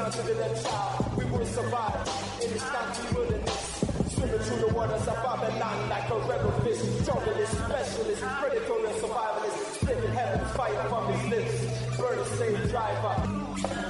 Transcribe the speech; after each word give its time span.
down 0.00 0.10
to 0.10 0.22
the 0.22 0.34
left 0.34 0.64
child. 0.64 1.16
We 1.16 1.24
will 1.26 1.44
survive 1.44 2.08
in 2.42 2.50
this 2.52 2.62
country 2.62 3.16
wilderness. 3.16 3.84
Swimming 4.14 4.38
through 4.38 4.68
the 4.68 4.74
waters 4.74 5.06
of 5.08 5.16
Babylon 5.22 5.88
like 5.90 6.08
a 6.10 6.18
rebel 6.30 6.52
fish. 6.62 6.80
Journalist, 7.06 7.52
specialist, 7.52 8.22
predatory 8.22 8.92
survivalist. 9.02 9.58
Spitting 9.80 10.12
heaven 10.12 10.46
fire 10.56 10.88
from 10.88 11.12
his 11.12 11.30
lips. 11.30 11.96
Burn 11.98 12.24
slave 12.36 12.70
driver. 12.70 13.89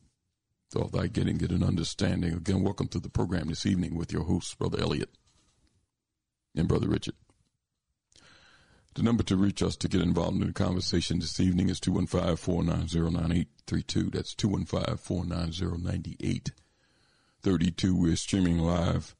So 0.71 0.89
thy 0.93 1.07
getting, 1.07 1.37
get 1.37 1.51
an 1.51 1.63
understanding. 1.63 2.33
Again, 2.33 2.63
welcome 2.63 2.87
to 2.89 2.99
the 3.01 3.09
program 3.09 3.49
this 3.49 3.65
evening 3.65 3.93
with 3.93 4.13
your 4.13 4.23
hosts, 4.23 4.55
Brother 4.55 4.79
Elliot 4.79 5.09
and 6.55 6.69
Brother 6.69 6.87
Richard. 6.87 7.15
The 8.95 9.03
number 9.03 9.23
to 9.23 9.35
reach 9.35 9.61
us 9.61 9.75
to 9.75 9.89
get 9.89 9.99
involved 9.99 10.39
in 10.39 10.47
the 10.47 10.53
conversation 10.53 11.19
this 11.19 11.41
evening 11.41 11.67
is 11.67 11.81
215 11.81 12.37
490 12.37 13.01
9832. 13.01 14.11
That's 14.11 14.33
215 14.33 14.95
490 14.95 15.65
9832. 15.77 17.93
We're 17.93 18.15
streaming 18.15 18.59
live 18.59 19.13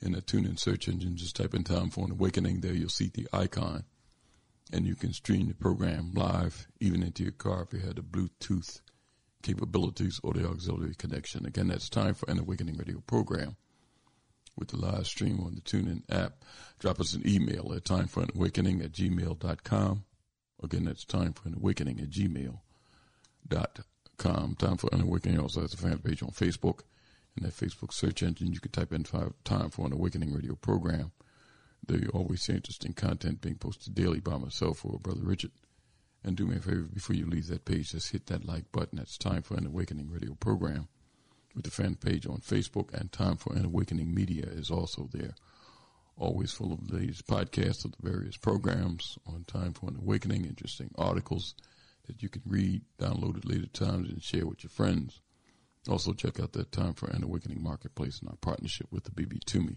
In 0.00 0.12
the 0.12 0.22
TuneIn 0.22 0.58
search 0.58 0.88
engine, 0.88 1.16
just 1.16 1.36
type 1.36 1.54
in 1.54 1.64
time 1.64 1.90
for 1.90 2.04
an 2.04 2.10
awakening 2.12 2.60
there. 2.60 2.72
You'll 2.72 2.88
see 2.88 3.10
the 3.12 3.28
icon 3.32 3.84
and 4.72 4.86
you 4.86 4.94
can 4.94 5.12
stream 5.12 5.48
the 5.48 5.54
program 5.54 6.12
live 6.14 6.66
even 6.80 7.02
into 7.02 7.22
your 7.22 7.32
car 7.32 7.62
if 7.62 7.72
you 7.72 7.80
had 7.80 7.96
the 7.96 8.02
Bluetooth 8.02 8.80
capabilities 9.42 10.20
or 10.22 10.32
the 10.32 10.48
auxiliary 10.48 10.94
connection. 10.94 11.46
Again, 11.46 11.68
that's 11.68 11.88
time 11.88 12.14
for 12.14 12.30
an 12.30 12.38
awakening 12.38 12.76
radio 12.76 13.02
program 13.06 13.56
with 14.56 14.68
the 14.68 14.76
live 14.76 15.06
stream 15.06 15.40
on 15.40 15.54
the 15.54 15.60
TuneIn 15.60 16.02
app. 16.10 16.44
Drop 16.78 17.00
us 17.00 17.14
an 17.14 17.22
email 17.26 17.72
at 17.74 17.84
time 17.84 18.06
for 18.06 18.22
an 18.22 18.30
awakening 18.34 18.82
at 18.82 18.92
gmail.com. 18.92 20.04
Again, 20.62 20.84
that's 20.84 21.04
time 21.04 21.32
for 21.32 21.48
an 21.48 21.54
awakening 21.54 22.00
at 22.00 22.10
gmail.com. 22.10 22.58
Time 24.22 24.76
for 24.76 24.88
an 24.92 25.00
awakening 25.00 25.40
also 25.40 25.62
has 25.62 25.74
a 25.74 25.76
fan 25.76 25.98
page 25.98 26.22
on 26.22 26.28
Facebook. 26.28 26.82
In 27.36 27.42
that 27.42 27.56
Facebook 27.56 27.92
search 27.92 28.22
engine, 28.22 28.52
you 28.52 28.60
can 28.60 28.70
type 28.70 28.92
in 28.92 29.02
five, 29.02 29.32
time 29.42 29.70
for 29.70 29.84
an 29.84 29.92
awakening 29.92 30.32
radio 30.32 30.54
program. 30.54 31.10
There 31.84 31.98
you 31.98 32.08
always 32.14 32.42
see 32.42 32.52
interesting 32.52 32.92
content 32.92 33.40
being 33.40 33.56
posted 33.56 33.96
daily 33.96 34.20
by 34.20 34.36
myself 34.36 34.84
or 34.84 35.00
Brother 35.00 35.22
Richard. 35.24 35.50
And 36.22 36.36
do 36.36 36.46
me 36.46 36.56
a 36.56 36.60
favor 36.60 36.82
before 36.82 37.16
you 37.16 37.26
leave 37.26 37.48
that 37.48 37.64
page, 37.64 37.90
just 37.90 38.12
hit 38.12 38.26
that 38.26 38.46
like 38.46 38.70
button. 38.70 38.98
That's 38.98 39.18
Time 39.18 39.42
for 39.42 39.56
an 39.56 39.66
Awakening 39.66 40.08
radio 40.08 40.34
program 40.34 40.86
with 41.56 41.64
the 41.64 41.72
fan 41.72 41.96
page 41.96 42.24
on 42.24 42.38
Facebook, 42.38 42.94
and 42.94 43.10
Time 43.10 43.36
for 43.36 43.52
an 43.54 43.64
Awakening 43.64 44.14
Media 44.14 44.44
is 44.46 44.70
also 44.70 45.08
there. 45.12 45.34
Always 46.16 46.52
full 46.52 46.72
of 46.72 46.86
the 46.86 46.94
latest 46.94 47.26
podcasts 47.26 47.84
of 47.84 47.90
the 47.90 48.08
various 48.08 48.36
programs 48.36 49.18
on 49.26 49.42
Time 49.48 49.72
for 49.72 49.88
an 49.88 49.96
Awakening, 49.96 50.44
interesting 50.44 50.92
articles 50.96 51.54
that 52.06 52.22
you 52.22 52.28
can 52.28 52.42
read, 52.46 52.82
download 52.98 53.36
at 53.36 53.44
later 53.44 53.66
times, 53.66 54.08
and 54.08 54.22
share 54.22 54.46
with 54.46 54.62
your 54.62 54.70
friends. 54.70 55.20
Also, 55.88 56.12
check 56.12 56.38
out 56.38 56.52
that 56.52 56.70
Time 56.72 56.94
for 56.94 57.08
an 57.10 57.24
Awakening 57.24 57.62
Marketplace 57.62 58.20
and 58.20 58.28
our 58.28 58.36
partnership 58.36 58.86
with 58.90 59.04
the 59.04 59.10
Abibitumi. 59.10 59.76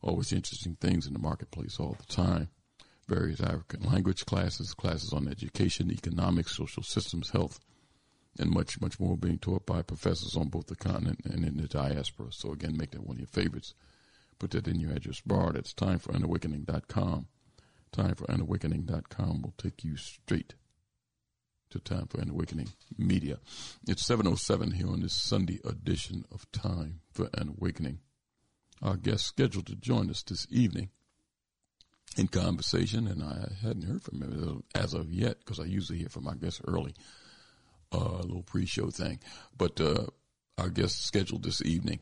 Always 0.00 0.32
interesting 0.32 0.76
things 0.80 1.06
in 1.06 1.12
the 1.12 1.18
marketplace 1.18 1.78
all 1.78 1.96
the 1.98 2.12
time 2.12 2.48
various 3.06 3.40
African 3.40 3.82
language 3.82 4.24
classes, 4.24 4.72
classes 4.74 5.12
on 5.12 5.28
education, 5.28 5.90
economics, 5.90 6.56
social 6.56 6.82
systems, 6.82 7.30
health, 7.30 7.60
and 8.38 8.50
much, 8.50 8.80
much 8.80 8.98
more 8.98 9.16
being 9.16 9.38
taught 9.38 9.66
by 9.66 9.82
professors 9.82 10.36
on 10.36 10.48
both 10.48 10.66
the 10.66 10.76
continent 10.76 11.20
and 11.24 11.44
in 11.44 11.56
the 11.56 11.68
diaspora. 11.68 12.32
So 12.32 12.52
again, 12.52 12.76
make 12.76 12.92
that 12.92 13.06
one 13.06 13.16
of 13.16 13.20
your 13.20 13.26
favorites. 13.28 13.74
Put 14.38 14.52
that 14.52 14.66
in 14.66 14.80
your 14.80 14.92
address 14.92 15.20
bar. 15.20 15.52
That's 15.52 15.72
timeforanawakening.com. 15.74 17.26
Timeforanawakening.com 17.92 19.42
will 19.42 19.54
take 19.56 19.84
you 19.84 19.96
straight 19.96 20.54
to 21.74 21.80
Time 21.80 22.06
for 22.06 22.20
an 22.20 22.30
Awakening 22.30 22.68
Media. 22.96 23.38
It's 23.88 24.08
7.07 24.08 24.74
here 24.74 24.86
on 24.86 25.00
this 25.00 25.12
Sunday 25.12 25.58
edition 25.64 26.24
of 26.30 26.50
Time 26.52 27.00
for 27.12 27.28
an 27.34 27.56
Awakening. 27.58 27.98
Our 28.80 28.96
guest 28.96 29.26
scheduled 29.26 29.66
to 29.66 29.74
join 29.74 30.08
us 30.08 30.22
this 30.22 30.46
evening 30.50 30.90
in 32.16 32.28
conversation, 32.28 33.08
and 33.08 33.24
I 33.24 33.48
hadn't 33.60 33.88
heard 33.88 34.04
from 34.04 34.22
him 34.22 34.62
as 34.72 34.94
of 34.94 35.12
yet 35.12 35.40
because 35.40 35.58
I 35.58 35.64
usually 35.64 35.98
hear 35.98 36.08
from 36.08 36.24
my 36.24 36.34
guests 36.34 36.60
early, 36.64 36.94
uh, 37.92 37.98
a 37.98 38.22
little 38.22 38.44
pre-show 38.44 38.90
thing. 38.90 39.18
But 39.58 39.80
uh, 39.80 40.06
our 40.56 40.68
guest 40.68 41.04
scheduled 41.04 41.42
this 41.42 41.60
evening, 41.60 41.98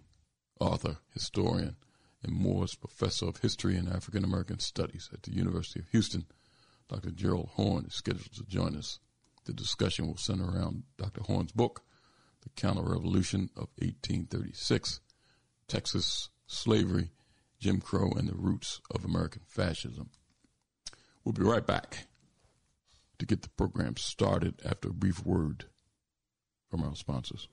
author, 0.60 0.98
historian, 1.14 1.76
and 2.22 2.34
Moores 2.34 2.74
Professor 2.74 3.26
of 3.26 3.38
History 3.38 3.76
and 3.76 3.88
African 3.88 4.22
American 4.22 4.58
Studies 4.58 5.08
at 5.14 5.22
the 5.22 5.32
University 5.32 5.80
of 5.80 5.88
Houston, 5.92 6.26
Dr. 6.90 7.10
Gerald 7.10 7.48
Horne, 7.54 7.86
is 7.86 7.94
scheduled 7.94 8.32
to 8.34 8.44
join 8.44 8.76
us. 8.76 8.98
The 9.44 9.52
discussion 9.52 10.06
will 10.06 10.16
center 10.16 10.44
around 10.44 10.84
Dr. 10.98 11.22
Horne's 11.22 11.52
book, 11.52 11.82
The 12.42 12.50
Counter 12.50 12.82
Revolution 12.82 13.50
of 13.56 13.68
1836, 13.78 15.00
Texas 15.68 16.28
Slavery 16.46 17.10
Jim 17.62 17.80
Crow 17.80 18.10
and 18.16 18.28
the 18.28 18.34
Roots 18.34 18.80
of 18.92 19.04
American 19.04 19.42
Fascism. 19.46 20.10
We'll 21.24 21.32
be 21.32 21.44
right 21.44 21.64
back 21.64 22.08
to 23.20 23.24
get 23.24 23.42
the 23.42 23.48
program 23.50 23.96
started 23.96 24.60
after 24.64 24.88
a 24.88 24.92
brief 24.92 25.24
word 25.24 25.66
from 26.68 26.82
our 26.82 26.96
sponsors. 26.96 27.46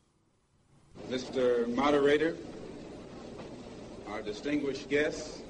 Mr. 1.11 1.71
Moderator, 1.75 2.35
our 4.07 4.23
distinguished 4.23 4.89
guests, 4.89 5.43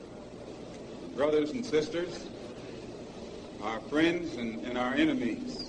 brothers 1.15 1.51
and 1.51 1.65
sisters, 1.65 2.25
our 3.63 3.79
friends 3.81 4.35
and, 4.35 4.65
and 4.65 4.77
our 4.77 4.93
enemies. 4.93 5.68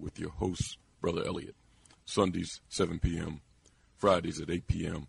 with 0.00 0.18
your 0.18 0.30
host, 0.30 0.78
Brother 1.00 1.24
Elliot. 1.26 1.54
Sundays, 2.04 2.60
7 2.68 2.98
p.m., 2.98 3.40
Fridays 3.96 4.40
at 4.40 4.50
8 4.50 4.66
p.m. 4.66 5.06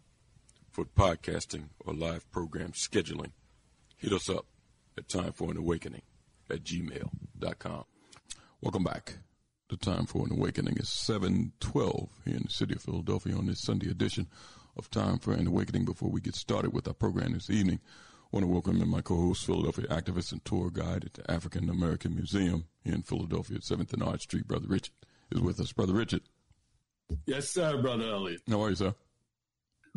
for 0.69 0.85
podcasting 0.85 1.69
or 1.79 1.93
live 1.93 2.29
program 2.31 2.73
scheduling. 2.73 3.31
Hit 3.97 4.13
us 4.13 4.29
up 4.29 4.45
at 4.97 5.07
Time 5.07 5.31
for 5.31 5.49
an 5.49 5.57
Awakening 5.57 6.01
at 6.49 6.63
gmail.com. 6.63 7.85
Welcome 8.61 8.83
back. 8.83 9.13
The 9.69 9.77
time 9.77 10.05
for 10.05 10.25
an 10.25 10.33
awakening 10.33 10.75
is 10.77 10.89
712 10.89 12.09
here 12.25 12.35
in 12.35 12.43
the 12.43 12.49
city 12.49 12.75
of 12.75 12.81
Philadelphia 12.81 13.35
on 13.35 13.45
this 13.45 13.61
Sunday 13.61 13.89
edition 13.89 14.27
of 14.77 14.91
Time 14.91 15.17
for 15.17 15.33
an 15.33 15.47
Awakening. 15.47 15.85
Before 15.85 16.09
we 16.09 16.19
get 16.19 16.35
started 16.35 16.73
with 16.73 16.87
our 16.87 16.93
program 16.93 17.31
this 17.31 17.49
evening, 17.49 17.79
I 18.31 18.37
want 18.37 18.45
to 18.45 18.51
welcome 18.53 18.81
in 18.81 18.87
my 18.87 19.01
co-host, 19.01 19.45
Philadelphia 19.45 19.87
activist 19.87 20.31
and 20.31 20.43
tour 20.45 20.69
guide 20.69 21.03
at 21.03 21.15
the 21.15 21.29
African 21.29 21.69
American 21.69 22.15
Museum 22.15 22.63
here 22.81 22.95
in 22.95 23.01
Philadelphia 23.01 23.57
at 23.57 23.63
7th 23.63 23.91
and 23.91 24.01
Arch 24.01 24.21
Street. 24.21 24.47
Brother 24.47 24.67
Richard 24.69 24.93
is 25.31 25.41
with 25.41 25.59
us. 25.59 25.73
Brother 25.73 25.91
Richard. 25.91 26.21
Yes, 27.25 27.49
sir, 27.49 27.81
Brother 27.81 28.05
Elliot. 28.05 28.39
How 28.49 28.63
are 28.63 28.69
you, 28.69 28.77
sir? 28.77 28.95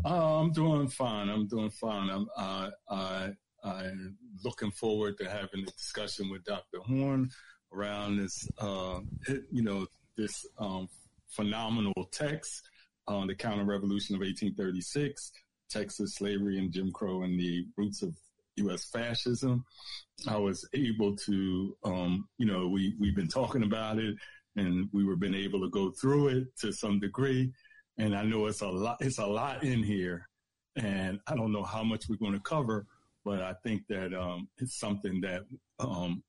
Uh, 0.05 0.41
I'm 0.41 0.51
doing 0.51 0.89
fine. 0.89 1.29
I'm 1.29 1.47
doing 1.47 1.71
fine. 1.71 2.11
I'm, 2.11 2.27
uh, 2.37 2.71
I, 2.91 3.31
I'm 3.63 4.17
looking 4.45 4.73
forward 4.73 5.17
to 5.19 5.31
having 5.31 5.61
a 5.63 5.71
discussion 5.71 6.29
with 6.29 6.43
Dr. 6.43 6.81
Horne 6.81 7.31
around 7.73 8.17
this, 8.17 8.49
uh, 8.59 8.99
you 9.53 9.63
know, 9.63 9.87
this 10.17 10.45
um, 10.59 10.89
phenomenal 11.29 12.09
text 12.11 12.69
on 13.07 13.29
the 13.29 13.35
counter 13.37 13.65
revolution 13.65 14.17
of 14.17 14.23
1836, 14.23 15.31
Texas 15.71 16.17
slavery 16.17 16.59
and 16.59 16.73
Jim 16.73 16.93
Crow 16.93 17.23
and 17.23 17.39
the 17.39 17.67
roots 17.77 18.03
of 18.03 18.15
U.S. 18.57 18.85
fascism. 18.85 19.65
I 20.29 20.37
was 20.37 20.67
able 20.75 21.17
to, 21.17 21.77
um, 21.85 22.29
you 22.39 22.47
know, 22.47 22.69
we, 22.69 22.95
we've 22.99 23.17
been 23.17 23.29
talking 23.29 23.65
about 23.65 23.99
it 23.99 24.17
and 24.57 24.89
we 24.93 25.05
were 25.05 25.17
been 25.17 25.35
able 25.35 25.61
to 25.61 25.71
go 25.71 25.91
through 25.91 26.29
it 26.29 26.57
to 26.61 26.73
some 26.73 27.01
degree. 27.01 27.53
And 27.99 28.17
I 28.17 28.23
know 28.23 28.47
it's 28.47 28.61
a 28.61 28.69
lot, 28.69 28.99
it's 29.01 29.19
a 29.19 29.27
lot 29.27 29.65
in 29.65 29.83
here 29.83 30.29
and 30.77 31.21
I 31.27 31.35
don't 31.35 31.53
know 31.53 31.65
how 31.65 31.83
much 31.83 32.09
we're 32.09 32.17
going 32.17 32.33
to 32.33 32.41
cover, 32.41 32.87
but 33.25 33.41
I 33.41 33.55
think 33.65 33.83
that, 33.89 34.15
um, 34.15 34.49
it's 34.59 34.79
something 34.79 35.21
that, 35.23 35.43
um, 35.79 36.23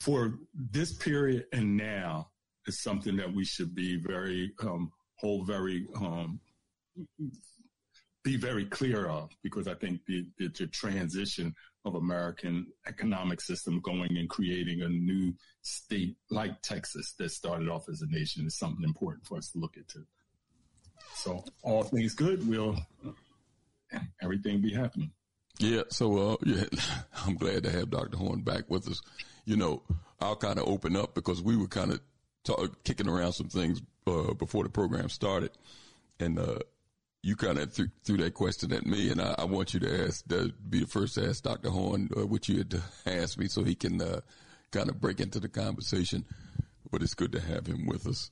for 0.00 0.38
this 0.54 0.94
period 0.94 1.44
and 1.52 1.76
now 1.76 2.30
is 2.66 2.82
something 2.82 3.16
that 3.16 3.32
we 3.32 3.44
should 3.44 3.74
be 3.74 3.96
very 3.96 4.52
um, 4.62 4.90
hold 5.16 5.46
very 5.46 5.86
um, 5.96 6.40
be 8.22 8.36
very 8.36 8.66
clear 8.66 9.06
of 9.06 9.30
because 9.42 9.66
I 9.66 9.74
think 9.74 10.00
the, 10.06 10.26
the, 10.38 10.48
the, 10.48 10.66
transition 10.66 11.54
of 11.84 11.94
American 11.94 12.66
economic 12.86 13.40
system 13.40 13.80
going 13.80 14.16
and 14.16 14.28
creating 14.28 14.82
a 14.82 14.88
new 14.88 15.32
state 15.62 16.16
like 16.30 16.60
Texas 16.60 17.14
that 17.18 17.30
started 17.30 17.68
off 17.68 17.88
as 17.88 18.02
a 18.02 18.06
nation 18.06 18.46
is 18.46 18.58
something 18.58 18.84
important 18.84 19.26
for 19.26 19.38
us 19.38 19.50
to 19.52 19.58
look 19.58 19.76
into. 19.76 20.04
So 21.14 21.44
all 21.62 21.82
things 21.82 22.14
good, 22.14 22.46
we'll 22.46 22.76
everything 24.22 24.60
be 24.60 24.72
happening. 24.72 25.12
Yeah. 25.58 25.82
So 25.88 26.32
uh, 26.32 26.36
yeah, 26.44 26.64
I'm 27.26 27.36
glad 27.36 27.64
to 27.64 27.70
have 27.70 27.90
Dr. 27.90 28.16
Horne 28.16 28.42
back 28.42 28.68
with 28.68 28.88
us. 28.88 29.00
You 29.44 29.56
know, 29.56 29.82
I'll 30.20 30.36
kind 30.36 30.58
of 30.58 30.68
open 30.68 30.96
up 30.96 31.14
because 31.14 31.42
we 31.42 31.56
were 31.56 31.68
kind 31.68 31.92
of 31.92 32.00
kicking 32.84 33.08
around 33.08 33.32
some 33.32 33.48
things 33.48 33.80
uh, 34.06 34.34
before 34.34 34.64
the 34.64 34.70
program 34.70 35.08
started, 35.08 35.50
and 36.18 36.38
uh, 36.38 36.58
you 37.22 37.36
kind 37.36 37.58
of 37.58 37.74
th- 37.74 37.88
threw 38.04 38.16
that 38.18 38.34
question 38.34 38.72
at 38.72 38.86
me, 38.86 39.10
and 39.10 39.20
I, 39.20 39.34
I 39.38 39.44
want 39.44 39.74
you 39.74 39.80
to 39.80 40.06
ask, 40.06 40.26
to 40.28 40.52
be 40.68 40.80
the 40.80 40.86
first 40.86 41.14
to 41.14 41.28
ask 41.28 41.42
Dr. 41.42 41.70
Horne 41.70 42.08
uh, 42.16 42.26
what 42.26 42.48
you 42.48 42.58
had 42.58 42.70
to 42.70 42.82
ask 43.06 43.38
me, 43.38 43.48
so 43.48 43.62
he 43.62 43.74
can 43.74 44.00
uh, 44.00 44.20
kind 44.70 44.88
of 44.88 45.00
break 45.00 45.20
into 45.20 45.40
the 45.40 45.48
conversation. 45.48 46.24
But 46.90 47.02
it's 47.02 47.14
good 47.14 47.32
to 47.32 47.40
have 47.40 47.66
him 47.66 47.86
with 47.86 48.06
us, 48.06 48.30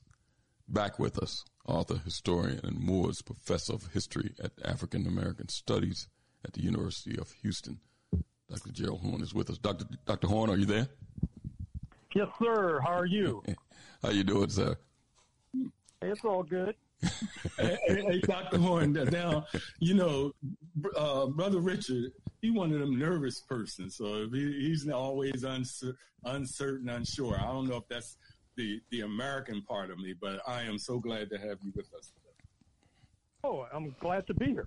back 0.69 0.99
with 0.99 1.19
us, 1.19 1.45
author, 1.67 2.01
historian, 2.05 2.61
and 2.65 2.81
Moores 2.81 3.23
Professor 3.23 3.75
of 3.75 3.93
History 3.93 4.35
at 4.43 4.53
African 4.65 5.07
American 5.07 5.49
Studies 5.49 6.09
at 6.45 6.55
the 6.55 6.63
University 6.63 7.19
of 7.19 7.31
Houston. 7.43 7.79
Dr. 8.51 8.71
Gerald 8.73 9.03
Horne 9.03 9.23
is 9.23 9.35
with 9.35 9.51
us. 9.51 9.59
Dr. 9.59 9.85
Dr. 10.07 10.27
Horne, 10.27 10.51
are 10.51 10.57
you 10.57 10.65
there? 10.65 10.89
Yes, 12.15 12.29
sir. 12.43 12.81
How 12.81 12.95
are 12.99 13.07
you? 13.07 13.43
How 14.03 14.09
you 14.11 14.25
doing, 14.25 14.49
sir? 14.49 14.77
It's 16.01 16.25
all 16.25 16.43
good. 16.43 16.75
Hey, 17.59 17.79
hey, 17.87 18.21
Dr. 18.21 18.59
Horne, 18.59 18.93
now, 18.93 19.47
you 19.81 19.95
know, 19.95 20.33
uh, 20.97 21.27
Brother 21.27 21.61
Richard, 21.61 22.13
he 22.41 22.51
one 22.51 22.73
of 22.73 22.81
them 22.81 22.99
nervous 22.99 23.41
persons. 23.41 23.97
So 23.97 24.29
he, 24.33 24.53
he's 24.61 24.89
always 24.89 25.43
uncer- 25.43 25.97
uncertain, 26.25 26.89
unsure. 26.89 27.39
I 27.39 27.47
don't 27.47 27.69
know 27.69 27.77
if 27.77 27.89
that's 27.89 28.17
the, 28.57 28.81
the 28.91 29.03
American 29.03 29.63
part 29.63 29.91
of 29.91 29.99
me, 29.99 30.15
but 30.21 30.41
I 30.47 30.63
am 30.63 30.79
so 30.79 30.99
glad 30.99 31.31
to 31.31 31.39
have 31.39 31.59
you 31.63 31.73
with 31.75 31.87
us 31.95 32.11
today. 32.15 32.29
Oh, 33.45 33.67
I'm 33.73 33.95
glad 34.01 34.27
to 34.27 34.35
be 34.35 34.47
here. 34.47 34.67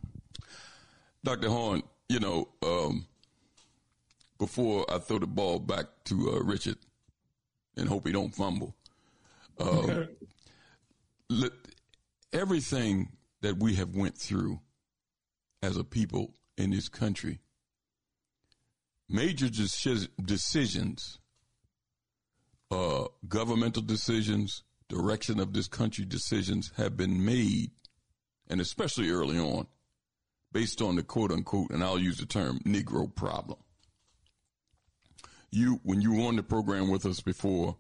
Dr. 1.23 1.49
Horne, 1.49 1.83
you 2.09 2.19
know, 2.19 2.47
um, 2.63 3.05
before 4.39 4.85
I 4.91 4.97
throw 4.97 5.19
the 5.19 5.27
ball 5.27 5.59
back 5.59 5.85
to 6.05 6.31
uh, 6.31 6.43
Richard 6.43 6.77
and 7.77 7.87
hope 7.87 8.07
he 8.07 8.13
don't 8.13 8.33
fumble, 8.33 8.75
um, 9.59 10.07
everything 12.33 13.09
that 13.41 13.57
we 13.57 13.75
have 13.75 13.95
went 13.95 14.17
through 14.17 14.59
as 15.61 15.77
a 15.77 15.83
people 15.83 16.33
in 16.57 16.71
this 16.71 16.89
country, 16.89 17.39
major 19.09 19.49
decisions, 19.49 21.19
uh, 22.69 23.05
governmental 23.27 23.83
decisions, 23.83 24.63
direction 24.87 25.39
of 25.39 25.53
this 25.53 25.67
country 25.67 26.05
decisions 26.05 26.71
have 26.77 26.97
been 26.97 27.23
made, 27.23 27.71
and 28.49 28.59
especially 28.59 29.09
early 29.09 29.37
on, 29.37 29.67
based 30.51 30.81
on 30.81 30.95
the 30.95 31.03
quote 31.03 31.31
unquote, 31.31 31.71
and 31.71 31.83
I'll 31.83 31.99
use 31.99 32.17
the 32.17 32.25
term 32.25 32.59
Negro 32.65 33.13
problem. 33.13 33.59
You, 35.49 35.79
when 35.83 36.01
you 36.01 36.13
were 36.13 36.27
on 36.27 36.37
the 36.37 36.43
program 36.43 36.89
with 36.89 37.05
us 37.05 37.19
before, 37.19 37.75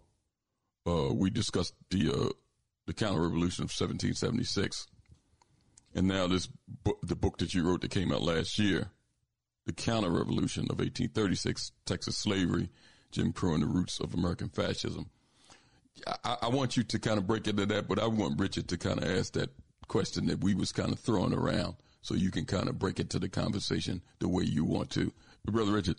uh, 0.85 1.13
we 1.13 1.29
discussed 1.29 1.73
the 1.89 2.11
uh, 2.11 2.29
the 2.91 3.05
counter 3.05 3.21
revolution 3.21 3.63
of 3.63 3.69
1776. 3.69 4.87
And 5.95 6.07
now 6.07 6.27
this 6.27 6.47
book, 6.83 6.99
the 7.01 7.15
book 7.15 7.37
that 7.37 7.53
you 7.53 7.63
wrote 7.63 7.81
that 7.81 7.91
came 7.91 8.11
out 8.11 8.21
last 8.21 8.59
year, 8.59 8.91
the 9.65 9.71
counter 9.71 10.09
revolution 10.09 10.63
of 10.63 10.79
1836, 10.79 11.71
Texas 11.85 12.17
slavery, 12.17 12.69
Jim 13.11 13.31
Crow 13.31 13.53
and 13.53 13.63
the 13.63 13.67
roots 13.67 14.01
of 14.01 14.13
American 14.13 14.49
fascism. 14.49 15.09
I, 16.25 16.37
I 16.43 16.47
want 16.49 16.75
you 16.75 16.83
to 16.83 16.99
kind 16.99 17.17
of 17.17 17.27
break 17.27 17.47
into 17.47 17.65
that, 17.65 17.87
but 17.87 17.97
I 17.97 18.07
want 18.07 18.39
Richard 18.39 18.67
to 18.69 18.77
kind 18.77 19.01
of 19.01 19.09
ask 19.09 19.33
that 19.33 19.51
question 19.87 20.25
that 20.27 20.43
we 20.43 20.53
was 20.53 20.73
kind 20.73 20.91
of 20.91 20.99
throwing 20.99 21.33
around 21.33 21.75
so 22.01 22.13
you 22.13 22.31
can 22.31 22.43
kind 22.43 22.67
of 22.67 22.77
break 22.77 22.99
into 22.99 23.19
the 23.19 23.29
conversation 23.29 24.01
the 24.19 24.27
way 24.27 24.43
you 24.43 24.65
want 24.65 24.89
to. 24.91 25.13
Brother 25.45 25.71
Richard. 25.71 25.97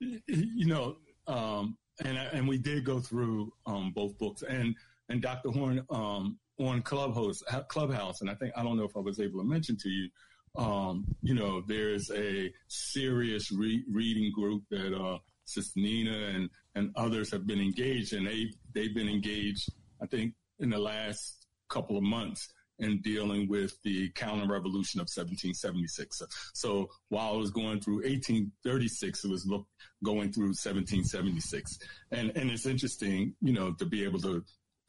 You 0.00 0.66
know, 0.66 0.96
um, 1.26 1.78
and 2.04 2.18
and 2.18 2.48
we 2.48 2.58
did 2.58 2.84
go 2.84 3.00
through 3.00 3.52
um, 3.66 3.92
both 3.94 4.16
books, 4.18 4.42
and 4.42 4.74
and 5.12 5.20
Dr. 5.20 5.50
Horne 5.50 5.84
um, 5.90 6.38
on 6.58 6.80
Clubhouse, 6.82 7.42
Clubhouse, 7.68 8.22
and 8.22 8.30
I 8.30 8.34
think 8.34 8.52
I 8.56 8.62
don't 8.62 8.78
know 8.78 8.84
if 8.84 8.96
I 8.96 9.00
was 9.00 9.20
able 9.20 9.40
to 9.40 9.46
mention 9.46 9.76
to 9.76 9.88
you, 9.88 10.08
um, 10.56 11.04
you 11.22 11.34
know, 11.34 11.62
there's 11.66 12.10
a 12.10 12.50
serious 12.68 13.52
re- 13.52 13.84
reading 13.90 14.32
group 14.32 14.62
that 14.70 14.94
uh, 14.98 15.18
Sister 15.44 15.80
Nina 15.80 16.30
and 16.34 16.50
and 16.74 16.90
others 16.96 17.30
have 17.30 17.46
been 17.46 17.60
engaged, 17.60 18.14
and 18.14 18.26
they 18.26 18.46
they've 18.74 18.94
been 18.94 19.08
engaged, 19.08 19.68
I 20.02 20.06
think, 20.06 20.34
in 20.58 20.70
the 20.70 20.78
last 20.78 21.46
couple 21.68 21.96
of 21.96 22.02
months 22.02 22.48
in 22.78 23.00
dealing 23.02 23.48
with 23.48 23.74
the 23.84 24.10
counter 24.10 24.46
revolution 24.46 24.98
of 24.98 25.04
1776. 25.04 26.18
So, 26.18 26.26
so, 26.54 26.90
while 27.10 27.34
I 27.34 27.36
was 27.36 27.50
going 27.50 27.80
through 27.80 28.02
1836, 28.02 29.24
it 29.24 29.30
was 29.30 29.46
look, 29.46 29.66
going 30.02 30.32
through 30.32 30.48
1776. 30.48 31.78
And, 32.10 32.32
and 32.34 32.50
it's 32.50 32.66
interesting, 32.66 33.34
you 33.40 33.52
know, 33.52 33.72
to 33.74 33.86
be 33.86 34.04
able 34.04 34.20
to 34.20 34.42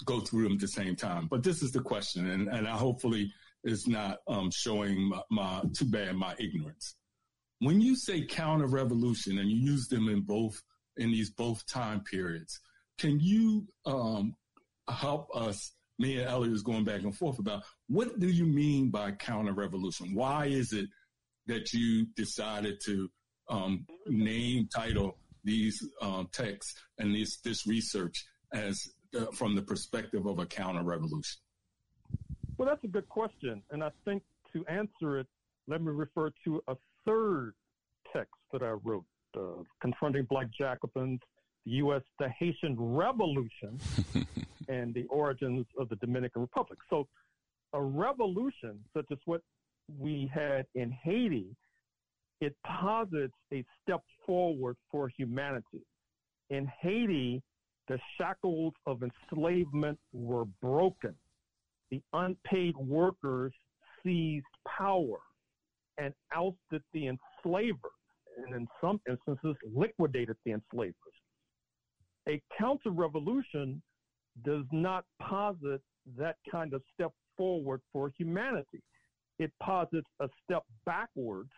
go 0.06 0.20
through 0.20 0.44
them 0.44 0.54
at 0.54 0.60
the 0.60 0.68
same 0.68 0.96
time. 0.96 1.28
But 1.30 1.44
this 1.44 1.62
is 1.62 1.72
the 1.72 1.82
question, 1.82 2.30
and, 2.30 2.48
and 2.48 2.68
I 2.68 2.78
hopefully 2.78 3.32
is 3.64 3.88
not 3.88 4.20
um, 4.28 4.52
showing 4.52 5.10
my, 5.10 5.22
my, 5.30 5.62
too 5.74 5.86
bad 5.86 6.16
my 6.16 6.36
ignorance. 6.38 6.96
When 7.60 7.80
you 7.80 7.96
say 7.96 8.26
counter 8.26 8.68
revolution 8.68 9.38
and 9.38 9.50
you 9.50 9.58
use 9.58 9.88
them 9.88 10.10
in 10.10 10.22
both 10.22 10.62
in 10.98 11.12
these 11.12 11.32
both 11.32 11.66
time 11.66 12.02
periods, 12.02 12.60
can 13.00 13.20
you 13.20 13.68
um, 13.86 14.36
help 14.90 15.30
us? 15.36 15.72
Me 16.00 16.18
and 16.18 16.28
Elliot 16.28 16.54
is 16.54 16.64
going 16.64 16.84
back 16.84 17.04
and 17.04 17.16
forth 17.16 17.40
about 17.40 17.64
what 17.88 18.20
do 18.20 18.28
you 18.28 18.46
mean 18.46 18.90
by 18.90 19.12
counter 19.12 19.54
revolution? 19.54 20.14
Why 20.14 20.48
is 20.48 20.74
it 20.74 20.90
that 21.46 21.72
you 21.72 22.08
decided 22.16 22.82
to 22.86 23.10
um, 23.50 23.86
name 24.08 24.68
title 24.74 25.18
these 25.44 25.86
um, 26.02 26.28
texts 26.32 26.74
and 26.98 27.14
this 27.14 27.40
this 27.42 27.68
research 27.68 28.26
as 28.54 28.88
uh, 29.16 29.26
from 29.34 29.56
the 29.56 29.62
perspective 29.62 30.26
of 30.26 30.40
a 30.40 30.46
counter 30.46 30.84
revolution? 30.84 31.40
Well, 32.58 32.68
that's 32.68 32.84
a 32.84 32.88
good 32.88 33.08
question. 33.10 33.62
And 33.72 33.84
I 33.84 33.90
think 34.06 34.24
to 34.54 34.66
answer 34.68 35.20
it, 35.20 35.28
let 35.68 35.82
me 35.82 35.92
refer 35.92 36.32
to 36.46 36.62
a 36.68 36.76
third 37.06 37.54
text 38.12 38.34
that 38.52 38.62
I 38.62 38.72
wrote, 38.84 39.06
uh, 39.38 39.64
Confronting 39.82 40.26
Black 40.30 40.48
Jacobins, 40.58 41.20
the 41.66 41.72
U.S., 41.72 42.02
the 42.20 42.30
Haitian 42.30 42.76
Revolution, 42.78 43.80
and 44.68 44.94
the 44.94 45.06
Origins 45.10 45.66
of 45.80 45.90
the 45.90 45.96
Dominican 45.98 46.42
Republic. 46.42 46.80
So 46.90 47.08
a 47.74 47.82
revolution 47.82 48.80
such 48.96 49.06
as 49.12 49.18
what 49.26 49.42
we 49.98 50.30
had 50.34 50.66
in 50.76 50.92
Haiti, 50.92 51.56
it 52.42 52.56
posits 52.66 53.34
a 53.54 53.64
step 53.82 54.02
forward 54.26 54.76
for 54.92 55.10
humanity. 55.10 55.86
In 56.50 56.68
Haiti, 56.82 57.42
the 57.88 58.00
shackles 58.18 58.74
of 58.86 59.02
enslavement 59.04 60.00
were 60.14 60.46
broken. 60.62 61.16
The 61.92 62.02
unpaid 62.14 62.76
workers 62.78 63.54
seized 64.04 64.46
power 64.66 65.20
and 65.98 66.14
ousted 66.34 66.82
the 66.94 67.08
enslavers, 67.08 67.92
and 68.38 68.56
in 68.56 68.68
some 68.82 69.00
instances, 69.08 69.56
liquidated 69.76 70.36
the 70.46 70.54
enslavers. 70.54 70.96
A 72.28 72.42
counter 72.58 72.90
revolution 72.90 73.82
does 74.44 74.66
not 74.72 75.06
posit 75.22 75.82
that 76.18 76.38
kind 76.50 76.74
of 76.74 76.82
step 76.94 77.12
forward 77.38 77.82
for 77.92 78.12
humanity. 78.18 78.82
It 79.40 79.52
posits 79.62 80.08
a 80.20 80.30
step 80.44 80.64
backwards 80.86 81.52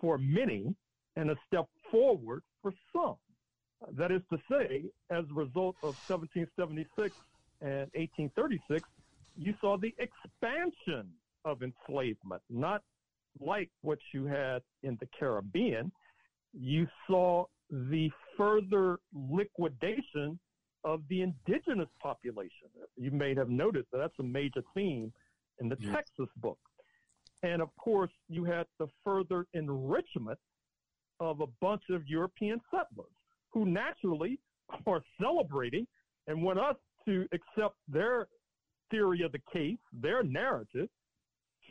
for 0.00 0.18
many 0.18 0.74
and 1.16 1.30
a 1.30 1.36
step 1.46 1.66
forward 1.90 2.42
for 2.62 2.72
some. 2.92 3.16
That 3.92 4.12
is 4.12 4.22
to 4.30 4.38
say, 4.50 4.84
as 5.10 5.24
a 5.30 5.34
result 5.34 5.76
of 5.82 5.96
1776 6.08 7.16
and 7.62 7.90
1836, 7.94 8.88
you 9.36 9.54
saw 9.60 9.78
the 9.78 9.94
expansion 9.98 11.08
of 11.44 11.62
enslavement, 11.62 12.42
not 12.50 12.82
like 13.38 13.70
what 13.80 13.98
you 14.12 14.26
had 14.26 14.62
in 14.82 14.98
the 15.00 15.08
Caribbean. 15.18 15.90
You 16.52 16.86
saw 17.06 17.46
the 17.70 18.10
further 18.36 18.98
liquidation 19.14 20.38
of 20.84 21.02
the 21.08 21.22
indigenous 21.22 21.88
population. 22.02 22.68
You 22.96 23.10
may 23.12 23.34
have 23.34 23.48
noticed 23.48 23.90
that 23.92 23.98
that's 23.98 24.18
a 24.18 24.24
major 24.24 24.62
theme 24.74 25.12
in 25.60 25.68
the 25.68 25.76
yes. 25.78 25.94
Texas 25.94 26.28
book. 26.36 26.58
And 27.42 27.62
of 27.62 27.74
course, 27.76 28.10
you 28.28 28.44
had 28.44 28.66
the 28.78 28.88
further 29.04 29.46
enrichment 29.54 30.38
of 31.20 31.40
a 31.40 31.46
bunch 31.60 31.82
of 31.90 32.06
European 32.06 32.60
settlers 32.70 33.12
who 33.52 33.66
naturally 33.66 34.38
are 34.86 35.02
celebrating 35.20 35.86
and 36.26 36.42
want 36.42 36.58
us 36.58 36.76
to 37.06 37.26
accept 37.32 37.76
their 37.88 38.28
theory 38.90 39.22
of 39.22 39.32
the 39.32 39.40
case, 39.52 39.78
their 39.92 40.22
narrative. 40.22 40.88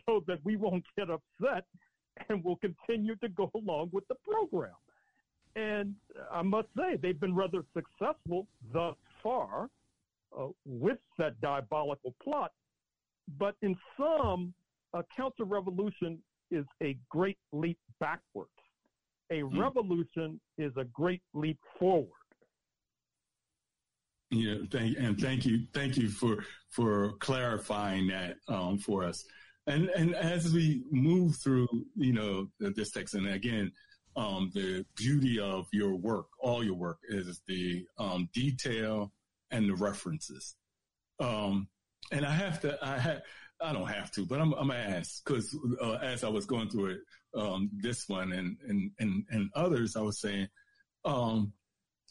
so 0.05 0.23
that 0.27 0.39
we 0.43 0.55
won't 0.55 0.83
get 0.97 1.07
upset 1.09 1.65
and 2.29 2.43
will 2.43 2.57
continue 2.57 3.15
to 3.17 3.29
go 3.29 3.51
along 3.55 3.89
with 3.93 4.07
the 4.07 4.15
program. 4.27 4.73
And 5.55 5.95
I 6.31 6.41
must 6.41 6.67
say, 6.75 6.97
they've 7.01 7.19
been 7.19 7.35
rather 7.35 7.63
successful 7.73 8.47
thus 8.73 8.95
far 9.21 9.69
uh, 10.37 10.47
with 10.65 10.97
that 11.17 11.39
diabolical 11.41 12.13
plot. 12.23 12.51
But 13.37 13.55
in 13.61 13.75
some, 13.97 14.53
a 14.93 15.03
counter 15.15 15.43
revolution 15.43 16.19
is 16.51 16.65
a 16.81 16.97
great 17.09 17.37
leap 17.51 17.77
backwards. 17.99 18.49
A 19.31 19.41
hmm. 19.41 19.59
revolution 19.59 20.39
is 20.57 20.71
a 20.77 20.85
great 20.85 21.21
leap 21.33 21.59
forward. 21.77 22.09
Yeah, 24.31 24.55
thank 24.71 24.97
and 24.97 25.19
thank 25.19 25.45
you, 25.45 25.65
thank 25.73 25.97
you 25.97 26.07
for 26.09 26.43
for 26.69 27.13
clarifying 27.13 28.07
that 28.07 28.35
um, 28.47 28.77
for 28.77 29.03
us. 29.03 29.25
And 29.65 29.89
and 29.89 30.15
as 30.15 30.53
we 30.53 30.83
move 30.91 31.35
through, 31.37 31.67
you 31.95 32.13
know, 32.13 32.47
this 32.59 32.91
text, 32.91 33.15
and 33.15 33.27
again, 33.27 33.71
um, 34.15 34.51
the 34.53 34.85
beauty 34.95 35.39
of 35.39 35.67
your 35.71 35.95
work, 35.95 36.27
all 36.39 36.63
your 36.63 36.75
work, 36.75 36.99
is 37.07 37.41
the 37.47 37.85
um, 37.97 38.29
detail 38.33 39.11
and 39.51 39.69
the 39.69 39.75
references. 39.75 40.55
Um, 41.19 41.67
and 42.11 42.25
I 42.25 42.31
have 42.31 42.59
to, 42.61 42.77
I 42.81 42.97
have, 42.97 43.21
I 43.61 43.73
don't 43.73 43.87
have 43.87 44.11
to, 44.11 44.25
but 44.25 44.39
I'm, 44.39 44.53
I'm 44.53 44.67
gonna 44.67 44.79
ask 44.79 45.23
because 45.23 45.57
uh, 45.81 45.93
as 46.01 46.23
I 46.23 46.29
was 46.29 46.45
going 46.45 46.69
through 46.69 46.91
it, 46.91 46.99
um, 47.35 47.69
this 47.73 48.07
one 48.07 48.31
and 48.31 48.57
and 48.67 48.91
and 48.99 49.25
and 49.29 49.49
others, 49.53 49.95
I 49.95 50.01
was 50.01 50.19
saying, 50.19 50.47
um, 51.05 51.53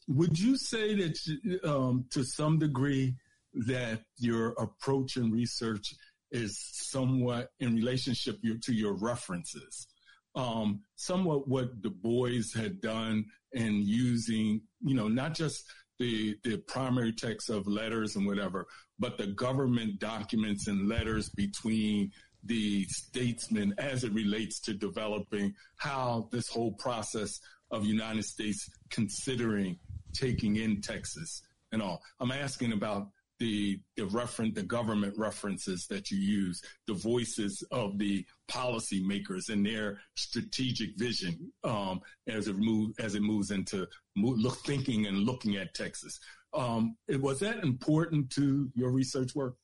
would 0.09 0.39
you 0.39 0.57
say 0.57 0.95
that 0.95 1.61
um, 1.65 2.05
to 2.11 2.23
some 2.23 2.59
degree 2.59 3.15
that 3.55 4.03
your 4.19 4.51
approach 4.59 5.17
and 5.17 5.33
research 5.33 5.95
is 6.31 6.59
somewhat 6.73 7.51
in 7.61 7.75
relationship 7.75 8.39
to 8.63 8.73
your 8.73 8.95
references? 8.95 9.87
Um, 10.35 10.83
somewhat 10.97 11.49
what 11.49 11.81
Du 11.83 11.91
Bois 11.91 12.43
had 12.55 12.81
done 12.81 13.25
in 13.53 13.81
using, 13.83 14.61
you 14.83 14.95
know, 14.95 15.09
not 15.09 15.35
just 15.35 15.65
the 15.99 16.37
the 16.45 16.59
primary 16.69 17.13
text 17.13 17.51
of 17.51 17.67
letters 17.67 18.17
and 18.17 18.27
whatever, 18.27 18.67
but 18.99 19.19
the 19.19 19.29
government 19.29 19.99
documents 19.99 20.69
and 20.69 20.89
letters 20.89 21.29
between 21.31 22.11
the 22.45 22.85
statesmen 22.85 23.75
as 23.79 24.05
it 24.05 24.13
relates 24.13 24.61
to 24.61 24.75
developing 24.75 25.55
how 25.77 26.29
this 26.31 26.49
whole 26.49 26.73
process 26.73 27.41
of 27.71 27.85
United 27.85 28.25
States 28.25 28.69
considering 28.91 29.79
taking 30.15 30.57
in 30.57 30.81
Texas 30.81 31.43
and 31.73 31.83
all. 31.83 32.01
I'm 32.21 32.33
asking 32.33 32.73
about 32.73 33.09
the 33.39 33.81
the 33.97 34.07
reference 34.07 34.55
the 34.55 34.63
government 34.63 35.15
references 35.17 35.87
that 35.87 36.11
you 36.11 36.19
use, 36.19 36.63
the 36.87 36.95
voices 36.95 37.63
of 37.71 37.99
the 37.99 38.25
policymakers 38.51 39.49
and 39.49 39.65
their 39.65 40.01
strategic 40.17 40.97
vision 40.97 41.53
um, 41.65 42.01
as 42.27 42.49
it 42.49 42.57
move 42.57 42.93
as 42.99 43.15
it 43.15 43.23
moves 43.23 43.51
into 43.51 43.87
look 44.17 44.59
thinking 44.65 45.07
and 45.07 45.19
looking 45.19 45.57
at 45.57 45.75
Texas. 45.75 46.19
Um, 46.55 46.97
was 47.09 47.41
that 47.41 47.63
important 47.63 48.31
to 48.31 48.71
your 48.75 48.91
research 48.91 49.35
work? 49.35 49.57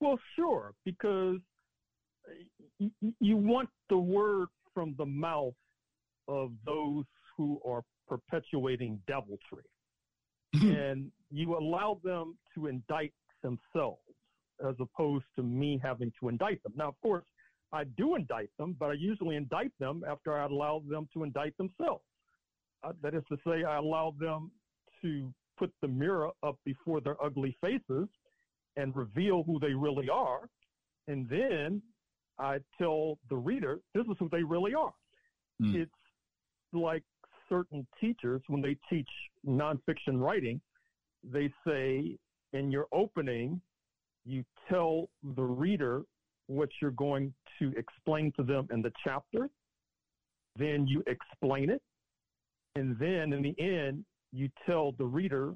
Well, 0.00 0.18
sure, 0.36 0.72
because 0.84 1.38
y- 2.78 2.90
you 3.20 3.36
want 3.36 3.68
the 3.88 3.98
word 3.98 4.48
from 4.72 4.94
the 4.96 5.06
mouth 5.06 5.54
of 6.28 6.52
those 6.64 7.04
who 7.36 7.60
are 7.66 7.82
perpetuating 8.08 9.00
deviltry. 9.06 9.64
and 10.54 11.10
you 11.30 11.56
allow 11.56 12.00
them 12.02 12.36
to 12.54 12.66
indict 12.66 13.12
themselves 13.42 14.00
as 14.68 14.74
opposed 14.80 15.24
to 15.36 15.42
me 15.42 15.80
having 15.82 16.12
to 16.20 16.28
indict 16.28 16.62
them. 16.62 16.72
Now, 16.76 16.88
of 16.88 17.00
course, 17.00 17.24
I 17.72 17.84
do 17.84 18.16
indict 18.16 18.50
them, 18.58 18.76
but 18.78 18.90
I 18.90 18.94
usually 18.94 19.36
indict 19.36 19.72
them 19.78 20.02
after 20.08 20.36
I 20.36 20.44
allow 20.44 20.82
them 20.88 21.08
to 21.14 21.22
indict 21.22 21.56
themselves. 21.56 22.02
Uh, 22.82 22.92
that 23.02 23.14
is 23.14 23.22
to 23.28 23.36
say, 23.46 23.64
I 23.64 23.76
allow 23.76 24.14
them 24.18 24.50
to 25.02 25.32
put 25.58 25.72
the 25.82 25.88
mirror 25.88 26.30
up 26.42 26.58
before 26.64 27.00
their 27.00 27.22
ugly 27.22 27.56
faces 27.60 28.08
and 28.76 28.94
reveal 28.96 29.42
who 29.44 29.58
they 29.60 29.72
really 29.72 30.08
are. 30.08 30.48
And 31.06 31.28
then 31.28 31.82
I 32.38 32.58
tell 32.78 33.18
the 33.28 33.36
reader, 33.36 33.80
this 33.94 34.04
is 34.06 34.16
who 34.18 34.28
they 34.30 34.42
really 34.42 34.74
are. 34.74 34.92
Mm. 35.62 35.74
It's 35.74 35.92
like 36.72 37.02
certain 37.48 37.86
teachers, 38.00 38.40
when 38.48 38.62
they 38.62 38.76
teach 38.88 39.08
nonfiction 39.46 40.20
writing, 40.20 40.60
they 41.24 41.52
say 41.66 42.16
in 42.52 42.70
your 42.70 42.86
opening, 42.92 43.60
you 44.24 44.44
tell 44.68 45.08
the 45.36 45.42
reader 45.42 46.02
what 46.46 46.68
you're 46.80 46.90
going 46.90 47.32
to 47.58 47.72
explain 47.76 48.32
to 48.36 48.42
them 48.42 48.68
in 48.72 48.82
the 48.82 48.92
chapter. 49.04 49.48
Then 50.56 50.86
you 50.86 51.02
explain 51.06 51.70
it. 51.70 51.82
And 52.74 52.98
then 52.98 53.32
in 53.32 53.42
the 53.42 53.54
end, 53.58 54.04
you 54.32 54.48
tell 54.66 54.92
the 54.92 55.04
reader 55.04 55.54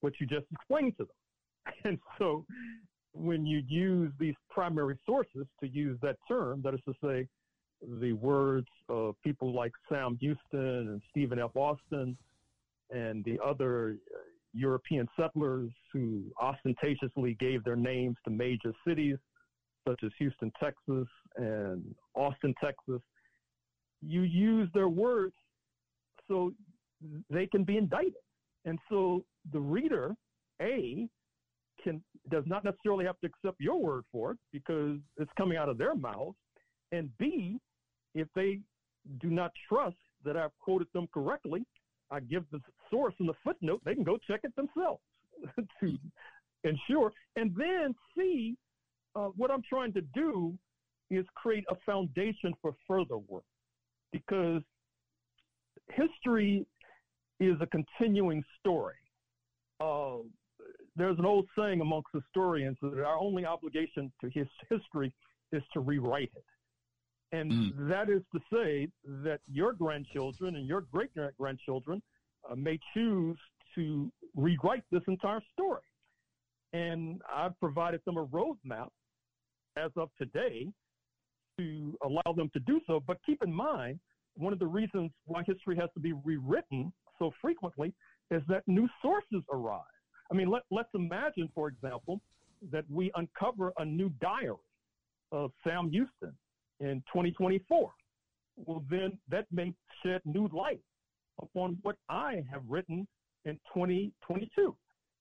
what 0.00 0.14
you 0.20 0.26
just 0.26 0.46
explained 0.52 0.94
to 0.98 1.04
them. 1.04 1.74
And 1.84 1.98
so 2.18 2.44
when 3.12 3.46
you 3.46 3.62
use 3.66 4.12
these 4.18 4.34
primary 4.50 4.98
sources, 5.06 5.46
to 5.60 5.68
use 5.68 5.98
that 6.02 6.16
term, 6.28 6.60
that 6.62 6.74
is 6.74 6.80
to 6.86 6.94
say, 7.02 7.26
the 8.00 8.12
words 8.12 8.68
of 8.88 9.14
people 9.22 9.52
like 9.54 9.72
Sam 9.88 10.16
Houston 10.20 10.88
and 10.88 11.02
Stephen 11.10 11.38
F. 11.38 11.50
Austin 11.54 12.16
and 12.90 13.24
the 13.24 13.38
other 13.44 13.96
European 14.54 15.08
settlers 15.18 15.70
who 15.92 16.24
ostentatiously 16.40 17.36
gave 17.40 17.64
their 17.64 17.76
names 17.76 18.16
to 18.24 18.30
major 18.30 18.72
cities 18.86 19.16
such 19.86 20.00
as 20.04 20.10
Houston, 20.18 20.50
Texas 20.58 21.08
and 21.36 21.94
Austin, 22.14 22.54
Texas. 22.62 23.02
You 24.00 24.22
use 24.22 24.68
their 24.72 24.88
words 24.88 25.34
so 26.26 26.52
they 27.28 27.46
can 27.46 27.64
be 27.64 27.76
indicted. 27.76 28.14
And 28.64 28.78
so 28.88 29.24
the 29.52 29.60
reader, 29.60 30.14
A, 30.62 31.08
can 31.82 32.02
does 32.30 32.44
not 32.46 32.64
necessarily 32.64 33.04
have 33.04 33.18
to 33.20 33.26
accept 33.26 33.60
your 33.60 33.78
word 33.78 34.04
for 34.10 34.30
it 34.32 34.38
because 34.52 34.98
it's 35.18 35.30
coming 35.36 35.58
out 35.58 35.68
of 35.68 35.76
their 35.76 35.94
mouths. 35.94 36.36
And 36.92 37.10
B, 37.18 37.58
if 38.14 38.28
they 38.34 38.60
do 39.20 39.28
not 39.28 39.50
trust 39.68 39.96
that 40.24 40.36
I've 40.36 40.56
quoted 40.60 40.88
them 40.94 41.08
correctly, 41.12 41.66
I 42.14 42.20
give 42.20 42.44
the 42.52 42.60
source 42.90 43.14
in 43.18 43.26
the 43.26 43.34
footnote. 43.42 43.80
They 43.84 43.94
can 43.94 44.04
go 44.04 44.18
check 44.24 44.40
it 44.44 44.54
themselves 44.54 45.02
to 45.80 45.98
ensure. 46.62 47.12
And 47.34 47.52
then 47.56 47.92
see 48.16 48.56
uh, 49.16 49.28
what 49.36 49.50
I'm 49.50 49.62
trying 49.68 49.92
to 49.94 50.00
do 50.14 50.56
is 51.10 51.26
create 51.34 51.64
a 51.70 51.74
foundation 51.84 52.54
for 52.62 52.72
further 52.86 53.18
work 53.18 53.44
because 54.12 54.62
history 55.92 56.64
is 57.40 57.56
a 57.60 57.66
continuing 57.66 58.44
story. 58.60 58.94
Uh, 59.80 60.18
there's 60.96 61.18
an 61.18 61.26
old 61.26 61.46
saying 61.58 61.80
amongst 61.80 62.08
historians 62.12 62.76
that 62.80 63.00
our 63.04 63.18
only 63.18 63.44
obligation 63.44 64.12
to 64.20 64.30
his 64.30 64.46
history 64.70 65.12
is 65.52 65.62
to 65.72 65.80
rewrite 65.80 66.30
it. 66.36 66.44
And 67.34 67.50
mm. 67.50 67.88
that 67.88 68.08
is 68.08 68.22
to 68.32 68.40
say 68.52 68.88
that 69.24 69.40
your 69.50 69.72
grandchildren 69.72 70.54
and 70.54 70.66
your 70.68 70.82
great 70.92 71.10
grandchildren 71.36 72.00
uh, 72.48 72.54
may 72.54 72.78
choose 72.94 73.36
to 73.74 74.12
rewrite 74.36 74.84
this 74.92 75.02
entire 75.08 75.40
story. 75.52 75.82
And 76.72 77.20
I've 77.32 77.58
provided 77.58 78.02
them 78.06 78.18
a 78.18 78.26
roadmap 78.26 78.88
as 79.76 79.90
of 79.96 80.10
today 80.16 80.68
to 81.58 81.98
allow 82.04 82.32
them 82.36 82.50
to 82.52 82.60
do 82.60 82.80
so. 82.86 83.02
But 83.04 83.18
keep 83.26 83.42
in 83.42 83.52
mind, 83.52 83.98
one 84.36 84.52
of 84.52 84.60
the 84.60 84.66
reasons 84.66 85.10
why 85.26 85.42
history 85.44 85.76
has 85.76 85.90
to 85.94 86.00
be 86.00 86.12
rewritten 86.24 86.92
so 87.18 87.32
frequently 87.42 87.92
is 88.30 88.42
that 88.48 88.62
new 88.68 88.88
sources 89.02 89.42
arise. 89.52 89.82
I 90.30 90.34
mean, 90.34 90.48
let, 90.48 90.62
let's 90.70 90.88
imagine, 90.94 91.48
for 91.52 91.66
example, 91.66 92.20
that 92.70 92.84
we 92.88 93.10
uncover 93.16 93.72
a 93.78 93.84
new 93.84 94.10
diary 94.20 94.54
of 95.32 95.50
Sam 95.64 95.90
Houston 95.90 96.32
in 96.80 97.02
2024. 97.12 97.90
Well, 98.56 98.84
then 98.88 99.18
that 99.28 99.46
may 99.50 99.74
shed 100.04 100.20
new 100.24 100.48
light 100.52 100.80
upon 101.40 101.78
what 101.82 101.96
I 102.08 102.44
have 102.50 102.62
written 102.68 103.06
in 103.44 103.54
2022. 103.74 104.76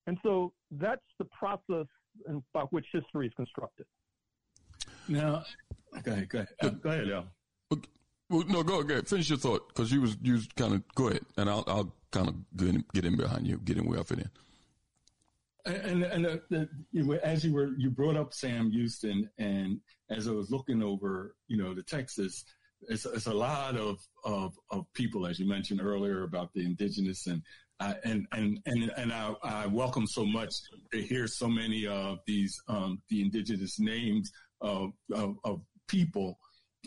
And 0.05 0.17
so 0.23 0.53
that's 0.71 1.01
the 1.17 1.25
process 1.25 1.87
by 2.53 2.61
which 2.69 2.85
history 2.91 3.27
is 3.27 3.33
constructed. 3.35 3.85
Now, 5.07 5.43
go 6.03 6.11
ahead, 6.11 6.29
go 6.29 6.39
ahead, 6.39 6.49
uh, 6.61 6.69
go 6.69 6.89
ahead, 6.89 7.09
Al. 7.09 7.25
Well, 8.29 8.45
no, 8.47 8.63
go 8.63 8.81
ahead. 8.81 9.07
Finish 9.07 9.29
your 9.29 9.37
thought 9.37 9.67
because 9.67 9.91
you 9.91 10.01
was 10.01 10.17
you 10.21 10.33
was 10.33 10.47
kind 10.55 10.73
of 10.73 10.83
go 10.95 11.09
ahead, 11.09 11.25
and 11.37 11.49
I'll 11.49 11.63
I'll 11.67 11.93
kind 12.11 12.29
of 12.29 12.35
get 12.55 12.69
in, 12.69 12.85
get 12.93 13.05
in 13.05 13.17
behind 13.17 13.45
you, 13.45 13.57
get 13.57 13.77
in 13.77 13.85
where 13.85 13.99
I 13.99 14.03
fit 14.03 14.19
in. 14.19 14.29
And 15.65 16.03
and 16.03 16.25
uh, 16.25 16.37
the, 16.49 16.67
know, 16.91 17.13
as 17.23 17.45
you 17.45 17.53
were 17.53 17.71
you 17.77 17.89
brought 17.89 18.17
up 18.17 18.33
Sam 18.33 18.69
Houston, 18.71 19.29
and 19.37 19.79
as 20.09 20.27
I 20.27 20.31
was 20.31 20.51
looking 20.51 20.83
over, 20.83 21.35
you 21.47 21.57
know, 21.57 21.73
the 21.73 21.83
Texas, 21.83 22.43
it's, 22.89 23.05
it's 23.05 23.27
a 23.27 23.33
lot 23.33 23.77
of, 23.77 23.99
of 24.25 24.57
of 24.71 24.85
people, 24.93 25.25
as 25.25 25.39
you 25.39 25.47
mentioned 25.47 25.81
earlier, 25.81 26.23
about 26.23 26.53
the 26.53 26.65
indigenous 26.65 27.27
and 27.27 27.41
uh, 27.79 27.93
and 28.03 28.27
and 28.31 28.59
and 28.65 28.91
and 28.97 29.13
I, 29.13 29.33
I, 29.43 29.67
welcome 29.67 30.07
so 30.07 30.25
much 30.25 30.53
to 30.91 31.01
hear 31.01 31.27
so 31.27 31.47
many 31.47 31.87
of 31.87 32.19
these 32.27 32.61
um, 32.67 33.01
the 33.09 33.21
indigenous 33.21 33.79
names 33.79 34.31
of, 34.61 34.91
of, 35.13 35.35
of 35.43 35.61
people 35.87 36.37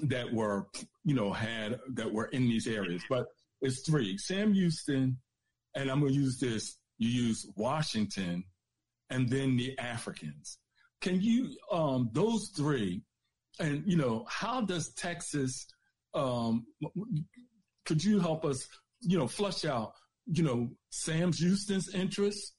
that 0.02 0.32
were, 0.32 0.66
you 1.04 1.14
know, 1.14 1.32
had 1.32 1.78
that 1.94 2.12
were 2.12 2.26
in 2.26 2.48
these 2.48 2.66
areas. 2.66 3.02
But 3.08 3.26
it's 3.60 3.80
three: 3.80 4.16
Sam 4.18 4.52
Houston, 4.52 5.18
and 5.74 5.90
I'm 5.90 6.00
going 6.00 6.12
to 6.12 6.18
use 6.18 6.38
this. 6.38 6.76
You 6.98 7.08
use 7.08 7.46
Washington, 7.56 8.44
and 9.10 9.28
then 9.28 9.56
the 9.56 9.78
Africans. 9.78 10.58
Can 11.00 11.20
you 11.20 11.56
um, 11.70 12.10
those 12.12 12.52
three? 12.56 13.02
And 13.58 13.82
you 13.86 13.96
know, 13.96 14.24
how 14.28 14.60
does 14.60 14.92
Texas? 14.94 15.66
Um, 16.14 16.66
could 17.84 18.02
you 18.02 18.20
help 18.20 18.44
us? 18.44 18.66
You 19.00 19.18
know, 19.18 19.26
flush 19.26 19.64
out. 19.64 19.92
You 20.26 20.42
know, 20.42 20.70
Sam 20.90 21.32
Houston's 21.32 21.94
interests, 21.94 22.54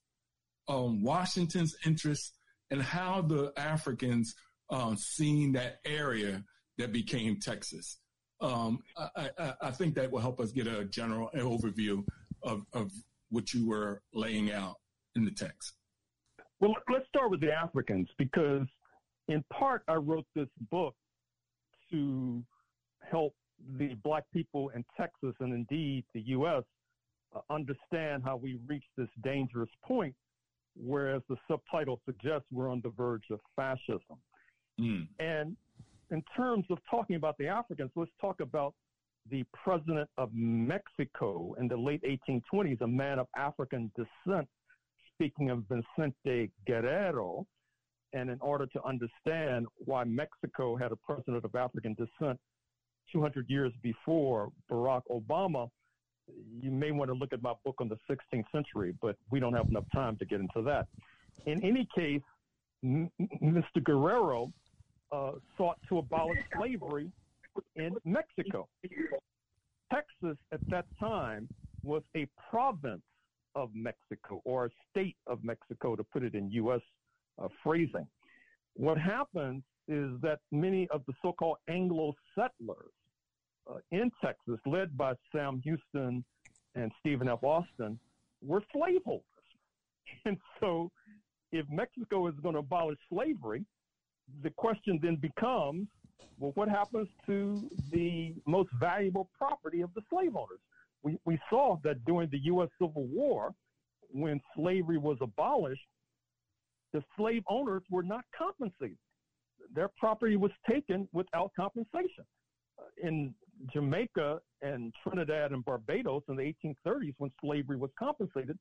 um, 0.69 1.03
Washington's 1.03 1.75
interests, 1.85 2.33
and 2.71 2.81
how 2.81 3.21
the 3.21 3.51
Africans 3.57 4.33
um, 4.69 4.97
seen 4.97 5.53
that 5.53 5.79
area 5.85 6.43
that 6.77 6.91
became 6.91 7.39
Texas. 7.39 7.99
Um, 8.39 8.79
I, 8.95 9.29
I, 9.37 9.53
I, 9.63 9.71
think 9.71 9.95
that 9.95 10.11
will 10.11 10.19
help 10.19 10.39
us 10.39 10.51
get 10.51 10.67
a 10.67 10.85
general 10.85 11.31
overview 11.35 12.03
of, 12.43 12.61
of 12.71 12.91
what 13.29 13.51
you 13.51 13.67
were 13.67 14.03
laying 14.13 14.51
out 14.51 14.75
in 15.15 15.25
the 15.25 15.31
text. 15.31 15.73
Well, 16.59 16.73
let's 16.91 17.07
start 17.07 17.29
with 17.29 17.41
the 17.41 17.51
Africans 17.51 18.07
because, 18.17 18.65
in 19.27 19.43
part, 19.51 19.83
I 19.87 19.95
wrote 19.95 20.25
this 20.35 20.47
book 20.71 20.95
to 21.91 22.43
help 23.09 23.33
the 23.77 23.95
black 24.03 24.23
people 24.33 24.69
in 24.69 24.83
Texas 24.95 25.33
and 25.39 25.53
indeed 25.53 26.03
the 26.13 26.21
U.S. 26.21 26.63
Uh, 27.35 27.39
understand 27.49 28.23
how 28.23 28.37
we 28.37 28.59
reached 28.67 28.89
this 28.97 29.09
dangerous 29.23 29.69
point, 29.83 30.15
whereas 30.75 31.21
the 31.29 31.37
subtitle 31.47 31.99
suggests 32.05 32.47
we're 32.51 32.69
on 32.69 32.81
the 32.83 32.89
verge 32.89 33.25
of 33.31 33.39
fascism. 33.55 34.17
Mm. 34.79 35.07
And 35.19 35.57
in 36.11 36.23
terms 36.35 36.65
of 36.69 36.77
talking 36.89 37.15
about 37.15 37.37
the 37.37 37.47
Africans, 37.47 37.91
let's 37.95 38.11
talk 38.19 38.39
about 38.39 38.73
the 39.29 39.43
president 39.63 40.09
of 40.17 40.29
Mexico 40.33 41.55
in 41.59 41.67
the 41.67 41.75
late 41.75 42.01
1820s, 42.03 42.81
a 42.81 42.87
man 42.87 43.19
of 43.19 43.27
African 43.35 43.91
descent, 43.95 44.47
speaking 45.17 45.49
of 45.49 45.63
Vicente 45.67 46.51
Guerrero. 46.65 47.45
And 48.13 48.29
in 48.29 48.39
order 48.39 48.65
to 48.67 48.83
understand 48.83 49.67
why 49.77 50.03
Mexico 50.05 50.77
had 50.77 50.91
a 50.91 50.95
president 50.95 51.43
of 51.43 51.53
African 51.55 51.93
descent 51.93 52.39
200 53.11 53.49
years 53.49 53.73
before 53.81 54.49
Barack 54.71 55.01
Obama, 55.11 55.69
you 56.61 56.71
may 56.71 56.91
want 56.91 57.09
to 57.09 57.13
look 57.13 57.33
at 57.33 57.41
my 57.41 57.53
book 57.65 57.75
on 57.79 57.89
the 57.89 57.97
16th 58.09 58.45
century, 58.51 58.93
but 59.01 59.15
we 59.29 59.39
don't 59.39 59.53
have 59.53 59.67
enough 59.69 59.85
time 59.93 60.17
to 60.17 60.25
get 60.25 60.39
into 60.39 60.61
that. 60.63 60.87
In 61.45 61.63
any 61.63 61.87
case, 61.95 62.21
M- 62.83 63.09
Mr. 63.43 63.83
Guerrero 63.83 64.51
uh, 65.11 65.31
sought 65.57 65.77
to 65.89 65.97
abolish 65.97 66.39
slavery 66.55 67.11
in 67.75 67.95
Mexico. 68.05 68.67
Texas 69.91 70.37
at 70.51 70.59
that 70.69 70.85
time 70.99 71.47
was 71.83 72.03
a 72.15 72.27
province 72.49 73.01
of 73.57 73.69
Mexico 73.73 74.41
or 74.45 74.65
a 74.65 74.69
state 74.89 75.17
of 75.25 75.43
Mexico, 75.43 75.95
to 75.95 76.03
put 76.03 76.23
it 76.23 76.35
in 76.35 76.49
U.S. 76.51 76.81
Uh, 77.41 77.47
phrasing. 77.63 78.07
What 78.75 78.97
happens 78.97 79.63
is 79.87 80.11
that 80.21 80.39
many 80.51 80.87
of 80.89 81.01
the 81.07 81.13
so 81.21 81.33
called 81.33 81.57
Anglo 81.67 82.13
settlers 82.35 82.93
uh, 83.69 83.79
in 83.91 84.11
Texas, 84.23 84.59
led 84.65 84.95
by 84.95 85.13
Sam 85.31 85.59
Houston 85.63 86.23
and 86.75 86.91
Stephen 86.99 87.27
F. 87.27 87.43
Austin, 87.43 87.99
were 88.41 88.61
slaveholders. 88.71 89.23
And 90.25 90.37
so, 90.59 90.89
if 91.51 91.65
Mexico 91.69 92.27
is 92.27 92.35
going 92.41 92.53
to 92.53 92.59
abolish 92.59 92.99
slavery, 93.09 93.65
the 94.43 94.49
question 94.51 94.99
then 95.01 95.15
becomes 95.15 95.87
well, 96.39 96.51
what 96.55 96.69
happens 96.69 97.07
to 97.25 97.69
the 97.91 98.35
most 98.45 98.69
valuable 98.79 99.29
property 99.37 99.81
of 99.81 99.93
the 99.95 100.01
slave 100.09 100.35
owners? 100.35 100.59
We, 101.03 101.17
we 101.25 101.39
saw 101.49 101.77
that 101.83 102.03
during 102.05 102.29
the 102.29 102.39
U.S. 102.45 102.69
Civil 102.79 103.05
War, 103.05 103.53
when 104.09 104.41
slavery 104.55 104.97
was 104.97 105.17
abolished, 105.21 105.81
the 106.93 107.03
slave 107.17 107.43
owners 107.49 107.83
were 107.89 108.03
not 108.03 108.23
compensated. 108.37 108.97
Their 109.73 109.89
property 109.97 110.37
was 110.37 110.51
taken 110.69 111.07
without 111.11 111.51
compensation. 111.55 112.25
Uh, 112.79 113.07
in 113.07 113.33
Jamaica 113.73 114.39
and 114.61 114.93
Trinidad 115.03 115.51
and 115.51 115.63
Barbados 115.65 116.23
in 116.29 116.35
the 116.35 116.53
1830s, 116.63 117.13
when 117.17 117.31
slavery 117.41 117.77
was 117.77 117.89
compensated, 117.99 118.57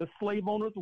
the 0.00 0.06
slave 0.18 0.48
owners, 0.48 0.72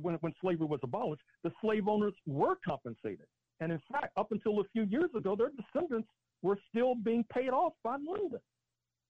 when, 0.00 0.14
when 0.16 0.32
slavery 0.40 0.66
was 0.66 0.80
abolished, 0.82 1.22
the 1.42 1.50
slave 1.60 1.88
owners 1.88 2.14
were 2.26 2.56
compensated. 2.66 3.26
And 3.60 3.72
in 3.72 3.80
fact, 3.90 4.16
up 4.16 4.32
until 4.32 4.60
a 4.60 4.64
few 4.72 4.82
years 4.84 5.10
ago, 5.16 5.36
their 5.36 5.50
descendants 5.50 6.08
were 6.42 6.58
still 6.68 6.94
being 6.94 7.24
paid 7.32 7.50
off 7.50 7.72
by 7.82 7.96
London. 7.96 8.40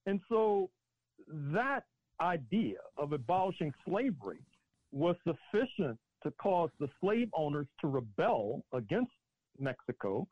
And 0.07 0.20
so 0.29 0.70
that 1.29 1.85
idea 2.20 2.77
of 2.96 3.12
abolishing 3.12 3.72
slavery 3.87 4.40
was 4.92 5.16
sufficient 5.24 5.98
to 6.22 6.31
cause 6.33 6.70
the 6.81 6.88
slave 7.00 7.29
owners 7.35 7.66
to 7.81 7.88
rebel 7.88 8.64
against 8.72 9.12
Mexico, 9.59 10.27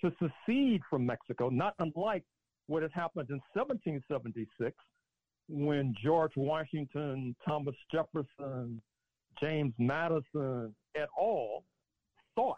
to 0.00 0.12
secede 0.18 0.80
from 0.88 1.04
Mexico, 1.04 1.48
not 1.48 1.74
unlike 1.78 2.24
what 2.66 2.82
had 2.82 2.92
happened 2.92 3.28
in 3.30 3.40
1776 3.52 4.76
when 5.48 5.94
George 6.02 6.32
Washington, 6.36 7.36
Thomas 7.46 7.74
Jefferson, 7.92 8.80
James 9.40 9.74
Madison 9.78 10.74
et 10.94 11.08
al. 11.18 11.64
thought 12.34 12.56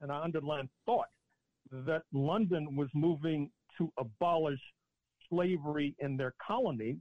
and 0.00 0.12
I 0.12 0.22
underline 0.22 0.68
thought, 0.86 1.08
that 1.70 2.02
London 2.12 2.76
was 2.76 2.88
moving 2.94 3.50
to 3.76 3.92
abolish 3.98 4.60
slavery 5.28 5.94
in 5.98 6.16
their 6.16 6.34
colony, 6.44 6.96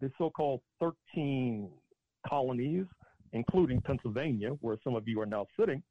the 0.00 0.10
so 0.18 0.30
called 0.30 0.60
13 0.80 1.68
colonies, 2.28 2.86
including 3.32 3.80
Pennsylvania, 3.82 4.50
where 4.60 4.76
some 4.82 4.94
of 4.94 5.06
you 5.06 5.20
are 5.20 5.26
now 5.26 5.46
sitting. 5.58 5.82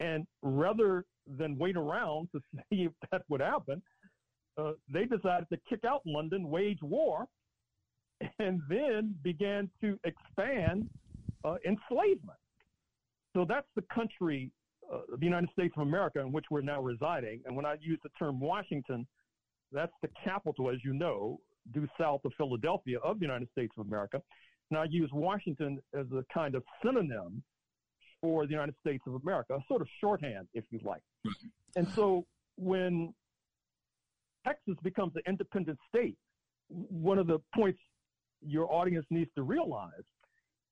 And 0.00 0.26
rather 0.42 1.04
than 1.38 1.58
wait 1.58 1.76
around 1.76 2.28
to 2.32 2.40
see 2.70 2.84
if 2.84 2.92
that 3.10 3.22
would 3.28 3.40
happen, 3.40 3.82
uh, 4.56 4.72
they 4.88 5.04
decided 5.04 5.46
to 5.52 5.58
kick 5.68 5.84
out 5.84 6.02
London, 6.06 6.48
wage 6.48 6.78
war, 6.82 7.26
and 8.38 8.60
then 8.68 9.14
began 9.22 9.68
to 9.80 9.98
expand 10.04 10.88
uh, 11.44 11.56
enslavement. 11.66 12.38
So 13.34 13.44
that's 13.48 13.66
the 13.74 13.82
country 13.92 14.52
uh, 14.92 14.98
the 15.18 15.24
United 15.24 15.48
States 15.52 15.74
of 15.76 15.82
America 15.82 16.20
in 16.20 16.30
which 16.30 16.44
we're 16.50 16.60
now 16.60 16.80
residing. 16.80 17.40
And 17.46 17.56
when 17.56 17.64
I 17.64 17.76
use 17.80 17.98
the 18.02 18.10
term 18.18 18.38
Washington, 18.38 19.06
that's 19.72 19.92
the 20.02 20.08
capital, 20.22 20.70
as 20.70 20.76
you 20.84 20.92
know, 20.92 21.40
due 21.72 21.88
south 21.98 22.20
of 22.24 22.32
Philadelphia 22.36 22.98
of 22.98 23.18
the 23.18 23.24
United 23.24 23.48
States 23.50 23.72
of 23.78 23.86
America. 23.86 24.20
And 24.70 24.78
I 24.78 24.84
use 24.88 25.10
Washington 25.12 25.78
as 25.98 26.06
a 26.12 26.24
kind 26.32 26.54
of 26.54 26.62
synonym 26.84 27.42
for 28.20 28.46
the 28.46 28.52
United 28.52 28.74
States 28.80 29.02
of 29.06 29.14
America, 29.22 29.54
a 29.54 29.60
sort 29.68 29.82
of 29.82 29.88
shorthand, 30.00 30.46
if 30.54 30.64
you 30.70 30.80
like. 30.82 31.02
And 31.76 31.86
so 31.88 32.24
when 32.56 33.12
Texas 34.46 34.74
becomes 34.82 35.12
an 35.16 35.22
independent 35.26 35.78
state, 35.88 36.16
one 36.68 37.18
of 37.18 37.26
the 37.26 37.38
points 37.54 37.80
your 38.46 38.72
audience 38.72 39.06
needs 39.10 39.30
to 39.36 39.42
realize 39.42 39.90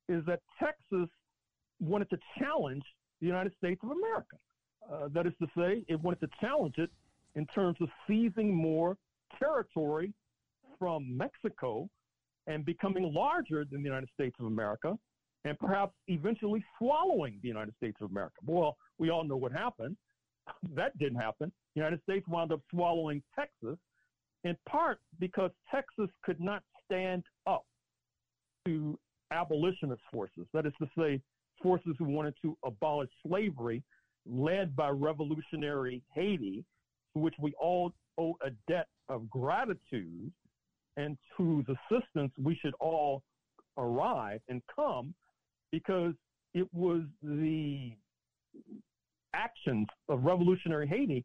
is 0.09 0.25
that 0.27 0.41
Texas 0.59 1.09
wanted 1.81 2.09
to 2.11 2.19
challenge 2.39 2.83
the 3.21 3.27
United 3.27 3.53
States 3.57 3.81
of 3.83 3.91
America. 3.91 4.37
Uh, 4.91 5.09
that 5.13 5.27
is 5.27 5.33
to 5.41 5.47
say, 5.57 5.85
it 5.89 6.01
wanted 6.01 6.21
to 6.21 6.29
challenge 6.41 6.75
it 6.79 6.91
in 7.35 7.47
terms 7.47 7.77
of 7.81 7.89
seizing 8.07 8.55
more 8.55 8.97
territory 9.39 10.13
from 10.83 11.17
Mexico 11.17 11.89
and 12.49 12.65
becoming 12.65 13.15
larger 13.15 13.65
than 13.65 13.85
the 13.85 13.89
United 13.89 14.09
States 14.15 14.35
of 14.41 14.47
America 14.47 14.99
and 15.45 15.57
perhaps 15.61 15.93
eventually 16.09 16.65
swallowing 16.77 17.39
the 17.41 17.47
United 17.47 17.73
States 17.77 17.97
of 18.01 18.11
America. 18.11 18.35
Well, 18.45 18.77
we 18.99 19.09
all 19.09 19.23
know 19.23 19.37
what 19.37 19.53
happened. 19.53 19.97
that 20.75 20.99
didn't 20.99 21.21
happen. 21.21 21.53
The 21.77 21.83
United 21.83 22.03
States 22.03 22.27
wound 22.27 22.51
up 22.51 22.59
swallowing 22.69 23.23
Texas 23.39 23.79
in 24.43 24.57
part 24.69 24.99
because 25.21 25.53
Texas 25.71 26.09
could 26.25 26.41
not 26.41 26.65
stand 26.85 27.23
up 27.47 27.65
to 28.67 28.99
abolitionist 29.31 30.03
forces. 30.13 30.47
That 30.53 30.67
is 30.67 30.73
to 30.81 30.89
say, 30.99 31.21
forces 31.63 31.95
who 31.97 32.07
wanted 32.07 32.35
to 32.43 32.59
abolish 32.65 33.11
slavery, 33.25 33.85
led 34.27 34.75
by 34.75 34.89
revolutionary 34.89 36.03
Haiti, 36.13 36.65
to 37.15 37.23
which 37.23 37.35
we 37.39 37.55
all 37.61 37.93
owe 38.19 38.35
a 38.45 38.51
debt 38.67 38.89
of 39.09 39.31
gratitude 39.31 40.33
and 40.97 41.17
whose 41.37 41.65
assistance 41.69 42.33
we 42.43 42.59
should 42.63 42.75
all 42.81 43.23
arrive 43.79 44.41
and 44.49 44.63
come 44.75 45.15
because 45.71 46.13
it 46.55 46.69
was 46.73 47.03
the 47.23 47.93
actions 49.35 49.87
of 50.09 50.25
revolutionary 50.25 50.87
Haiti 50.87 51.25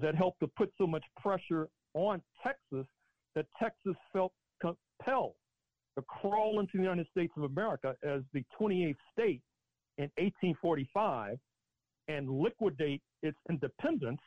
that 0.00 0.14
helped 0.14 0.40
to 0.40 0.48
put 0.48 0.72
so 0.76 0.86
much 0.86 1.04
pressure 1.20 1.68
on 1.94 2.20
Texas 2.42 2.86
that 3.34 3.46
Texas 3.60 3.94
felt 4.12 4.32
compelled 4.60 5.34
to 5.96 6.02
crawl 6.02 6.58
into 6.58 6.72
the 6.74 6.82
United 6.82 7.06
States 7.10 7.32
of 7.36 7.44
America 7.44 7.94
as 8.02 8.22
the 8.32 8.42
28th 8.60 8.96
state 9.12 9.40
in 9.98 10.10
1845 10.16 11.38
and 12.08 12.28
liquidate 12.28 13.00
its 13.22 13.38
independence 13.48 14.20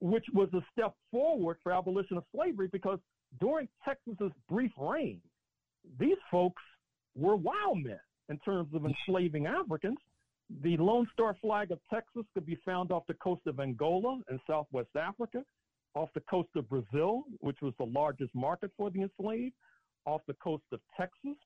which 0.00 0.24
was 0.32 0.48
a 0.54 0.60
step 0.72 0.94
forward 1.10 1.58
for 1.62 1.72
abolition 1.72 2.16
of 2.16 2.24
slavery 2.34 2.68
because 2.72 2.98
during 3.38 3.68
Texas's 3.84 4.32
brief 4.48 4.72
reign, 4.76 5.20
these 5.98 6.18
folks 6.30 6.62
were 7.16 7.36
wild 7.36 7.82
men 7.82 8.00
in 8.28 8.38
terms 8.38 8.68
of 8.74 8.84
enslaving 8.84 9.46
Africans. 9.46 9.98
The 10.62 10.76
Lone 10.76 11.06
Star 11.12 11.36
flag 11.40 11.70
of 11.70 11.78
Texas 11.92 12.24
could 12.34 12.44
be 12.44 12.58
found 12.64 12.90
off 12.90 13.04
the 13.06 13.14
coast 13.14 13.42
of 13.46 13.60
Angola 13.60 14.20
in 14.30 14.40
Southwest 14.46 14.90
Africa, 14.96 15.44
off 15.94 16.08
the 16.14 16.20
coast 16.22 16.48
of 16.56 16.68
Brazil, 16.68 17.24
which 17.40 17.58
was 17.62 17.72
the 17.78 17.86
largest 17.86 18.34
market 18.34 18.70
for 18.76 18.90
the 18.90 19.02
enslaved, 19.02 19.54
off 20.06 20.22
the 20.26 20.34
coast 20.34 20.64
of 20.72 20.80
Texas. 20.96 21.36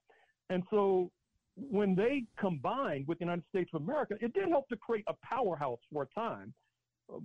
And 0.51 0.62
so 0.70 1.11
when 1.57 1.94
they 1.94 2.25
combined 2.38 3.07
with 3.07 3.18
the 3.18 3.25
United 3.25 3.44
States 3.49 3.70
of 3.75 3.83
America, 3.83 4.14
it 4.20 4.33
did 4.33 4.49
help 4.49 4.68
to 4.68 4.77
create 4.77 5.05
a 5.07 5.14
powerhouse 5.23 5.79
for 5.92 6.03
a 6.03 6.07
time. 6.18 6.53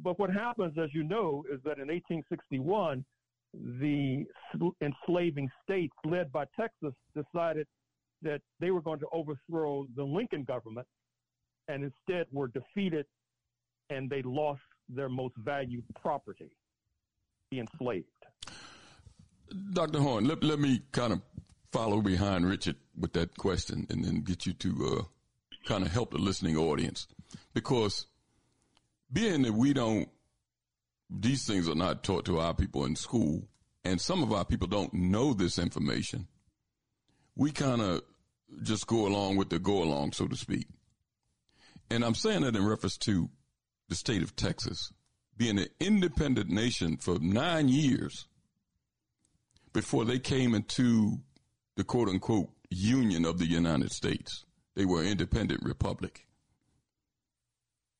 But 0.04 0.20
what 0.20 0.30
happens, 0.30 0.78
as 0.78 0.94
you 0.94 1.04
know, 1.04 1.44
is 1.52 1.60
that 1.64 1.80
in 1.80 1.88
1861, 1.88 3.06
the 3.54 4.26
enslaving 4.82 5.50
states 5.64 5.94
led 6.06 6.32
by 6.32 6.46
Texas 6.60 6.94
decided 7.16 7.68
that 8.22 8.42
they 8.60 8.72
were 8.72 8.82
going 8.82 9.00
to 9.00 9.08
overthrow 9.12 9.88
the 9.96 10.04
Lincoln 10.04 10.44
government 10.44 10.88
and 11.68 11.84
instead 11.84 12.26
were 12.32 12.48
defeated 12.48 13.06
and 13.90 14.10
they 14.10 14.22
lost 14.24 14.62
their 14.88 15.10
most 15.10 15.36
valued 15.38 15.84
property, 16.02 16.52
the 17.52 17.60
enslaved. 17.60 18.08
Dr. 19.74 20.00
Horne, 20.00 20.26
let, 20.26 20.44
let 20.44 20.60
me 20.60 20.82
kind 20.92 21.14
of 21.14 21.22
follow 21.72 22.02
behind 22.02 22.48
Richard 22.48 22.76
with 22.98 23.14
that 23.14 23.36
question 23.38 23.88
and 23.90 24.04
then 24.04 24.22
get 24.22 24.46
you 24.46 24.54
to 24.54 25.00
uh, 25.00 25.04
kind 25.68 25.84
of 25.84 25.92
help 25.92 26.12
the 26.12 26.18
listening 26.18 26.58
audience. 26.58 27.08
Because 27.54 28.08
being 29.12 29.42
that 29.44 29.54
we 29.54 29.74
don't, 29.74 30.10
these 31.10 31.46
things 31.46 31.68
are 31.68 31.76
not 31.76 32.04
taught 32.04 32.26
to 32.26 32.40
our 32.40 32.54
people 32.54 32.86
in 32.86 32.96
school, 32.96 33.48
and 33.84 34.00
some 34.00 34.22
of 34.22 34.32
our 34.32 34.46
people 34.46 34.68
don't 34.68 34.94
know 34.94 35.34
this 35.34 35.58
information, 35.58 36.28
we 37.36 37.52
kind 37.52 37.82
of 37.82 38.02
just 38.64 38.88
go 38.88 39.08
along 39.08 39.38
with 39.38 39.50
the 39.50 39.60
go 39.60 39.82
along, 39.82 40.12
so 40.12 40.28
to 40.28 40.36
speak. 40.36 40.68
And 41.90 42.04
I'm 42.04 42.16
saying 42.16 42.42
that 42.42 42.56
in 42.56 42.66
reference 42.66 42.98
to 43.00 43.30
the 43.88 43.96
state 43.96 44.22
of 44.22 44.36
Texas 44.36 44.92
being 45.38 45.58
an 45.58 45.68
independent 45.80 46.50
nation 46.50 46.98
for 46.98 47.18
nine 47.20 47.70
years 47.70 48.28
before 49.72 50.04
they 50.04 50.20
came 50.20 50.54
into 50.54 51.20
the 51.78 51.84
quote 51.84 52.10
unquote 52.10 52.50
union 52.70 53.26
of 53.26 53.40
the 53.40 53.48
United 53.48 53.92
States. 53.92 54.46
They 54.76 54.86
were 54.86 55.02
an 55.02 55.08
independent 55.08 55.64
republic. 55.64 56.28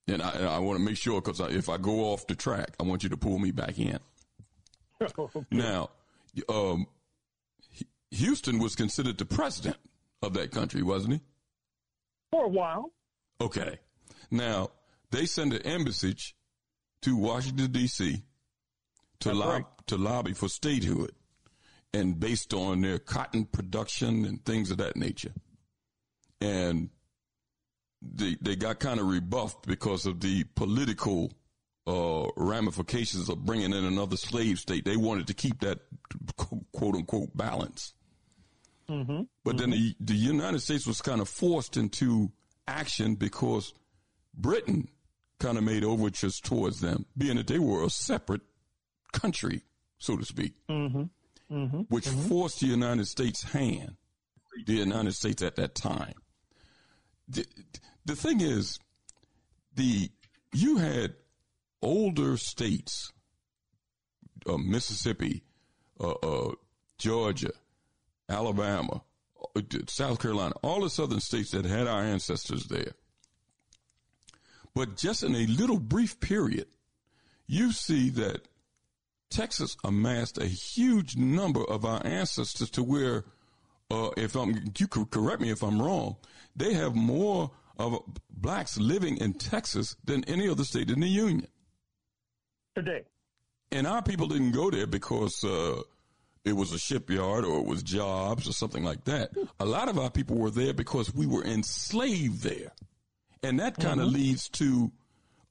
And 0.10 0.22
I, 0.22 0.56
I 0.56 0.60
want 0.60 0.80
to 0.80 0.84
make 0.84 0.98
sure 0.98 1.22
because 1.22 1.40
if 1.40 1.70
I 1.70 1.78
go 1.78 2.12
off 2.12 2.28
the 2.28 2.36
track, 2.36 2.76
I 2.80 2.84
want 2.84 3.04
you 3.04 3.10
to 3.10 3.18
pull 3.18 3.40
me 3.40 3.52
back 3.52 3.78
in. 3.78 4.00
Now, 5.50 5.92
um, 6.50 6.86
Houston 8.12 8.60
was 8.60 8.76
considered 8.76 9.18
the 9.18 9.26
president 9.26 9.78
of 10.22 10.34
that 10.34 10.52
country, 10.52 10.84
wasn't 10.84 11.14
he? 11.14 11.22
For 12.32 12.46
a 12.46 12.50
while. 12.50 12.92
Okay. 13.40 13.80
Now, 14.30 14.72
they 15.12 15.26
sent 15.26 15.54
an 15.54 15.62
embassy 15.62 16.18
to 17.04 17.16
Washington, 17.16 17.72
D.C. 17.72 18.24
to, 19.22 19.34
lob- 19.34 19.50
right. 19.50 19.66
to 19.88 19.96
lobby 19.98 20.34
for 20.34 20.50
statehood 20.50 21.12
and 21.94 22.20
based 22.20 22.54
on 22.54 22.82
their 22.82 23.00
cotton 23.00 23.46
production 23.46 24.26
and 24.26 24.44
things 24.46 24.70
of 24.70 24.78
that 24.78 24.96
nature. 24.96 25.34
And 26.42 26.90
they, 28.02 28.38
they 28.42 28.56
got 28.56 28.80
kind 28.80 29.00
of 29.00 29.08
rebuffed 29.08 29.68
because 29.68 30.06
of 30.06 30.20
the 30.20 30.44
political 30.56 31.32
uh, 31.88 32.28
ramifications 32.38 33.30
of 33.30 33.46
bringing 33.46 33.74
in 33.74 33.86
another 33.86 34.18
slave 34.18 34.60
state. 34.60 34.86
They 34.86 34.98
wanted 34.98 35.28
to 35.28 35.34
keep 35.34 35.60
that 35.62 35.80
quote 36.38 36.96
unquote 36.96 37.36
balance. 37.36 37.94
Mm-hmm. 38.90 39.24
But 39.44 39.58
mm-hmm. 39.58 39.58
then 39.58 39.70
the, 39.72 39.96
the 40.00 40.16
United 40.16 40.60
States 40.62 40.88
was 40.88 41.02
kind 41.02 41.22
of 41.22 41.30
forced 41.30 41.78
into 41.78 42.32
action 42.68 43.16
because 43.16 43.74
Britain 44.34 44.88
kind 45.40 45.58
of 45.58 45.64
made 45.64 45.84
overtures 45.84 46.40
towards 46.40 46.82
them, 46.82 47.06
being 47.18 47.38
that 47.38 47.48
they 47.48 47.60
were 47.60 47.84
a 47.84 47.90
separate 47.90 48.42
country, 49.12 49.64
so 49.98 50.18
to 50.18 50.26
speak, 50.26 50.54
mm-hmm. 50.70 51.04
Mm-hmm. 51.52 51.82
which 51.90 52.06
mm-hmm. 52.06 52.28
forced 52.28 52.60
the 52.60 52.68
United 52.68 53.08
States' 53.08 53.44
hand, 53.44 53.96
the 54.66 54.74
United 54.74 55.14
States 55.14 55.42
at 55.42 55.56
that 55.56 55.76
time. 55.76 56.14
The, 57.28 57.46
the 58.10 58.16
thing 58.16 58.42
is, 58.42 58.80
the 59.76 60.10
you 60.52 60.78
had 60.78 61.14
older 61.82 62.38
states, 62.38 63.14
uh, 64.48 64.58
Mississippi, 64.58 65.44
uh, 66.00 66.14
uh, 66.24 66.52
Georgia, 66.98 67.52
Alabama, 68.28 69.04
uh, 69.56 69.62
South 69.88 70.20
Carolina, 70.20 70.56
all 70.64 70.82
the 70.82 70.90
southern 70.90 71.20
states 71.20 71.52
that 71.52 71.66
had 71.66 71.86
our 71.88 72.02
ancestors 72.02 72.66
there. 72.66 72.94
But 74.74 74.98
just 74.98 75.24
in 75.24 75.36
a 75.36 75.46
little 75.46 75.80
brief 75.80 76.20
period, 76.20 76.66
you 77.46 77.72
see 77.72 78.10
that 78.12 78.48
Texas 79.30 79.78
amassed 79.84 80.40
a 80.40 80.48
huge 80.48 81.16
number 81.16 81.64
of 81.64 81.86
our 81.86 82.04
ancestors 82.04 82.72
to 82.72 82.84
where, 82.84 83.26
uh, 83.92 84.10
if 84.18 84.36
I'm, 84.36 84.72
you 84.80 84.88
could 84.88 85.12
correct 85.12 85.42
me 85.42 85.52
if 85.52 85.62
I'm 85.62 85.80
wrong, 85.80 86.18
they 86.56 86.74
have 86.74 86.96
more 86.96 87.52
of 87.80 88.04
blacks 88.30 88.78
living 88.78 89.18
in 89.18 89.34
Texas 89.34 89.96
than 90.04 90.24
any 90.26 90.48
other 90.48 90.66
state 90.66 90.92
in 90.92 91.00
the 91.00 91.08
union. 91.08 91.48
Today. 92.76 93.06
And 93.72 93.88
our 93.88 94.04
people 94.04 94.28
didn't 94.28 94.52
go 94.52 94.70
there 94.70 94.86
because, 94.86 95.44
uh, 95.44 95.82
it 96.46 96.54
was 96.54 96.74
a 96.74 96.80
shipyard 96.80 97.46
or 97.46 97.60
it 97.60 97.66
was 97.66 97.84
jobs 97.84 98.48
or 98.48 98.54
something 98.54 98.84
like 98.84 99.04
that. 99.06 99.32
A 99.60 99.66
lot 99.66 99.90
of 99.90 99.98
our 99.98 100.10
people 100.10 100.38
were 100.38 100.50
there 100.50 100.74
because 100.74 101.14
we 101.14 101.26
were 101.26 101.44
enslaved 101.44 102.44
there. 102.44 102.72
And 103.44 103.60
that 103.60 103.78
kind 103.78 104.02
of 104.02 104.08
mm-hmm. 104.08 104.16
leads 104.16 104.50
to, 104.50 104.92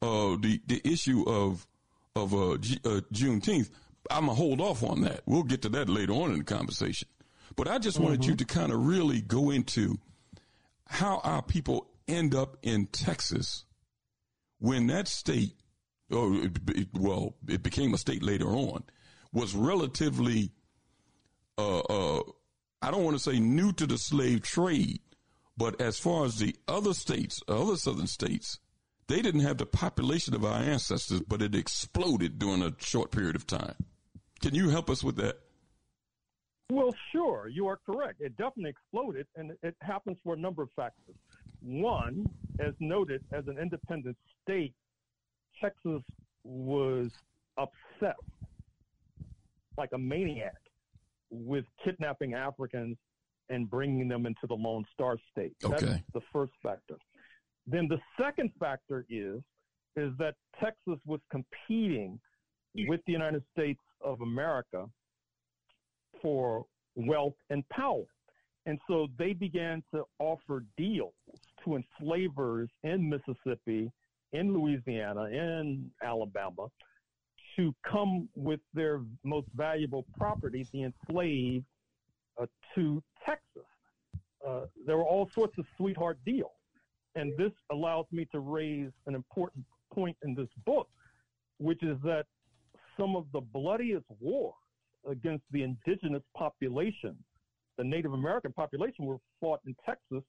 uh, 0.02 0.36
the, 0.40 0.60
the 0.66 0.80
issue 0.84 1.24
of, 1.26 1.66
of 2.14 2.34
uh, 2.34 2.56
G- 2.58 2.80
uh, 2.84 3.00
Juneteenth. 3.12 3.70
I'm 4.10 4.26
gonna 4.26 4.34
hold 4.34 4.60
off 4.60 4.82
on 4.82 5.02
that. 5.02 5.20
We'll 5.26 5.42
get 5.42 5.62
to 5.62 5.68
that 5.70 5.88
later 5.88 6.12
on 6.14 6.32
in 6.32 6.38
the 6.38 6.44
conversation. 6.44 7.08
But 7.56 7.68
I 7.68 7.78
just 7.78 7.96
mm-hmm. 7.96 8.04
wanted 8.04 8.24
you 8.24 8.36
to 8.36 8.44
kind 8.44 8.72
of 8.72 8.86
really 8.86 9.20
go 9.20 9.50
into 9.50 9.98
how 10.86 11.20
our 11.22 11.42
people 11.42 11.86
end 12.08 12.34
up 12.34 12.56
in 12.62 12.86
Texas 12.86 13.64
when 14.58 14.88
that 14.88 15.06
state, 15.08 15.54
oh, 16.10 16.42
it, 16.42 16.58
it, 16.68 16.88
well, 16.94 17.36
it 17.46 17.62
became 17.62 17.94
a 17.94 17.98
state 17.98 18.22
later 18.22 18.48
on, 18.48 18.82
was 19.32 19.54
relatively, 19.54 20.50
uh, 21.56 21.78
uh, 21.78 22.22
I 22.82 22.90
don't 22.90 23.04
want 23.04 23.16
to 23.16 23.22
say 23.22 23.38
new 23.38 23.72
to 23.72 23.86
the 23.86 23.98
slave 23.98 24.42
trade, 24.42 25.00
but 25.56 25.80
as 25.80 25.98
far 25.98 26.24
as 26.24 26.38
the 26.38 26.56
other 26.66 26.94
states, 26.94 27.42
other 27.46 27.76
southern 27.76 28.06
states, 28.06 28.58
they 29.06 29.22
didn't 29.22 29.40
have 29.40 29.58
the 29.58 29.66
population 29.66 30.34
of 30.34 30.44
our 30.44 30.60
ancestors, 30.60 31.20
but 31.20 31.42
it 31.42 31.54
exploded 31.54 32.38
during 32.38 32.62
a 32.62 32.74
short 32.78 33.10
period 33.10 33.36
of 33.36 33.46
time. 33.46 33.74
Can 34.40 34.54
you 34.54 34.68
help 34.68 34.90
us 34.90 35.02
with 35.02 35.16
that? 35.16 35.38
Well, 36.70 36.94
sure. 37.12 37.48
You 37.48 37.66
are 37.68 37.78
correct. 37.86 38.20
It 38.20 38.36
definitely 38.36 38.70
exploded, 38.70 39.26
and 39.36 39.52
it 39.62 39.74
happens 39.80 40.18
for 40.22 40.34
a 40.34 40.36
number 40.36 40.62
of 40.62 40.68
factors. 40.76 41.16
One, 41.60 42.26
as 42.60 42.74
noted, 42.80 43.22
as 43.32 43.46
an 43.46 43.58
independent 43.58 44.16
state, 44.42 44.74
Texas 45.60 46.02
was 46.44 47.10
obsessed, 47.56 48.18
like 49.76 49.90
a 49.92 49.98
maniac, 49.98 50.56
with 51.30 51.64
kidnapping 51.84 52.34
Africans 52.34 52.96
and 53.50 53.68
bringing 53.68 54.08
them 54.08 54.26
into 54.26 54.46
the 54.46 54.54
Lone 54.54 54.84
Star 54.94 55.16
State. 55.30 55.56
Okay. 55.64 55.86
That's 55.86 56.02
the 56.14 56.20
first 56.32 56.52
factor. 56.62 56.96
Then 57.66 57.88
the 57.88 57.98
second 58.20 58.50
factor 58.58 59.04
is 59.10 59.40
is 59.96 60.12
that 60.18 60.34
Texas 60.60 60.98
was 61.06 61.20
competing 61.30 62.20
with 62.86 63.00
the 63.06 63.12
United 63.12 63.42
States 63.52 63.80
of 64.00 64.20
America 64.20 64.86
for 66.22 66.64
wealth 66.94 67.34
and 67.50 67.68
power. 67.68 68.04
And 68.66 68.78
so 68.88 69.08
they 69.18 69.32
began 69.32 69.82
to 69.92 70.04
offer 70.18 70.64
deals 70.76 71.14
to 71.64 71.76
enslavers 71.76 72.68
in 72.82 73.08
Mississippi, 73.08 73.90
in 74.32 74.52
Louisiana, 74.52 75.24
in 75.24 75.90
Alabama 76.02 76.68
to 77.58 77.74
come 77.90 78.28
with 78.36 78.60
their 78.72 79.00
most 79.24 79.48
valuable 79.56 80.04
property, 80.16 80.66
the 80.72 80.84
enslaved, 80.84 81.64
uh, 82.40 82.46
to 82.74 83.02
Texas. 83.26 83.66
Uh, 84.46 84.60
there 84.86 84.96
were 84.96 85.04
all 85.04 85.28
sorts 85.34 85.58
of 85.58 85.64
sweetheart 85.76 86.18
deals. 86.24 86.52
And 87.16 87.36
this 87.36 87.50
allows 87.72 88.06
me 88.12 88.28
to 88.30 88.38
raise 88.38 88.90
an 89.06 89.14
important 89.16 89.64
point 89.92 90.16
in 90.22 90.36
this 90.36 90.48
book, 90.64 90.88
which 91.58 91.82
is 91.82 91.96
that 92.04 92.26
some 92.96 93.16
of 93.16 93.26
the 93.32 93.40
bloodiest 93.40 94.06
wars 94.20 94.54
against 95.10 95.44
the 95.50 95.62
indigenous 95.64 96.22
population, 96.36 97.16
the 97.76 97.84
Native 97.84 98.12
American 98.12 98.52
population, 98.52 99.04
were 99.04 99.18
fought 99.40 99.60
in 99.66 99.74
Texas, 99.84 100.22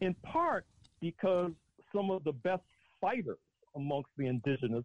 in 0.00 0.14
part 0.22 0.66
because 1.00 1.52
some 1.94 2.10
of 2.10 2.24
the 2.24 2.32
best 2.32 2.62
fighters 3.00 3.38
amongst 3.76 4.10
the 4.16 4.26
indigenous 4.26 4.84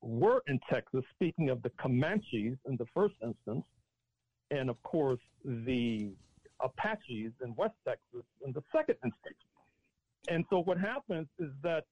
were 0.00 0.42
in 0.46 0.60
Texas, 0.70 1.02
speaking 1.14 1.50
of 1.50 1.62
the 1.62 1.70
Comanches 1.70 2.56
in 2.66 2.76
the 2.76 2.86
first 2.94 3.14
instance, 3.22 3.64
and 4.50 4.70
of 4.70 4.80
course 4.82 5.20
the 5.44 6.12
Apaches 6.60 7.32
in 7.44 7.54
West 7.56 7.74
Texas 7.86 8.24
in 8.44 8.52
the 8.52 8.62
second 8.74 8.96
instance. 9.04 9.38
And 10.28 10.44
so 10.50 10.60
what 10.60 10.78
happens 10.78 11.28
is 11.38 11.50
that 11.62 11.84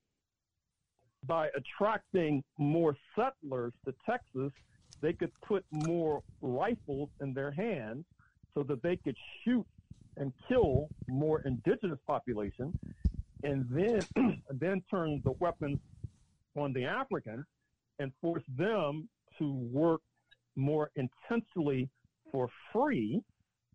by 1.27 1.49
attracting 1.57 2.43
more 2.59 2.97
settlers 3.17 3.73
to 3.85 3.95
Texas, 4.09 4.53
they 5.01 5.13
could 5.13 5.33
put 5.47 5.65
more 5.71 6.23
rifles 6.41 7.09
in 7.21 7.35
their 7.35 7.51
hands 7.51 8.05
so 8.55 8.63
that 8.65 8.83
they 8.83 8.97
could 8.97 9.17
shoot 9.45 9.67
and 10.17 10.33
kill 10.49 10.89
more 11.09 11.43
indigenous 11.43 11.99
population 12.07 12.73
and 13.43 13.67
then 13.71 14.01
then 14.51 14.83
turn 14.91 15.21
the 15.25 15.33
weapons 15.33 15.79
on 16.57 16.73
the 16.73 16.85
Africans 16.85 17.45
and 17.99 18.13
force 18.21 18.43
them 18.57 19.09
to 19.39 19.53
work 19.73 20.01
more 20.57 20.91
intensely 20.97 21.89
for 22.33 22.49
free 22.73 23.21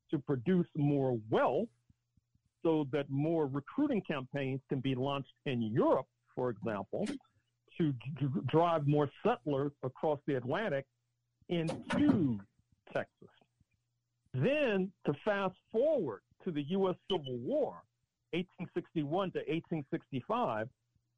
to 0.09 0.19
produce 0.19 0.67
more 0.75 1.17
wealth 1.29 1.69
so 2.63 2.87
that 2.91 3.09
more 3.09 3.47
recruiting 3.47 4.01
campaigns 4.01 4.61
can 4.69 4.79
be 4.79 4.93
launched 4.93 5.33
in 5.45 5.61
Europe, 5.61 6.05
for 6.35 6.49
example, 6.49 7.07
to 7.77 7.91
d- 8.19 8.27
drive 8.47 8.85
more 8.87 9.09
settlers 9.25 9.71
across 9.83 10.19
the 10.27 10.35
Atlantic 10.35 10.85
into 11.49 12.39
Texas. 12.93 13.29
Then 14.33 14.91
to 15.05 15.13
fast 15.25 15.55
forward 15.71 16.21
to 16.43 16.51
the 16.51 16.63
U.S. 16.69 16.95
Civil 17.09 17.37
War, 17.37 17.83
1861 18.31 19.31
to 19.31 19.39
1865, 19.39 20.69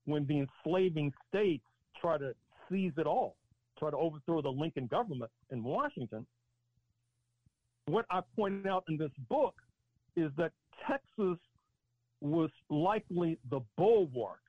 when 0.06 0.26
the 0.26 0.40
enslaving 0.40 1.14
states 1.30 1.64
try 2.00 2.18
to 2.18 2.34
seize 2.70 2.94
it 2.98 3.06
all, 3.06 3.36
try 3.78 3.92
to 3.92 3.98
overthrow 3.98 4.42
the 4.42 4.50
Lincoln 4.50 4.88
government 4.88 5.32
in 5.52 5.64
Washington. 5.64 6.26
What 7.86 8.06
I 8.10 8.22
point 8.36 8.66
out 8.66 8.84
in 8.90 8.98
this 8.98 9.12
book 9.30 9.56
is 10.16 10.32
that 10.38 10.52
Texas 10.88 11.38
was 12.22 12.50
likely 12.70 13.38
the 13.50 13.60
bulwark 13.78 14.40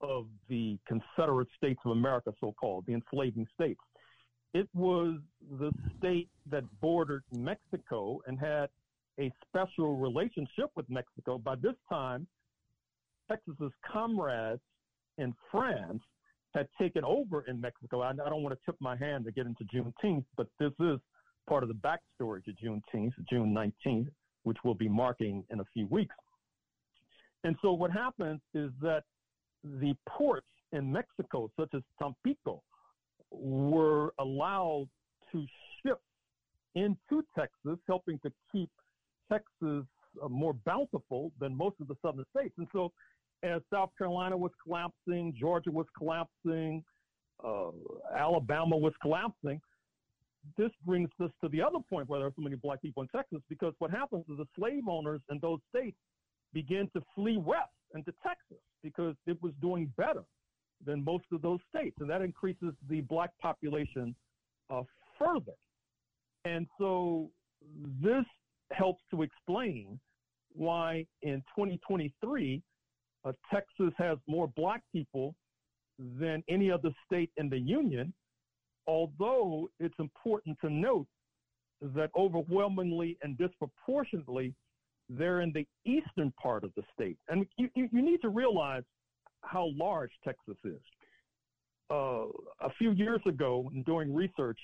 of 0.00 0.26
the 0.48 0.78
Confederate 0.88 1.48
States 1.56 1.80
of 1.84 1.92
America, 1.92 2.32
so 2.40 2.54
called, 2.58 2.84
the 2.86 2.94
enslaving 2.94 3.46
states. 3.54 3.80
It 4.54 4.68
was 4.72 5.18
the 5.58 5.72
state 5.98 6.28
that 6.48 6.62
bordered 6.80 7.24
Mexico 7.32 8.20
and 8.26 8.38
had 8.38 8.68
a 9.18 9.30
special 9.48 9.96
relationship 9.96 10.70
with 10.76 10.88
Mexico. 10.88 11.38
By 11.38 11.56
this 11.56 11.74
time, 11.88 12.26
Texas's 13.28 13.72
comrades 13.92 14.60
in 15.18 15.34
France 15.50 16.02
had 16.54 16.68
taken 16.80 17.04
over 17.04 17.42
in 17.42 17.60
Mexico. 17.60 18.00
I, 18.00 18.10
I 18.10 18.28
don't 18.28 18.44
want 18.44 18.56
to 18.56 18.64
tip 18.64 18.76
my 18.80 18.96
hand 18.96 19.24
to 19.24 19.32
get 19.32 19.46
into 19.46 19.64
Juneteenth, 19.64 20.24
but 20.36 20.46
this 20.60 20.72
is 20.78 21.00
part 21.48 21.64
of 21.64 21.68
the 21.68 21.74
backstory 21.74 22.44
to 22.44 22.52
Juneteenth, 22.52 23.12
June 23.28 23.52
19th, 23.52 24.08
which 24.44 24.58
we'll 24.64 24.74
be 24.74 24.88
marking 24.88 25.44
in 25.50 25.60
a 25.60 25.64
few 25.72 25.88
weeks. 25.88 26.14
And 27.42 27.56
so 27.60 27.72
what 27.72 27.90
happens 27.90 28.40
is 28.54 28.70
that 28.80 29.02
the 29.64 29.94
ports 30.08 30.46
in 30.72 30.92
Mexico, 30.92 31.50
such 31.58 31.70
as 31.74 31.82
Tampico, 32.00 32.62
were 33.30 34.12
allowed 34.18 34.88
to 35.32 35.46
ship 35.82 36.00
into 36.74 37.24
Texas, 37.36 37.78
helping 37.86 38.18
to 38.20 38.32
keep 38.52 38.70
Texas 39.30 39.84
uh, 40.22 40.28
more 40.28 40.54
bountiful 40.64 41.32
than 41.40 41.56
most 41.56 41.76
of 41.80 41.88
the 41.88 41.94
southern 42.02 42.24
states. 42.36 42.54
And 42.58 42.66
so, 42.72 42.92
as 43.42 43.60
South 43.72 43.90
Carolina 43.98 44.36
was 44.36 44.52
collapsing, 44.62 45.34
Georgia 45.38 45.70
was 45.70 45.86
collapsing, 45.96 46.82
uh, 47.44 47.70
Alabama 48.16 48.76
was 48.76 48.94
collapsing, 49.02 49.60
this 50.56 50.70
brings 50.84 51.08
us 51.22 51.30
to 51.42 51.48
the 51.48 51.62
other 51.62 51.78
point 51.90 52.08
where 52.08 52.20
there 52.20 52.28
are 52.28 52.32
so 52.36 52.42
many 52.42 52.56
black 52.56 52.80
people 52.82 53.02
in 53.02 53.08
Texas 53.08 53.40
because 53.48 53.72
what 53.78 53.90
happens 53.90 54.24
is 54.28 54.36
the 54.36 54.46
slave 54.56 54.84
owners 54.88 55.20
in 55.30 55.38
those 55.40 55.58
states 55.74 55.96
begin 56.52 56.88
to 56.94 57.02
flee 57.14 57.36
west 57.36 57.70
into 57.94 58.12
Texas 58.22 58.62
because 58.82 59.14
it 59.26 59.40
was 59.42 59.52
doing 59.60 59.92
better 59.96 60.22
than 60.84 61.04
most 61.04 61.24
of 61.32 61.42
those 61.42 61.60
states, 61.68 61.96
and 62.00 62.08
that 62.10 62.22
increases 62.22 62.72
the 62.88 63.00
black 63.02 63.30
population 63.40 64.14
uh, 64.70 64.82
further. 65.18 65.52
And 66.44 66.66
so 66.78 67.30
this 68.02 68.24
helps 68.72 69.02
to 69.10 69.22
explain 69.22 69.98
why 70.52 71.06
in 71.22 71.42
2023 71.56 72.62
uh, 73.24 73.32
Texas 73.52 73.92
has 73.96 74.18
more 74.26 74.48
black 74.56 74.82
people 74.92 75.34
than 75.98 76.42
any 76.48 76.70
other 76.70 76.90
state 77.06 77.30
in 77.36 77.48
the 77.48 77.58
union, 77.58 78.12
although 78.86 79.68
it's 79.80 79.94
important 79.98 80.58
to 80.60 80.70
note 80.70 81.06
that 81.80 82.10
overwhelmingly 82.16 83.16
and 83.22 83.36
disproportionately 83.38 84.54
they're 85.08 85.40
in 85.42 85.52
the 85.52 85.66
eastern 85.84 86.32
part 86.40 86.64
of 86.64 86.72
the 86.76 86.82
state. 86.94 87.18
And 87.28 87.46
you, 87.56 87.68
you, 87.74 87.88
you 87.92 88.02
need 88.02 88.22
to 88.22 88.28
realize 88.28 88.82
how 89.44 89.70
large 89.76 90.10
Texas 90.24 90.56
is. 90.64 90.80
Uh, 91.90 92.26
a 92.60 92.70
few 92.78 92.92
years 92.92 93.20
ago, 93.26 93.70
doing 93.84 94.14
research, 94.14 94.58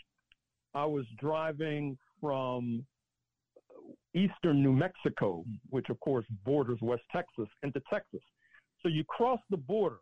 I 0.74 0.84
was 0.84 1.04
driving 1.18 1.98
from 2.20 2.84
eastern 4.14 4.62
New 4.62 4.72
Mexico, 4.72 5.44
which 5.68 5.88
of 5.90 5.98
course 6.00 6.24
borders 6.44 6.78
West 6.80 7.02
Texas, 7.12 7.48
into 7.62 7.80
Texas. 7.92 8.22
So 8.82 8.88
you 8.88 9.04
cross 9.04 9.40
the 9.50 9.56
border 9.56 10.00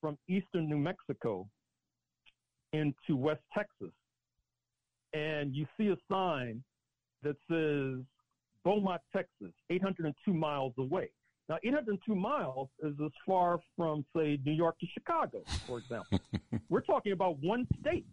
from 0.00 0.18
eastern 0.28 0.68
New 0.68 0.78
Mexico 0.78 1.48
into 2.72 3.16
West 3.16 3.42
Texas, 3.54 3.94
and 5.12 5.54
you 5.54 5.66
see 5.76 5.88
a 5.88 5.96
sign 6.10 6.62
that 7.22 7.36
says 7.50 8.04
Beaumont, 8.64 9.00
Texas, 9.14 9.54
802 9.70 10.34
miles 10.34 10.72
away. 10.78 11.10
Now, 11.48 11.58
802 11.62 12.14
miles 12.14 12.68
is 12.82 12.94
as 13.04 13.10
far 13.26 13.58
from, 13.76 14.04
say, 14.16 14.38
New 14.44 14.52
York 14.52 14.78
to 14.80 14.86
Chicago, 14.94 15.42
for 15.66 15.78
example. 15.78 16.18
We're 16.70 16.80
talking 16.80 17.12
about 17.12 17.36
one 17.42 17.66
state, 17.80 18.06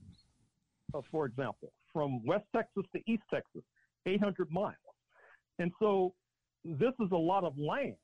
uh, 0.93 0.99
for 1.09 1.25
example, 1.25 1.71
from 1.93 2.25
West 2.25 2.43
Texas 2.53 2.83
to 2.93 3.01
East 3.07 3.23
Texas, 3.33 3.61
800 4.05 4.51
miles. 4.51 4.75
And 5.59 5.71
so 5.79 6.13
this 6.65 6.91
is 6.99 7.09
a 7.13 7.17
lot 7.17 7.45
of 7.45 7.57
land 7.57 7.95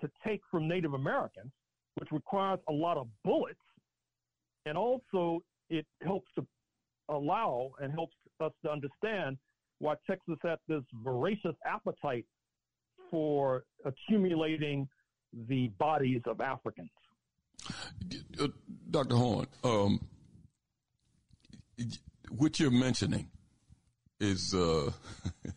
to 0.00 0.10
take 0.26 0.40
from 0.50 0.66
Native 0.66 0.94
Americans, 0.94 1.52
which 1.94 2.08
requires 2.10 2.58
a 2.68 2.72
lot 2.72 2.96
of 2.96 3.06
bullets. 3.24 3.58
And 4.66 4.76
also, 4.76 5.40
it 5.70 5.86
helps 6.02 6.26
to 6.36 6.44
allow 7.10 7.70
and 7.80 7.92
helps 7.92 8.14
us 8.40 8.52
to 8.64 8.72
understand 8.72 9.36
why 9.78 9.94
Texas 10.06 10.36
had 10.42 10.58
this 10.66 10.82
voracious 11.04 11.54
appetite 11.64 12.24
for 13.14 13.62
accumulating 13.84 14.88
the 15.46 15.68
bodies 15.78 16.22
of 16.26 16.40
Africans. 16.40 16.90
Uh, 18.40 18.48
Dr. 18.90 19.14
Horne, 19.14 19.46
um, 19.62 20.00
what 22.28 22.58
you're 22.58 22.72
mentioning 22.72 23.28
is 24.18 24.52
uh, 24.52 24.90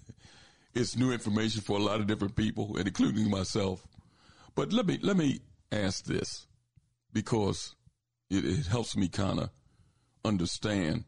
it's 0.76 0.96
new 0.96 1.12
information 1.12 1.62
for 1.62 1.80
a 1.80 1.82
lot 1.82 2.00
of 2.00 2.06
different 2.06 2.36
people, 2.36 2.78
and 2.78 2.88
including 2.88 3.28
myself. 3.28 3.88
But 4.54 4.72
let 4.72 4.86
me 4.86 5.00
let 5.02 5.18
me 5.18 5.40
ask 5.72 6.06
this 6.06 6.46
because 7.12 7.74
it, 8.30 8.46
it 8.46 8.68
helps 8.68 8.96
me 8.96 9.08
kind 9.08 9.40
of 9.40 9.50
understand 10.24 11.06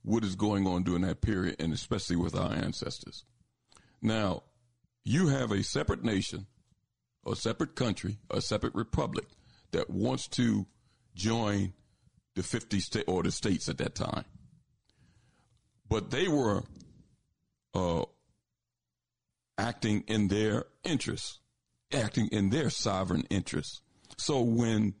what 0.00 0.24
is 0.24 0.36
going 0.36 0.66
on 0.66 0.84
during 0.84 1.02
that 1.02 1.20
period, 1.20 1.56
and 1.58 1.70
especially 1.74 2.16
with 2.16 2.34
our 2.34 2.50
ancestors. 2.50 3.26
Now, 4.00 4.44
you 5.04 5.28
have 5.28 5.50
a 5.50 5.62
separate 5.62 6.04
nation, 6.04 6.46
a 7.26 7.36
separate 7.36 7.74
country, 7.74 8.18
a 8.30 8.40
separate 8.40 8.74
republic 8.74 9.26
that 9.72 9.90
wants 9.90 10.28
to 10.28 10.66
join 11.14 11.72
the 12.34 12.42
50 12.42 12.80
state 12.80 13.04
or 13.06 13.22
the 13.22 13.30
states 13.30 13.68
at 13.68 13.78
that 13.78 13.94
time. 13.94 14.24
But 15.88 16.10
they 16.10 16.28
were 16.28 16.62
uh, 17.74 18.04
acting 19.58 20.04
in 20.06 20.28
their 20.28 20.64
interests, 20.84 21.40
acting 21.92 22.28
in 22.28 22.50
their 22.50 22.70
sovereign 22.70 23.24
interests. 23.28 23.82
So 24.16 24.40
when 24.40 24.94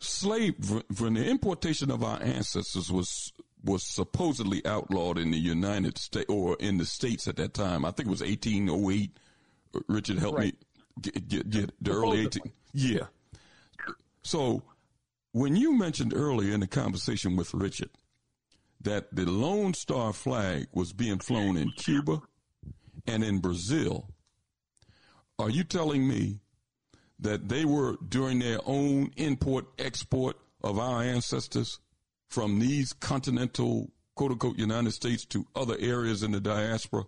slave, 0.00 0.54
when 0.98 1.14
the 1.14 1.26
importation 1.26 1.90
of 1.90 2.02
our 2.02 2.22
ancestors 2.22 2.90
was 2.90 3.32
was 3.64 3.82
supposedly 3.82 4.64
outlawed 4.64 5.18
in 5.18 5.32
the 5.32 5.38
United 5.38 5.98
States 5.98 6.26
or 6.28 6.56
in 6.60 6.76
the 6.76 6.84
states 6.84 7.26
at 7.26 7.36
that 7.36 7.52
time, 7.52 7.84
I 7.84 7.90
think 7.90 8.06
it 8.06 8.10
was 8.10 8.20
1808. 8.20 9.10
Richard, 9.88 10.18
help 10.18 10.36
right. 10.36 10.54
me 10.54 11.00
get, 11.00 11.28
get, 11.28 11.50
get 11.50 11.72
the 11.80 11.92
early 11.92 12.26
18. 12.26 12.52
Yeah. 12.72 13.06
So 14.22 14.62
when 15.32 15.56
you 15.56 15.76
mentioned 15.76 16.14
earlier 16.14 16.54
in 16.54 16.60
the 16.60 16.66
conversation 16.66 17.36
with 17.36 17.54
Richard 17.54 17.90
that 18.80 19.14
the 19.14 19.26
Lone 19.26 19.74
Star 19.74 20.12
flag 20.12 20.66
was 20.72 20.92
being 20.92 21.18
flown 21.18 21.56
in 21.56 21.70
Cuba 21.72 22.22
and 23.06 23.22
in 23.22 23.38
Brazil, 23.38 24.08
are 25.38 25.50
you 25.50 25.64
telling 25.64 26.08
me 26.08 26.40
that 27.18 27.48
they 27.48 27.64
were 27.64 27.96
doing 28.08 28.38
their 28.38 28.58
own 28.66 29.10
import 29.16 29.66
export 29.78 30.36
of 30.62 30.78
our 30.78 31.02
ancestors 31.02 31.78
from 32.28 32.58
these 32.58 32.92
continental 32.92 33.90
quote 34.14 34.32
unquote 34.32 34.58
United 34.58 34.92
States 34.92 35.24
to 35.26 35.46
other 35.54 35.76
areas 35.78 36.22
in 36.22 36.32
the 36.32 36.40
diaspora 36.40 37.04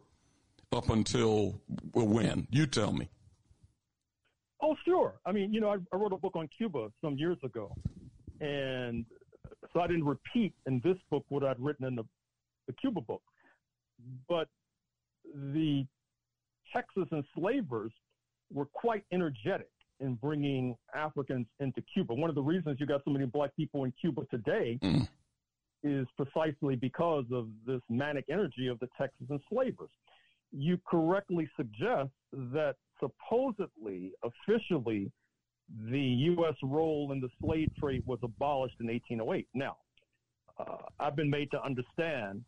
up 0.72 0.90
until 0.90 1.60
when? 1.94 2.46
You 2.50 2.66
tell 2.66 2.92
me. 2.92 3.08
Oh, 4.62 4.76
sure. 4.84 5.14
I 5.24 5.32
mean, 5.32 5.52
you 5.52 5.60
know, 5.60 5.70
I, 5.70 5.76
I 5.92 5.96
wrote 5.96 6.12
a 6.12 6.16
book 6.16 6.34
on 6.34 6.48
Cuba 6.56 6.88
some 7.00 7.16
years 7.16 7.38
ago, 7.44 7.74
and 8.40 9.04
so 9.72 9.80
I 9.80 9.86
didn't 9.86 10.04
repeat 10.04 10.52
in 10.66 10.80
this 10.82 10.96
book 11.10 11.24
what 11.28 11.44
I'd 11.44 11.60
written 11.60 11.86
in 11.86 11.94
the, 11.94 12.04
the 12.66 12.72
Cuba 12.74 13.00
book. 13.00 13.22
But 14.28 14.48
the 15.34 15.86
Texas 16.74 17.06
enslavers 17.12 17.92
were 18.52 18.66
quite 18.66 19.04
energetic 19.12 19.70
in 20.00 20.14
bringing 20.14 20.76
Africans 20.94 21.46
into 21.60 21.82
Cuba. 21.92 22.14
One 22.14 22.28
of 22.28 22.36
the 22.36 22.42
reasons 22.42 22.78
you 22.80 22.86
got 22.86 23.02
so 23.04 23.10
many 23.10 23.26
black 23.26 23.54
people 23.56 23.84
in 23.84 23.92
Cuba 24.00 24.22
today 24.30 24.78
mm. 24.82 25.08
is 25.82 26.06
precisely 26.16 26.76
because 26.76 27.24
of 27.32 27.48
this 27.66 27.80
manic 27.88 28.24
energy 28.30 28.68
of 28.68 28.78
the 28.80 28.88
Texas 28.98 29.26
enslavers. 29.30 29.90
You 30.52 30.78
correctly 30.88 31.48
suggest 31.56 32.10
that 32.32 32.76
supposedly, 33.00 34.12
officially, 34.22 35.10
the 35.90 36.00
U.S. 36.00 36.54
role 36.62 37.12
in 37.12 37.20
the 37.20 37.28
slave 37.42 37.68
trade 37.78 38.02
was 38.06 38.18
abolished 38.22 38.76
in 38.80 38.86
1808. 38.86 39.46
Now, 39.54 39.76
uh, 40.58 40.78
I've 40.98 41.16
been 41.16 41.30
made 41.30 41.50
to 41.50 41.62
understand 41.62 42.42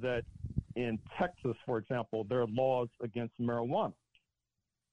that 0.00 0.22
in 0.76 0.98
Texas, 1.18 1.56
for 1.66 1.78
example, 1.78 2.24
there 2.28 2.40
are 2.42 2.46
laws 2.46 2.88
against 3.02 3.34
marijuana. 3.40 3.92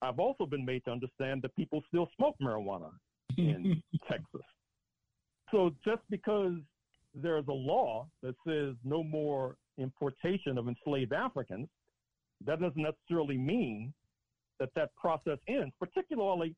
I've 0.02 0.18
also 0.18 0.44
been 0.44 0.64
made 0.64 0.84
to 0.84 0.90
understand 0.90 1.42
that 1.42 1.56
people 1.56 1.82
still 1.88 2.08
smoke 2.16 2.36
marijuana 2.42 2.90
in 3.38 3.82
Texas. 4.08 4.42
So 5.50 5.70
just 5.84 6.02
because 6.10 6.54
there's 7.14 7.46
a 7.48 7.52
law 7.52 8.06
that 8.22 8.34
says 8.46 8.74
no 8.84 9.02
more 9.02 9.56
importation 9.78 10.58
of 10.58 10.68
enslaved 10.68 11.12
Africans, 11.12 11.68
that 12.44 12.60
doesn't 12.60 12.82
necessarily 12.82 13.38
mean 13.38 13.92
that 14.58 14.70
that 14.74 14.94
process 14.96 15.38
ends, 15.48 15.74
particularly 15.78 16.54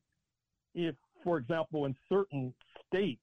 if, 0.75 0.95
for 1.23 1.37
example, 1.37 1.85
in 1.85 1.95
certain 2.07 2.53
states 2.87 3.21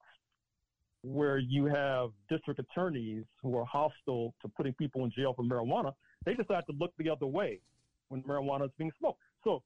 where 1.03 1.39
you 1.39 1.67
have 1.67 2.11
district 2.29 2.61
attorneys 2.61 3.25
who 3.43 3.57
are 3.57 3.65
hostile 3.65 4.35
to 4.43 4.49
putting 4.57 4.73
people 4.75 5.05
in 5.05 5.13
jail 5.17 5.33
for 5.35 5.45
marijuana, 5.45 5.93
they 6.25 6.35
decide 6.35 6.65
to 6.67 6.77
look 6.79 6.93
the 6.99 7.09
other 7.09 7.27
way 7.27 7.61
when 8.09 8.23
marijuana 8.23 8.65
is 8.65 8.71
being 8.79 8.91
smoked. 8.99 9.21
So 9.45 9.63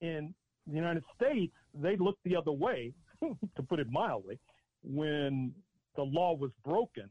in 0.00 0.34
the 0.66 0.74
United 0.74 1.04
States, 1.14 1.52
they 1.74 1.96
looked 1.96 2.22
the 2.24 2.36
other 2.36 2.52
way, 2.52 2.92
to 3.22 3.62
put 3.68 3.80
it 3.80 3.88
mildly, 3.90 4.38
when 4.82 5.52
the 5.96 6.02
law 6.02 6.34
was 6.34 6.50
broken, 6.64 7.08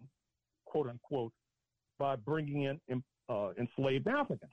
quote 0.65 0.89
unquote, 0.89 1.33
by 1.99 2.15
bringing 2.15 2.79
in 2.87 3.03
uh, 3.29 3.49
enslaved 3.59 4.07
Africans. 4.07 4.51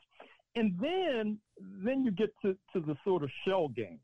And 0.55 0.78
then, 0.80 1.38
then 1.84 2.05
you 2.05 2.11
get 2.11 2.30
to, 2.42 2.57
to 2.72 2.80
the 2.80 2.96
sort 3.05 3.22
of 3.22 3.30
shell 3.46 3.68
game 3.68 4.01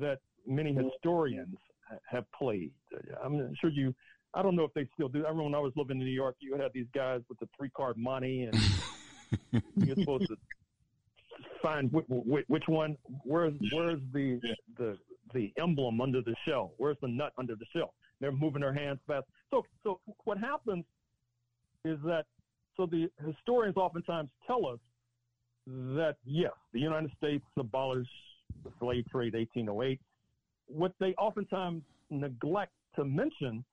that 0.00 0.18
many 0.46 0.72
mm-hmm. 0.72 0.88
historians 0.88 1.56
have 2.08 2.24
played. 2.32 2.72
I'm 3.22 3.54
sure 3.60 3.70
you, 3.70 3.94
I 4.34 4.42
don't 4.42 4.56
know 4.56 4.64
if 4.64 4.74
they 4.74 4.88
still 4.94 5.08
do. 5.08 5.20
I 5.20 5.28
remember 5.28 5.44
when 5.44 5.54
I 5.54 5.58
was 5.58 5.72
living 5.76 6.00
in 6.00 6.06
New 6.06 6.12
York, 6.12 6.36
you 6.40 6.56
had 6.56 6.72
these 6.72 6.86
guys 6.94 7.20
with 7.28 7.38
the 7.38 7.48
three 7.56 7.70
card 7.70 7.96
monte, 7.96 8.44
and 8.44 9.62
you're 9.76 9.96
supposed 9.96 10.28
to 10.28 10.36
find 11.60 11.92
which, 11.92 12.44
which 12.48 12.64
one. 12.66 12.96
Where's 13.24 13.54
where's 13.72 14.00
the 14.12 14.40
the 14.78 14.98
the 15.34 15.52
emblem 15.58 16.00
under 16.00 16.22
the 16.22 16.34
shell? 16.46 16.72
Where's 16.78 16.96
the 17.02 17.08
nut 17.08 17.32
under 17.38 17.54
the 17.54 17.66
shell? 17.74 17.94
They're 18.20 18.32
moving 18.32 18.62
their 18.62 18.72
hands 18.72 19.00
fast. 19.06 19.26
So 19.50 19.64
so 19.82 20.00
what 20.24 20.38
happens 20.38 20.84
is 21.84 21.98
that 22.04 22.24
so 22.76 22.86
the 22.86 23.10
historians 23.26 23.76
oftentimes 23.76 24.30
tell 24.46 24.66
us 24.66 24.78
that 25.66 26.16
yes, 26.24 26.52
the 26.72 26.80
United 26.80 27.10
States 27.16 27.44
abolished 27.58 28.10
the 28.64 28.70
slave 28.78 29.04
trade 29.10 29.34
1808. 29.34 30.00
What 30.66 30.92
they 31.00 31.14
oftentimes 31.14 31.82
neglect 32.10 32.72
to 32.96 33.04
mention 33.04 33.64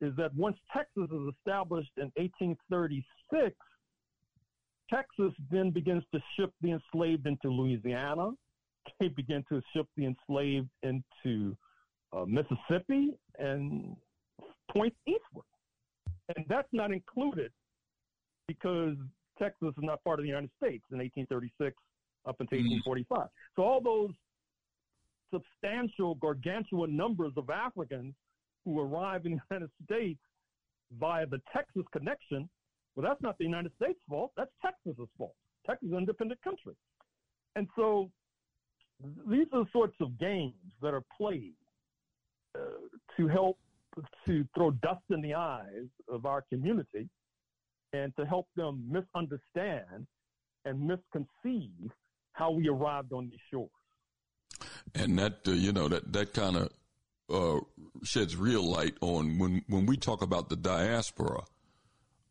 is 0.00 0.12
that 0.16 0.34
once 0.34 0.56
Texas 0.72 1.08
is 1.10 1.34
established 1.38 1.90
in 1.96 2.10
1836, 2.16 3.56
Texas 4.92 5.32
then 5.50 5.70
begins 5.70 6.04
to 6.12 6.20
ship 6.36 6.52
the 6.62 6.72
enslaved 6.72 7.26
into 7.26 7.48
Louisiana. 7.48 8.30
They 9.00 9.08
begin 9.08 9.44
to 9.48 9.60
ship 9.74 9.86
the 9.96 10.06
enslaved 10.06 10.68
into 10.82 11.56
uh, 12.12 12.24
Mississippi 12.24 13.14
and 13.38 13.96
points 14.70 14.96
eastward. 15.06 15.44
And 16.36 16.44
that's 16.48 16.68
not 16.72 16.92
included 16.92 17.50
because 18.46 18.96
Texas 19.38 19.68
is 19.68 19.84
not 19.84 20.02
part 20.04 20.18
of 20.18 20.24
the 20.24 20.28
United 20.28 20.50
States 20.56 20.84
in 20.90 20.98
1836 20.98 21.76
up 22.26 22.36
until 22.40 22.58
1845. 22.58 23.18
Mm. 23.18 23.28
So 23.54 23.62
all 23.62 23.80
those 23.80 24.14
substantial 25.32 26.14
gargantuan 26.16 26.96
numbers 26.96 27.32
of 27.36 27.50
Africans 27.50 28.14
who 28.64 28.80
arrive 28.80 29.26
in 29.26 29.32
the 29.32 29.40
United 29.50 29.70
States 29.84 30.20
via 30.98 31.26
the 31.26 31.40
Texas 31.52 31.84
connection 31.92 32.48
well, 32.96 33.06
that's 33.06 33.22
not 33.22 33.36
the 33.36 33.44
United 33.44 33.72
States' 33.76 34.00
fault. 34.08 34.32
That's 34.36 34.50
Texas's 34.62 35.08
fault. 35.18 35.34
Texas 35.66 35.88
is 35.88 35.92
an 35.92 35.98
independent 35.98 36.42
country. 36.42 36.74
And 37.54 37.68
so 37.76 38.10
these 39.28 39.46
are 39.52 39.64
the 39.64 39.70
sorts 39.70 39.96
of 40.00 40.18
games 40.18 40.54
that 40.80 40.94
are 40.94 41.02
played 41.16 41.52
uh, 42.54 42.60
to 43.18 43.28
help 43.28 43.58
to 44.26 44.46
throw 44.54 44.70
dust 44.70 45.02
in 45.10 45.20
the 45.20 45.34
eyes 45.34 45.88
of 46.08 46.26
our 46.26 46.42
community 46.50 47.08
and 47.96 48.14
to 48.16 48.26
help 48.26 48.48
them 48.56 48.84
misunderstand 48.88 50.06
and 50.64 50.80
misconceive 50.80 51.90
how 52.32 52.50
we 52.50 52.68
arrived 52.68 53.12
on 53.12 53.28
these 53.30 53.40
shores. 53.50 53.70
And 54.94 55.18
that, 55.18 55.40
uh, 55.46 55.52
you 55.52 55.72
know, 55.72 55.88
that, 55.88 56.12
that 56.12 56.34
kind 56.34 56.56
of 56.56 56.70
uh, 57.28 57.60
sheds 58.02 58.36
real 58.36 58.62
light 58.62 58.94
on 59.00 59.38
when, 59.38 59.62
when 59.68 59.86
we 59.86 59.96
talk 59.96 60.22
about 60.22 60.48
the 60.48 60.56
diaspora– 60.56 61.42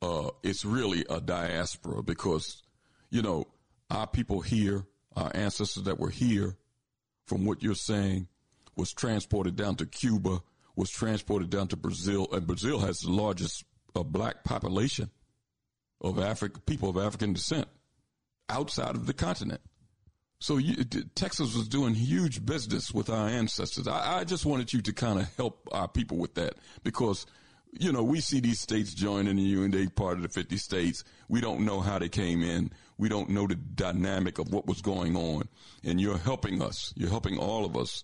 uh, 0.02 0.30
it's 0.44 0.66
really 0.66 1.06
a 1.10 1.20
diaspora 1.20 2.04
because, 2.04 2.62
you 3.10 3.22
know, 3.22 3.46
our 3.90 4.06
people 4.06 4.42
here, 4.42 4.86
our 5.16 5.32
ancestors 5.34 5.84
that 5.84 6.00
were 6.00 6.10
here, 6.10 6.56
from 7.26 7.46
what 7.46 7.64
you're 7.64 7.74
saying, 7.74 8.28
was 8.76 8.94
transported 8.94 9.56
down 9.56 9.76
to 9.76 9.86
Cuba, 9.86 10.42
was 10.76 10.90
transported 10.90 11.50
down 11.50 11.68
to 11.70 11.76
Brazil, 11.78 12.28
and 12.32 12.46
Brazil 12.46 12.80
has 12.80 13.00
the 13.00 13.12
largest 13.12 13.64
uh, 13.96 14.04
black 14.04 14.44
population 14.44 15.10
of 16.02 16.20
African 16.20 16.62
people 16.66 16.90
of 16.90 16.98
African 16.98 17.34
descent 17.34 17.68
outside 18.50 18.96
of 18.96 19.08
the 19.08 19.14
continent. 19.14 19.62
So 20.40 20.58
you, 20.58 20.84
Texas 21.16 21.56
was 21.56 21.68
doing 21.68 21.94
huge 21.96 22.46
business 22.46 22.94
with 22.94 23.10
our 23.10 23.28
ancestors. 23.28 23.88
I, 23.88 24.20
I 24.20 24.24
just 24.26 24.46
wanted 24.46 24.74
you 24.74 24.82
to 24.82 24.94
kind 24.94 25.20
of 25.20 25.34
help 25.36 25.68
our 25.72 25.88
people 25.88 26.18
with 26.18 26.36
that 26.36 26.56
because 26.84 27.26
you 27.78 27.92
know, 27.92 28.04
we 28.04 28.22
see 28.22 28.40
these 28.40 28.60
states 28.60 28.94
joining 28.94 29.36
the 29.36 29.42
UN, 29.42 29.72
they 29.72 29.88
part 29.88 30.18
of 30.18 30.24
the 30.24 30.30
50 30.30 30.58
states. 30.58 31.04
We 31.28 31.42
don't 31.42 31.66
know 31.66 31.82
how 31.82 32.00
they 32.00 32.10
came 32.10 32.42
in. 32.42 32.72
We 32.98 33.10
don't 33.10 33.30
know 33.30 33.48
the 33.48 33.56
dynamic 33.56 34.40
of 34.40 34.52
what 34.54 34.66
was 34.66 34.82
going 34.82 35.16
on. 35.16 35.50
And 35.84 36.00
you're 36.00 36.18
helping 36.18 36.62
us. 36.62 36.94
You're 36.96 37.10
helping 37.10 37.38
all 37.38 37.66
of 37.66 37.76
us 37.76 38.04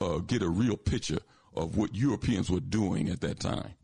uh, 0.00 0.18
get 0.18 0.42
a 0.42 0.48
real 0.48 0.76
picture 0.76 1.20
of 1.54 1.76
what 1.76 1.94
Europeans 1.94 2.50
were 2.50 2.60
doing 2.60 3.08
at 3.08 3.20
that 3.20 3.38
time. 3.38 3.74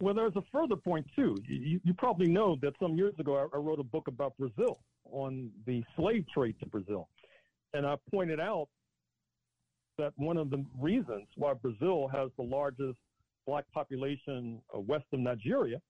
Well, 0.00 0.14
there's 0.14 0.36
a 0.36 0.42
further 0.50 0.76
point, 0.76 1.06
too. 1.14 1.36
You, 1.46 1.78
you 1.84 1.94
probably 1.94 2.28
know 2.28 2.56
that 2.62 2.72
some 2.80 2.96
years 2.96 3.14
ago 3.18 3.36
I, 3.36 3.56
I 3.56 3.60
wrote 3.60 3.78
a 3.80 3.84
book 3.84 4.08
about 4.08 4.36
Brazil 4.38 4.78
on 5.12 5.50
the 5.66 5.82
slave 5.96 6.24
trade 6.32 6.56
to 6.60 6.66
Brazil. 6.66 7.08
And 7.74 7.86
I 7.86 7.96
pointed 8.10 8.40
out 8.40 8.68
that 9.98 10.12
one 10.16 10.38
of 10.38 10.48
the 10.48 10.64
reasons 10.80 11.26
why 11.36 11.52
Brazil 11.52 12.08
has 12.12 12.30
the 12.38 12.42
largest 12.42 12.98
black 13.46 13.64
population 13.72 14.60
uh, 14.74 14.80
west 14.80 15.04
of 15.12 15.20
Nigeria 15.20 15.80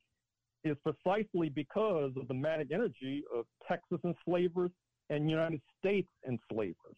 is 0.64 0.76
precisely 0.82 1.48
because 1.48 2.12
of 2.16 2.26
the 2.26 2.34
manic 2.34 2.68
energy 2.72 3.22
of 3.34 3.44
Texas 3.66 3.98
enslavers 4.04 4.70
and 5.08 5.30
United 5.30 5.60
States 5.78 6.08
enslavers. 6.28 6.96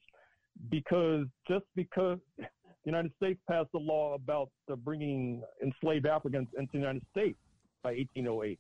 Because 0.71 1.27
just 1.49 1.65
because 1.77 2.19
the 2.85 2.91
United 2.91 3.13
States 3.17 3.41
passed 3.49 3.71
a 3.75 3.79
law 3.79 4.15
about 4.15 4.51
bringing 4.85 5.43
enslaved 5.63 6.07
Africans 6.07 6.49
into 6.59 6.73
the 6.73 6.79
United 6.79 7.03
States 7.11 7.39
by 7.83 7.91
1808, 7.91 8.59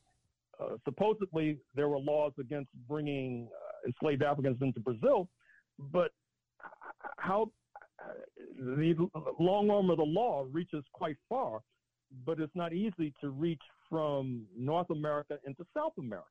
uh, 0.61 0.77
supposedly 0.85 1.59
there 1.75 1.89
were 1.89 1.99
laws 1.99 2.33
against 2.39 2.71
bringing 2.89 3.49
uh, 3.53 3.89
enslaved 3.89 4.23
Africans 4.23 4.59
into 4.61 4.81
Brazil, 4.81 5.29
but 5.93 6.13
how 7.17 7.51
uh, 8.01 8.13
the 8.59 9.09
long 9.39 9.71
arm 9.71 9.91
of 9.91 9.97
the 9.97 10.05
law 10.05 10.47
reaches 10.53 10.85
quite 10.93 11.17
far 11.29 11.61
but 12.27 12.41
it's 12.41 12.55
not 12.55 12.73
easy 12.73 13.13
to 13.21 13.31
reach 13.31 13.63
from 13.89 14.45
North 14.57 14.91
America 14.91 15.39
into 15.47 15.65
South 15.77 15.93
America. 15.99 16.27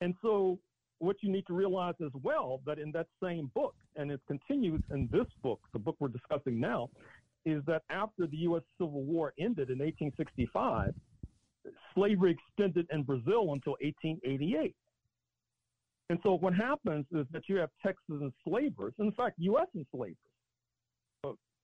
And 0.00 0.14
so 0.22 0.58
what 0.98 1.16
you 1.20 1.30
need 1.30 1.46
to 1.46 1.54
realize 1.54 1.94
as 2.04 2.12
well 2.22 2.60
that 2.66 2.78
in 2.78 2.92
that 2.92 3.06
same 3.22 3.50
book, 3.54 3.74
and 3.98 4.10
it 4.10 4.20
continues 4.26 4.80
in 4.90 5.08
this 5.12 5.26
book, 5.42 5.60
the 5.72 5.78
book 5.78 5.96
we're 5.98 6.08
discussing 6.08 6.58
now, 6.58 6.88
is 7.44 7.62
that 7.66 7.82
after 7.90 8.26
the 8.26 8.36
U.S. 8.38 8.62
Civil 8.78 9.02
War 9.02 9.34
ended 9.38 9.70
in 9.70 9.78
1865, 9.78 10.94
slavery 11.94 12.38
extended 12.38 12.86
in 12.92 13.02
Brazil 13.02 13.52
until 13.52 13.76
1888. 13.80 14.74
And 16.10 16.18
so 16.22 16.38
what 16.38 16.54
happens 16.54 17.04
is 17.12 17.26
that 17.32 17.42
you 17.48 17.56
have 17.56 17.68
Texas 17.84 18.22
enslavers, 18.46 18.94
in 18.98 19.12
fact, 19.12 19.34
U.S. 19.38 19.66
enslavers. 19.76 20.16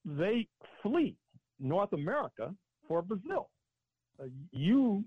They 0.04 0.46
flee 0.82 1.16
North 1.58 1.92
America 1.94 2.54
for 2.86 3.00
Brazil. 3.00 3.48
Uh, 4.20 4.26
you 4.52 5.02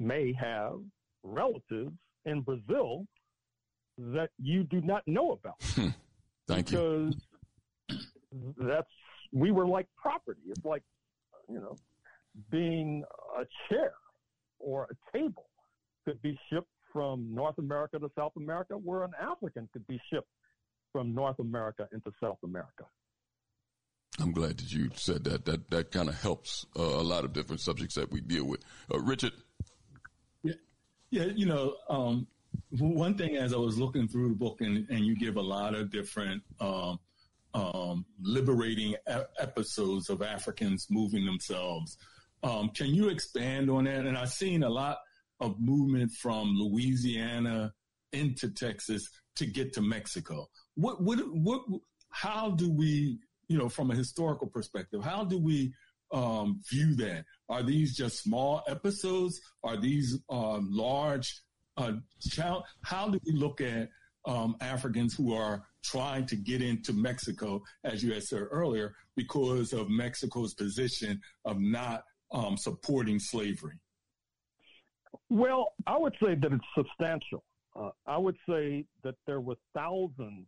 may 0.00 0.32
have 0.32 0.80
relatives 1.22 1.92
in 2.24 2.40
Brazil 2.40 3.06
that 3.98 4.30
you 4.38 4.64
do 4.64 4.80
not 4.80 5.02
know 5.06 5.32
about. 5.32 5.92
Thank 6.48 6.70
because 6.70 7.14
you. 7.88 8.54
that's 8.58 8.88
we 9.32 9.50
were 9.50 9.66
like 9.66 9.86
property. 10.00 10.40
It's 10.48 10.64
like 10.64 10.82
you 11.48 11.60
know 11.60 11.76
being 12.50 13.04
a 13.38 13.44
chair 13.68 13.92
or 14.58 14.88
a 14.90 15.16
table 15.16 15.46
could 16.04 16.20
be 16.22 16.38
shipped 16.50 16.68
from 16.92 17.34
North 17.34 17.58
America 17.58 17.98
to 17.98 18.10
South 18.16 18.32
America, 18.36 18.74
where 18.74 19.02
an 19.04 19.12
African 19.20 19.68
could 19.72 19.86
be 19.86 20.00
shipped 20.12 20.28
from 20.92 21.14
North 21.14 21.38
America 21.38 21.88
into 21.92 22.12
South 22.20 22.38
America. 22.44 22.84
I'm 24.20 24.32
glad 24.32 24.58
that 24.58 24.72
you 24.72 24.90
said 24.94 25.24
that. 25.24 25.46
That 25.46 25.70
that 25.70 25.90
kind 25.90 26.08
of 26.08 26.20
helps 26.20 26.66
uh, 26.78 26.82
a 26.82 27.02
lot 27.02 27.24
of 27.24 27.32
different 27.32 27.60
subjects 27.60 27.94
that 27.94 28.10
we 28.10 28.20
deal 28.20 28.44
with. 28.44 28.62
Uh, 28.92 29.00
Richard. 29.00 29.32
Yeah, 30.42 30.54
yeah. 31.10 31.24
You 31.24 31.46
know, 31.46 31.76
um, 31.88 32.26
one 32.70 33.16
thing 33.16 33.36
as 33.36 33.52
I 33.52 33.58
was 33.58 33.78
looking 33.78 34.08
through 34.08 34.30
the 34.30 34.34
book, 34.34 34.60
and, 34.60 34.88
and 34.88 35.00
you 35.04 35.16
give 35.16 35.36
a 35.36 35.42
lot 35.42 35.74
of 35.74 35.90
different 35.90 36.42
um, 36.60 36.98
um, 37.54 38.06
liberating 38.20 38.94
episodes 39.38 40.08
of 40.08 40.22
Africans 40.22 40.86
moving 40.90 41.24
themselves. 41.24 41.98
Um, 42.42 42.70
can 42.70 42.88
you 42.88 43.08
expand 43.08 43.70
on 43.70 43.84
that? 43.84 44.06
And 44.06 44.16
I've 44.16 44.32
seen 44.32 44.62
a 44.62 44.70
lot 44.70 44.98
of 45.40 45.60
movement 45.60 46.12
from 46.12 46.54
Louisiana 46.56 47.72
into 48.12 48.50
Texas 48.50 49.08
to 49.36 49.46
get 49.46 49.72
to 49.74 49.82
Mexico. 49.82 50.48
What, 50.74 51.02
what, 51.02 51.18
what, 51.32 51.62
how 52.10 52.50
do 52.50 52.70
we, 52.70 53.18
you 53.48 53.58
know, 53.58 53.68
from 53.68 53.90
a 53.90 53.94
historical 53.94 54.46
perspective, 54.46 55.02
how 55.04 55.24
do 55.24 55.38
we 55.38 55.72
um, 56.12 56.60
view 56.70 56.94
that? 56.96 57.24
Are 57.48 57.62
these 57.62 57.96
just 57.96 58.22
small 58.22 58.62
episodes? 58.66 59.40
Are 59.62 59.76
these 59.76 60.18
um, 60.30 60.68
large? 60.70 61.40
Uh, 61.76 61.92
child, 62.20 62.64
how 62.82 63.08
do 63.08 63.18
we 63.26 63.32
look 63.32 63.60
at 63.60 63.88
um, 64.26 64.56
Africans 64.60 65.14
who 65.14 65.34
are 65.34 65.64
trying 65.82 66.26
to 66.26 66.36
get 66.36 66.62
into 66.62 66.92
Mexico, 66.92 67.62
as 67.84 68.02
you 68.02 68.12
had 68.12 68.22
said 68.22 68.42
earlier, 68.50 68.94
because 69.16 69.72
of 69.72 69.88
Mexico's 69.88 70.54
position 70.54 71.20
of 71.44 71.58
not 71.60 72.04
um, 72.32 72.56
supporting 72.56 73.18
slavery? 73.18 73.78
Well, 75.28 75.72
I 75.86 75.96
would 75.96 76.14
say 76.22 76.34
that 76.34 76.52
it's 76.52 76.64
substantial. 76.76 77.42
Uh, 77.74 77.90
I 78.06 78.18
would 78.18 78.36
say 78.48 78.84
that 79.02 79.14
there 79.26 79.40
were 79.40 79.56
thousands 79.74 80.46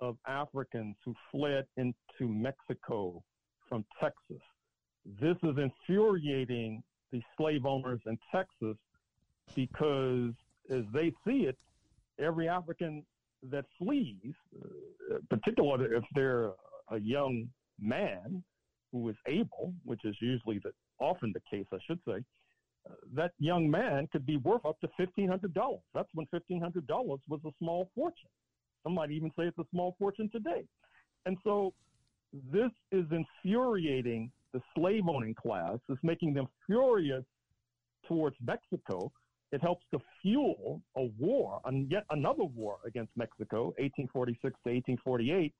of 0.00 0.16
Africans 0.26 0.96
who 1.04 1.14
fled 1.30 1.66
into 1.76 1.92
Mexico 2.22 3.22
from 3.68 3.84
Texas. 4.00 4.42
This 5.20 5.36
is 5.42 5.56
infuriating 5.58 6.82
the 7.12 7.22
slave 7.36 7.66
owners 7.66 8.00
in 8.06 8.18
Texas 8.32 8.76
because, 9.54 10.32
as 10.70 10.84
they 10.92 11.12
see 11.26 11.46
it, 11.46 11.56
every 12.18 12.48
African 12.48 13.04
that 13.50 13.64
flees, 13.78 14.34
uh, 14.62 15.18
particularly 15.30 15.96
if 15.96 16.04
they're 16.14 16.52
a 16.90 16.98
young 16.98 17.48
man 17.80 18.42
who 18.92 19.08
is 19.08 19.16
able, 19.26 19.72
which 19.84 20.04
is 20.04 20.16
usually 20.20 20.58
the, 20.58 20.72
often 21.00 21.32
the 21.32 21.40
case, 21.50 21.66
I 21.72 21.78
should 21.86 22.00
say, 22.06 22.24
uh, 22.88 22.94
that 23.14 23.32
young 23.38 23.70
man 23.70 24.08
could 24.12 24.24
be 24.24 24.36
worth 24.38 24.64
up 24.64 24.80
to 24.80 24.88
$1,500. 24.98 25.80
That's 25.94 26.08
when 26.14 26.26
$1,500 26.34 27.18
was 27.28 27.40
a 27.44 27.50
small 27.58 27.90
fortune. 27.94 28.30
Some 28.82 28.94
might 28.94 29.10
even 29.10 29.30
say 29.30 29.44
it's 29.44 29.58
a 29.58 29.64
small 29.72 29.96
fortune 29.98 30.30
today. 30.32 30.64
And 31.26 31.36
so 31.42 31.72
this 32.52 32.70
is 32.92 33.04
infuriating 33.10 34.30
the 34.52 34.60
slave 34.74 35.02
owning 35.08 35.34
class. 35.34 35.78
It's 35.88 36.02
making 36.02 36.34
them 36.34 36.46
furious 36.66 37.24
towards 38.06 38.36
Mexico. 38.44 39.10
It 39.56 39.62
helps 39.62 39.86
to 39.90 39.98
fuel 40.20 40.82
a 40.98 41.04
war, 41.18 41.62
and 41.64 41.90
yet 41.90 42.04
another 42.10 42.44
war 42.44 42.76
against 42.84 43.10
Mexico, 43.16 43.68
1846 43.78 44.42
to 44.42 44.48
1848. 44.70 45.54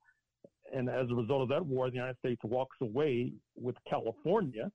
And 0.74 0.90
as 0.90 1.08
a 1.10 1.14
result 1.14 1.40
of 1.40 1.48
that 1.48 1.64
war, 1.64 1.88
the 1.88 1.96
United 1.96 2.18
States 2.18 2.42
walks 2.44 2.76
away 2.82 3.32
with 3.56 3.74
California, 3.88 4.70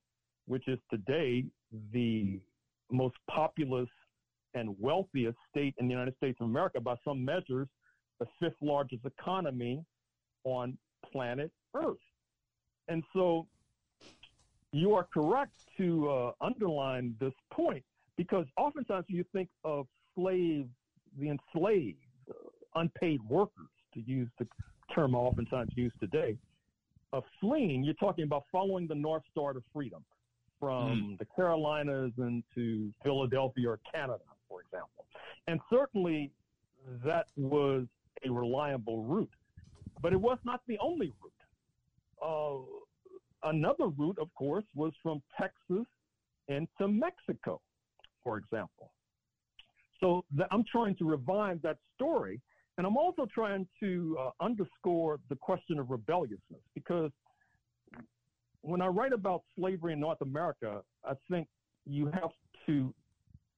which 0.48 0.68
is 0.68 0.80
today 0.90 1.46
the 1.94 2.40
most 2.92 3.14
populous 3.30 3.90
and 4.56 4.76
wealthiest 4.80 5.38
state 5.52 5.76
in 5.78 5.86
the 5.86 5.92
United 5.92 6.16
States 6.18 6.40
of 6.42 6.48
America 6.48 6.82
by 6.82 6.96
some 7.06 7.24
measures, 7.24 7.68
the 8.20 8.26
fifth 8.40 8.60
largest 8.60 9.06
economy 9.06 9.86
on 10.46 10.76
planet 11.12 11.52
Earth. 11.76 12.08
And 12.88 13.04
so 13.14 13.46
you 14.72 14.96
are 14.96 15.08
correct 15.14 15.54
to 15.78 16.10
uh, 16.10 16.32
underline 16.42 17.14
this 17.20 17.34
point 17.54 17.84
because 18.18 18.46
oftentimes 18.58 19.06
you 19.08 19.24
think 19.34 19.50
of 19.64 19.88
slaves, 20.16 20.70
the 21.20 21.30
enslaved, 21.30 21.98
uh, 22.30 22.34
unpaid 22.76 23.20
workers, 23.30 23.68
to 23.94 24.02
use 24.02 24.30
the 24.40 24.48
term 24.94 25.16
oftentimes 25.16 25.72
used 25.76 26.00
today, 26.00 26.38
of 27.14 27.24
fleeing, 27.40 27.84
you're 27.84 27.94
talking 27.96 28.24
about 28.24 28.44
following 28.52 28.88
the 28.88 28.96
North 28.96 29.24
Star 29.32 29.54
to 29.54 29.62
freedom 29.74 30.04
from 30.60 31.16
mm. 31.16 31.20
the 31.20 31.26
Carolinas 31.36 32.12
into 32.18 32.94
Philadelphia 33.04 33.70
or 33.70 33.80
Canada, 33.92 34.24
for 34.48 34.62
example. 34.62 35.06
And 35.48 35.60
certainly 35.70 36.32
that 37.04 37.28
was 37.36 37.86
a 38.26 38.32
reliable 38.32 39.04
route, 39.04 39.34
but 40.02 40.14
it 40.14 40.22
was 40.22 40.38
not 40.46 40.62
the 40.68 40.78
only 40.80 41.12
route. 41.22 41.34
Uh, 42.24 43.50
another 43.50 43.88
route, 43.88 44.18
of 44.20 44.34
course, 44.36 44.66
was 44.76 44.94
from 45.02 45.22
Texas 45.40 45.88
into 46.48 46.88
Mexico, 46.88 47.60
for 48.24 48.38
example. 48.38 48.92
So 50.00 50.26
the, 50.36 50.46
I'm 50.52 50.64
trying 50.72 50.96
to 50.98 51.06
revive 51.06 51.62
that 51.62 51.78
story, 51.96 52.42
and 52.78 52.88
I'm 52.88 52.98
also 52.98 53.28
trying 53.34 53.68
to 53.80 54.18
uh, 54.20 54.30
underscore 54.44 55.20
the 55.30 55.36
question 55.36 55.80
of 55.80 55.90
rebelliousness 55.90 56.62
because 56.74 57.12
when 58.62 58.82
I 58.82 58.88
write 58.88 59.14
about 59.14 59.44
slavery 59.58 59.94
in 59.94 60.00
North 60.00 60.22
America, 60.22 60.82
I 61.04 61.14
think 61.30 61.48
you 61.86 62.08
have 62.08 62.32
to 62.68 62.94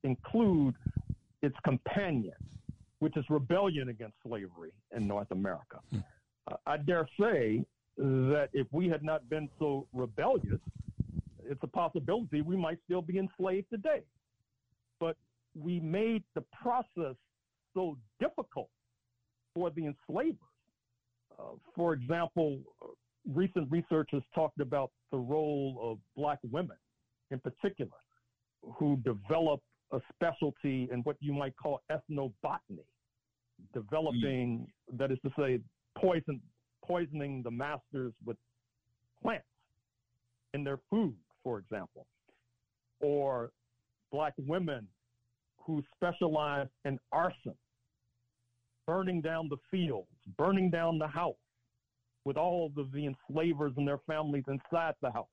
include 0.03 0.75
its 1.41 1.55
companion, 1.65 2.33
which 2.99 3.17
is 3.17 3.25
rebellion 3.29 3.89
against 3.89 4.15
slavery 4.25 4.71
in 4.95 5.07
North 5.07 5.31
America. 5.31 5.79
Hmm. 5.91 5.99
Uh, 6.51 6.55
I 6.65 6.77
dare 6.77 7.07
say 7.19 7.65
that 7.97 8.49
if 8.53 8.67
we 8.71 8.89
had 8.89 9.03
not 9.03 9.29
been 9.29 9.49
so 9.59 9.87
rebellious, 9.93 10.59
it's 11.45 11.59
a 11.63 11.67
possibility 11.67 12.41
we 12.41 12.55
might 12.55 12.79
still 12.85 13.01
be 13.01 13.17
enslaved 13.17 13.69
today. 13.69 14.03
But 15.03 15.17
we 15.53 15.81
made 15.81 16.23
the 16.33 16.45
process 16.61 17.17
so 17.73 17.97
difficult 18.21 18.69
for 19.53 19.69
the 19.69 19.87
enslavers. 19.87 20.37
Uh, 21.37 21.55
for 21.75 21.91
example, 21.91 22.59
recent 23.29 23.69
research 23.69 24.07
has 24.13 24.21
talked 24.33 24.61
about 24.61 24.91
the 25.11 25.17
role 25.17 25.77
of 25.81 25.97
black 26.15 26.39
women 26.49 26.77
in 27.31 27.39
particular 27.41 27.97
who 28.77 28.95
develop 29.03 29.59
a 29.91 29.99
specialty 30.13 30.87
in 30.89 31.01
what 31.03 31.17
you 31.19 31.33
might 31.33 31.53
call 31.61 31.81
ethnobotany, 31.91 32.85
developing, 33.73 34.65
mm. 34.93 34.97
that 34.97 35.11
is 35.11 35.17
to 35.25 35.31
say, 35.37 35.59
poison, 35.97 36.39
poisoning 36.85 37.41
the 37.43 37.51
masters 37.51 38.13
with 38.25 38.37
plants 39.21 39.43
in 40.53 40.63
their 40.63 40.79
food, 40.89 41.15
for 41.43 41.59
example, 41.59 42.07
or 43.01 43.51
black 44.13 44.33
women 44.37 44.87
who 45.57 45.83
specialize 45.95 46.67
in 46.85 46.97
arson, 47.11 47.55
burning 48.85 49.19
down 49.19 49.49
the 49.49 49.57
fields, 49.71 50.07
burning 50.37 50.69
down 50.69 50.99
the 50.99 51.07
house, 51.07 51.35
with 52.23 52.37
all 52.37 52.71
of 52.77 52.91
the 52.93 53.07
enslavers 53.07 53.73
and 53.75 53.85
their 53.85 53.99
families 54.07 54.43
inside 54.47 54.93
the 55.01 55.11
house. 55.11 55.27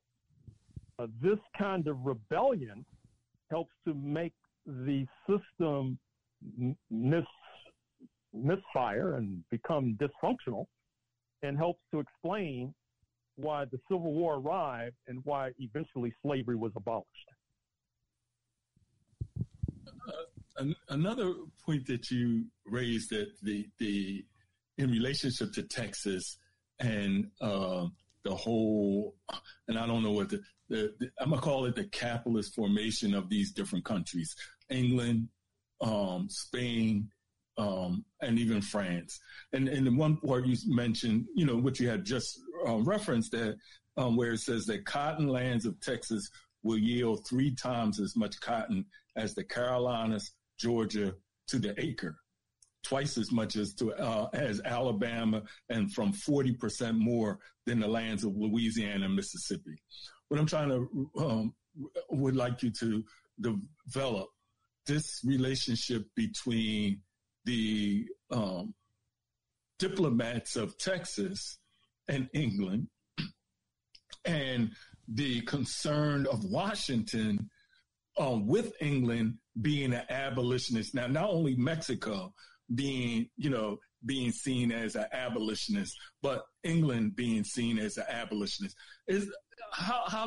Uh, 0.98 1.06
this 1.22 1.38
kind 1.56 1.86
of 1.86 1.96
rebellion 2.04 2.84
helps 3.50 3.72
to 3.86 3.94
make 3.94 4.32
the 4.66 5.06
system 5.28 5.98
mis- 6.90 7.24
misfire 8.32 9.16
and 9.16 9.44
become 9.50 9.96
dysfunctional 10.00 10.66
and 11.42 11.56
helps 11.56 11.80
to 11.92 12.00
explain 12.00 12.74
why 13.36 13.64
the 13.64 13.78
Civil 13.88 14.12
War 14.12 14.34
arrived 14.34 14.96
and 15.06 15.20
why 15.24 15.50
eventually 15.58 16.12
slavery 16.22 16.56
was 16.56 16.72
abolished. 16.76 17.30
Uh, 20.60 20.64
another 20.90 21.34
point 21.64 21.86
that 21.86 22.10
you 22.10 22.44
raised 22.66 23.10
that 23.10 23.28
the, 23.42 23.66
the 23.78 24.24
in 24.78 24.90
relationship 24.90 25.52
to 25.52 25.62
Texas 25.62 26.38
and 26.80 27.28
uh, 27.40 27.86
the 28.24 28.34
whole, 28.34 29.14
and 29.68 29.78
I 29.78 29.86
don't 29.86 30.02
know 30.02 30.12
what 30.12 30.28
the, 30.28 30.40
the, 30.68 30.94
the 30.98 31.10
I'm 31.18 31.30
gonna 31.30 31.42
call 31.42 31.66
it 31.66 31.76
the 31.76 31.84
capitalist 31.84 32.54
formation 32.54 33.14
of 33.14 33.28
these 33.28 33.52
different 33.52 33.84
countries, 33.84 34.34
England, 34.68 35.28
um, 35.80 36.26
Spain, 36.28 37.08
um, 37.58 38.04
and 38.20 38.38
even 38.38 38.62
France. 38.62 39.20
And 39.52 39.68
and 39.68 39.86
the 39.86 39.92
one 39.92 40.16
part 40.18 40.46
you 40.46 40.56
mentioned, 40.66 41.26
you 41.34 41.46
know, 41.46 41.56
what 41.56 41.80
you 41.80 41.88
had 41.88 42.04
just 42.04 42.38
uh, 42.66 42.78
referenced 42.78 43.32
that, 43.32 43.56
um, 43.96 44.16
where 44.16 44.32
it 44.32 44.40
says 44.40 44.66
that 44.66 44.84
cotton 44.84 45.28
lands 45.28 45.64
of 45.64 45.80
Texas 45.80 46.30
will 46.62 46.78
yield 46.78 47.26
three 47.26 47.54
times 47.54 48.00
as 48.00 48.16
much 48.16 48.38
cotton 48.40 48.84
as 49.16 49.34
the 49.34 49.44
Carolinas, 49.44 50.32
Georgia 50.60 51.14
to 51.48 51.58
the 51.58 51.74
acre 51.78 52.16
twice 52.82 53.18
as 53.18 53.30
much 53.30 53.56
as 53.56 53.74
to 53.74 53.92
uh, 53.92 54.28
as 54.32 54.60
Alabama, 54.64 55.42
and 55.68 55.92
from 55.92 56.12
forty 56.12 56.52
percent 56.52 56.98
more 56.98 57.38
than 57.66 57.80
the 57.80 57.88
lands 57.88 58.24
of 58.24 58.36
Louisiana 58.36 59.06
and 59.06 59.16
Mississippi. 59.16 59.82
What 60.28 60.40
I'm 60.40 60.46
trying 60.46 60.68
to 60.70 61.10
um, 61.18 61.54
would 62.10 62.36
like 62.36 62.62
you 62.62 62.70
to 62.80 63.04
develop 63.40 64.28
this 64.86 65.20
relationship 65.24 66.04
between 66.14 67.00
the 67.44 68.06
um, 68.30 68.74
diplomats 69.78 70.56
of 70.56 70.76
Texas 70.78 71.58
and 72.08 72.28
England 72.34 72.88
and 74.24 74.70
the 75.08 75.40
concern 75.42 76.26
of 76.26 76.44
Washington 76.44 77.50
um, 78.20 78.46
with 78.46 78.72
England 78.82 79.38
being 79.62 79.94
an 79.94 80.04
abolitionist. 80.10 80.94
Now, 80.94 81.06
not 81.06 81.30
only 81.30 81.56
Mexico, 81.56 82.34
being, 82.74 83.30
you 83.36 83.48
know, 83.48 83.78
being 84.04 84.30
seen 84.30 84.70
as 84.70 84.94
an 84.94 85.06
abolitionist, 85.12 85.96
but 86.22 86.44
England 86.62 87.16
being 87.16 87.44
seen 87.44 87.78
as 87.78 87.96
an 87.96 88.04
abolitionist. 88.10 88.76
Is 89.08 89.32
how 89.72 90.02
how 90.06 90.26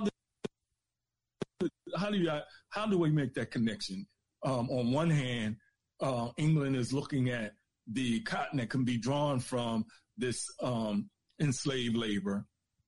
do 1.60 1.70
how 1.96 2.10
do 2.10 2.18
you 2.18 2.32
how 2.70 2.88
do 2.88 2.98
we 2.98 3.12
make 3.12 3.36
that 3.36 3.52
connection? 3.52 4.08
Um, 4.44 4.70
on 4.72 4.92
one 4.92 5.12
hand, 5.12 5.58
uh, 6.02 6.30
England 6.38 6.76
is 6.76 6.94
looking 6.94 7.30
at 7.30 7.54
the 7.88 8.22
cotton 8.22 8.58
that 8.58 8.70
can 8.70 8.84
be 8.84 8.98
drawn 8.98 9.40
from 9.40 9.86
this 10.18 10.48
um, 10.62 11.10
enslaved 11.40 11.96
labor 11.96 12.46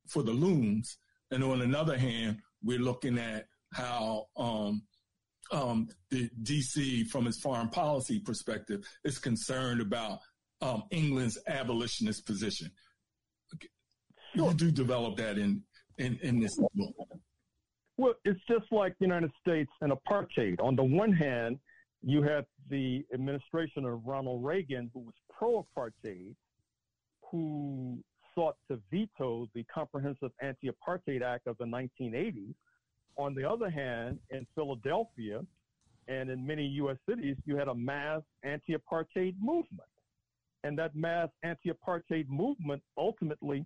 for 0.08 0.24
the 0.24 0.32
looms, 0.32 0.98
and 1.30 1.44
on 1.44 1.62
another 1.62 1.98
hand, 1.98 2.40
we're 2.64 2.80
looking 2.80 3.20
at 3.20 3.46
how 3.72 4.26
um, 4.38 4.82
um, 5.52 5.88
the 6.10 6.30
DC, 6.44 7.08
from 7.08 7.28
its 7.28 7.40
foreign 7.40 7.70
policy 7.70 8.20
perspective, 8.20 8.86
is 9.04 9.20
concerned 9.20 9.82
about 9.82 10.20
um, 10.62 10.84
England's 10.92 11.38
abolitionist 11.48 12.26
position. 12.26 12.72
You 14.34 14.54
do 14.54 14.72
develop 14.72 15.18
that 15.18 15.38
in, 15.38 15.64
in, 15.98 16.20
in 16.22 16.40
this 16.40 16.58
book. 16.58 16.96
Well, 17.98 18.16
it's 18.26 18.40
just 18.50 18.66
like 18.72 18.94
the 19.00 19.06
United 19.06 19.32
States 19.42 19.72
and 19.82 19.94
apartheid. 19.94 20.62
On 20.62 20.76
the 20.76 20.84
one 20.84 21.14
hand, 21.14 21.60
you 22.04 22.22
had 22.22 22.46
the 22.70 23.06
administration 23.14 23.86
of 23.86 24.06
Ronald 24.06 24.44
Reagan, 24.44 24.92
who 24.94 25.00
was 25.00 25.14
pro 25.30 25.66
apartheid, 25.66 26.36
who 27.32 28.00
sought 28.34 28.56
to 28.70 28.80
veto 28.92 29.48
the 29.56 29.64
Comprehensive 29.74 30.32
Anti 30.42 30.70
Apartheid 30.70 31.22
Act 31.22 31.48
of 31.48 31.58
the 31.58 31.66
1980s. 31.66 32.54
On 33.18 33.34
the 33.34 33.50
other 33.50 33.70
hand, 33.70 34.20
in 34.30 34.46
Philadelphia 34.56 35.42
and 36.08 36.30
in 36.30 36.46
many 36.46 36.66
U.S. 36.66 36.98
cities, 37.08 37.36
you 37.46 37.56
had 37.56 37.68
a 37.68 37.76
mass 37.76 38.22
anti 38.44 38.76
apartheid 38.76 39.36
movement. 39.40 39.90
And 40.64 40.78
that 40.78 40.96
mass 40.96 41.30
anti 41.44 41.70
apartheid 41.70 42.28
movement 42.28 42.82
ultimately 42.98 43.66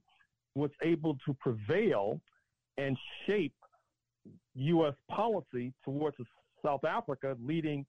was 0.55 0.71
able 0.83 1.17
to 1.25 1.33
prevail 1.39 2.19
and 2.77 2.97
shape 3.25 3.53
U.S. 4.55 4.93
policy 5.09 5.73
towards 5.83 6.17
South 6.63 6.83
Africa, 6.83 7.35
leading 7.41 7.85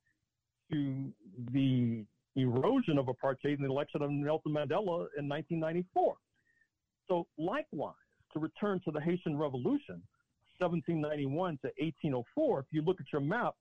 to 0.70 1.12
the 1.52 2.04
erosion 2.36 2.98
of 2.98 3.06
apartheid 3.06 3.56
in 3.56 3.62
the 3.62 3.70
election 3.70 4.02
of 4.02 4.10
Nelson 4.10 4.52
Mandela 4.52 5.06
in 5.18 5.28
1994. 5.28 6.14
So, 7.08 7.26
likewise, 7.38 7.94
to 8.32 8.38
return 8.38 8.80
to 8.84 8.92
the 8.92 9.00
Haitian 9.00 9.36
Revolution, 9.36 10.00
1791 10.60 11.58
to 11.62 11.68
1804, 11.78 12.60
if 12.60 12.66
you 12.70 12.82
look 12.82 13.00
at 13.00 13.06
your 13.12 13.22
map, 13.22 13.54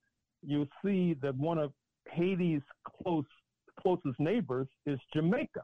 you'll 0.46 0.68
see 0.84 1.16
that 1.22 1.36
one 1.36 1.58
of 1.58 1.72
Haiti's 2.12 2.62
close 3.04 3.26
closest 3.80 4.20
neighbors 4.20 4.68
is 4.86 5.00
Jamaica. 5.14 5.64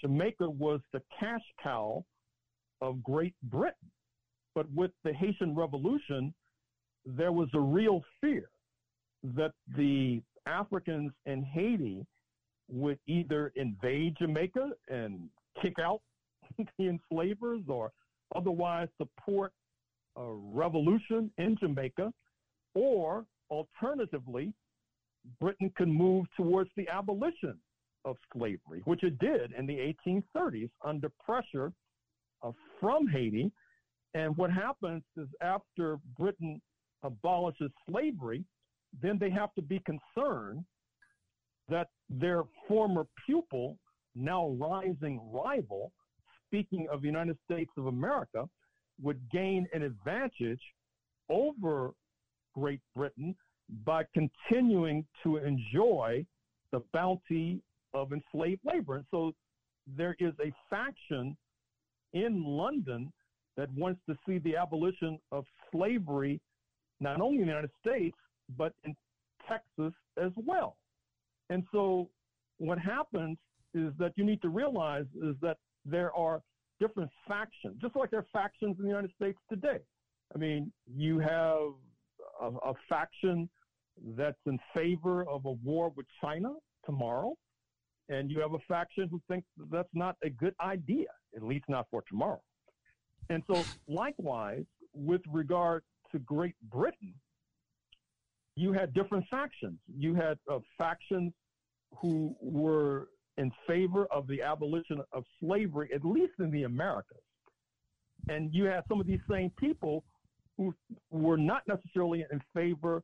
Jamaica 0.00 0.48
was 0.48 0.80
the 0.92 1.02
cash 1.18 1.42
cow 1.60 2.04
of 2.80 3.02
Great 3.02 3.34
Britain. 3.44 3.90
But 4.54 4.70
with 4.72 4.92
the 5.04 5.12
Haitian 5.12 5.54
Revolution, 5.54 6.32
there 7.04 7.32
was 7.32 7.48
a 7.54 7.60
real 7.60 8.02
fear 8.20 8.48
that 9.22 9.52
the 9.76 10.22
Africans 10.46 11.12
in 11.26 11.42
Haiti 11.42 12.06
would 12.70 12.98
either 13.06 13.52
invade 13.56 14.16
Jamaica 14.18 14.70
and 14.88 15.28
kick 15.60 15.74
out 15.80 16.00
the 16.78 16.88
enslavers 16.88 17.62
or 17.68 17.92
otherwise 18.34 18.88
support 18.96 19.52
a 20.18 20.34
revolution 20.52 21.30
in 21.38 21.56
Jamaica, 21.58 22.12
or 22.74 23.24
alternatively, 23.50 24.52
Britain 25.40 25.72
could 25.76 25.88
move 25.88 26.26
towards 26.36 26.70
the 26.76 26.88
abolition 26.88 27.58
of 28.04 28.16
slavery, 28.32 28.82
which 28.84 29.02
it 29.02 29.18
did 29.18 29.52
in 29.52 29.66
the 29.66 29.94
1830s 30.06 30.70
under 30.84 31.10
pressure 31.24 31.72
uh, 32.42 32.52
from 32.80 33.06
Haiti. 33.06 33.50
And 34.14 34.36
what 34.36 34.50
happens 34.50 35.02
is 35.16 35.28
after 35.42 35.98
Britain 36.18 36.60
abolishes 37.02 37.70
slavery, 37.88 38.44
then 39.02 39.18
they 39.18 39.30
have 39.30 39.54
to 39.54 39.62
be 39.62 39.80
concerned 39.80 40.64
that 41.68 41.88
their 42.08 42.44
former 42.66 43.04
pupil, 43.26 43.76
now 44.14 44.48
rising 44.50 45.20
rival, 45.30 45.92
speaking 46.46 46.86
of 46.90 47.02
the 47.02 47.06
United 47.06 47.36
States 47.44 47.70
of 47.76 47.86
America, 47.86 48.48
would 49.02 49.20
gain 49.30 49.66
an 49.72 49.82
advantage 49.82 50.60
over 51.28 51.92
Great 52.54 52.80
Britain 52.96 53.34
by 53.84 54.04
continuing 54.14 55.06
to 55.22 55.36
enjoy 55.36 56.24
the 56.72 56.82
bounty 56.92 57.60
of 57.94 58.12
enslaved 58.12 58.60
labor. 58.64 58.96
And 58.96 59.04
so 59.10 59.32
there 59.96 60.16
is 60.18 60.32
a 60.40 60.52
faction 60.68 61.36
in 62.12 62.44
London 62.44 63.12
that 63.56 63.70
wants 63.74 64.00
to 64.08 64.16
see 64.26 64.38
the 64.38 64.56
abolition 64.56 65.18
of 65.32 65.44
slavery, 65.72 66.40
not 67.00 67.20
only 67.20 67.38
in 67.38 67.42
the 67.42 67.48
United 67.48 67.70
States, 67.80 68.16
but 68.56 68.72
in 68.84 68.96
Texas 69.48 69.92
as 70.22 70.32
well. 70.36 70.76
And 71.50 71.64
so 71.72 72.08
what 72.58 72.78
happens 72.78 73.38
is 73.74 73.92
that 73.98 74.12
you 74.16 74.24
need 74.24 74.42
to 74.42 74.48
realize 74.48 75.06
is 75.22 75.34
that 75.42 75.58
there 75.84 76.14
are 76.14 76.40
different 76.80 77.10
factions, 77.26 77.76
just 77.80 77.96
like 77.96 78.10
there 78.10 78.20
are 78.20 78.26
factions 78.32 78.76
in 78.78 78.84
the 78.84 78.88
United 78.88 79.12
States 79.14 79.38
today. 79.48 79.78
I 80.34 80.38
mean, 80.38 80.72
you 80.86 81.18
have 81.18 81.72
a, 82.40 82.46
a 82.46 82.74
faction 82.88 83.48
that's 84.16 84.38
in 84.46 84.58
favor 84.74 85.28
of 85.28 85.44
a 85.46 85.52
war 85.52 85.92
with 85.96 86.06
China 86.20 86.54
tomorrow, 86.84 87.34
and 88.08 88.30
you 88.30 88.40
have 88.40 88.54
a 88.54 88.58
faction 88.68 89.08
who 89.10 89.20
thinks 89.28 89.46
that 89.56 89.70
that's 89.70 89.88
not 89.94 90.16
a 90.22 90.30
good 90.30 90.54
idea, 90.60 91.08
at 91.36 91.42
least 91.42 91.64
not 91.68 91.86
for 91.90 92.02
tomorrow. 92.08 92.40
And 93.30 93.42
so, 93.50 93.62
likewise, 93.88 94.64
with 94.94 95.20
regard 95.30 95.82
to 96.12 96.18
Great 96.20 96.54
Britain, 96.70 97.14
you 98.56 98.72
had 98.72 98.94
different 98.94 99.26
factions. 99.30 99.78
You 99.94 100.14
had 100.14 100.38
uh, 100.50 100.58
factions 100.78 101.32
who 101.96 102.34
were 102.40 103.08
in 103.38 103.52
favor 103.66 104.06
of 104.10 104.26
the 104.26 104.42
abolition 104.42 105.00
of 105.12 105.24
slavery, 105.40 105.88
at 105.94 106.04
least 106.04 106.32
in 106.40 106.50
the 106.50 106.64
Americas. 106.64 107.22
And 108.28 108.52
you 108.52 108.64
had 108.64 108.82
some 108.88 109.00
of 109.00 109.06
these 109.06 109.20
same 109.30 109.50
people 109.58 110.04
who 110.56 110.74
were 111.10 111.38
not 111.38 111.62
necessarily 111.68 112.26
in 112.30 112.42
favor 112.52 113.02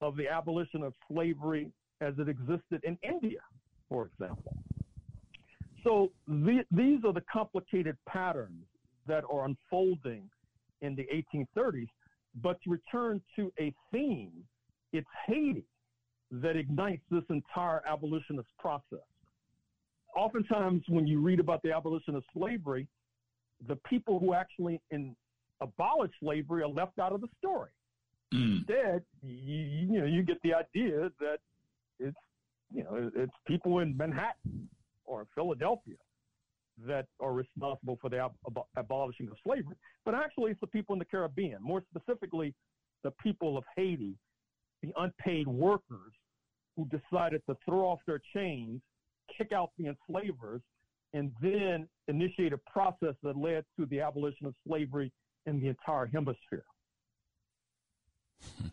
of 0.00 0.16
the 0.16 0.26
abolition 0.26 0.82
of 0.82 0.94
slavery 1.08 1.70
as 2.00 2.14
it 2.18 2.28
existed 2.28 2.82
in 2.82 2.98
India, 3.02 3.40
for 3.88 4.06
example. 4.06 4.56
So 5.84 6.10
the, 6.26 6.64
these 6.70 7.00
are 7.04 7.12
the 7.12 7.22
complicated 7.30 7.96
patterns 8.08 8.64
that 9.06 9.22
are 9.30 9.44
unfolding 9.44 10.22
in 10.80 10.96
the 10.96 11.06
1830s. 11.36 11.88
But 12.42 12.58
to 12.62 12.70
return 12.70 13.20
to 13.36 13.52
a 13.60 13.72
theme, 13.92 14.32
it's 14.92 15.06
Haiti 15.26 15.66
that 16.30 16.56
ignites 16.56 17.02
this 17.10 17.22
entire 17.28 17.82
abolitionist 17.86 18.48
process 18.58 19.04
oftentimes 20.16 20.82
when 20.88 21.06
you 21.06 21.20
read 21.20 21.40
about 21.40 21.62
the 21.62 21.72
abolition 21.72 22.14
of 22.14 22.22
slavery, 22.36 22.86
the 23.68 23.76
people 23.88 24.18
who 24.18 24.34
actually 24.34 24.80
in, 24.90 25.14
abolished 25.60 26.14
slavery 26.20 26.62
are 26.62 26.68
left 26.68 26.98
out 26.98 27.12
of 27.12 27.20
the 27.20 27.28
story. 27.38 27.70
Mm. 28.32 28.58
Instead, 28.58 29.02
you, 29.22 29.56
you 29.56 30.00
know 30.00 30.06
you 30.06 30.22
get 30.22 30.38
the 30.42 30.54
idea 30.54 31.10
that 31.20 31.38
it's 31.98 32.16
you 32.72 32.82
know 32.82 33.10
it's 33.14 33.32
people 33.46 33.78
in 33.78 33.96
Manhattan 33.96 34.68
or 35.04 35.26
Philadelphia 35.34 35.96
that 36.86 37.06
are 37.20 37.32
responsible 37.32 37.98
for 38.00 38.10
the 38.10 38.18
ab- 38.18 38.34
ab- 38.46 38.64
abolishing 38.76 39.28
of 39.28 39.36
slavery, 39.44 39.76
but 40.04 40.14
actually 40.14 40.50
it's 40.50 40.60
the 40.60 40.66
people 40.66 40.92
in 40.92 40.98
the 40.98 41.04
Caribbean, 41.04 41.62
more 41.62 41.82
specifically, 41.94 42.52
the 43.04 43.12
people 43.22 43.56
of 43.56 43.62
Haiti, 43.76 44.16
the 44.82 44.92
unpaid 44.98 45.46
workers 45.46 46.12
who 46.74 46.88
decided 46.88 47.42
to 47.48 47.56
throw 47.64 47.80
off 47.80 48.00
their 48.06 48.20
chains, 48.34 48.80
kick 49.36 49.52
out 49.52 49.70
the 49.78 49.86
enslavers, 49.86 50.60
and 51.12 51.32
then 51.40 51.88
initiate 52.08 52.52
a 52.52 52.58
process 52.70 53.14
that 53.22 53.36
led 53.36 53.64
to 53.78 53.86
the 53.86 54.00
abolition 54.00 54.46
of 54.46 54.54
slavery 54.66 55.12
in 55.46 55.60
the 55.60 55.68
entire 55.68 56.06
hemisphere. 56.06 56.64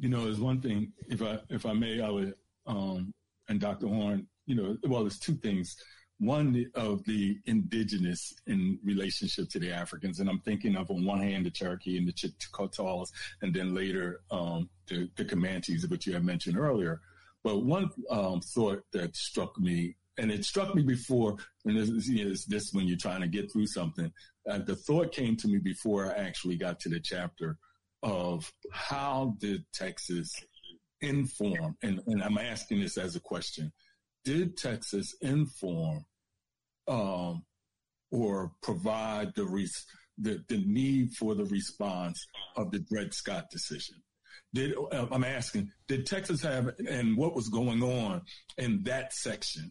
You 0.00 0.10
know, 0.10 0.26
there's 0.26 0.38
one 0.38 0.60
thing, 0.60 0.92
if 1.08 1.22
I 1.22 1.38
if 1.48 1.64
I 1.64 1.72
may, 1.72 2.02
I 2.02 2.10
would, 2.10 2.34
um, 2.66 3.14
and 3.48 3.58
Dr. 3.58 3.88
Horne, 3.88 4.26
you 4.44 4.54
know, 4.54 4.76
well, 4.86 5.00
there's 5.00 5.18
two 5.18 5.34
things. 5.36 5.76
One 6.18 6.66
of 6.74 7.04
the 7.04 7.38
indigenous 7.46 8.34
in 8.46 8.78
relationship 8.84 9.48
to 9.48 9.58
the 9.58 9.72
Africans, 9.72 10.20
and 10.20 10.28
I'm 10.28 10.40
thinking 10.40 10.76
of 10.76 10.90
on 10.90 11.06
one 11.06 11.22
hand 11.22 11.46
the 11.46 11.50
Cherokee 11.50 11.96
and 11.96 12.06
the 12.06 12.12
Choctaws, 12.12 13.12
and 13.40 13.54
then 13.54 13.74
later 13.74 14.20
um, 14.30 14.68
the, 14.88 15.08
the 15.16 15.24
Comanches, 15.24 15.88
which 15.88 16.06
you 16.06 16.12
had 16.12 16.24
mentioned 16.24 16.58
earlier. 16.58 17.00
But 17.48 17.64
one 17.64 17.88
um, 18.10 18.42
thought 18.42 18.82
that 18.92 19.16
struck 19.16 19.58
me, 19.58 19.96
and 20.18 20.30
it 20.30 20.44
struck 20.44 20.74
me 20.74 20.82
before, 20.82 21.38
and 21.64 21.78
this 21.78 21.88
is 21.88 22.44
this 22.44 22.74
when 22.74 22.86
you're 22.86 22.98
trying 22.98 23.22
to 23.22 23.26
get 23.26 23.50
through 23.50 23.68
something. 23.68 24.12
Uh, 24.46 24.58
the 24.58 24.76
thought 24.76 25.12
came 25.12 25.34
to 25.36 25.48
me 25.48 25.56
before 25.56 26.14
I 26.14 26.18
actually 26.18 26.56
got 26.56 26.78
to 26.80 26.90
the 26.90 27.00
chapter 27.00 27.56
of 28.02 28.52
how 28.70 29.34
did 29.38 29.64
Texas 29.72 30.30
inform, 31.00 31.78
and, 31.82 32.02
and 32.06 32.22
I'm 32.22 32.36
asking 32.36 32.80
this 32.80 32.98
as 32.98 33.16
a 33.16 33.20
question, 33.20 33.72
did 34.26 34.58
Texas 34.58 35.14
inform 35.22 36.04
um, 36.86 37.46
or 38.10 38.52
provide 38.62 39.34
the, 39.36 39.46
res- 39.46 39.86
the, 40.18 40.44
the 40.48 40.62
need 40.66 41.14
for 41.14 41.34
the 41.34 41.46
response 41.46 42.26
of 42.56 42.72
the 42.72 42.80
Dred 42.80 43.14
Scott 43.14 43.46
decision? 43.50 44.02
Did 44.54 44.74
uh, 44.76 45.06
I'm 45.10 45.24
asking, 45.24 45.70
did 45.88 46.06
Texas 46.06 46.42
have 46.42 46.70
and 46.88 47.16
what 47.16 47.34
was 47.34 47.48
going 47.48 47.82
on 47.82 48.22
in 48.56 48.82
that 48.84 49.12
section? 49.12 49.70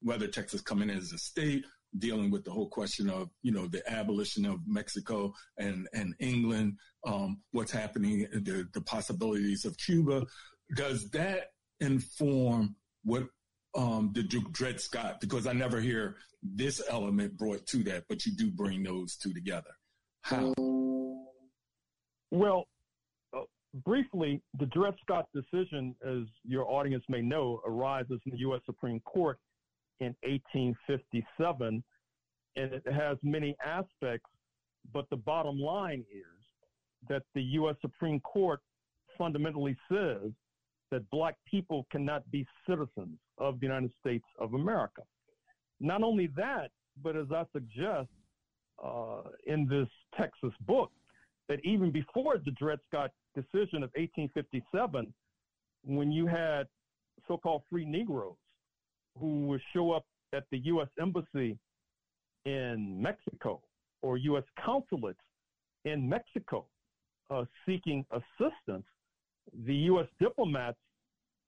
Whether 0.00 0.28
Texas 0.28 0.60
coming 0.60 0.90
in 0.90 0.98
as 0.98 1.12
a 1.12 1.18
state, 1.18 1.64
dealing 1.96 2.30
with 2.30 2.44
the 2.44 2.50
whole 2.50 2.68
question 2.68 3.08
of 3.08 3.30
you 3.42 3.52
know 3.52 3.66
the 3.66 3.82
abolition 3.90 4.44
of 4.44 4.60
Mexico 4.66 5.32
and 5.56 5.88
and 5.92 6.14
England, 6.20 6.74
um, 7.06 7.40
what's 7.52 7.72
happening, 7.72 8.26
the 8.32 8.68
the 8.74 8.80
possibilities 8.82 9.64
of 9.64 9.76
Cuba. 9.78 10.24
Does 10.76 11.10
that 11.10 11.52
inform 11.80 12.76
what 13.04 13.24
um, 13.74 14.12
the 14.14 14.22
Dred 14.22 14.80
Scott? 14.80 15.20
Because 15.20 15.46
I 15.46 15.52
never 15.52 15.80
hear 15.80 16.16
this 16.42 16.82
element 16.88 17.36
brought 17.36 17.66
to 17.68 17.82
that, 17.84 18.04
but 18.08 18.26
you 18.26 18.36
do 18.36 18.50
bring 18.50 18.82
those 18.82 19.16
two 19.16 19.32
together. 19.32 19.70
How? 20.22 20.54
Well, 22.30 22.66
briefly, 23.84 24.42
the 24.58 24.66
Dred 24.66 24.94
Scott 25.02 25.26
decision, 25.34 25.94
as 26.06 26.24
your 26.44 26.68
audience 26.68 27.04
may 27.08 27.20
know, 27.20 27.60
arises 27.66 28.20
in 28.24 28.32
the 28.32 28.38
U.S. 28.38 28.60
Supreme 28.66 29.00
Court 29.00 29.38
in 30.00 30.14
1857, 30.22 31.82
and 32.56 32.72
it 32.72 32.82
has 32.90 33.18
many 33.22 33.56
aspects, 33.64 34.30
but 34.92 35.08
the 35.10 35.16
bottom 35.16 35.58
line 35.58 36.04
is 36.10 37.08
that 37.08 37.22
the 37.34 37.42
U.S. 37.42 37.76
Supreme 37.80 38.20
Court 38.20 38.60
fundamentally 39.16 39.76
says 39.90 40.30
that 40.90 41.08
black 41.10 41.34
people 41.48 41.86
cannot 41.90 42.28
be 42.30 42.46
citizens 42.68 43.18
of 43.36 43.60
the 43.60 43.66
United 43.66 43.92
States 44.00 44.24
of 44.38 44.54
America. 44.54 45.02
Not 45.80 46.02
only 46.02 46.28
that, 46.36 46.70
but 47.02 47.16
as 47.16 47.26
I 47.30 47.44
suggest 47.52 48.08
uh, 48.84 49.22
in 49.46 49.66
this 49.68 49.88
Texas 50.16 50.52
book, 50.66 50.90
that 51.48 51.60
even 51.64 51.90
before 51.90 52.38
the 52.44 52.50
Dred 52.52 52.78
Scott 52.88 53.10
decision 53.42 53.82
of 53.82 53.90
1857, 53.94 55.12
when 55.84 56.10
you 56.12 56.26
had 56.26 56.66
so-called 57.26 57.62
free 57.70 57.84
Negroes 57.84 58.36
who 59.18 59.46
would 59.46 59.60
show 59.72 59.92
up 59.92 60.04
at 60.34 60.44
the 60.50 60.58
U.S. 60.58 60.88
Embassy 61.00 61.58
in 62.44 63.00
Mexico 63.00 63.60
or 64.02 64.16
U.S. 64.16 64.44
consulates 64.64 65.20
in 65.84 66.08
Mexico 66.08 66.66
uh, 67.30 67.44
seeking 67.66 68.04
assistance, 68.10 68.86
the 69.66 69.74
U.S. 69.74 70.06
diplomats 70.20 70.78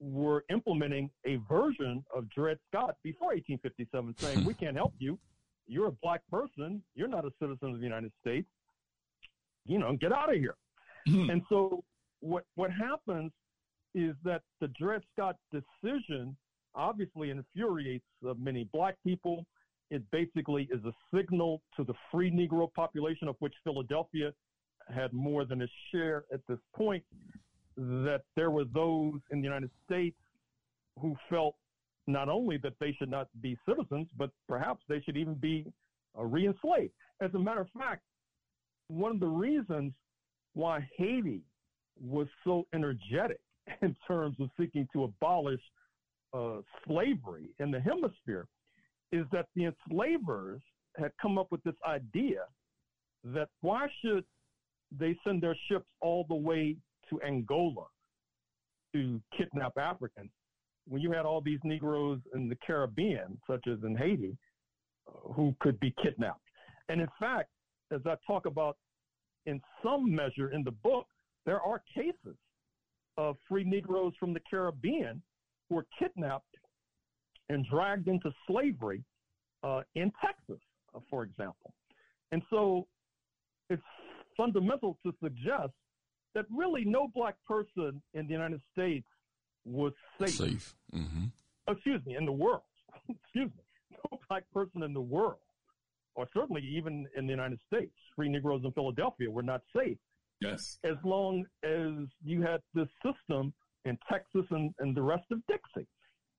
were 0.01 0.45
implementing 0.51 1.11
a 1.27 1.37
version 1.49 2.05
of 2.15 2.29
Dred 2.31 2.59
Scott 2.69 2.97
before 3.05 3.29
1857, 3.29 4.15
saying, 4.19 4.45
We 4.45 4.55
can't 4.55 4.77
help 4.77 4.95
you. 4.99 5.19
You're 5.67 5.89
a 5.89 5.97
black 6.03 6.23
person. 6.31 6.83
You're 6.95 7.09
not 7.09 7.25
a 7.25 7.31
citizen 7.41 7.71
of 7.71 7.79
the 7.79 7.85
United 7.85 8.13
States. 8.21 8.49
You 9.67 9.79
know, 9.79 9.95
get 10.01 10.13
out 10.13 10.31
of 10.31 10.37
here. 10.37 10.57
And 11.07 11.43
so, 11.49 11.83
what, 12.21 12.45
what 12.55 12.71
happens 12.71 13.33
is 13.95 14.15
that 14.25 14.43
the 14.61 14.69
Dred 14.69 15.03
Scott 15.13 15.37
decision 15.53 16.37
obviously 16.75 17.31
infuriates 17.31 18.05
uh, 18.29 18.35
many 18.39 18.69
black 18.73 18.97
people. 19.05 19.45
It 19.91 20.03
basically 20.13 20.69
is 20.71 20.85
a 20.85 20.93
signal 21.15 21.63
to 21.77 21.85
the 21.85 21.95
free 22.13 22.31
Negro 22.31 22.73
population, 22.73 23.27
of 23.27 23.37
which 23.41 23.55
Philadelphia 23.65 24.33
had 24.95 25.13
more 25.13 25.45
than 25.45 25.63
a 25.63 25.67
share 25.91 26.25
at 26.33 26.41
this 26.49 26.59
point, 26.77 27.03
that 27.77 28.23
there 28.37 28.51
were 28.51 28.65
those 28.65 29.21
in 29.31 29.41
the 29.41 29.45
United 29.45 29.71
States 29.85 30.17
who 31.01 31.17
felt 31.29 31.57
not 32.07 32.29
only 32.29 32.57
that 32.59 32.75
they 32.81 32.93
should 32.99 33.11
not 33.11 33.29
be 33.41 33.57
citizens, 33.69 34.09
but 34.17 34.31
perhaps 34.49 34.83
they 34.89 35.01
should 35.01 35.17
even 35.17 35.35
be 35.35 35.67
uh, 36.19 36.25
re-enslaved. 36.25 36.93
As 37.21 37.33
a 37.35 37.39
matter 37.39 37.61
of 37.61 37.69
fact, 37.77 38.03
one 38.89 39.13
of 39.13 39.21
the 39.21 39.27
reasons 39.27 39.93
why 40.55 40.89
Haiti 40.97 41.43
was 42.03 42.27
so 42.45 42.67
energetic 42.75 43.41
in 43.83 43.97
terms 44.07 44.37
of 44.41 44.49
seeking 44.59 44.89
to 44.93 45.05
abolish 45.05 45.61
uh, 46.33 46.59
slavery 46.87 47.51
in 47.59 47.71
the 47.71 47.81
hemisphere 47.81 48.47
is 49.13 49.27
that 49.33 49.47
the 49.57 49.67
enslavers 49.67 50.61
had 50.97 51.11
come 51.21 51.39
up 51.39 51.49
with 51.51 51.63
this 51.65 51.75
idea 51.87 52.43
that 53.25 53.49
why 53.61 53.87
should 54.01 54.25
they 54.97 55.17
send 55.25 55.43
their 55.43 55.57
ships 55.69 55.87
all 56.01 56.25
the 56.29 56.35
way 56.35 56.77
to 57.09 57.21
Angola 57.23 57.87
to 58.93 59.21
kidnap 59.37 59.77
Africans 59.77 60.31
when 60.89 61.01
you 61.01 61.13
had 61.13 61.27
all 61.27 61.41
these 61.41 61.61
Negroes 61.63 62.19
in 62.35 62.49
the 62.49 62.57
Caribbean, 62.67 63.39
such 63.49 63.67
as 63.69 63.79
in 63.85 63.97
Haiti, 63.97 64.37
uh, 65.09 65.33
who 65.33 65.55
could 65.61 65.79
be 65.79 65.95
kidnapped. 66.03 66.41
And 66.89 67.01
in 67.01 67.09
fact, 67.19 67.51
as 67.93 68.01
I 68.07 68.17
talk 68.27 68.47
about 68.47 68.77
in 69.47 69.61
some 69.83 70.15
measure 70.15 70.51
in 70.51 70.63
the 70.63 70.71
book, 70.71 71.07
there 71.47 71.61
are 71.61 71.83
cases 71.95 72.37
of 73.17 73.37
free 73.49 73.65
Negroes 73.65 74.13
from 74.19 74.33
the 74.33 74.41
Caribbean 74.49 75.23
who 75.69 75.77
were 75.77 75.87
kidnapped 75.99 76.57
and 77.49 77.67
dragged 77.71 78.09
into 78.09 78.31
slavery 78.47 79.03
uh, 79.63 79.83
in 79.95 80.13
Texas, 80.25 80.63
uh, 80.95 81.01
for 81.11 81.23
example. 81.25 81.73
And 82.33 82.43
so 82.51 82.87
it's 83.69 83.83
fundamental 84.37 84.99
to 85.05 85.13
suggest 85.23 85.73
that 86.35 86.47
really 86.55 86.85
no 86.85 87.09
black 87.15 87.35
person 87.47 88.01
in 88.15 88.27
the 88.27 88.33
United 88.33 88.61
States 88.73 89.07
was 89.65 89.93
safe. 90.19 90.31
Safe. 90.31 90.75
Mm-hmm. 90.95 91.25
Excuse 91.69 92.05
me, 92.07 92.17
in 92.17 92.25
the 92.25 92.33
world. 92.33 92.63
Excuse 93.09 93.51
me. 93.57 93.65
No 93.91 94.19
black 94.29 94.45
person 94.53 94.83
in 94.83 94.95
the 94.95 95.01
world, 95.01 95.39
or 96.15 96.27
certainly 96.35 96.63
even 96.63 97.07
in 97.17 97.27
the 97.27 97.33
United 97.33 97.59
States, 97.67 97.93
free 98.17 98.29
Negroes 98.29 98.63
in 98.65 98.73
Philadelphia 98.73 99.31
were 99.31 99.43
not 99.43 99.63
safe. 99.75 99.99
Yes. 100.41 100.79
As 100.85 100.97
long 101.05 101.45
as 101.65 102.09
you 102.25 102.43
had 102.43 102.61
this 102.75 102.89
system 103.05 103.53
in 103.85 103.99
Texas 104.11 104.45
and, 104.51 104.75
and 104.79 104.97
the 104.97 105.03
rest 105.03 105.25
of 105.31 105.39
Dixie. 105.47 105.89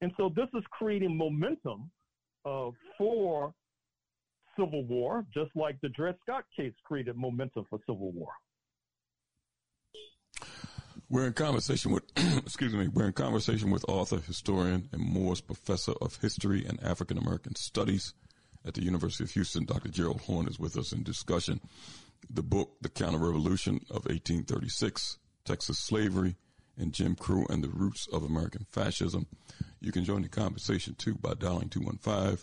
And 0.01 0.11
so 0.17 0.31
this 0.35 0.47
is 0.53 0.63
creating 0.71 1.15
momentum 1.15 1.91
uh, 2.45 2.69
for 2.97 3.53
civil 4.57 4.83
war, 4.85 5.25
just 5.33 5.51
like 5.55 5.77
the 5.81 5.89
Dred 5.89 6.15
Scott 6.21 6.43
case 6.55 6.73
created 6.83 7.15
momentum 7.15 7.65
for 7.69 7.79
civil 7.87 8.11
war. 8.11 8.31
We're 11.09 11.27
in 11.27 11.33
conversation 11.33 11.91
with, 11.91 12.03
excuse 12.37 12.73
me, 12.73 12.87
we're 12.87 13.07
in 13.07 13.13
conversation 13.13 13.69
with 13.69 13.83
author, 13.87 14.19
historian, 14.19 14.87
and 14.91 15.01
Moores 15.01 15.41
Professor 15.41 15.93
of 16.01 16.15
History 16.21 16.65
and 16.65 16.81
African 16.81 17.17
American 17.17 17.55
Studies 17.55 18.13
at 18.65 18.73
the 18.73 18.83
University 18.83 19.23
of 19.23 19.31
Houston. 19.31 19.65
Dr. 19.65 19.89
Gerald 19.89 20.21
Horne 20.21 20.47
is 20.47 20.59
with 20.59 20.77
us 20.77 20.91
in 20.91 21.03
discussion. 21.03 21.59
The 22.29 22.43
book, 22.43 22.71
The 22.81 22.89
Counter 22.89 23.17
Revolution 23.17 23.81
of 23.89 24.05
1836, 24.05 25.17
Texas 25.45 25.79
Slavery 25.79 26.35
and 26.77 26.93
Jim 26.93 27.15
Crow 27.15 27.45
and 27.49 27.63
the 27.63 27.69
Roots 27.69 28.07
of 28.11 28.23
American 28.23 28.65
Fascism. 28.69 29.27
You 29.79 29.91
can 29.91 30.03
join 30.03 30.21
the 30.21 30.29
conversation 30.29 30.95
too 30.95 31.15
by 31.15 31.33
dialing 31.33 31.69
215 31.69 32.37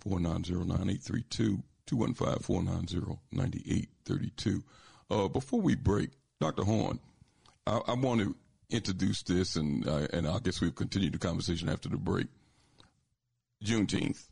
490 0.00 0.52
9832, 0.52 1.62
215 1.86 2.42
490 2.42 3.18
9832. 3.32 4.62
Uh, 5.10 5.28
before 5.28 5.60
we 5.60 5.74
break, 5.74 6.10
Dr. 6.40 6.64
Horne, 6.64 7.00
I, 7.66 7.80
I 7.86 7.94
want 7.94 8.20
to 8.20 8.34
introduce 8.70 9.22
this, 9.22 9.56
and 9.56 9.86
uh, 9.86 10.06
and 10.12 10.26
I 10.26 10.38
guess 10.38 10.60
we'll 10.60 10.70
continue 10.70 11.10
the 11.10 11.18
conversation 11.18 11.68
after 11.68 11.88
the 11.88 11.96
break. 11.96 12.26
Juneteenth. 13.64 14.29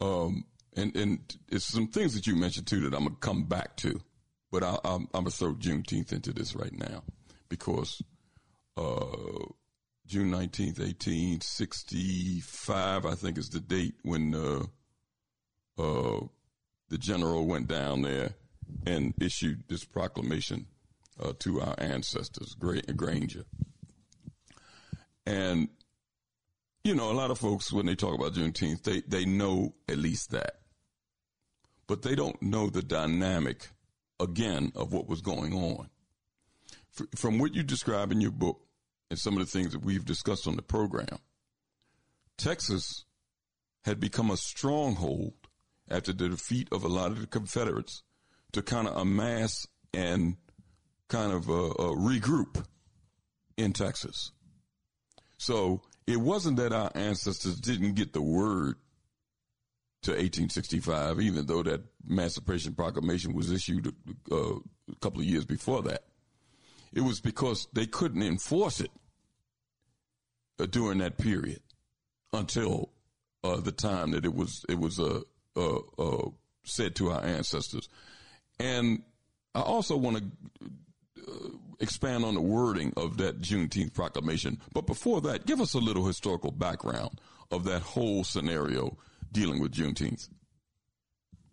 Um, 0.00 0.44
and 0.76 0.94
and 0.96 1.36
it's 1.48 1.64
some 1.64 1.88
things 1.88 2.14
that 2.14 2.26
you 2.26 2.36
mentioned 2.36 2.66
too 2.66 2.80
that 2.80 2.96
I'm 2.96 3.04
gonna 3.04 3.16
come 3.20 3.44
back 3.44 3.76
to, 3.78 4.00
but 4.50 4.62
I, 4.62 4.78
am 4.84 5.08
gonna 5.12 5.30
throw 5.30 5.54
Juneteenth 5.54 6.12
into 6.12 6.32
this 6.32 6.54
right 6.54 6.72
now 6.72 7.02
because 7.48 8.02
uh, 8.76 9.44
June 10.06 10.30
nineteenth, 10.30 10.80
eighteen 10.80 11.40
sixty 11.40 12.40
five, 12.40 13.04
I 13.04 13.14
think 13.14 13.36
is 13.36 13.50
the 13.50 13.60
date 13.60 13.94
when 14.02 14.34
uh, 14.34 14.62
uh, 15.80 16.20
the 16.88 16.98
general 16.98 17.46
went 17.46 17.68
down 17.68 18.02
there 18.02 18.34
and 18.86 19.14
issued 19.20 19.64
this 19.68 19.84
proclamation 19.84 20.66
uh, 21.20 21.32
to 21.40 21.60
our 21.60 21.74
ancestors, 21.78 22.54
Granger. 22.54 23.44
And 25.26 25.68
you 26.84 26.94
know, 26.94 27.10
a 27.10 27.14
lot 27.14 27.30
of 27.30 27.38
folks 27.38 27.72
when 27.72 27.86
they 27.86 27.94
talk 27.94 28.14
about 28.14 28.34
Juneteenth, 28.34 28.82
they 28.82 29.02
they 29.06 29.24
know 29.24 29.74
at 29.88 29.98
least 29.98 30.30
that 30.30 30.60
but 31.90 32.02
they 32.02 32.14
don't 32.14 32.40
know 32.40 32.70
the 32.70 32.82
dynamic 32.82 33.66
again 34.20 34.70
of 34.76 34.92
what 34.92 35.08
was 35.08 35.20
going 35.22 35.52
on. 35.52 35.90
From 37.16 37.40
what 37.40 37.52
you 37.52 37.64
describe 37.64 38.12
in 38.12 38.20
your 38.20 38.30
book 38.30 38.60
and 39.10 39.18
some 39.18 39.36
of 39.36 39.40
the 39.40 39.50
things 39.50 39.72
that 39.72 39.84
we've 39.84 40.04
discussed 40.04 40.46
on 40.46 40.54
the 40.54 40.62
program, 40.62 41.18
Texas 42.38 43.06
had 43.82 43.98
become 43.98 44.30
a 44.30 44.36
stronghold 44.36 45.32
after 45.90 46.12
the 46.12 46.28
defeat 46.28 46.68
of 46.70 46.84
a 46.84 46.88
lot 46.88 47.10
of 47.10 47.20
the 47.20 47.26
Confederates 47.26 48.04
to 48.52 48.62
kind 48.62 48.86
of 48.86 48.96
amass 48.96 49.66
and 49.92 50.36
kind 51.08 51.32
of 51.32 51.50
uh, 51.50 51.70
uh, 51.70 51.94
regroup 51.96 52.64
in 53.56 53.72
Texas. 53.72 54.30
So 55.38 55.82
it 56.06 56.16
wasn't 56.16 56.56
that 56.56 56.72
our 56.72 56.90
ancestors 56.94 57.60
didn't 57.60 57.94
get 57.94 58.12
the 58.12 58.22
word 58.22 58.76
to 60.02 60.12
1865, 60.12 61.20
even 61.20 61.46
though 61.46 61.62
that 61.62 61.82
Emancipation 62.08 62.74
Proclamation 62.74 63.34
was 63.34 63.52
issued 63.52 63.94
uh, 64.32 64.54
a 64.54 64.96
couple 65.00 65.20
of 65.20 65.26
years 65.26 65.44
before 65.44 65.82
that. 65.82 66.04
It 66.92 67.02
was 67.02 67.20
because 67.20 67.68
they 67.72 67.86
couldn't 67.86 68.22
enforce 68.22 68.80
it 68.80 68.90
uh, 70.58 70.66
during 70.66 70.98
that 70.98 71.18
period 71.18 71.60
until 72.32 72.90
uh, 73.44 73.60
the 73.60 73.72
time 73.72 74.12
that 74.12 74.24
it 74.24 74.34
was 74.34 74.64
it 74.68 74.78
was 74.78 74.98
uh, 74.98 75.20
uh, 75.56 75.78
uh, 75.98 76.30
said 76.64 76.94
to 76.96 77.10
our 77.10 77.22
ancestors. 77.22 77.88
And 78.58 79.02
I 79.54 79.60
also 79.60 79.96
want 79.96 80.18
to 80.18 81.60
expand 81.80 82.24
on 82.24 82.34
the 82.34 82.40
wording 82.40 82.92
of 82.96 83.16
that 83.16 83.40
Juneteenth 83.40 83.94
proclamation. 83.94 84.60
But 84.72 84.86
before 84.86 85.20
that, 85.22 85.46
give 85.46 85.60
us 85.60 85.74
a 85.74 85.78
little 85.78 86.06
historical 86.06 86.50
background 86.50 87.20
of 87.50 87.64
that 87.64 87.82
whole 87.82 88.22
scenario 88.24 88.96
dealing 89.32 89.60
with 89.60 89.72
Juneteenth? 89.72 90.28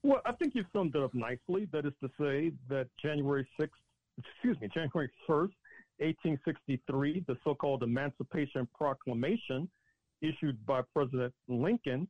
Well, 0.04 0.22
I 0.26 0.32
think 0.34 0.54
you've 0.56 0.68
summed 0.74 0.96
it 0.96 1.02
up 1.02 1.14
nicely. 1.14 1.68
That 1.72 1.86
is 1.86 1.94
to 2.02 2.10
say 2.20 2.52
that 2.70 2.88
January 3.02 3.48
6th, 3.60 3.70
excuse 4.18 4.60
me, 4.62 4.70
January 4.74 5.10
1st, 5.28 5.54
1863, 6.00 7.26
the 7.28 7.36
so-called 7.44 7.84
Emancipation 7.84 8.68
Proclamation 8.78 9.68
issued 10.22 10.64
by 10.66 10.82
President 10.94 11.34
Lincoln, 11.48 12.08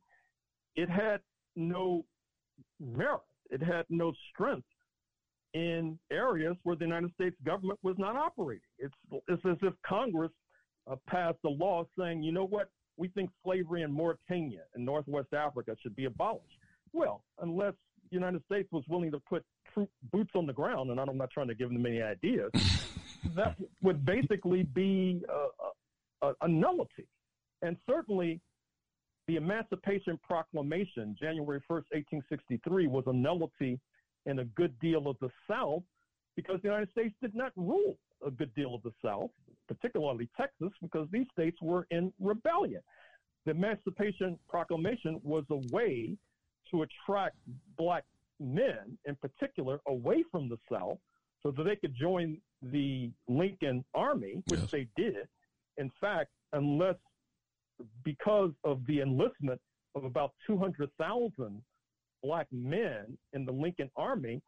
it 0.76 0.88
had 0.88 1.20
no 1.56 2.04
merit. 2.78 3.20
It 3.50 3.62
had 3.62 3.86
no 3.88 4.12
strength 4.32 4.66
in 5.54 5.98
areas 6.10 6.56
where 6.62 6.76
the 6.76 6.84
United 6.84 7.12
States 7.14 7.36
government 7.44 7.78
was 7.82 7.96
not 7.98 8.16
operating. 8.16 8.62
It's, 8.78 8.94
it's 9.28 9.44
as 9.46 9.56
if 9.62 9.74
Congress 9.86 10.32
uh, 10.90 10.96
passed 11.08 11.38
a 11.44 11.48
law 11.48 11.84
saying, 11.98 12.22
you 12.22 12.32
know 12.32 12.46
what, 12.46 12.70
we 12.96 13.08
think 13.08 13.30
slavery 13.44 13.82
in 13.82 13.92
Mauritania 13.92 14.62
and 14.74 14.84
Northwest 14.84 15.32
Africa 15.32 15.76
should 15.82 15.96
be 15.96 16.06
abolished. 16.06 16.58
Well, 16.92 17.22
unless 17.40 17.74
the 18.10 18.14
United 18.14 18.42
States 18.44 18.68
was 18.72 18.84
willing 18.88 19.10
to 19.12 19.20
put 19.20 19.44
troop 19.72 19.90
boots 20.12 20.30
on 20.34 20.46
the 20.46 20.52
ground, 20.52 20.90
and 20.90 20.98
I'm 20.98 21.16
not 21.16 21.30
trying 21.30 21.48
to 21.48 21.54
give 21.54 21.70
them 21.70 21.84
any 21.86 22.02
ideas, 22.02 22.50
that 23.34 23.56
would 23.82 24.04
basically 24.04 24.64
be 24.64 25.22
a, 25.28 26.26
a, 26.26 26.34
a 26.42 26.48
nullity. 26.48 27.06
And 27.62 27.76
certainly, 27.88 28.40
the 29.26 29.36
Emancipation 29.36 30.18
Proclamation, 30.26 31.14
January 31.20 31.60
1st, 31.60 31.84
1863, 31.92 32.86
was 32.86 33.04
a 33.06 33.12
nullity 33.12 33.78
in 34.26 34.40
a 34.40 34.44
good 34.44 34.78
deal 34.80 35.08
of 35.08 35.16
the 35.20 35.30
South 35.50 35.82
because 36.36 36.60
the 36.62 36.68
United 36.68 36.90
States 36.90 37.14
did 37.20 37.34
not 37.34 37.52
rule 37.56 37.96
a 38.26 38.30
good 38.30 38.54
deal 38.54 38.74
of 38.74 38.82
the 38.82 38.92
South 39.04 39.30
particularly 39.68 40.28
Texas, 40.36 40.70
because 40.82 41.06
these 41.12 41.26
states 41.30 41.58
were 41.62 41.86
in 41.90 42.12
rebellion. 42.18 42.80
The 43.44 43.52
Emancipation 43.52 44.38
Proclamation 44.48 45.20
was 45.22 45.44
a 45.50 45.60
way 45.72 46.16
to 46.70 46.82
attract 46.82 47.36
black 47.76 48.04
men, 48.40 48.98
in 49.04 49.14
particular, 49.16 49.80
away 49.86 50.24
from 50.32 50.48
the 50.48 50.58
South 50.72 50.98
so 51.42 51.52
that 51.52 51.62
they 51.62 51.76
could 51.76 51.94
join 51.94 52.38
the 52.62 53.12
Lincoln 53.28 53.84
Army, 53.94 54.42
which 54.48 54.60
yes. 54.60 54.70
they 54.70 54.88
did. 54.96 55.28
In 55.76 55.92
fact, 56.00 56.30
unless 56.52 56.96
because 58.04 58.50
of 58.64 58.84
the 58.88 59.00
enlistment 59.00 59.60
of 59.94 60.04
about 60.04 60.32
200,000 60.46 61.62
black 62.22 62.46
men 62.52 63.16
in 63.32 63.44
the 63.44 63.52
Lincoln 63.52 63.90
Army, 63.96 64.40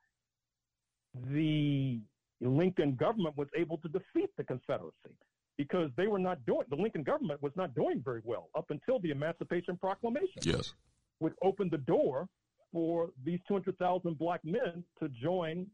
the 1.33 2.01
Lincoln 2.41 2.95
government 2.95 3.37
was 3.37 3.49
able 3.57 3.79
to 3.79 3.89
defeat 3.89 4.31
the 4.37 4.45
Confederacy 4.45 5.15
because 5.59 5.91
they 5.97 6.07
were 6.07 6.19
not 6.19 6.45
doing, 6.47 6.63
the 6.71 6.77
Lincoln 6.77 7.03
government 7.03 7.43
was 7.43 7.53
not 7.55 7.75
doing 7.75 8.01
very 8.05 8.23
well 8.25 8.49
up 8.57 8.67
until 8.71 8.99
the 9.01 9.11
Emancipation 9.11 9.77
Proclamation. 9.77 10.43
Yes. 10.43 10.73
Which 11.19 11.35
opened 11.43 11.71
the 11.71 11.79
door 11.79 12.29
for 12.73 13.11
these 13.25 13.41
200,000 13.47 14.19
black 14.19 14.41
men 14.45 14.85
to 15.01 15.09
join 15.09 15.67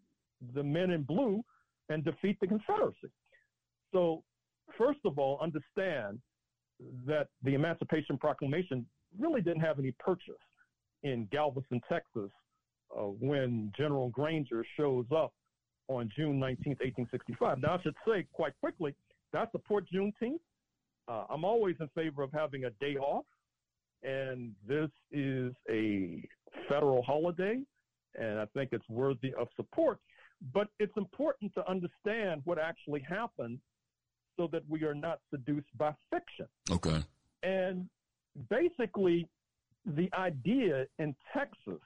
the 0.54 0.62
men 0.62 0.90
in 0.90 1.02
blue 1.02 1.44
and 1.88 2.04
defeat 2.04 2.36
the 2.40 2.46
Confederacy. 2.46 3.12
So, 3.92 4.24
first 4.76 4.98
of 5.04 5.18
all, 5.18 5.38
understand 5.40 6.18
that 7.06 7.28
the 7.42 7.54
Emancipation 7.54 8.18
Proclamation 8.18 8.84
really 9.18 9.40
didn't 9.40 9.60
have 9.60 9.78
any 9.78 9.92
purchase 10.00 10.34
in 11.06 11.28
Galveston, 11.30 11.80
Texas, 11.88 12.30
uh, 12.96 13.02
when 13.02 13.72
General 13.76 14.08
Granger 14.10 14.64
shows 14.76 15.06
up 15.14 15.32
on 15.88 16.10
June 16.16 16.38
19, 16.40 16.76
1865. 16.80 17.60
Now, 17.60 17.76
I 17.78 17.82
should 17.82 17.94
say 18.06 18.26
quite 18.32 18.52
quickly, 18.60 18.94
that's 19.32 19.48
I 19.48 19.52
support 19.52 19.84
Juneteenth. 19.94 20.40
Uh, 21.08 21.24
I'm 21.30 21.44
always 21.44 21.76
in 21.80 21.88
favor 21.94 22.22
of 22.22 22.32
having 22.32 22.64
a 22.64 22.70
day 22.80 22.96
off, 22.96 23.24
and 24.02 24.52
this 24.66 24.90
is 25.12 25.52
a 25.70 26.22
federal 26.68 27.02
holiday, 27.02 27.60
and 28.18 28.40
I 28.40 28.46
think 28.46 28.70
it's 28.72 28.88
worthy 28.88 29.32
of 29.38 29.46
support. 29.54 29.98
But 30.52 30.68
it's 30.80 30.96
important 30.96 31.54
to 31.54 31.70
understand 31.70 32.42
what 32.44 32.58
actually 32.58 33.00
happened 33.08 33.60
so 34.36 34.48
that 34.52 34.62
we 34.68 34.82
are 34.84 34.94
not 34.94 35.20
seduced 35.30 35.68
by 35.78 35.94
fiction. 36.10 36.46
Okay. 36.70 37.02
And 37.42 37.88
basically, 38.50 39.28
the 39.86 40.10
idea 40.14 40.86
in 40.98 41.14
Texas 41.32 41.80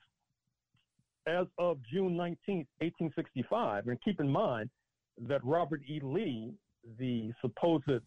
as 1.26 1.46
of 1.58 1.78
June 1.92 2.16
19, 2.16 2.66
1865, 2.78 3.88
and 3.88 4.00
keep 4.02 4.20
in 4.20 4.28
mind 4.28 4.70
that 5.28 5.44
Robert 5.44 5.82
E. 5.88 6.00
Lee, 6.02 6.54
the 6.98 7.30
supposed 7.40 8.02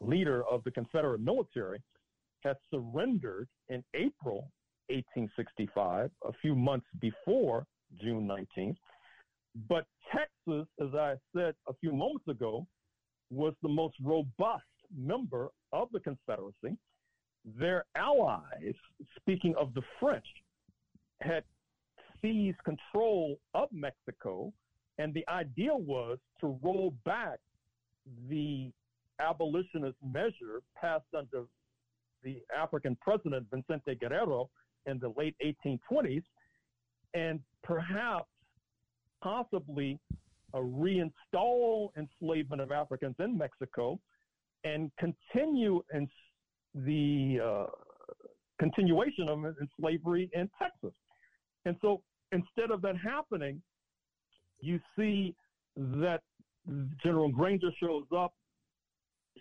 leader 0.00 0.42
of 0.50 0.64
the 0.64 0.70
Confederate 0.70 1.20
military, 1.20 1.80
had 2.42 2.56
surrendered 2.70 3.46
in 3.68 3.84
April 3.94 4.50
1865, 4.88 6.10
a 6.24 6.32
few 6.40 6.54
months 6.54 6.86
before 7.00 7.66
June 8.00 8.26
19th. 8.26 8.76
But 9.68 9.84
Texas, 10.10 10.66
as 10.80 10.94
I 10.94 11.16
said 11.36 11.54
a 11.68 11.74
few 11.80 11.92
moments 11.92 12.26
ago, 12.28 12.66
was 13.30 13.52
the 13.62 13.68
most 13.68 13.94
robust 14.02 14.64
member 14.96 15.48
of 15.72 15.88
the 15.92 16.00
Confederacy. 16.00 16.76
Their 17.44 17.84
allies, 17.96 18.74
speaking 19.16 19.54
of 19.58 19.74
the 19.74 19.82
French, 19.98 20.26
had 21.20 21.44
seized 22.20 22.58
control 22.64 23.38
of 23.54 23.68
Mexico. 23.72 24.52
And 24.98 25.14
the 25.14 25.26
idea 25.28 25.74
was 25.74 26.18
to 26.40 26.58
roll 26.62 26.94
back 27.04 27.38
the 28.28 28.70
abolitionist 29.20 29.96
measure 30.04 30.62
passed 30.78 31.04
under 31.16 31.44
the 32.22 32.42
African 32.56 32.96
president 33.00 33.46
Vicente 33.50 33.94
Guerrero 33.94 34.50
in 34.86 34.98
the 34.98 35.12
late 35.16 35.36
1820s, 35.44 36.22
and 37.14 37.40
perhaps, 37.62 38.28
possibly, 39.22 39.98
uh, 40.52 40.58
reinstall 40.58 41.90
enslavement 41.96 42.60
of 42.60 42.72
Africans 42.72 43.14
in 43.18 43.36
Mexico 43.36 43.98
and 44.64 44.90
continue 44.98 45.82
in 45.94 46.08
the 46.74 47.38
uh, 47.44 47.66
continuation 48.58 49.28
of 49.28 49.44
slavery 49.80 50.30
in 50.32 50.48
Texas. 50.60 50.92
And 51.64 51.76
so 51.80 52.02
instead 52.32 52.70
of 52.70 52.82
that 52.82 52.96
happening, 52.96 53.60
you 54.60 54.78
see 54.96 55.34
that 55.76 56.20
General 57.02 57.30
Granger 57.30 57.70
shows 57.82 58.04
up. 58.16 58.32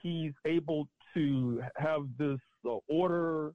He's 0.01 0.34
able 0.45 0.88
to 1.13 1.61
have 1.77 2.01
this 2.17 2.39
uh, 2.65 2.77
order 2.88 3.53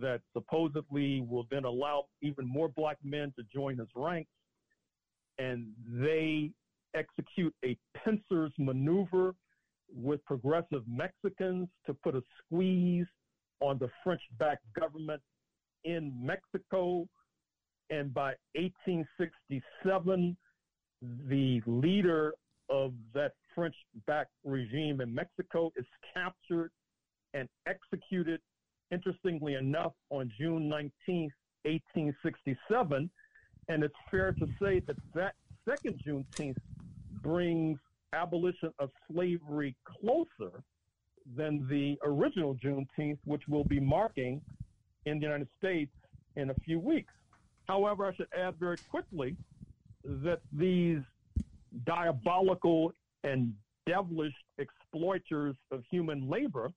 that 0.00 0.20
supposedly 0.32 1.20
will 1.20 1.46
then 1.50 1.64
allow 1.64 2.04
even 2.22 2.46
more 2.46 2.68
black 2.68 2.98
men 3.02 3.32
to 3.36 3.44
join 3.52 3.78
his 3.78 3.88
ranks. 3.96 4.30
And 5.38 5.66
they 5.88 6.52
execute 6.94 7.52
a 7.64 7.76
pincer's 8.04 8.52
maneuver 8.58 9.34
with 9.92 10.24
progressive 10.24 10.82
Mexicans 10.86 11.68
to 11.86 11.94
put 11.94 12.14
a 12.14 12.22
squeeze 12.38 13.06
on 13.60 13.78
the 13.78 13.88
French 14.02 14.20
backed 14.38 14.64
government 14.78 15.22
in 15.84 16.12
Mexico. 16.20 17.06
And 17.90 18.12
by 18.12 18.34
1867, 18.54 20.36
the 21.28 21.62
leader 21.66 22.34
of 22.70 22.92
that 23.12 23.32
French 23.54 23.74
backed 24.06 24.32
regime 24.44 25.00
in 25.00 25.14
Mexico 25.14 25.70
is 25.76 25.86
captured 26.14 26.70
and 27.34 27.48
executed, 27.66 28.40
interestingly 28.90 29.54
enough, 29.54 29.92
on 30.10 30.30
June 30.38 30.68
19, 30.68 31.30
1867. 31.64 33.10
And 33.68 33.82
it's 33.82 33.94
fair 34.10 34.32
to 34.32 34.46
say 34.60 34.80
that 34.86 34.96
that 35.14 35.34
second 35.68 36.00
Juneteenth 36.06 36.56
brings 37.22 37.78
abolition 38.14 38.72
of 38.78 38.90
slavery 39.10 39.74
closer 39.84 40.62
than 41.36 41.66
the 41.68 41.96
original 42.04 42.54
Juneteenth, 42.54 43.18
which 43.24 43.42
we'll 43.48 43.64
be 43.64 43.80
marking 43.80 44.40
in 45.06 45.18
the 45.18 45.24
United 45.24 45.48
States 45.58 45.92
in 46.36 46.50
a 46.50 46.54
few 46.64 46.78
weeks. 46.78 47.12
However, 47.66 48.06
I 48.06 48.14
should 48.14 48.28
add 48.36 48.56
very 48.56 48.76
quickly 48.90 49.36
that 50.04 50.40
these 50.52 51.00
diabolical 51.86 52.92
and 53.24 53.52
devilish 53.86 54.34
exploiters 54.58 55.56
of 55.70 55.82
human 55.90 56.28
labor 56.28 56.72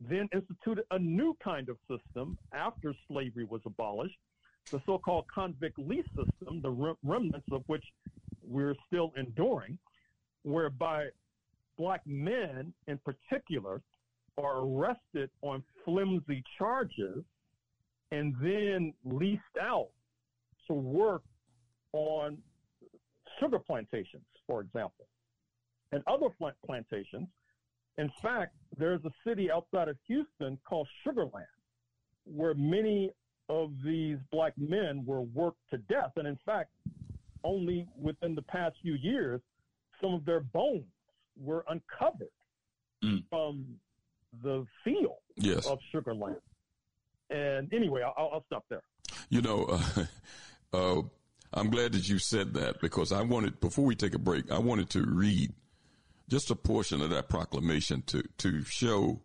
then 0.00 0.28
instituted 0.34 0.84
a 0.90 0.98
new 0.98 1.36
kind 1.42 1.68
of 1.68 1.76
system 1.88 2.36
after 2.52 2.94
slavery 3.08 3.44
was 3.44 3.60
abolished, 3.64 4.18
the 4.70 4.80
so 4.86 4.98
called 4.98 5.24
convict 5.32 5.78
lease 5.78 6.06
system, 6.08 6.60
the 6.62 6.96
remnants 7.02 7.46
of 7.52 7.62
which 7.66 7.84
we're 8.42 8.74
still 8.86 9.12
enduring, 9.16 9.78
whereby 10.44 11.06
black 11.76 12.02
men 12.06 12.72
in 12.86 12.98
particular 12.98 13.82
are 14.38 14.60
arrested 14.60 15.30
on 15.42 15.62
flimsy 15.84 16.42
charges 16.58 17.24
and 18.12 18.34
then 18.40 18.92
leased 19.04 19.42
out 19.60 19.88
to 20.66 20.74
work 20.74 21.22
on 21.92 22.38
sugar 23.40 23.58
plantations, 23.58 24.24
for 24.46 24.60
example, 24.60 25.06
and 25.92 26.02
other 26.06 26.28
plantations. 26.64 27.28
In 27.98 28.10
fact, 28.22 28.54
there's 28.78 29.04
a 29.04 29.10
city 29.26 29.50
outside 29.50 29.88
of 29.88 29.96
Houston 30.06 30.58
called 30.68 30.88
Sugar 31.04 31.26
Land, 31.32 31.46
where 32.24 32.54
many 32.54 33.10
of 33.48 33.72
these 33.84 34.16
black 34.32 34.52
men 34.56 35.04
were 35.06 35.20
worked 35.20 35.60
to 35.70 35.78
death. 35.78 36.12
And 36.16 36.26
in 36.26 36.38
fact, 36.44 36.70
only 37.44 37.86
within 38.00 38.34
the 38.34 38.42
past 38.42 38.76
few 38.82 38.94
years, 38.94 39.40
some 40.00 40.14
of 40.14 40.24
their 40.24 40.40
bones 40.40 40.84
were 41.36 41.64
uncovered 41.68 42.28
mm. 43.02 43.22
from 43.28 43.64
the 44.42 44.66
field 44.84 45.18
yes. 45.36 45.66
of 45.66 45.78
Sugar 45.92 46.14
Land. 46.14 46.36
And 47.30 47.72
anyway, 47.72 48.02
I'll, 48.02 48.30
I'll 48.32 48.44
stop 48.46 48.64
there. 48.68 48.82
You 49.28 49.42
know, 49.42 49.66
uh, 49.96 50.04
uh, 50.72 51.02
I'm 51.52 51.70
glad 51.70 51.92
that 51.92 52.08
you 52.08 52.18
said 52.18 52.54
that 52.54 52.80
because 52.80 53.12
I 53.12 53.22
wanted, 53.22 53.60
before 53.60 53.84
we 53.84 53.94
take 53.94 54.14
a 54.14 54.18
break, 54.18 54.50
I 54.50 54.58
wanted 54.58 54.90
to 54.90 55.02
read 55.02 55.52
just 56.28 56.50
a 56.50 56.56
portion 56.56 57.00
of 57.00 57.10
that 57.10 57.28
proclamation 57.28 58.02
to, 58.06 58.22
to 58.38 58.64
show, 58.64 59.20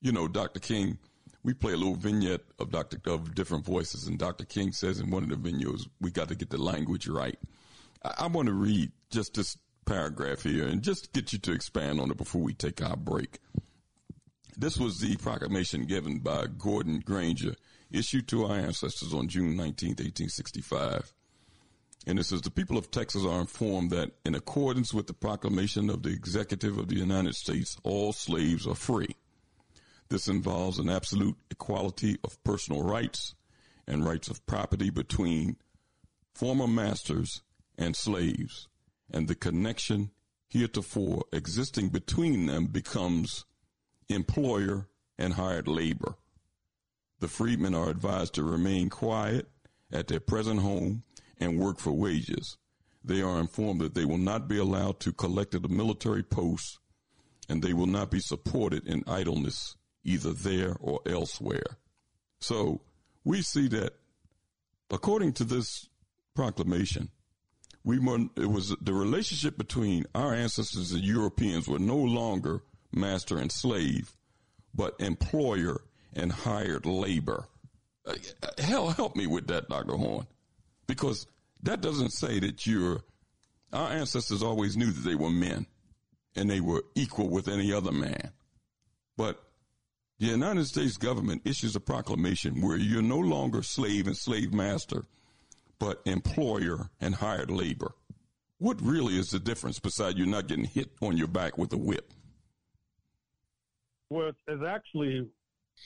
you 0.00 0.12
know, 0.12 0.28
Dr. 0.28 0.60
King. 0.60 0.98
We 1.42 1.54
play 1.54 1.74
a 1.74 1.76
little 1.76 1.94
vignette 1.94 2.40
of 2.58 2.72
Dr. 2.72 2.98
of 3.06 3.34
different 3.34 3.64
voices, 3.64 4.08
and 4.08 4.18
Dr. 4.18 4.44
King 4.44 4.72
says 4.72 4.98
in 4.98 5.10
one 5.10 5.22
of 5.22 5.28
the 5.28 5.36
videos, 5.36 5.86
we 6.00 6.10
got 6.10 6.28
to 6.28 6.34
get 6.34 6.50
the 6.50 6.58
language 6.60 7.06
right. 7.06 7.38
I, 8.04 8.14
I 8.20 8.26
want 8.26 8.46
to 8.46 8.54
read 8.54 8.90
just 9.10 9.34
this 9.34 9.56
paragraph 9.86 10.42
here 10.42 10.66
and 10.66 10.82
just 10.82 11.12
get 11.12 11.32
you 11.32 11.38
to 11.38 11.52
expand 11.52 12.00
on 12.00 12.10
it 12.10 12.16
before 12.16 12.42
we 12.42 12.52
take 12.52 12.82
our 12.82 12.96
break. 12.96 13.38
This 14.58 14.78
was 14.78 14.98
the 14.98 15.16
proclamation 15.16 15.86
given 15.86 16.18
by 16.18 16.46
Gordon 16.58 17.00
Granger, 17.00 17.54
issued 17.90 18.28
to 18.28 18.46
our 18.46 18.56
ancestors 18.56 19.14
on 19.14 19.28
June 19.28 19.56
19, 19.56 19.90
1865. 19.90 21.12
And 22.06 22.18
it 22.18 22.24
says 22.24 22.40
the 22.40 22.50
people 22.50 22.78
of 22.78 22.90
Texas 22.90 23.24
are 23.24 23.40
informed 23.40 23.90
that 23.90 24.12
in 24.24 24.34
accordance 24.34 24.94
with 24.94 25.08
the 25.08 25.12
proclamation 25.12 25.90
of 25.90 26.02
the 26.02 26.10
executive 26.10 26.78
of 26.78 26.88
the 26.88 26.96
United 26.96 27.34
States, 27.34 27.76
all 27.82 28.12
slaves 28.12 28.66
are 28.66 28.74
free. 28.74 29.16
This 30.08 30.28
involves 30.28 30.78
an 30.78 30.88
absolute 30.88 31.36
equality 31.50 32.16
of 32.22 32.42
personal 32.44 32.82
rights 32.82 33.34
and 33.88 34.04
rights 34.04 34.28
of 34.28 34.44
property 34.46 34.90
between 34.90 35.56
former 36.34 36.68
masters 36.68 37.42
and 37.76 37.96
slaves, 37.96 38.68
and 39.10 39.28
the 39.28 39.34
connection 39.34 40.10
heretofore 40.48 41.24
existing 41.32 41.88
between 41.88 42.46
them 42.46 42.66
becomes 42.66 43.44
employer, 44.08 44.88
and 45.18 45.34
hired 45.34 45.66
labor. 45.66 46.16
The 47.20 47.28
freedmen 47.28 47.74
are 47.74 47.88
advised 47.88 48.34
to 48.34 48.42
remain 48.42 48.90
quiet 48.90 49.48
at 49.90 50.08
their 50.08 50.20
present 50.20 50.60
home 50.60 51.04
and 51.38 51.58
work 51.58 51.78
for 51.78 51.92
wages. 51.92 52.58
They 53.02 53.22
are 53.22 53.40
informed 53.40 53.80
that 53.80 53.94
they 53.94 54.04
will 54.04 54.18
not 54.18 54.48
be 54.48 54.58
allowed 54.58 55.00
to 55.00 55.12
collect 55.12 55.54
at 55.54 55.64
a 55.64 55.68
military 55.68 56.22
post 56.22 56.78
and 57.48 57.62
they 57.62 57.72
will 57.72 57.86
not 57.86 58.10
be 58.10 58.20
supported 58.20 58.86
in 58.86 59.04
idleness 59.06 59.76
either 60.04 60.32
there 60.32 60.76
or 60.80 61.00
elsewhere. 61.06 61.78
So 62.40 62.82
we 63.24 63.42
see 63.42 63.68
that 63.68 63.94
according 64.90 65.32
to 65.34 65.44
this 65.44 65.88
proclamation, 66.34 67.10
we 67.86 68.00
were, 68.00 68.18
it 68.36 68.50
was 68.50 68.74
the 68.80 68.92
relationship 68.92 69.56
between 69.56 70.06
our 70.12 70.34
ancestors 70.34 70.90
and 70.90 71.04
Europeans 71.04 71.68
were 71.68 71.78
no 71.78 71.96
longer 71.96 72.62
master 72.92 73.38
and 73.38 73.52
slave, 73.52 74.12
but 74.74 74.96
employer 74.98 75.82
and 76.12 76.32
hired 76.32 76.84
labor. 76.84 77.46
Uh, 78.04 78.16
hell, 78.58 78.88
help 78.90 79.14
me 79.14 79.28
with 79.28 79.46
that, 79.46 79.68
Dr. 79.68 79.94
Horne, 79.94 80.26
because 80.88 81.28
that 81.62 81.80
doesn't 81.80 82.10
say 82.10 82.40
that 82.40 82.66
you're, 82.66 83.02
our 83.72 83.90
ancestors 83.90 84.42
always 84.42 84.76
knew 84.76 84.90
that 84.90 85.08
they 85.08 85.14
were 85.14 85.30
men 85.30 85.66
and 86.34 86.50
they 86.50 86.60
were 86.60 86.82
equal 86.96 87.28
with 87.28 87.46
any 87.46 87.72
other 87.72 87.92
man. 87.92 88.32
But 89.16 89.40
the 90.18 90.26
United 90.26 90.66
States 90.66 90.96
government 90.96 91.42
issues 91.44 91.76
a 91.76 91.80
proclamation 91.80 92.60
where 92.62 92.78
you're 92.78 93.00
no 93.00 93.20
longer 93.20 93.62
slave 93.62 94.08
and 94.08 94.16
slave 94.16 94.52
master, 94.52 95.04
but 95.78 96.00
employer 96.04 96.90
and 97.00 97.14
hired 97.14 97.50
labor. 97.50 97.92
What 98.58 98.80
really 98.80 99.18
is 99.18 99.30
the 99.30 99.38
difference 99.38 99.78
besides 99.78 100.18
you 100.18 100.26
not 100.26 100.46
getting 100.46 100.64
hit 100.64 100.90
on 101.02 101.16
your 101.16 101.28
back 101.28 101.58
with 101.58 101.72
a 101.72 101.76
whip? 101.76 102.12
Well, 104.08 104.32
it's 104.46 104.62
actually 104.66 105.28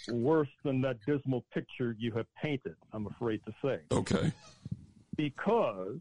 worse 0.08 0.48
than 0.64 0.80
that 0.82 0.98
dismal 1.06 1.44
picture 1.52 1.96
you 1.98 2.12
have 2.12 2.26
painted, 2.40 2.76
I'm 2.92 3.06
afraid 3.06 3.40
to 3.46 3.52
say. 3.62 3.80
Okay. 3.90 4.32
Because 5.16 5.98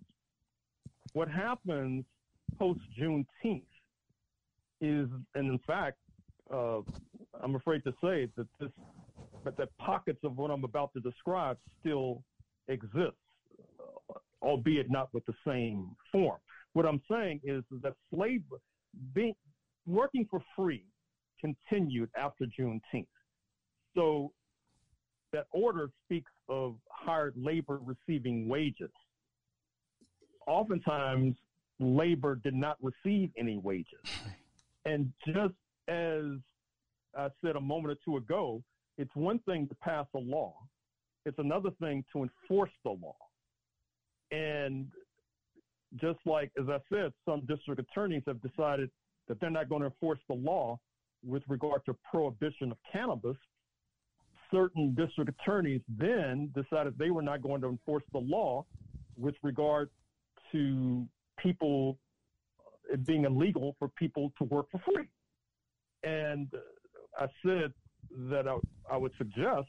what 1.14 1.30
happens 1.30 2.06
post 2.58 2.82
Juneteenth 3.00 3.64
is, 4.82 5.08
and 5.36 5.52
in 5.52 5.60
fact, 5.66 5.98
uh, 6.54 6.80
I'm 7.42 7.56
afraid 7.56 7.84
to 7.84 7.92
say 8.02 8.28
that 8.38 8.48
this, 8.60 8.70
but 9.44 9.58
that 9.58 9.70
pockets 9.78 10.20
of 10.24 10.38
what 10.38 10.52
I'm 10.52 10.64
about 10.64 10.94
to 10.94 11.00
describe 11.00 11.58
still 11.80 12.24
exist, 12.68 13.18
albeit 14.42 14.90
not 14.90 15.10
with 15.14 15.26
the 15.26 15.34
same 15.46 15.96
form. 16.12 16.40
What 16.74 16.86
I'm 16.86 17.02
saying 17.10 17.42
is 17.44 17.64
that 17.82 17.94
slavery, 18.14 18.60
being 19.14 19.36
working 19.86 20.28
for 20.30 20.42
free, 20.56 20.86
continued 21.40 22.10
after 22.18 22.46
Juneteenth. 22.46 23.08
So 23.96 24.32
that 25.34 25.48
order 25.52 25.90
speaks 26.06 26.32
of 26.48 26.76
hired 26.90 27.34
labor 27.38 27.80
receiving 27.84 28.48
wages. 28.48 28.92
Oftentimes, 30.48 31.36
labor 31.80 32.36
did 32.36 32.54
not 32.54 32.78
receive 32.82 33.32
any 33.38 33.58
wages. 33.58 34.00
And 34.86 35.12
just 35.28 35.54
as 35.88 36.26
I 37.18 37.30
said 37.44 37.56
a 37.56 37.62
moment 37.62 37.94
or 37.94 37.98
two 38.04 38.18
ago, 38.18 38.64
it's 38.98 39.16
one 39.16 39.40
thing 39.40 39.68
to 39.68 39.76
pass 39.76 40.06
a 40.16 40.20
law, 40.20 40.56
it's 41.26 41.40
another 41.40 41.70
thing 41.80 42.04
to 42.14 42.24
enforce 42.24 42.72
the 42.84 42.92
law. 42.92 43.16
And 44.32 44.88
just 45.96 46.20
like, 46.26 46.52
as 46.60 46.68
I 46.70 46.80
said, 46.92 47.14
some 47.26 47.42
district 47.46 47.82
attorneys 47.82 48.24
have 48.28 48.42
decided 48.42 48.90
that 49.28 49.40
they're 49.40 49.50
not 49.50 49.70
going 49.70 49.82
to 49.82 49.88
enforce 49.88 50.20
the 50.28 50.36
law 50.36 50.80
with 51.26 51.44
regard 51.48 51.84
to 51.86 51.96
prohibition 52.12 52.72
of 52.72 52.78
cannabis, 52.92 53.38
certain 54.52 54.96
district 54.96 55.32
attorneys 55.40 55.82
then 55.88 56.52
decided 56.56 56.98
they 56.98 57.12
were 57.12 57.22
not 57.22 57.42
going 57.42 57.62
to 57.62 57.68
enforce 57.68 58.04
the 58.12 58.20
law 58.20 58.66
with 59.18 59.36
regard 59.44 59.90
to 60.52 61.06
people 61.38 61.98
uh, 62.60 62.94
it 62.94 63.06
being 63.06 63.26
illegal 63.26 63.76
for 63.78 63.88
people 63.90 64.32
to 64.38 64.44
work 64.46 64.68
for 64.72 64.82
free. 64.86 65.08
And 66.04 66.50
I 67.18 67.28
said 67.46 67.74
that 68.30 68.48
I, 68.48 68.58
I 68.92 68.98
would 68.98 69.12
suggest 69.18 69.68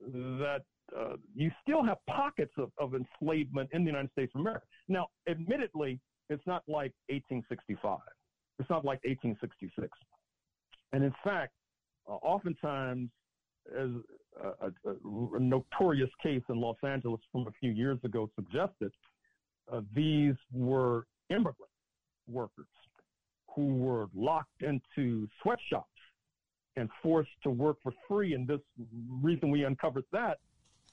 that 0.00 0.62
uh, 0.98 1.16
you 1.34 1.50
still 1.62 1.84
have 1.84 1.98
pockets 2.08 2.52
of, 2.58 2.70
of 2.78 2.94
enslavement 2.94 3.68
in 3.72 3.84
the 3.84 3.90
United 3.90 4.10
States 4.12 4.32
of 4.34 4.40
America. 4.40 4.66
Now, 4.88 5.08
admittedly, 5.28 6.00
it's 6.28 6.46
not 6.46 6.62
like 6.66 6.92
1865. 7.08 7.98
It's 8.58 8.70
not 8.70 8.84
like 8.84 9.00
1866. 9.04 9.88
And 10.92 11.04
in 11.04 11.14
fact, 11.24 11.52
uh, 12.08 12.14
oftentimes, 12.14 13.10
as 13.78 13.90
a, 14.42 14.66
a, 14.66 14.94
a, 15.36 15.40
notorious 15.40 16.10
case 16.22 16.42
in 16.48 16.60
Los 16.60 16.76
Angeles 16.84 17.20
from 17.30 17.46
a 17.46 17.52
few 17.60 17.70
years 17.70 17.98
ago 18.04 18.28
suggested, 18.34 18.92
uh, 19.72 19.80
these 19.94 20.34
were 20.52 21.06
immigrant 21.30 21.56
workers 22.28 22.66
who 23.54 23.76
were 23.76 24.06
locked 24.14 24.62
into 24.62 25.28
sweatshops 25.42 25.88
and 26.76 26.88
forced 27.02 27.30
to 27.42 27.50
work 27.50 27.76
for 27.82 27.92
free. 28.08 28.34
And 28.34 28.48
this 28.48 28.60
reason 29.22 29.50
we 29.50 29.64
uncovered 29.64 30.04
that 30.12 30.38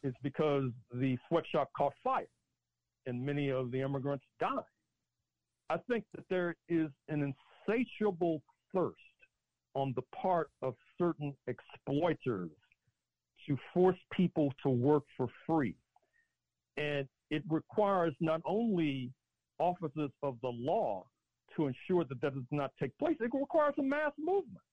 is 0.04 0.14
because 0.24 0.72
the 0.94 1.18
sweatshop 1.28 1.70
caught 1.76 1.94
fire 2.04 2.28
and 3.06 3.26
many 3.26 3.50
of 3.50 3.72
the 3.72 3.82
immigrants 3.82 4.26
died. 4.40 4.60
I 5.70 5.78
think 5.90 6.04
that 6.16 6.26
there 6.30 6.56
is 6.68 6.90
an 7.10 7.34
insatiable 7.68 8.42
thirst 8.74 8.98
on 9.76 9.94
the 9.96 10.02
part 10.16 10.50
of 10.62 10.76
certain 10.98 11.34
exploiters 11.48 12.50
to 13.48 13.58
force 13.74 13.98
people 14.12 14.52
to 14.64 14.70
work 14.70 15.04
for 15.16 15.28
free. 15.46 15.76
And 16.78 17.08
it 17.30 17.44
requires 17.50 18.14
not 18.20 18.42
only 18.46 19.12
officers 19.60 20.12
of 20.24 20.38
the 20.42 20.50
law 20.50 21.06
to 21.56 21.68
ensure 21.68 22.06
that 22.06 22.22
that 22.22 22.34
does 22.34 22.44
not 22.52 22.72
take 22.80 22.98
place, 22.98 23.18
it 23.20 23.32
requires 23.34 23.74
a 23.78 23.84
mass 23.84 24.12
movement. 24.18 24.64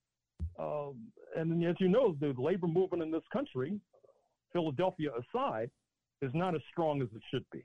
Um, 0.59 1.07
and 1.35 1.63
as 1.63 1.75
you 1.79 1.89
know, 1.89 2.15
the 2.19 2.33
labor 2.37 2.67
movement 2.67 3.03
in 3.03 3.11
this 3.11 3.23
country, 3.31 3.79
Philadelphia 4.57 5.11
aside, 5.11 5.69
is 6.23 6.31
not 6.33 6.55
as 6.55 6.61
strong 6.71 7.01
as 7.03 7.07
it 7.15 7.21
should 7.29 7.45
be. 7.51 7.63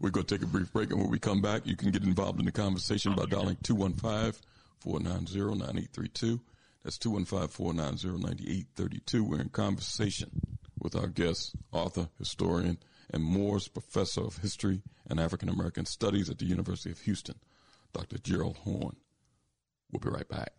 We're 0.00 0.10
going 0.10 0.26
to 0.26 0.34
take 0.36 0.44
a 0.44 0.50
brief 0.50 0.70
break, 0.70 0.90
and 0.90 1.00
when 1.00 1.10
we 1.10 1.18
come 1.18 1.40
back, 1.40 1.66
you 1.66 1.76
can 1.76 1.90
get 1.90 2.04
involved 2.04 2.38
in 2.38 2.44
the 2.44 2.52
conversation 2.52 3.14
by 3.14 3.24
dialing 3.24 3.56
215 3.62 4.40
490 4.80 5.38
9832. 5.58 6.40
That's 6.84 6.98
215 6.98 7.48
490 7.48 8.08
9832. 8.22 9.24
We're 9.24 9.40
in 9.40 9.48
conversation 9.48 10.30
with 10.78 10.94
our 10.94 11.06
guest, 11.06 11.56
author, 11.72 12.10
historian, 12.18 12.78
and 13.10 13.24
Moores 13.24 13.66
Professor 13.68 14.20
of 14.20 14.36
History 14.36 14.82
and 15.08 15.18
African 15.18 15.48
American 15.48 15.86
Studies 15.86 16.28
at 16.28 16.38
the 16.38 16.44
University 16.44 16.90
of 16.90 17.00
Houston, 17.00 17.36
Dr. 17.94 18.18
Gerald 18.18 18.58
Horne. 18.58 18.96
We'll 19.90 20.00
be 20.00 20.10
right 20.10 20.28
back. 20.28 20.57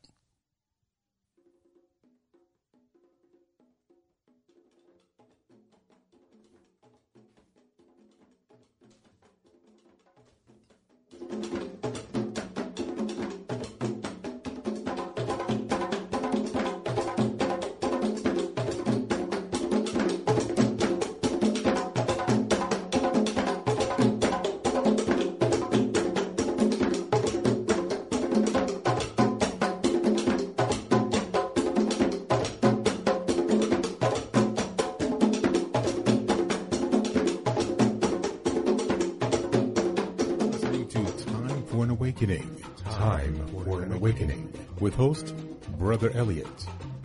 Host, 44.88 45.36
Brother 45.78 46.12
Elliot 46.14 46.48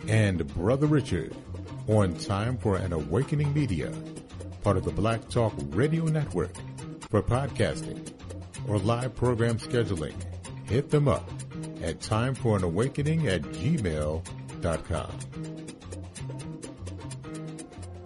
and 0.07 0.47
Brother 0.55 0.87
Richard 0.87 1.35
on 1.87 2.15
Time 2.15 2.57
for 2.57 2.77
an 2.77 2.93
Awakening 2.93 3.53
Media, 3.53 3.91
part 4.63 4.77
of 4.77 4.85
the 4.85 4.91
Black 4.91 5.29
Talk 5.29 5.53
Radio 5.69 6.05
Network. 6.05 6.55
For 7.09 7.21
podcasting 7.21 8.11
or 8.67 8.79
live 8.79 9.15
program 9.15 9.57
scheduling, 9.57 10.15
hit 10.67 10.89
them 10.89 11.07
up 11.07 11.29
at 11.81 11.99
timeforanawakening 11.99 13.25
at 13.27 13.41
gmail.com. 13.41 15.11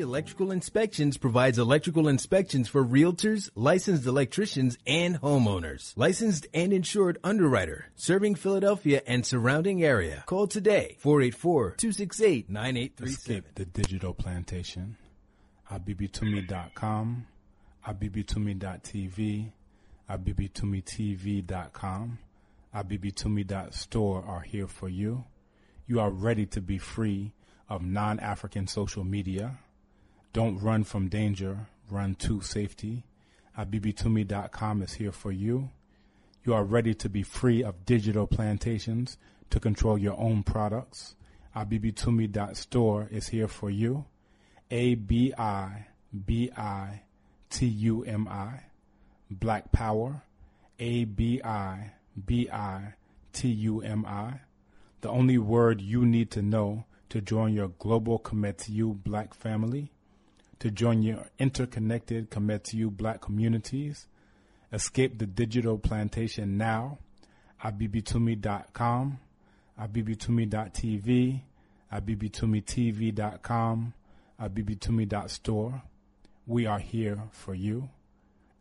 Electrical 0.00 0.50
Inspections 0.50 1.16
provides 1.16 1.58
electrical 1.58 2.08
inspections 2.08 2.68
for 2.68 2.84
realtors, 2.84 3.48
licensed 3.54 4.06
electricians, 4.06 4.76
and 4.86 5.20
homeowners. 5.20 5.92
Licensed 5.96 6.46
and 6.52 6.72
insured 6.72 7.18
underwriter, 7.24 7.86
serving 7.94 8.34
Philadelphia 8.34 9.00
and 9.06 9.24
surrounding 9.24 9.82
area. 9.82 10.24
Call 10.26 10.46
today, 10.46 10.98
484-268-9837. 11.02 13.06
Escape 13.06 13.54
the 13.54 13.64
digital 13.64 14.12
plantation. 14.12 14.96
abibitumitv.com, 20.08 22.18
abibitumi.store 22.74 24.24
are 24.26 24.42
here 24.42 24.68
for 24.68 24.88
you. 24.88 25.24
You 25.86 26.00
are 26.00 26.10
ready 26.10 26.46
to 26.46 26.60
be 26.60 26.78
free 26.78 27.32
of 27.68 27.84
non-African 27.84 28.66
social 28.66 29.04
media 29.04 29.58
don't 30.36 30.58
run 30.58 30.84
from 30.84 31.08
danger, 31.08 31.66
run 31.90 32.14
to 32.14 32.42
safety. 32.42 33.06
Abibitumi.com 33.56 34.82
is 34.82 34.92
here 34.92 35.10
for 35.10 35.32
you. 35.32 35.70
You 36.44 36.52
are 36.52 36.62
ready 36.62 36.92
to 36.92 37.08
be 37.08 37.22
free 37.22 37.64
of 37.64 37.86
digital 37.86 38.26
plantations 38.26 39.16
to 39.48 39.58
control 39.58 39.96
your 39.96 40.14
own 40.20 40.42
products. 40.42 41.16
Abibitumi.store 41.56 43.08
is 43.10 43.28
here 43.28 43.48
for 43.48 43.70
you. 43.70 44.04
A 44.70 44.96
B 44.96 45.32
I 45.38 45.86
B 46.26 46.50
I 46.54 47.00
T 47.48 47.64
U 47.64 48.04
M 48.04 48.28
I. 48.28 48.64
Black 49.30 49.72
Power. 49.72 50.20
A 50.78 51.06
B 51.06 51.40
I 51.42 51.92
B 52.26 52.50
I 52.52 52.92
T 53.32 53.48
U 53.48 53.80
M 53.80 54.04
I. 54.04 54.40
The 55.00 55.08
only 55.08 55.38
word 55.38 55.80
you 55.80 56.04
need 56.04 56.30
to 56.32 56.42
know 56.42 56.84
to 57.08 57.22
join 57.22 57.54
your 57.54 57.68
global 57.68 58.18
Kometiu 58.18 59.02
black 59.02 59.32
family 59.32 59.92
to 60.58 60.70
join 60.70 61.02
your 61.02 61.26
interconnected 61.38 62.30
commit 62.30 62.64
to 62.64 62.76
you 62.76 62.90
black 62.90 63.20
communities. 63.20 64.06
Escape 64.72 65.18
the 65.18 65.26
digital 65.26 65.78
plantation 65.78 66.56
now. 66.56 66.98
Abibitumi.com, 67.64 69.18
abibitumi.tv, 69.80 71.40
abibitumitv.com, 71.92 73.94
abibitumi.store. 74.40 75.82
We 76.46 76.66
are 76.66 76.78
here 76.78 77.22
for 77.32 77.54
you. 77.54 77.88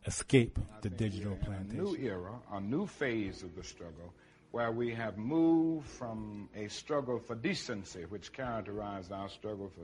Escape 0.08 0.60
the 0.82 0.90
digital 0.90 1.36
plantation. 1.36 1.80
A 1.80 1.84
new 1.84 1.98
era, 1.98 2.32
a 2.52 2.62
new 2.62 2.86
phase 2.86 3.44
of 3.44 3.56
the 3.56 3.64
struggle 3.64 4.14
where 4.52 4.72
we 4.72 4.94
have 4.94 5.18
moved 5.18 5.86
from 5.86 6.48
a 6.56 6.70
struggle 6.70 7.20
for 7.20 7.36
decency, 7.36 8.04
which 8.08 8.32
characterized 8.32 9.12
our 9.12 9.28
struggle 9.28 9.68
for 9.68 9.82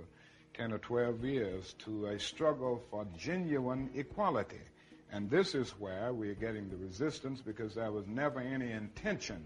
10 0.54 0.74
or 0.74 0.78
12 0.80 1.24
years 1.24 1.76
to 1.80 2.08
a 2.08 2.20
struggle 2.20 2.82
for 2.90 3.06
genuine 3.18 3.90
equality. 3.96 4.60
And 5.12 5.30
this 5.30 5.56
is 5.56 5.72
where 5.72 6.14
we're 6.14 6.36
getting 6.36 6.70
the 6.70 6.78
resistance 6.78 7.42
because 7.42 7.76
there 7.76 7.92
was 7.92 8.08
never 8.08 8.40
any 8.40 8.72
intention 8.72 9.44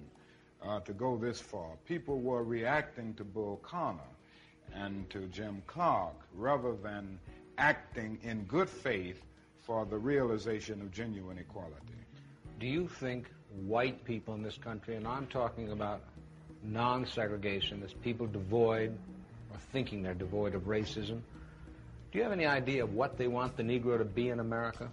uh, 0.64 0.80
to 0.82 0.94
go 0.94 1.18
this 1.18 1.40
far. 1.40 1.72
People 1.88 2.20
were 2.20 2.44
reacting 2.44 3.14
to 3.16 3.24
Bull 3.24 3.60
Connor 3.64 4.00
and 4.74 5.10
to 5.10 5.28
Jim 5.28 5.62
Clark 5.68 6.16
rather 6.36 6.76
than 6.76 7.20
acting 7.58 8.20
in 8.24 8.44
good 8.44 8.70
faith 8.70 9.22
for 9.66 9.86
the 9.86 9.98
realization 9.98 10.82
of 10.82 10.92
genuine 10.92 11.38
equality. 11.38 11.76
Do 12.60 12.68
you 12.68 12.88
think 12.88 13.30
white 13.66 14.04
people 14.06 14.34
in 14.36 14.44
this 14.44 14.58
country, 14.58 14.96
and 14.96 15.08
I'm 15.08 15.28
talking 15.28 15.72
about 15.72 16.02
non 16.64 17.06
segregationists, 17.06 18.00
people 18.02 18.28
devoid 18.28 18.98
or 19.52 19.58
thinking 19.72 20.04
they're 20.04 20.14
devoid 20.14 20.56
of 20.56 20.64
racism, 20.64 21.22
do 22.12 22.20
you 22.20 22.24
have 22.24 22.32
any 22.32 22.46
idea 22.46 22.84
of 22.84 22.94
what 22.94 23.18
they 23.18 23.28
want 23.28 23.58
the 23.58 23.64
Negro 23.64 23.98
to 23.98 24.06
be 24.06 24.30
in 24.30 24.40
America? 24.40 24.90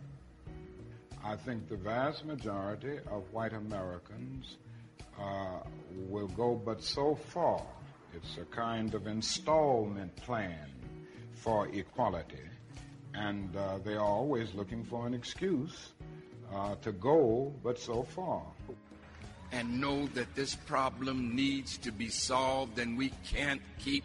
I 1.24 1.36
think 1.36 1.68
the 1.68 1.76
vast 1.76 2.24
majority 2.24 2.98
of 3.10 3.32
white 3.32 3.52
Americans 3.52 4.56
uh, 5.20 5.60
will 6.08 6.26
go 6.28 6.54
but 6.54 6.82
so 6.82 7.14
far. 7.14 7.62
It's 8.14 8.38
a 8.38 8.44
kind 8.44 8.92
of 8.94 9.06
installment 9.06 10.14
plan 10.16 10.68
for 11.32 11.68
equality. 11.68 12.42
And 13.14 13.54
uh, 13.56 13.78
they 13.84 13.94
are 13.94 14.04
always 14.04 14.52
looking 14.54 14.84
for 14.84 15.06
an 15.06 15.14
excuse 15.14 15.92
uh, 16.52 16.74
to 16.82 16.92
go 16.92 17.52
but 17.62 17.78
so 17.78 18.02
far. 18.02 18.42
And 19.52 19.80
know 19.80 20.06
that 20.14 20.34
this 20.34 20.54
problem 20.54 21.36
needs 21.36 21.76
to 21.78 21.92
be 21.92 22.08
solved, 22.08 22.78
and 22.78 22.96
we 22.98 23.12
can't 23.24 23.60
keep 23.78 24.04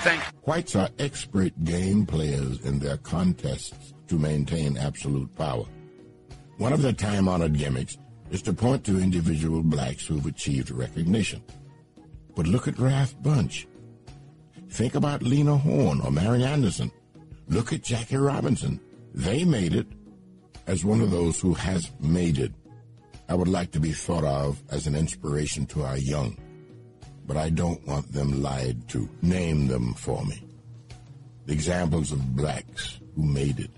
Thank 0.00 0.22
you. 0.22 0.38
Whites 0.44 0.76
are 0.76 0.88
expert 0.98 1.52
game 1.64 2.06
players 2.06 2.60
in 2.60 2.78
their 2.78 2.96
contests 2.98 3.92
to 4.06 4.18
maintain 4.18 4.76
absolute 4.76 5.34
power. 5.36 5.64
One 6.58 6.72
of 6.72 6.82
their 6.82 6.92
time 6.92 7.28
honored 7.28 7.58
gimmicks 7.58 7.98
is 8.30 8.42
to 8.42 8.52
point 8.52 8.84
to 8.84 9.00
individual 9.00 9.62
blacks 9.62 10.06
who've 10.06 10.24
achieved 10.26 10.70
recognition. 10.70 11.42
But 12.36 12.46
look 12.46 12.68
at 12.68 12.78
Ralph 12.78 13.16
Bunche. 13.22 13.66
Think 14.70 14.94
about 14.94 15.22
Lena 15.22 15.56
Horne 15.56 16.00
or 16.00 16.10
Marian 16.10 16.48
Anderson. 16.48 16.90
Look 17.48 17.72
at 17.72 17.82
Jackie 17.82 18.16
Robinson. 18.16 18.80
They 19.14 19.44
made 19.44 19.74
it 19.74 19.86
as 20.66 20.84
one 20.84 21.00
of 21.00 21.10
those 21.10 21.40
who 21.40 21.54
has 21.54 21.90
made 22.00 22.38
it. 22.38 22.52
I 23.28 23.34
would 23.34 23.48
like 23.48 23.72
to 23.72 23.80
be 23.80 23.92
thought 23.92 24.24
of 24.24 24.62
as 24.70 24.86
an 24.86 24.94
inspiration 24.94 25.66
to 25.66 25.82
our 25.82 25.98
young 25.98 26.36
but 27.28 27.36
I 27.36 27.50
don't 27.50 27.86
want 27.86 28.10
them 28.10 28.42
lied 28.42 28.88
to. 28.88 29.08
Name 29.20 29.68
them 29.68 29.92
for 29.92 30.24
me. 30.24 30.42
The 31.44 31.52
Examples 31.52 32.10
of 32.10 32.34
blacks 32.34 32.98
who 33.14 33.22
made 33.22 33.60
it. 33.60 33.70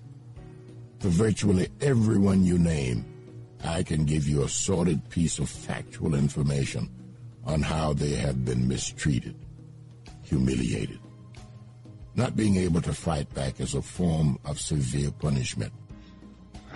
For 1.01 1.09
virtually 1.09 1.69
everyone 1.81 2.45
you 2.45 2.59
name, 2.59 3.05
I 3.65 3.83
can 3.83 4.05
give 4.05 4.29
you 4.29 4.45
a 4.45 4.49
sorted 4.49 5.11
piece 5.11 5.41
of 5.41 5.49
factual 5.49 6.15
information 6.15 6.89
on 7.45 7.61
how 7.61 7.93
they 7.93 8.11
have 8.11 8.45
been 8.45 8.69
mistreated, 8.69 9.35
humiliated. 10.23 11.01
Not 12.15 12.37
being 12.37 12.57
able 12.57 12.81
to 12.83 12.93
fight 12.93 13.33
back 13.35 13.61
is 13.61 13.75
a 13.75 13.83
form 13.83 14.39
of 14.45 14.61
severe 14.61 15.11
punishment. 15.11 15.73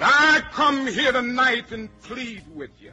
I 0.00 0.42
come 0.50 0.86
here 0.88 1.12
tonight 1.12 1.70
and 1.70 1.88
plead 2.02 2.42
with 2.52 2.70
you 2.80 2.92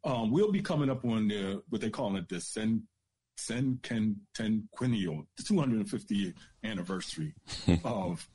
Um, 0.04 0.32
we'll 0.32 0.52
be 0.52 0.62
coming 0.62 0.90
up 0.90 1.06
on 1.06 1.28
the 1.28 1.62
what 1.70 1.82
they 1.82 1.90
call 1.90 2.16
it 2.18 2.28
the 2.28 2.42
Sen 2.42 2.84
Centennial, 3.38 5.28
the 5.38 5.44
250th 5.44 6.36
anniversary 6.64 7.34
of 7.84 8.28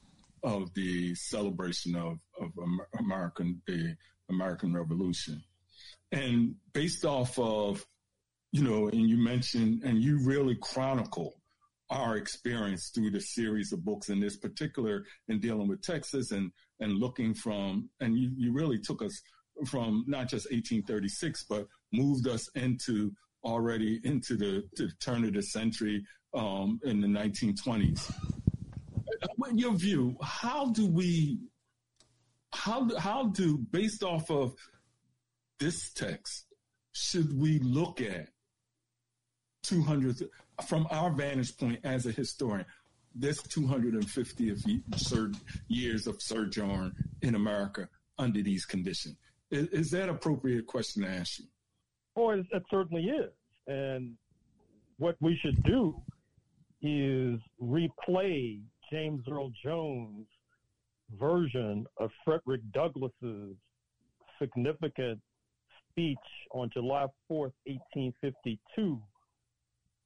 of 0.43 0.73
the 0.75 1.15
celebration 1.15 1.95
of 1.95 2.19
of 2.41 2.53
American 2.99 3.61
the 3.67 3.97
American 4.31 4.75
Revolution, 4.75 5.43
and 6.13 6.55
based 6.73 7.05
off 7.05 7.39
of 7.39 7.85
you 8.53 8.63
know, 8.63 8.89
and 8.89 9.09
you 9.09 9.19
mentioned 9.19 9.83
and 9.85 10.03
you 10.03 10.19
really 10.25 10.57
chronicle 10.57 11.38
our 11.91 12.17
experience 12.17 12.91
through 12.95 13.11
the 13.11 13.21
series 13.21 13.73
of 13.73 13.85
books 13.85 14.09
in 14.09 14.21
this 14.21 14.37
particular 14.37 15.05
in 15.29 15.41
dealing 15.41 15.69
with 15.69 15.83
Texas 15.83 16.33
and 16.33 16.51
and 16.81 16.93
looking 16.95 17.35
from 17.35 17.89
and 18.01 18.17
you, 18.17 18.31
you 18.37 18.53
really 18.53 18.79
took 18.79 19.03
us 19.03 19.21
from 19.67 20.05
not 20.07 20.29
just 20.29 20.47
1836 20.47 21.45
but 21.49 21.67
moved 21.93 22.29
us 22.29 22.49
into 22.55 23.13
already 23.45 24.01
into 24.05 24.37
the, 24.37 24.63
the 24.77 24.91
turn 25.01 25.25
of 25.25 25.33
the 25.33 25.43
century 25.43 26.05
um, 26.35 26.81
in 26.85 27.01
the 27.01 27.07
1920s. 27.07 28.13
In 29.49 29.59
your 29.59 29.75
view, 29.75 30.17
how 30.23 30.67
do 30.67 30.87
we 30.87 31.39
how 32.53 32.89
how 32.99 33.29
do 33.29 33.59
based 33.71 34.03
off 34.03 34.31
of 34.31 34.55
this 35.59 35.93
text 35.93 36.47
should 36.93 37.37
we 37.37 37.59
look 37.61 38.01
at 38.01 38.29
200 39.65 40.23
from 40.67 40.87
our 40.91 41.11
vantage 41.11 41.57
point 41.57 41.81
as 41.85 42.07
a 42.07 42.13
historian, 42.13 42.67
this 43.15 43.41
250th 43.43 45.37
years 45.69 46.07
of 46.07 46.21
sojourn 46.23 46.95
in 47.23 47.35
America 47.35 47.89
under 48.19 48.43
these 48.43 48.65
conditions. 48.65 49.17
Is, 49.51 49.69
is 49.69 49.91
that 49.93 50.09
appropriate 50.09 50.67
question 50.67 51.03
to 51.03 51.09
ask 51.09 51.39
you? 51.39 51.47
Oh, 52.17 52.31
it, 52.31 52.47
it 52.53 52.63
certainly 52.71 53.05
is. 53.05 53.31
And 53.67 54.15
what 54.99 55.17
we 55.21 55.39
should 55.43 55.63
do 55.63 56.01
is 56.83 57.41
replay 57.63 58.61
James 58.91 59.23
Earl 59.31 59.53
Jones' 59.65 60.27
version 61.19 61.87
of 61.99 62.11
Frederick 62.25 62.61
Douglass's 62.73 63.57
significant 64.41 65.21
speech 65.91 66.17
on 66.53 66.71
July 66.73 67.07
4th, 67.31 67.53
1852, 67.67 69.01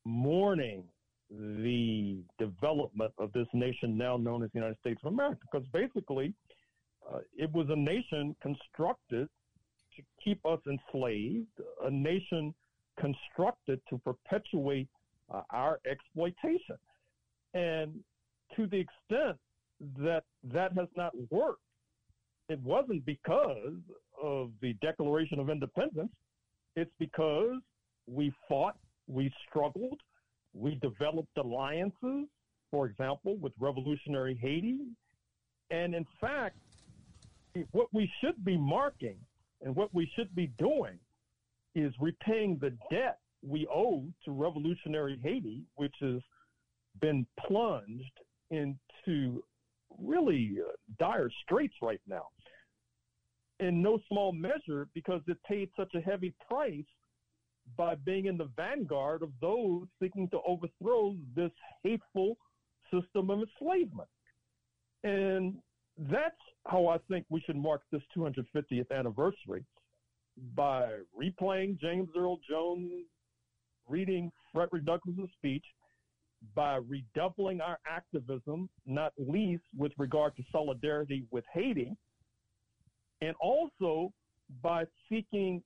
mourning 0.04 0.84
the 1.30 2.18
development 2.38 3.12
of 3.18 3.32
this 3.32 3.46
nation 3.52 3.96
now 3.96 4.16
known 4.16 4.42
as 4.42 4.50
the 4.52 4.58
United 4.58 4.78
States 4.80 5.00
of 5.04 5.12
America, 5.12 5.40
because 5.50 5.66
basically 5.72 6.34
uh, 7.10 7.18
it 7.36 7.50
was 7.52 7.66
a 7.70 7.76
nation 7.76 8.36
constructed 8.42 9.28
to 9.96 10.02
keep 10.22 10.44
us 10.44 10.60
enslaved, 10.66 11.46
a 11.84 11.90
nation 11.90 12.54
constructed 12.98 13.80
to 13.88 13.98
perpetuate 13.98 14.88
uh, 15.32 15.42
our 15.50 15.80
exploitation. 15.90 16.76
And 17.54 18.00
to 18.56 18.66
the 18.66 18.78
extent 18.78 19.38
that 19.98 20.24
that 20.52 20.72
has 20.74 20.88
not 20.96 21.12
worked, 21.30 21.60
it 22.48 22.60
wasn't 22.62 23.04
because 23.06 23.76
of 24.22 24.50
the 24.60 24.74
Declaration 24.74 25.38
of 25.38 25.48
Independence. 25.48 26.12
It's 26.76 26.90
because 26.98 27.60
we 28.06 28.32
fought 28.48 28.76
we 29.12 29.32
struggled. 29.48 30.00
We 30.54 30.76
developed 30.76 31.36
alliances, 31.38 32.26
for 32.70 32.86
example, 32.86 33.36
with 33.36 33.52
revolutionary 33.58 34.38
Haiti. 34.40 34.80
And 35.70 35.94
in 35.94 36.06
fact, 36.20 36.56
what 37.72 37.88
we 37.92 38.10
should 38.20 38.44
be 38.44 38.56
marking 38.56 39.16
and 39.62 39.74
what 39.76 39.92
we 39.94 40.10
should 40.16 40.34
be 40.34 40.48
doing 40.58 40.98
is 41.74 41.92
repaying 42.00 42.58
the 42.60 42.76
debt 42.90 43.18
we 43.46 43.66
owe 43.72 44.04
to 44.24 44.30
revolutionary 44.30 45.18
Haiti, 45.22 45.62
which 45.76 45.94
has 46.00 46.20
been 47.00 47.26
plunged 47.46 48.20
into 48.50 49.42
really 49.98 50.58
uh, 50.60 50.72
dire 50.98 51.30
straits 51.44 51.74
right 51.82 52.00
now. 52.06 52.26
In 53.60 53.80
no 53.80 53.98
small 54.08 54.32
measure 54.32 54.88
because 54.94 55.20
it 55.26 55.38
paid 55.44 55.70
such 55.76 55.94
a 55.94 56.00
heavy 56.00 56.34
price 56.48 56.84
by 57.76 57.94
being 57.94 58.26
in 58.26 58.36
the 58.36 58.48
vanguard 58.56 59.22
of 59.22 59.30
those 59.40 59.86
seeking 60.00 60.28
to 60.30 60.38
overthrow 60.46 61.16
this 61.34 61.50
hateful 61.82 62.36
system 62.92 63.30
of 63.30 63.40
enslavement. 63.40 64.08
And 65.04 65.56
that's 65.98 66.34
how 66.66 66.88
I 66.88 66.98
think 67.08 67.26
we 67.28 67.40
should 67.40 67.56
mark 67.56 67.82
this 67.90 68.02
250th 68.16 68.90
anniversary 68.90 69.64
by 70.54 70.88
replaying 71.18 71.78
James 71.80 72.08
Earl 72.16 72.38
Jones 72.48 73.04
reading 73.88 74.30
Frederick 74.52 74.84
Douglass's 74.84 75.30
speech, 75.36 75.64
by 76.54 76.76
redoubling 76.76 77.60
our 77.60 77.78
activism, 77.86 78.68
not 78.86 79.12
least 79.16 79.62
with 79.76 79.92
regard 79.98 80.34
to 80.36 80.42
solidarity 80.50 81.24
with 81.30 81.44
Haiti, 81.52 81.94
and 83.20 83.34
also 83.40 84.12
by 84.62 84.84
seeking 85.08 85.62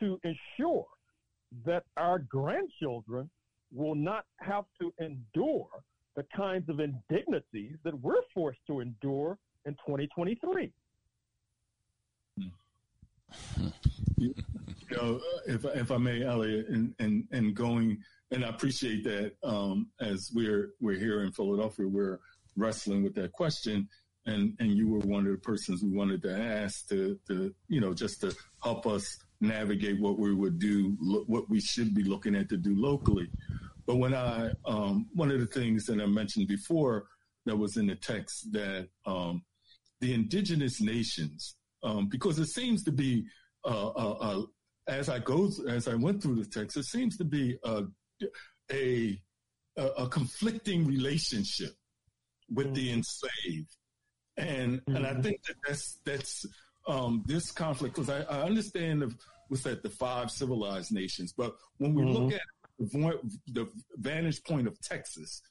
to 0.00 0.18
ensure 0.24 0.86
that 1.64 1.84
our 1.96 2.18
grandchildren 2.18 3.30
will 3.72 3.94
not 3.94 4.24
have 4.40 4.64
to 4.80 4.92
endure 5.00 5.68
the 6.16 6.24
kinds 6.36 6.68
of 6.68 6.80
indignities 6.80 7.76
that 7.84 7.98
we're 8.00 8.22
forced 8.32 8.60
to 8.66 8.80
endure 8.80 9.38
in 9.66 9.74
2023. 9.74 10.72
you 14.16 14.34
know, 14.90 15.20
if 15.46 15.64
if 15.64 15.90
I 15.90 15.96
may, 15.96 16.22
Elliot, 16.22 16.68
and 16.68 16.94
and 16.98 17.26
and 17.32 17.54
going, 17.54 17.98
and 18.30 18.44
I 18.44 18.48
appreciate 18.48 19.04
that. 19.04 19.32
Um, 19.42 19.88
as 20.00 20.30
we're 20.34 20.70
we're 20.80 20.98
here 20.98 21.22
in 21.22 21.32
Philadelphia, 21.32 21.86
we're 21.86 22.20
wrestling 22.56 23.02
with 23.02 23.14
that 23.14 23.32
question, 23.32 23.88
and 24.26 24.54
and 24.58 24.76
you 24.76 24.88
were 24.88 25.00
one 25.00 25.26
of 25.26 25.32
the 25.32 25.38
persons 25.38 25.82
we 25.82 25.90
wanted 25.90 26.22
to 26.22 26.36
ask 26.36 26.88
to 26.88 27.18
to 27.28 27.54
you 27.68 27.80
know 27.80 27.94
just 27.94 28.20
to 28.20 28.34
help 28.62 28.86
us 28.86 29.18
navigate 29.48 30.00
what 30.00 30.18
we 30.18 30.34
would 30.34 30.58
do, 30.58 30.96
what 31.26 31.48
we 31.48 31.60
should 31.60 31.94
be 31.94 32.04
looking 32.04 32.34
at 32.34 32.48
to 32.48 32.56
do 32.56 32.74
locally. 32.76 33.28
But 33.86 33.96
when 33.96 34.14
I, 34.14 34.50
um, 34.64 35.06
one 35.14 35.30
of 35.30 35.40
the 35.40 35.46
things 35.46 35.84
that 35.86 36.00
I 36.00 36.06
mentioned 36.06 36.48
before 36.48 37.06
that 37.46 37.56
was 37.56 37.76
in 37.76 37.86
the 37.86 37.96
text 37.96 38.52
that 38.52 38.88
um, 39.04 39.44
the 40.00 40.14
indigenous 40.14 40.80
nations, 40.80 41.56
um, 41.82 42.08
because 42.08 42.38
it 42.38 42.46
seems 42.46 42.82
to 42.84 42.92
be, 42.92 43.26
uh, 43.64 43.88
uh, 43.88 44.16
uh, 44.20 44.42
as 44.88 45.08
I 45.08 45.18
go, 45.18 45.50
as 45.68 45.86
I 45.88 45.94
went 45.94 46.22
through 46.22 46.36
the 46.36 46.48
text, 46.48 46.76
it 46.76 46.84
seems 46.84 47.16
to 47.18 47.24
be 47.24 47.58
a, 47.64 47.84
a, 48.72 49.20
a 49.76 50.08
conflicting 50.08 50.86
relationship 50.86 51.74
with 52.50 52.66
mm-hmm. 52.66 52.74
the 52.74 52.92
enslaved. 52.92 53.76
And, 54.36 54.80
mm-hmm. 54.80 54.96
and 54.96 55.06
I 55.06 55.10
mm-hmm. 55.10 55.22
think 55.22 55.42
that 55.46 55.56
that's, 55.66 55.98
that's, 56.04 56.46
um, 56.86 57.22
this 57.26 57.50
conflict, 57.50 57.94
because 57.94 58.10
I, 58.10 58.22
I 58.22 58.42
understand 58.42 59.02
the, 59.02 59.14
what's 59.48 59.62
that, 59.64 59.82
the 59.82 59.90
five 59.90 60.30
civilized 60.30 60.92
nations. 60.92 61.32
But 61.36 61.54
when 61.78 61.94
we 61.94 62.02
mm-hmm. 62.02 62.12
look 62.12 62.32
at 62.32 62.40
the, 62.78 63.18
the, 63.52 63.68
vantage 63.96 64.42
point 64.44 64.66
of 64.66 64.80
Texas, 64.80 65.42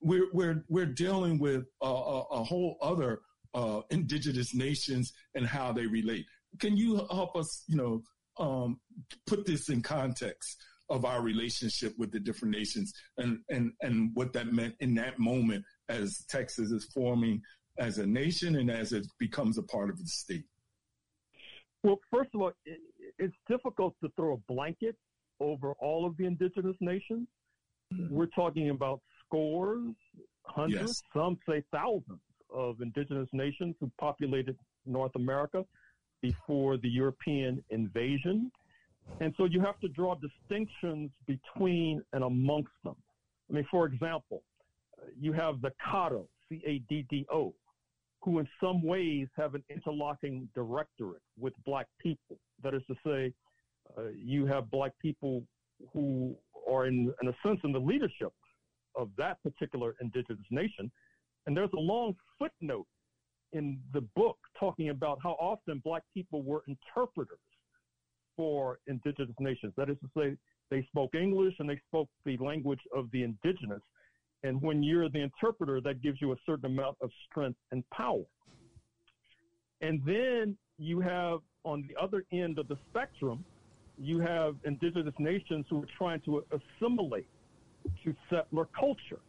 we're 0.00 0.28
we're 0.32 0.64
we're 0.68 0.86
dealing 0.86 1.38
with 1.38 1.64
a, 1.80 1.86
a, 1.86 2.20
a 2.22 2.44
whole 2.44 2.76
other 2.82 3.20
uh, 3.54 3.82
indigenous 3.90 4.54
nations 4.54 5.12
and 5.34 5.46
how 5.46 5.72
they 5.72 5.86
relate. 5.86 6.26
Can 6.58 6.76
you 6.76 7.06
help 7.10 7.36
us, 7.36 7.64
you 7.68 7.76
know, 7.76 8.02
um, 8.38 8.80
put 9.26 9.46
this 9.46 9.68
in 9.68 9.82
context 9.82 10.56
of 10.88 11.04
our 11.04 11.22
relationship 11.22 11.94
with 11.98 12.10
the 12.10 12.20
different 12.20 12.54
nations 12.54 12.92
and 13.16 13.38
and 13.48 13.72
and 13.80 14.10
what 14.14 14.32
that 14.32 14.52
meant 14.52 14.74
in 14.80 14.94
that 14.94 15.18
moment 15.18 15.64
as 15.88 16.24
Texas 16.28 16.70
is 16.70 16.88
forming 16.92 17.40
as 17.78 17.98
a 17.98 18.06
nation 18.06 18.56
and 18.56 18.70
as 18.70 18.92
it 18.92 19.06
becomes 19.18 19.58
a 19.58 19.62
part 19.62 19.90
of 19.90 19.98
the 19.98 20.06
state? 20.06 20.44
Well, 21.82 21.98
first 22.12 22.30
of 22.34 22.40
all, 22.40 22.52
it's 23.18 23.34
difficult 23.48 23.94
to 24.02 24.10
throw 24.16 24.34
a 24.34 24.52
blanket 24.52 24.96
over 25.40 25.72
all 25.80 26.06
of 26.06 26.16
the 26.16 26.26
indigenous 26.26 26.76
nations. 26.80 27.26
Mm-hmm. 27.92 28.14
We're 28.14 28.26
talking 28.26 28.70
about 28.70 29.00
scores, 29.24 29.94
hundreds, 30.44 30.80
yes. 30.80 31.02
some 31.14 31.38
say 31.48 31.62
thousands 31.72 32.20
of 32.54 32.80
indigenous 32.80 33.28
nations 33.32 33.74
who 33.80 33.90
populated 33.98 34.56
North 34.86 35.14
America 35.16 35.64
before 36.20 36.76
the 36.76 36.88
European 36.88 37.62
invasion. 37.70 38.52
And 39.20 39.34
so 39.36 39.46
you 39.46 39.60
have 39.60 39.80
to 39.80 39.88
draw 39.88 40.14
distinctions 40.14 41.10
between 41.26 42.02
and 42.12 42.22
amongst 42.22 42.72
them. 42.84 42.94
I 43.50 43.54
mean, 43.54 43.66
for 43.70 43.86
example, 43.86 44.42
you 45.20 45.32
have 45.32 45.60
the 45.60 45.72
Caddo, 45.84 46.26
C 46.48 46.62
A 46.64 46.78
D 46.88 47.04
D 47.10 47.26
O, 47.32 47.52
who 48.22 48.38
in 48.38 48.48
some 48.62 48.82
ways 48.82 49.28
have 49.36 49.54
an 49.54 49.64
interlocking 49.68 50.48
directorate 50.54 51.22
with 51.38 51.52
black 51.64 51.86
people. 52.00 52.38
That 52.62 52.74
is 52.74 52.82
to 52.86 52.94
say, 53.04 53.32
uh, 53.98 54.10
you 54.16 54.46
have 54.46 54.70
black 54.70 54.92
people 55.00 55.42
who 55.92 56.36
are, 56.70 56.86
in, 56.86 57.12
in 57.20 57.28
a 57.28 57.34
sense, 57.44 57.58
in 57.64 57.72
the 57.72 57.80
leadership 57.80 58.32
of 58.96 59.10
that 59.18 59.42
particular 59.42 59.94
indigenous 60.00 60.46
nation. 60.50 60.90
And 61.46 61.56
there's 61.56 61.70
a 61.76 61.80
long 61.80 62.14
footnote 62.38 62.86
in 63.52 63.80
the 63.92 64.02
book 64.14 64.38
talking 64.58 64.90
about 64.90 65.18
how 65.22 65.32
often 65.32 65.82
black 65.84 66.02
people 66.14 66.42
were 66.42 66.62
interpreters 66.68 67.38
for 68.36 68.78
indigenous 68.86 69.34
nations. 69.40 69.72
That 69.76 69.90
is 69.90 69.96
to 70.00 70.08
say, 70.16 70.36
they 70.70 70.86
spoke 70.86 71.14
English 71.14 71.54
and 71.58 71.68
they 71.68 71.78
spoke 71.88 72.08
the 72.24 72.38
language 72.38 72.80
of 72.96 73.10
the 73.12 73.24
indigenous. 73.24 73.82
And 74.44 74.60
when 74.60 74.82
you're 74.82 75.08
the 75.08 75.20
interpreter, 75.22 75.80
that 75.82 76.02
gives 76.02 76.20
you 76.20 76.32
a 76.32 76.36
certain 76.44 76.66
amount 76.66 76.96
of 77.00 77.10
strength 77.30 77.58
and 77.70 77.88
power. 77.90 78.24
And 79.80 80.00
then 80.04 80.56
you 80.78 81.00
have 81.00 81.40
on 81.64 81.86
the 81.88 82.00
other 82.00 82.24
end 82.32 82.58
of 82.58 82.68
the 82.68 82.76
spectrum, 82.90 83.44
you 83.98 84.18
have 84.20 84.56
indigenous 84.64 85.14
nations 85.18 85.66
who 85.70 85.82
are 85.82 85.88
trying 85.96 86.20
to 86.22 86.44
assimilate 86.50 87.28
to 88.04 88.14
settler 88.30 88.66
culture. 88.78 89.20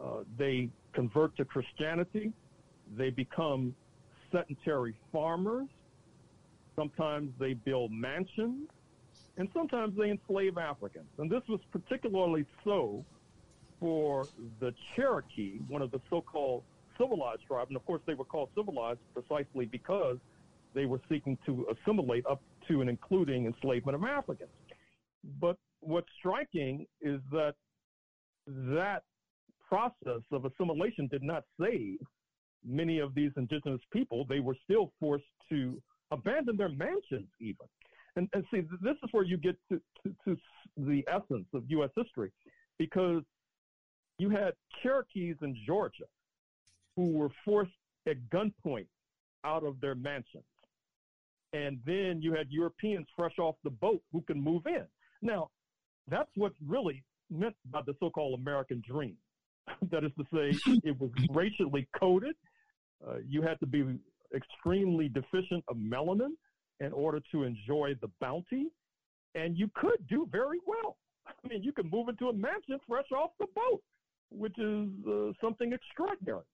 Uh, 0.00 0.22
they 0.38 0.68
convert 0.92 1.36
to 1.36 1.44
Christianity. 1.44 2.32
They 2.96 3.10
become 3.10 3.74
sedentary 4.30 4.94
farmers. 5.12 5.68
Sometimes 6.76 7.30
they 7.38 7.54
build 7.54 7.90
mansions. 7.90 8.68
And 9.38 9.48
sometimes 9.54 9.96
they 9.96 10.10
enslave 10.10 10.58
Africans. 10.58 11.08
And 11.18 11.30
this 11.30 11.42
was 11.48 11.60
particularly 11.72 12.44
so 12.64 13.04
for 13.82 14.28
the 14.60 14.72
Cherokee, 14.94 15.58
one 15.66 15.82
of 15.82 15.90
the 15.90 16.00
so 16.08 16.20
called 16.20 16.62
civilized 16.96 17.42
tribes. 17.48 17.68
And 17.68 17.76
of 17.76 17.84
course, 17.84 18.00
they 18.06 18.14
were 18.14 18.24
called 18.24 18.50
civilized 18.54 19.00
precisely 19.12 19.66
because 19.66 20.18
they 20.72 20.86
were 20.86 21.00
seeking 21.08 21.36
to 21.46 21.66
assimilate 21.72 22.24
up 22.30 22.40
to 22.68 22.80
and 22.80 22.88
including 22.88 23.46
enslavement 23.46 23.96
of 23.96 24.04
Africans. 24.04 24.50
But 25.40 25.56
what's 25.80 26.06
striking 26.16 26.86
is 27.00 27.20
that 27.32 27.54
that 28.46 29.02
process 29.68 30.22
of 30.30 30.44
assimilation 30.44 31.08
did 31.08 31.24
not 31.24 31.42
save 31.60 31.98
many 32.64 33.00
of 33.00 33.16
these 33.16 33.32
indigenous 33.36 33.80
people. 33.92 34.24
They 34.28 34.38
were 34.38 34.56
still 34.62 34.92
forced 35.00 35.24
to 35.48 35.82
abandon 36.12 36.56
their 36.56 36.68
mansions, 36.68 37.28
even. 37.40 37.66
And, 38.14 38.28
and 38.32 38.44
see, 38.52 38.60
this 38.80 38.96
is 39.02 39.08
where 39.10 39.24
you 39.24 39.38
get 39.38 39.56
to, 39.72 39.80
to, 40.04 40.14
to 40.24 40.36
the 40.76 41.02
essence 41.08 41.46
of 41.52 41.64
U.S. 41.68 41.90
history, 41.96 42.30
because 42.78 43.22
you 44.18 44.30
had 44.30 44.52
Cherokees 44.82 45.36
in 45.42 45.56
Georgia 45.66 46.04
who 46.96 47.12
were 47.12 47.30
forced 47.44 47.72
at 48.08 48.16
gunpoint 48.30 48.86
out 49.44 49.64
of 49.64 49.80
their 49.80 49.94
mansions. 49.94 50.44
And 51.52 51.80
then 51.84 52.20
you 52.22 52.32
had 52.32 52.46
Europeans 52.50 53.06
fresh 53.16 53.38
off 53.38 53.56
the 53.64 53.70
boat 53.70 54.02
who 54.12 54.22
can 54.22 54.42
move 54.42 54.66
in. 54.66 54.84
Now, 55.20 55.50
that's 56.08 56.30
what 56.36 56.52
really 56.66 57.02
meant 57.30 57.56
by 57.70 57.80
the 57.86 57.94
so-called 58.00 58.38
American 58.38 58.82
dream. 58.86 59.16
that 59.90 60.04
is 60.04 60.12
to 60.18 60.24
say, 60.32 60.58
it 60.84 60.98
was 60.98 61.10
racially 61.30 61.88
coded. 61.98 62.34
Uh, 63.06 63.16
you 63.26 63.42
had 63.42 63.58
to 63.60 63.66
be 63.66 63.98
extremely 64.34 65.08
deficient 65.08 65.64
of 65.68 65.76
melanin 65.76 66.32
in 66.80 66.92
order 66.92 67.20
to 67.30 67.44
enjoy 67.44 67.94
the 68.00 68.08
bounty, 68.20 68.68
and 69.34 69.56
you 69.56 69.68
could 69.74 70.06
do 70.08 70.26
very 70.30 70.58
well. 70.66 70.96
I 71.26 71.48
mean, 71.48 71.62
you 71.62 71.72
could 71.72 71.90
move 71.90 72.08
into 72.08 72.28
a 72.28 72.32
mansion 72.32 72.78
fresh 72.88 73.10
off 73.14 73.30
the 73.38 73.46
boat, 73.54 73.82
which 74.36 74.58
is 74.58 74.88
uh, 75.08 75.32
something 75.40 75.72
extraordinary. 75.72 76.44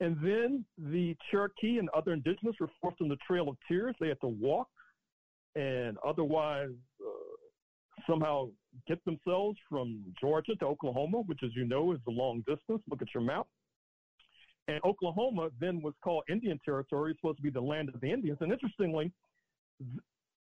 And 0.00 0.16
then 0.22 0.64
the 0.76 1.16
Cherokee 1.30 1.78
and 1.78 1.88
other 1.90 2.12
indigenous 2.12 2.56
were 2.60 2.70
forced 2.80 3.00
on 3.00 3.08
the 3.08 3.16
Trail 3.26 3.48
of 3.48 3.56
Tears. 3.68 3.94
They 4.00 4.08
had 4.08 4.20
to 4.22 4.28
walk 4.28 4.68
and 5.54 5.96
otherwise 6.04 6.70
uh, 7.00 8.04
somehow 8.08 8.48
get 8.88 9.04
themselves 9.04 9.56
from 9.68 10.02
Georgia 10.20 10.56
to 10.56 10.66
Oklahoma, 10.66 11.18
which, 11.26 11.40
as 11.44 11.50
you 11.54 11.64
know, 11.64 11.92
is 11.92 12.00
a 12.08 12.10
long 12.10 12.38
distance. 12.40 12.82
Look 12.90 13.02
at 13.02 13.08
your 13.14 13.22
map. 13.22 13.46
And 14.66 14.80
Oklahoma 14.84 15.50
then 15.60 15.80
was 15.80 15.94
called 16.02 16.24
Indian 16.28 16.58
Territory, 16.64 17.14
supposed 17.20 17.36
to 17.36 17.42
be 17.42 17.50
the 17.50 17.60
land 17.60 17.90
of 17.90 18.00
the 18.00 18.10
Indians. 18.10 18.38
And 18.40 18.50
interestingly, 18.50 19.12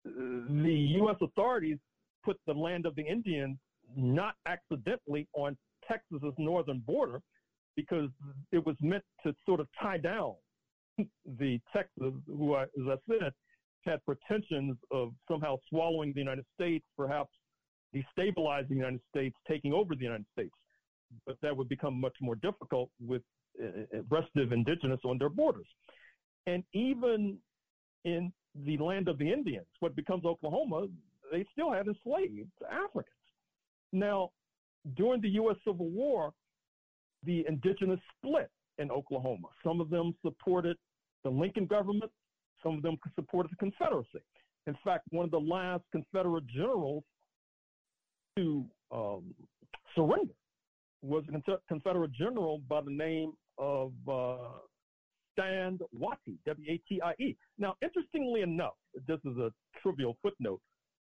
the 0.03 0.87
U.S. 0.97 1.15
authorities 1.21 1.77
put 2.23 2.37
the 2.45 2.53
land 2.53 2.85
of 2.85 2.95
the 2.95 3.01
Indians 3.01 3.57
not 3.95 4.35
accidentally 4.45 5.27
on 5.33 5.57
Texas's 5.89 6.33
northern 6.37 6.79
border 6.79 7.21
because 7.75 8.09
it 8.51 8.65
was 8.65 8.75
meant 8.81 9.03
to 9.23 9.33
sort 9.45 9.59
of 9.59 9.67
tie 9.81 9.97
down 9.97 10.33
the 11.39 11.59
Texas, 11.73 12.13
who, 12.27 12.57
as 12.57 12.67
I 12.77 12.95
said, 13.07 13.31
had 13.85 13.99
pretensions 14.05 14.77
of 14.91 15.13
somehow 15.29 15.55
swallowing 15.69 16.11
the 16.13 16.19
United 16.19 16.45
States, 16.53 16.85
perhaps 16.97 17.31
destabilizing 17.95 18.69
the 18.69 18.75
United 18.75 19.01
States, 19.09 19.35
taking 19.47 19.73
over 19.73 19.95
the 19.95 20.03
United 20.03 20.25
States. 20.33 20.53
But 21.25 21.37
that 21.41 21.55
would 21.55 21.69
become 21.69 21.99
much 21.99 22.15
more 22.21 22.35
difficult 22.35 22.89
with 22.99 23.21
uh, 23.61 23.65
uh, 23.65 24.01
restive 24.09 24.51
indigenous 24.51 24.99
on 25.05 25.17
their 25.17 25.29
borders. 25.29 25.67
And 26.45 26.63
even 26.73 27.37
in 28.05 28.31
the 28.65 28.77
land 28.77 29.07
of 29.07 29.17
the 29.17 29.31
Indians, 29.31 29.65
what 29.79 29.95
becomes 29.95 30.25
Oklahoma, 30.25 30.87
they 31.31 31.45
still 31.51 31.71
had 31.71 31.87
enslaved 31.87 32.51
Africans. 32.69 33.15
Now, 33.91 34.31
during 34.95 35.21
the 35.21 35.29
U.S. 35.29 35.57
Civil 35.65 35.89
War, 35.89 36.31
the 37.23 37.45
indigenous 37.47 37.99
split 38.17 38.49
in 38.77 38.91
Oklahoma. 38.91 39.47
Some 39.63 39.81
of 39.81 39.89
them 39.89 40.13
supported 40.23 40.77
the 41.23 41.29
Lincoln 41.29 41.65
government, 41.65 42.11
some 42.63 42.75
of 42.75 42.81
them 42.81 42.97
supported 43.15 43.51
the 43.51 43.57
Confederacy. 43.57 44.23
In 44.67 44.77
fact, 44.83 45.03
one 45.11 45.25
of 45.25 45.31
the 45.31 45.39
last 45.39 45.83
Confederate 45.91 46.47
generals 46.47 47.03
to 48.37 48.65
um, 48.91 49.33
surrender 49.95 50.33
was 51.01 51.23
a 51.33 51.57
Confederate 51.67 52.11
general 52.13 52.61
by 52.67 52.81
the 52.81 52.91
name 52.91 53.33
of 53.57 53.91
uh, 54.07 54.37
Stand 55.33 55.81
Watie, 55.97 56.37
W-A-T-I-E. 56.45 57.37
Now, 57.57 57.75
interestingly 57.81 58.41
enough, 58.41 58.75
this 59.07 59.19
is 59.25 59.37
a 59.37 59.51
trivial 59.81 60.17
footnote, 60.21 60.61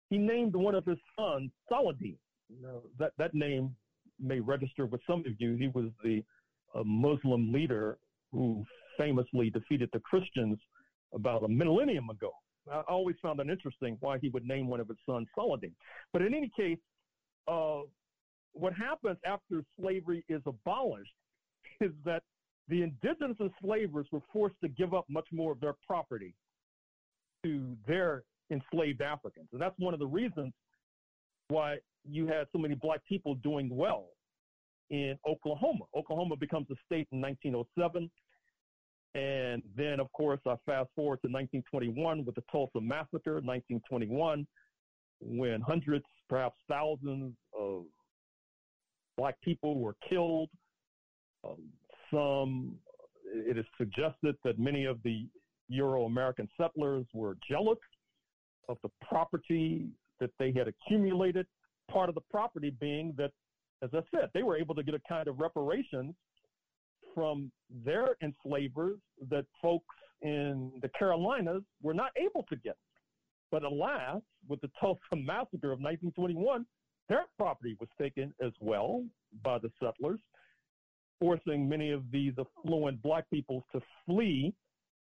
he 0.09 0.17
named 0.17 0.55
one 0.55 0.75
of 0.75 0.85
his 0.85 0.97
sons 1.17 1.51
Saladin. 1.69 2.17
That, 2.99 3.11
that 3.17 3.33
name 3.33 3.75
may 4.19 4.39
register 4.39 4.85
with 4.85 5.01
some 5.07 5.21
of 5.21 5.33
you. 5.39 5.55
He 5.55 5.67
was 5.67 5.89
the 6.03 6.23
uh, 6.73 6.83
Muslim 6.83 7.51
leader 7.51 7.97
who 8.31 8.63
famously 8.97 9.49
defeated 9.49 9.89
the 9.93 9.99
Christians 9.99 10.57
about 11.13 11.43
a 11.43 11.47
millennium 11.47 12.09
ago. 12.09 12.31
I 12.71 12.81
always 12.87 13.15
found 13.21 13.39
it 13.39 13.49
interesting 13.49 13.97
why 13.99 14.17
he 14.19 14.29
would 14.29 14.45
name 14.45 14.67
one 14.67 14.79
of 14.79 14.87
his 14.87 14.97
sons 15.05 15.27
Saladin. 15.35 15.73
But 16.11 16.21
in 16.23 16.33
any 16.33 16.51
case, 16.57 16.79
uh, 17.47 17.81
what 18.53 18.73
happens 18.73 19.17
after 19.25 19.63
slavery 19.79 20.23
is 20.29 20.41
abolished 20.45 21.11
is 21.81 21.91
that 22.05 22.23
the 22.67 22.81
indigenous 22.81 23.37
enslavers 23.39 24.07
were 24.11 24.21
forced 24.33 24.55
to 24.61 24.69
give 24.69 24.93
up 24.93 25.05
much 25.07 25.27
more 25.31 25.51
of 25.51 25.59
their 25.59 25.75
property 25.85 26.33
to 27.43 27.75
their 27.87 28.23
enslaved 28.49 29.01
Africans. 29.01 29.47
And 29.51 29.61
that's 29.61 29.77
one 29.77 29.93
of 29.93 29.99
the 29.99 30.07
reasons 30.07 30.53
why 31.49 31.77
you 32.09 32.27
had 32.27 32.47
so 32.51 32.59
many 32.59 32.75
black 32.75 32.99
people 33.07 33.35
doing 33.35 33.69
well 33.71 34.07
in 34.89 35.17
Oklahoma. 35.27 35.85
Oklahoma 35.95 36.35
becomes 36.35 36.67
a 36.71 36.75
state 36.85 37.07
in 37.11 37.21
1907. 37.21 38.09
And 39.15 39.63
then, 39.77 39.99
of 39.99 40.11
course, 40.11 40.41
I 40.45 40.55
fast 40.65 40.89
forward 40.95 41.21
to 41.23 41.31
1921 41.31 42.25
with 42.25 42.35
the 42.35 42.43
Tulsa 42.51 42.81
Massacre, 42.81 43.35
1921, 43.35 44.45
when 45.21 45.61
hundreds, 45.61 46.05
perhaps 46.27 46.57
thousands 46.67 47.33
of 47.57 47.83
black 49.17 49.39
people 49.41 49.79
were 49.79 49.95
killed. 50.07 50.49
Um, 51.45 51.69
some, 52.11 52.75
it 53.33 53.57
is 53.57 53.65
suggested 53.77 54.35
that 54.43 54.59
many 54.59 54.83
of 54.83 54.99
the 55.03 55.27
Euro 55.69 56.05
American 56.05 56.49
settlers 56.57 57.05
were 57.13 57.37
jealous 57.49 57.79
of 58.67 58.77
the 58.83 58.89
property 59.07 59.87
that 60.19 60.31
they 60.39 60.51
had 60.51 60.67
accumulated. 60.67 61.45
Part 61.91 62.09
of 62.09 62.15
the 62.15 62.21
property 62.31 62.71
being 62.79 63.13
that, 63.17 63.31
as 63.81 63.89
I 63.93 64.01
said, 64.13 64.29
they 64.33 64.43
were 64.43 64.57
able 64.57 64.75
to 64.75 64.83
get 64.83 64.95
a 64.95 65.01
kind 65.07 65.27
of 65.27 65.39
reparations 65.39 66.15
from 67.13 67.51
their 67.85 68.15
enslavers 68.21 68.99
that 69.29 69.45
folks 69.61 69.95
in 70.21 70.71
the 70.81 70.89
Carolinas 70.89 71.63
were 71.81 71.93
not 71.93 72.11
able 72.17 72.43
to 72.49 72.55
get. 72.57 72.77
But 73.51 73.63
alas, 73.63 74.21
with 74.47 74.59
the 74.61 74.69
Tulsa 74.79 74.99
Massacre 75.15 75.71
of 75.71 75.79
1921, 75.79 76.65
their 77.07 77.23
property 77.37 77.77
was 77.79 77.89
taken 78.01 78.33
as 78.43 78.51
well 78.59 79.03
by 79.43 79.59
the 79.59 79.69
settlers. 79.81 80.19
forcing 81.19 81.69
many 81.69 81.91
of 81.91 82.03
these 82.11 82.33
affluent 82.37 83.01
black 83.01 83.29
people 83.29 83.65
to 83.71 83.79
flee 84.05 84.53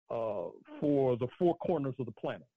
uh, 0.09 0.45
for 0.79 1.17
the 1.17 1.27
four 1.37 1.55
corners 1.57 1.95
of 1.99 2.05
the 2.05 2.11
planet. 2.13 2.47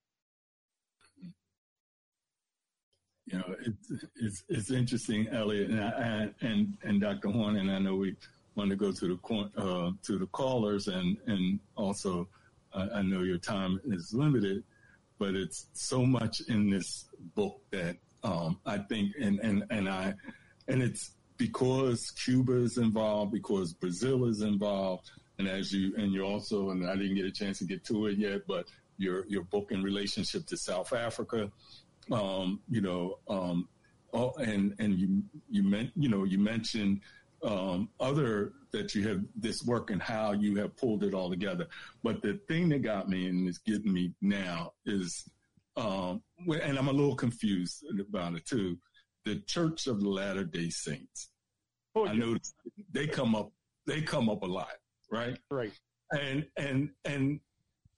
You 3.25 3.37
know, 3.37 3.55
it's 3.65 4.05
it's, 4.15 4.43
it's 4.49 4.71
interesting, 4.71 5.27
Elliot, 5.29 5.69
and, 5.69 5.81
I, 5.81 6.29
and 6.41 6.77
and 6.83 6.99
Dr. 6.99 7.29
Horne, 7.29 7.57
and 7.57 7.71
I 7.71 7.79
know 7.79 7.95
we 7.95 8.15
want 8.55 8.69
to 8.69 8.75
go 8.75 8.91
to 8.91 9.07
the 9.07 9.51
uh, 9.57 9.91
to 10.03 10.17
the 10.17 10.27
callers, 10.27 10.87
and 10.87 11.17
and 11.27 11.59
also 11.75 12.27
uh, 12.73 12.87
I 12.93 13.01
know 13.01 13.21
your 13.21 13.37
time 13.37 13.79
is 13.85 14.13
limited, 14.13 14.63
but 15.19 15.35
it's 15.35 15.67
so 15.73 16.05
much 16.05 16.41
in 16.49 16.69
this 16.69 17.05
book 17.35 17.61
that 17.71 17.97
um, 18.23 18.59
I 18.65 18.79
think, 18.79 19.13
and 19.19 19.39
and 19.39 19.63
and 19.69 19.87
I, 19.87 20.13
and 20.67 20.81
it's 20.83 21.11
because 21.37 22.11
Cuba 22.11 22.57
is 22.57 22.77
involved, 22.77 23.31
because 23.31 23.73
Brazil 23.73 24.25
is 24.25 24.41
involved, 24.41 25.11
and 25.39 25.47
as 25.47 25.71
you 25.71 25.93
and 25.95 26.11
you 26.13 26.23
also, 26.23 26.71
and 26.71 26.89
I 26.89 26.95
didn't 26.95 27.15
get 27.15 27.25
a 27.25 27.31
chance 27.31 27.59
to 27.59 27.65
get 27.65 27.85
to 27.85 28.07
it 28.07 28.17
yet, 28.17 28.41
but 28.47 28.65
your 28.97 29.25
your 29.27 29.43
book 29.43 29.71
in 29.71 29.81
relationship 29.81 30.45
to 30.47 30.57
South 30.57 30.93
Africa, 30.93 31.51
um, 32.11 32.59
you 32.69 32.81
know, 32.81 33.19
um, 33.27 33.67
oh, 34.13 34.33
and 34.39 34.75
and 34.79 34.97
you 34.97 35.23
you 35.49 35.63
meant 35.63 35.91
you 35.95 36.09
know 36.09 36.23
you 36.23 36.37
mentioned 36.37 37.01
um, 37.43 37.89
other 37.99 38.53
that 38.71 38.95
you 38.95 39.07
have 39.07 39.21
this 39.35 39.63
work 39.63 39.91
and 39.91 40.01
how 40.01 40.31
you 40.31 40.55
have 40.55 40.75
pulled 40.77 41.03
it 41.03 41.13
all 41.13 41.29
together. 41.29 41.67
But 42.01 42.21
the 42.21 42.39
thing 42.47 42.69
that 42.69 42.81
got 42.81 43.09
me 43.09 43.27
and 43.27 43.47
is 43.47 43.59
getting 43.59 43.93
me 43.93 44.13
now 44.21 44.73
is, 44.85 45.29
um, 45.77 46.21
and 46.47 46.77
I'm 46.77 46.87
a 46.87 46.93
little 46.93 47.15
confused 47.15 47.85
about 47.99 48.35
it 48.35 48.45
too. 48.45 48.77
The 49.25 49.39
Church 49.41 49.87
of 49.87 50.01
the 50.01 50.09
Latter 50.09 50.43
Day 50.43 50.69
Saints. 50.69 51.29
Oh, 51.95 52.07
I 52.07 52.15
know 52.15 52.37
they 52.91 53.07
come 53.07 53.35
up, 53.35 53.51
they 53.85 54.01
come 54.01 54.29
up 54.29 54.41
a 54.41 54.47
lot, 54.47 54.75
right? 55.11 55.37
Right. 55.51 55.73
And 56.11 56.45
and 56.57 56.89
and 57.05 57.39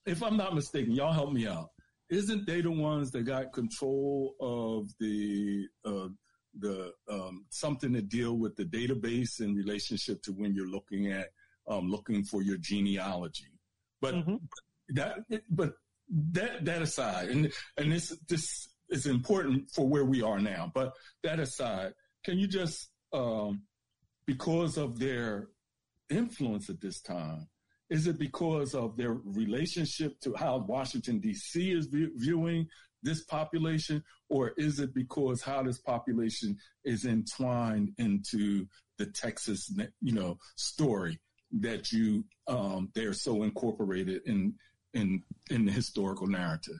if 0.05 0.21
I'm 0.21 0.37
not 0.37 0.53
mistaken, 0.53 0.91
y'all 0.91 1.13
help 1.13 1.31
me 1.31 1.47
out. 1.47 1.71
Isn't 2.15 2.47
they 2.47 2.61
the 2.61 2.71
ones 2.71 3.11
that 3.11 3.23
got 3.23 3.51
control 3.51 4.35
of 4.39 4.87
the 4.99 5.67
uh, 5.83 6.07
the 6.57 6.93
um, 7.11 7.45
something 7.49 7.91
to 7.91 8.01
deal 8.01 8.37
with 8.37 8.55
the 8.55 8.63
database 8.63 9.41
in 9.41 9.53
relationship 9.53 10.21
to 10.23 10.31
when 10.31 10.53
you're 10.55 10.69
looking 10.69 11.11
at 11.11 11.31
um, 11.67 11.89
looking 11.89 12.23
for 12.23 12.41
your 12.41 12.57
genealogy. 12.57 13.51
But 13.99 14.15
mm-hmm. 14.15 14.35
that 14.89 15.17
but 15.49 15.73
that 16.31 16.63
that 16.63 16.81
aside, 16.81 17.29
and 17.29 17.51
and 17.77 17.91
this 17.91 18.17
this 18.29 18.69
is 18.89 19.05
important 19.07 19.69
for 19.71 19.85
where 19.85 20.05
we 20.05 20.21
are 20.21 20.39
now. 20.39 20.71
But 20.73 20.93
that 21.23 21.41
aside, 21.41 21.95
can 22.23 22.39
you 22.39 22.47
just 22.47 22.89
um, 23.11 23.63
because 24.25 24.77
of 24.77 24.99
their 24.99 25.49
influence 26.09 26.69
at 26.69 26.79
this 26.79 27.01
time, 27.01 27.49
is 27.89 28.07
it 28.07 28.17
because 28.17 28.73
of 28.73 28.97
their 28.97 29.13
relationship 29.13 30.19
to 30.21 30.33
how 30.35 30.57
Washington 30.57 31.19
D.C. 31.19 31.71
is 31.71 31.87
viewing 31.91 32.67
this 33.03 33.23
population, 33.23 34.03
or 34.29 34.53
is 34.57 34.79
it 34.79 34.93
because 34.93 35.41
how 35.41 35.61
this 35.61 35.77
population 35.77 36.57
is 36.83 37.05
entwined 37.05 37.93
into 37.97 38.65
the 38.97 39.05
Texas, 39.05 39.71
you 40.01 40.13
know, 40.13 40.37
story 40.55 41.19
that 41.59 41.91
you 41.91 42.25
um, 42.47 42.89
they're 42.95 43.13
so 43.13 43.43
incorporated 43.43 44.21
in 44.25 44.55
in 44.93 45.21
in 45.51 45.65
the 45.65 45.71
historical 45.71 46.25
narrative? 46.25 46.79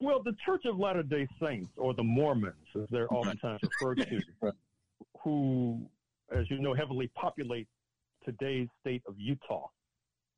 Well, 0.00 0.22
the 0.22 0.36
Church 0.44 0.64
of 0.66 0.78
Latter 0.78 1.02
Day 1.02 1.26
Saints, 1.42 1.72
or 1.76 1.94
the 1.94 2.04
Mormons, 2.04 2.54
as 2.76 2.86
they're 2.90 3.12
oftentimes 3.12 3.60
referred 3.62 4.06
to, 4.06 4.52
who, 5.24 5.88
as 6.30 6.48
you 6.50 6.60
know, 6.60 6.74
heavily 6.74 7.10
populate 7.14 7.66
today's 8.24 8.68
state 8.80 9.02
of 9.08 9.14
Utah 9.18 9.68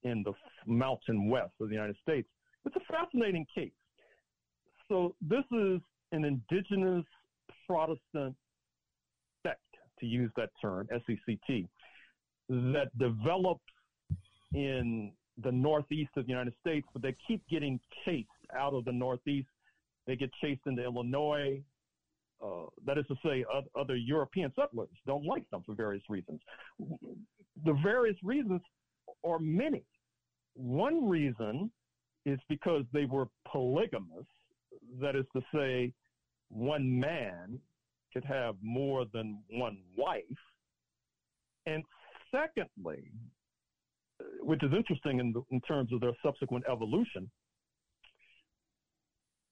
in 0.03 0.23
the 0.23 0.33
mountain 0.67 1.29
west 1.29 1.53
of 1.61 1.69
the 1.69 1.75
United 1.75 1.97
States. 2.03 2.29
It's 2.65 2.77
a 2.77 2.93
fascinating 2.93 3.47
case 3.55 3.73
so 4.91 5.15
this 5.21 5.45
is 5.53 5.81
an 6.13 6.25
indigenous 6.25 7.05
Protestant 7.67 8.35
sect, 9.47 9.61
to 10.01 10.07
use 10.07 10.31
that 10.37 10.51
term, 10.61 10.89
SECT, 10.91 11.69
that 12.49 12.91
develops 12.99 13.63
in 14.53 15.13
the 15.43 15.53
northeast 15.53 16.11
of 16.17 16.27
the 16.27 16.31
United 16.31 16.53
States, 16.61 16.87
but 16.93 17.03
they 17.03 17.15
keep 17.27 17.41
getting 17.49 17.79
chased 18.05 18.29
out 18.55 18.75
of 18.75 18.85
the 18.85 18.93
northeast. 18.93 19.49
They 20.09 20.17
get 20.17 20.31
chased 20.43 20.63
into 20.67 20.83
Illinois. 20.83 21.63
Uh, 22.45 22.65
that 22.85 22.99
is 22.99 23.05
to 23.07 23.15
say, 23.25 23.45
other 23.79 23.95
European 23.95 24.53
settlers 24.57 24.89
don't 25.07 25.25
like 25.25 25.49
them 25.51 25.63
for 25.65 25.75
various 25.75 26.03
reasons. 26.09 26.41
The 27.65 27.75
various 27.85 28.17
reasons 28.25 28.61
are 29.25 29.39
many. 29.39 29.85
One 30.55 31.09
reason 31.09 31.71
is 32.27 32.39
because 32.49 32.85
they 32.93 33.07
were 33.07 33.29
polygamous 33.47 34.27
that 35.01 35.17
is 35.17 35.25
to 35.35 35.43
say, 35.55 35.93
one 36.49 36.99
man 36.99 37.59
could 38.13 38.25
have 38.25 38.57
more 38.61 39.05
than 39.13 39.43
one 39.51 39.79
wife. 39.97 40.25
And 41.67 41.85
secondly, 42.33 43.11
which 44.41 44.63
is 44.63 44.73
interesting 44.77 45.21
in, 45.21 45.33
the, 45.33 45.43
in 45.51 45.61
terms 45.61 45.93
of 45.93 46.01
their 46.01 46.13
subsequent 46.23 46.65
evolution, 46.71 47.31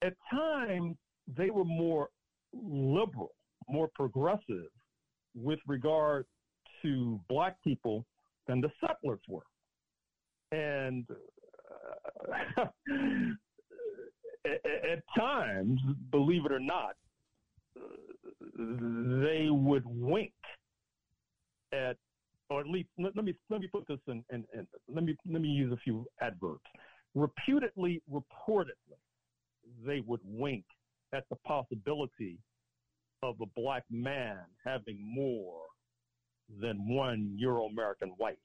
at 0.03 0.15
times 0.31 0.97
they 1.37 1.51
were 1.51 1.65
more 1.65 2.09
liberal, 2.53 3.33
more 3.69 3.89
progressive 3.95 4.71
with 5.35 5.59
regard 5.67 6.27
to 6.83 7.21
black 7.29 7.57
people 7.63 8.05
than 8.47 8.61
the 8.61 8.71
settlers 8.81 9.21
were. 9.29 9.43
And 10.53 11.07
uh, 12.59 12.65
at 14.47 15.03
times, 15.17 15.81
believe 16.11 16.47
it 16.47 16.53
or 16.53 16.61
not, 16.61 16.97
they 18.57 19.49
would 19.51 19.85
wink 19.87 20.33
at, 21.73 21.97
or 22.51 22.61
at 22.61 22.67
least 22.67 22.89
let, 22.99 23.15
let 23.15 23.25
me 23.25 23.35
let 23.51 23.61
me 23.61 23.69
put 23.69 23.87
this 23.87 23.99
in, 24.09 24.25
in, 24.33 24.45
in, 24.55 24.67
let 24.93 25.05
me 25.05 25.15
let 25.31 25.43
me 25.43 25.49
use 25.49 25.73
a 25.73 25.77
few 25.77 26.07
adverbs. 26.21 26.61
Reputedly, 27.15 28.03
reportedly, 28.11 28.99
they 29.85 30.01
would 30.07 30.21
wink 30.25 30.65
at 31.13 31.25
the 31.31 31.37
possibility 31.37 32.39
of 33.23 33.37
a 33.41 33.47
black 33.61 33.85
man 33.91 34.39
having 34.65 34.99
more 35.01 35.63
than 36.61 36.89
one 36.89 37.35
Euro 37.37 37.67
American 37.67 38.15
wife. 38.19 38.37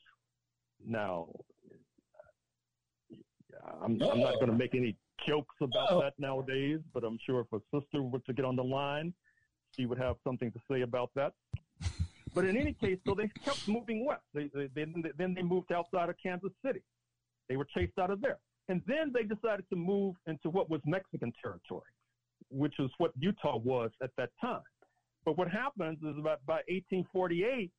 Now, 0.86 1.28
I'm, 3.82 4.02
I'm 4.02 4.20
not 4.20 4.36
going 4.36 4.48
to 4.48 4.58
make 4.58 4.76
any 4.76 4.96
jokes 5.28 5.56
about 5.62 5.92
oh. 5.92 6.02
that 6.02 6.14
nowadays, 6.18 6.80
but 6.94 7.04
I'm 7.04 7.18
sure 7.26 7.42
if 7.42 7.48
a 7.54 7.60
sister 7.74 8.02
were 8.02 8.20
to 8.20 8.34
get 8.34 8.46
on 8.46 8.56
the 8.56 8.64
line, 8.64 9.14
she 9.76 9.86
would 9.86 9.98
have 9.98 10.16
something 10.24 10.52
to 10.52 10.60
say 10.70 10.82
about 10.82 11.12
that. 11.16 11.34
But 12.34 12.46
in 12.46 12.58
any 12.58 12.74
case, 12.74 12.98
so 13.06 13.14
they 13.14 13.30
kept 13.46 13.68
moving 13.68 14.06
west. 14.06 14.24
They, 14.34 14.50
they, 14.54 14.68
they, 14.74 14.86
then 15.18 15.34
they 15.36 15.44
moved 15.44 15.72
outside 15.72 16.10
of 16.10 16.16
Kansas 16.22 16.52
City. 16.66 16.82
They 17.48 17.58
were 17.58 17.68
chased 17.76 17.98
out 18.00 18.10
of 18.10 18.22
there. 18.22 18.40
And 18.70 18.82
then 18.88 19.12
they 19.14 19.24
decided 19.24 19.66
to 19.70 19.76
move 19.76 20.16
into 20.26 20.50
what 20.50 20.70
was 20.70 20.82
Mexican 20.86 21.32
territory, 21.42 21.92
which 22.50 22.74
is 22.80 22.90
what 22.98 23.12
Utah 23.20 23.58
was 23.58 23.92
at 24.02 24.10
that 24.18 24.30
time. 24.42 24.62
But 25.26 25.38
what 25.38 25.50
happens 25.50 26.00
is 26.00 26.18
about 26.18 26.44
by 26.46 26.62
1848, 26.68 27.72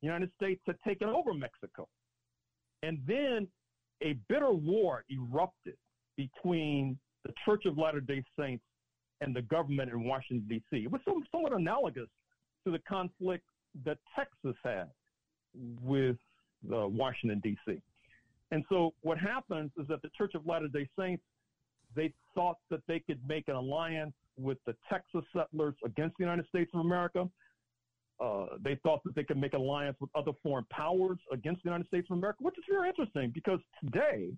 the 0.00 0.06
United 0.06 0.30
States 0.36 0.60
had 0.66 0.76
taken 0.86 1.08
over 1.08 1.34
Mexico. 1.34 1.86
And 2.82 2.98
then 3.06 3.48
a 4.02 4.14
bitter 4.28 4.50
war 4.50 5.04
erupted 5.10 5.76
between 6.16 6.98
the 7.24 7.32
Church 7.44 7.64
of 7.66 7.78
Latter 7.78 8.00
day 8.00 8.24
Saints 8.38 8.64
and 9.20 9.34
the 9.34 9.42
government 9.42 9.90
in 9.90 10.04
Washington, 10.04 10.46
D.C. 10.48 10.84
It 10.84 10.90
was 10.90 11.00
somewhat 11.30 11.52
analogous 11.52 12.08
to 12.64 12.70
the 12.70 12.78
conflict 12.80 13.44
that 13.84 13.98
Texas 14.16 14.56
had 14.64 14.88
with 15.82 16.16
uh, 16.72 16.86
Washington, 16.88 17.40
D.C. 17.42 17.80
And 18.50 18.64
so 18.68 18.94
what 19.02 19.18
happens 19.18 19.70
is 19.78 19.86
that 19.88 20.02
the 20.02 20.10
Church 20.16 20.34
of 20.34 20.46
Latter 20.46 20.68
day 20.68 20.88
Saints, 20.98 21.22
they 21.94 22.12
thought 22.34 22.56
that 22.70 22.80
they 22.88 23.00
could 23.00 23.20
make 23.28 23.48
an 23.48 23.54
alliance 23.54 24.14
with 24.38 24.58
the 24.66 24.74
Texas 24.90 25.22
settlers 25.36 25.74
against 25.84 26.16
the 26.18 26.24
United 26.24 26.46
States 26.48 26.70
of 26.74 26.80
America. 26.80 27.28
Uh, 28.20 28.46
they 28.62 28.78
thought 28.82 29.02
that 29.04 29.14
they 29.14 29.24
could 29.24 29.38
make 29.38 29.54
alliance 29.54 29.96
with 30.00 30.10
other 30.14 30.32
foreign 30.42 30.66
powers 30.70 31.18
against 31.32 31.62
the 31.62 31.68
United 31.68 31.86
States 31.86 32.06
of 32.10 32.18
America, 32.18 32.38
which 32.42 32.58
is 32.58 32.64
very 32.68 32.88
interesting 32.88 33.30
because 33.34 33.60
today, 33.82 34.30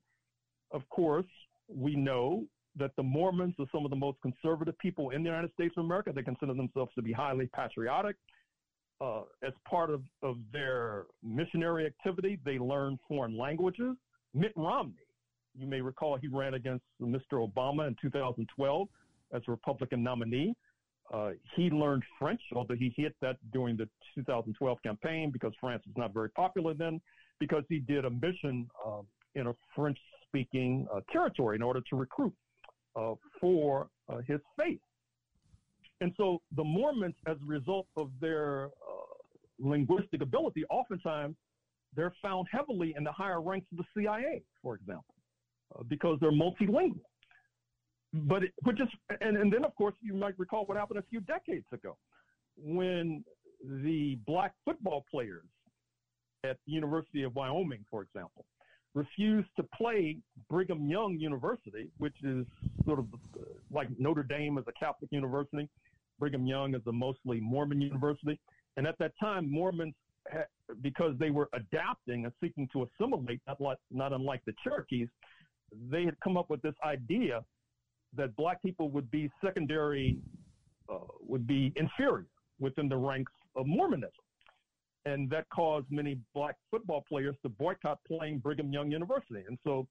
of 0.71 0.89
course, 0.89 1.27
we 1.69 1.97
know 1.97 2.45
that 2.77 2.93
the 2.97 3.03
Mormons 3.03 3.55
are 3.59 3.67
some 3.73 3.85
of 3.85 3.91
the 3.91 3.97
most 3.97 4.19
conservative 4.23 4.79
people 4.79 5.11
in 5.11 5.23
the 5.23 5.29
United 5.29 5.53
States 5.53 5.75
of 5.77 5.85
America. 5.85 6.13
They 6.15 6.23
consider 6.23 6.55
themselves 6.55 6.93
to 6.95 7.03
be 7.03 7.13
highly 7.13 7.49
patriotic. 7.55 8.17
Uh, 9.01 9.23
as 9.45 9.53
part 9.69 9.91
of, 9.91 10.03
of 10.23 10.37
their 10.53 11.07
missionary 11.25 11.87
activity, 11.87 12.39
they 12.45 12.59
learn 12.59 12.99
foreign 13.09 13.37
languages. 13.37 13.97
Mitt 14.33 14.53
Romney, 14.55 14.95
you 15.59 15.67
may 15.67 15.81
recall, 15.81 16.17
he 16.17 16.29
ran 16.29 16.55
against 16.55 16.85
Mr. 17.03 17.33
Obama 17.47 17.89
in 17.89 17.97
2012 18.01 18.89
as 19.35 19.43
a 19.49 19.51
Republican 19.51 20.05
nominee. 20.05 20.55
Uh, 21.13 21.31
he 21.55 21.69
learned 21.71 22.03
French, 22.19 22.41
although 22.55 22.75
he 22.75 22.93
hit 22.97 23.15
that 23.21 23.37
during 23.53 23.77
the 23.77 23.89
2012 24.15 24.79
campaign 24.83 25.31
because 25.31 25.53
France 25.61 25.83
was 25.87 25.95
not 25.97 26.15
very 26.15 26.31
popular 26.31 26.73
then, 26.73 27.01
because 27.39 27.65
he 27.69 27.81
did 27.81 28.05
a 28.05 28.11
mission 28.11 28.67
uh, 28.87 29.03
in 29.35 29.49
a 29.49 29.53
French 29.77 29.99
speaking 30.27 30.87
uh, 30.95 31.01
territory 31.13 31.57
in 31.57 31.63
order 31.63 31.83
to 31.91 31.97
recruit 31.97 32.33
uh, 32.97 33.15
for 33.41 33.89
uh, 34.09 34.19
his 34.27 34.41
faith. 34.59 34.79
And 36.01 36.13
so 36.17 36.41
the 36.57 36.65
Mormons, 36.65 37.15
as 37.27 37.37
a 37.43 37.47
result 37.47 37.87
of 37.97 38.11
their 38.21 38.67
uh, 38.67 38.69
linguistic 39.59 40.23
ability, 40.23 40.65
oftentimes 40.71 41.37
they're 41.95 42.15
found 42.23 42.47
heavily 42.51 42.95
in 42.97 43.05
the 43.05 43.13
higher 43.13 43.43
ranks 43.43 43.67
of 43.73 43.79
the 43.79 43.85
CIA, 43.95 44.43
for 44.63 44.75
example, 44.75 45.15
because 45.89 46.19
they're 46.21 46.33
multilingual. 46.33 47.01
But 48.13 48.45
it, 48.45 48.53
which 48.63 48.81
is, 48.81 48.89
and, 49.21 49.37
and 49.37 49.53
then 49.53 49.65
of 49.65 49.75
course 49.75 49.95
you 50.03 50.15
might 50.15 50.39
recall 50.39 50.67
what 50.67 50.77
happened 50.77 50.99
a 50.99 51.05
few 51.09 51.21
decades 51.21 51.67
ago 51.73 51.97
when 52.57 53.25
the 53.65 54.19
black 54.27 54.53
football 54.65 55.05
players 55.11 55.47
at 56.45 56.59
the 56.67 56.73
University 56.73 57.23
of 57.23 57.35
Wyoming, 57.35 57.85
for 57.91 58.03
example, 58.03 58.45
refused 58.95 59.49
to 59.57 59.65
play 59.75 60.19
Brigham 60.51 60.89
Young 60.89 61.17
University, 61.19 61.89
which 61.99 62.17
is 62.23 62.45
sort 62.85 62.99
of 62.99 63.07
uh, 63.39 63.45
like 63.71 63.89
Notre 63.99 64.23
Dame 64.23 64.59
as 64.59 64.65
a 64.67 64.73
Catholic 64.73 65.11
university. 65.11 65.69
Brigham 66.19 66.47
Young 66.47 66.75
is 66.75 66.83
a 66.87 66.93
mostly 66.93 67.41
Mormon 67.41 67.81
university. 67.81 68.39
And 68.77 68.87
at 68.87 68.99
that 68.99 69.13
time, 69.19 69.51
Mormons, 69.51 69.95
had, 70.31 70.47
because 70.83 71.15
they 71.19 71.31
were 71.31 71.49
adapting 71.55 72.25
and 72.25 72.33
seeking 72.43 72.69
to 72.73 72.87
assimilate, 72.87 73.41
not, 73.47 73.61
like, 73.61 73.79
not 73.91 74.13
unlike 74.13 74.43
the 74.47 74.55
Cherokees, 74.63 75.09
they 75.91 76.05
had 76.05 76.19
come 76.23 76.37
up 76.37 76.51
with 76.51 76.61
this 76.63 76.75
idea 76.85 77.43
that 78.17 78.35
black 78.37 78.63
people 78.63 78.91
would 78.91 79.11
be 79.11 79.31
secondary, 79.45 80.19
uh, 80.89 80.99
would 81.21 81.47
be 81.47 81.73
inferior 81.77 82.27
within 82.59 82.89
the 82.89 82.97
ranks 82.97 83.33
of 83.57 83.67
Mormonism 83.67 84.11
and 85.05 85.29
that 85.31 85.49
caused 85.51 85.87
many 85.91 86.19
black 86.35 86.57
football 86.71 87.05
players 87.09 87.35
to 87.43 87.49
boycott 87.49 87.99
playing 88.07 88.39
Brigham 88.39 88.73
Young 88.73 88.91
University. 88.91 89.43
And 89.47 89.59
so 89.65 89.87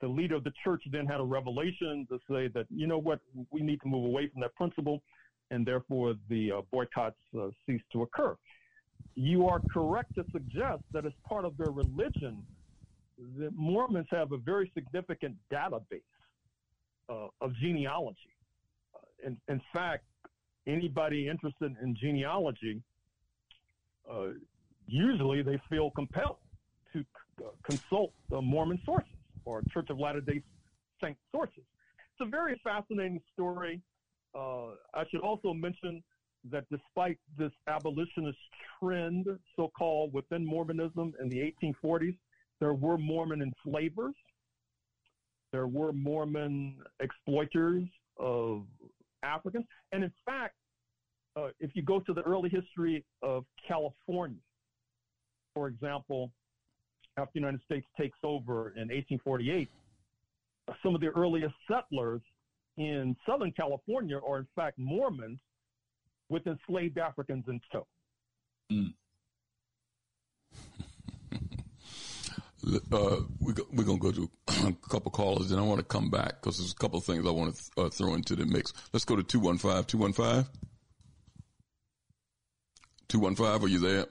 the 0.00 0.08
leader 0.08 0.36
of 0.36 0.44
the 0.44 0.52
church 0.64 0.82
then 0.90 1.06
had 1.06 1.20
a 1.20 1.24
revelation 1.24 2.06
to 2.10 2.18
say 2.28 2.48
that, 2.48 2.66
you 2.70 2.86
know 2.86 2.98
what, 2.98 3.20
we 3.50 3.60
need 3.60 3.80
to 3.82 3.88
move 3.88 4.04
away 4.04 4.28
from 4.28 4.42
that 4.42 4.54
principle, 4.54 5.02
and 5.50 5.64
therefore 5.64 6.14
the 6.28 6.52
uh, 6.52 6.60
boycotts 6.72 7.16
uh, 7.38 7.48
ceased 7.66 7.84
to 7.92 8.02
occur. 8.02 8.36
You 9.14 9.46
are 9.46 9.60
correct 9.72 10.14
to 10.16 10.24
suggest 10.32 10.82
that 10.92 11.06
as 11.06 11.12
part 11.26 11.44
of 11.44 11.56
their 11.56 11.70
religion, 11.70 12.42
the 13.38 13.50
Mormons 13.54 14.08
have 14.10 14.32
a 14.32 14.36
very 14.36 14.70
significant 14.74 15.36
database 15.50 16.02
uh, 17.08 17.28
of 17.40 17.54
genealogy. 17.56 18.34
Uh, 18.94 19.28
in, 19.28 19.36
in 19.48 19.60
fact, 19.72 20.04
anybody 20.66 21.28
interested 21.28 21.74
in 21.82 21.96
genealogy 22.00 22.82
uh, 24.10 24.28
usually 24.86 25.42
they 25.42 25.60
feel 25.68 25.90
compelled 25.90 26.36
to 26.92 27.04
uh, 27.40 27.48
consult 27.62 28.12
the 28.30 28.40
Mormon 28.40 28.80
sources 28.84 29.10
or 29.44 29.62
Church 29.72 29.90
of 29.90 29.98
Latter-day 29.98 30.42
Saint 31.02 31.16
sources. 31.32 31.62
It's 32.12 32.26
a 32.26 32.30
very 32.30 32.60
fascinating 32.64 33.20
story. 33.34 33.80
Uh, 34.34 34.68
I 34.94 35.04
should 35.10 35.20
also 35.20 35.52
mention 35.52 36.02
that 36.50 36.64
despite 36.70 37.18
this 37.36 37.50
abolitionist 37.66 38.38
trend, 38.78 39.26
so-called 39.56 40.12
within 40.12 40.46
Mormonism 40.46 41.14
in 41.20 41.28
the 41.28 41.52
1840s, 41.62 42.16
there 42.60 42.72
were 42.72 42.96
Mormon 42.96 43.42
enslavers. 43.42 44.14
There 45.56 45.68
were 45.68 45.90
Mormon 45.94 46.74
exploiters 47.00 47.84
of 48.18 48.64
Africans. 49.22 49.64
And 49.90 50.04
in 50.04 50.12
fact, 50.26 50.54
uh, 51.34 51.48
if 51.60 51.70
you 51.72 51.80
go 51.80 51.98
to 51.98 52.12
the 52.12 52.20
early 52.24 52.50
history 52.50 53.06
of 53.22 53.46
California, 53.66 54.36
for 55.54 55.68
example, 55.68 56.30
after 57.16 57.30
the 57.32 57.40
United 57.40 57.62
States 57.64 57.86
takes 57.98 58.18
over 58.22 58.72
in 58.72 58.88
1848, 58.88 59.70
some 60.82 60.94
of 60.94 61.00
the 61.00 61.08
earliest 61.16 61.54
settlers 61.66 62.20
in 62.76 63.16
Southern 63.26 63.52
California 63.52 64.18
are 64.28 64.36
in 64.36 64.46
fact 64.54 64.78
Mormons 64.78 65.38
with 66.28 66.46
enslaved 66.46 66.98
Africans 66.98 67.44
in 67.48 67.62
tow. 67.72 67.86
Mm. 68.70 68.92
Uh, 72.66 73.16
we 73.40 73.52
go, 73.52 73.64
we're 73.72 73.84
going 73.84 74.00
to 74.00 74.02
go 74.02 74.12
to 74.12 74.30
a 74.68 74.88
couple 74.88 75.10
callers, 75.10 75.50
and 75.50 75.60
I 75.60 75.62
want 75.62 75.78
to 75.78 75.84
come 75.84 76.10
back 76.10 76.40
because 76.40 76.58
there's 76.58 76.72
a 76.72 76.76
couple 76.76 76.98
of 76.98 77.04
things 77.04 77.26
I 77.26 77.30
want 77.30 77.54
to 77.54 77.62
th- 77.62 77.86
uh, 77.86 77.90
throw 77.90 78.14
into 78.14 78.34
the 78.34 78.46
mix. 78.46 78.72
Let's 78.92 79.04
go 79.04 79.16
to 79.16 79.22
215. 79.22 79.84
215? 79.84 80.46
215, 83.08 83.62
are 83.62 83.68
you 83.68 83.78
there? 83.78 84.06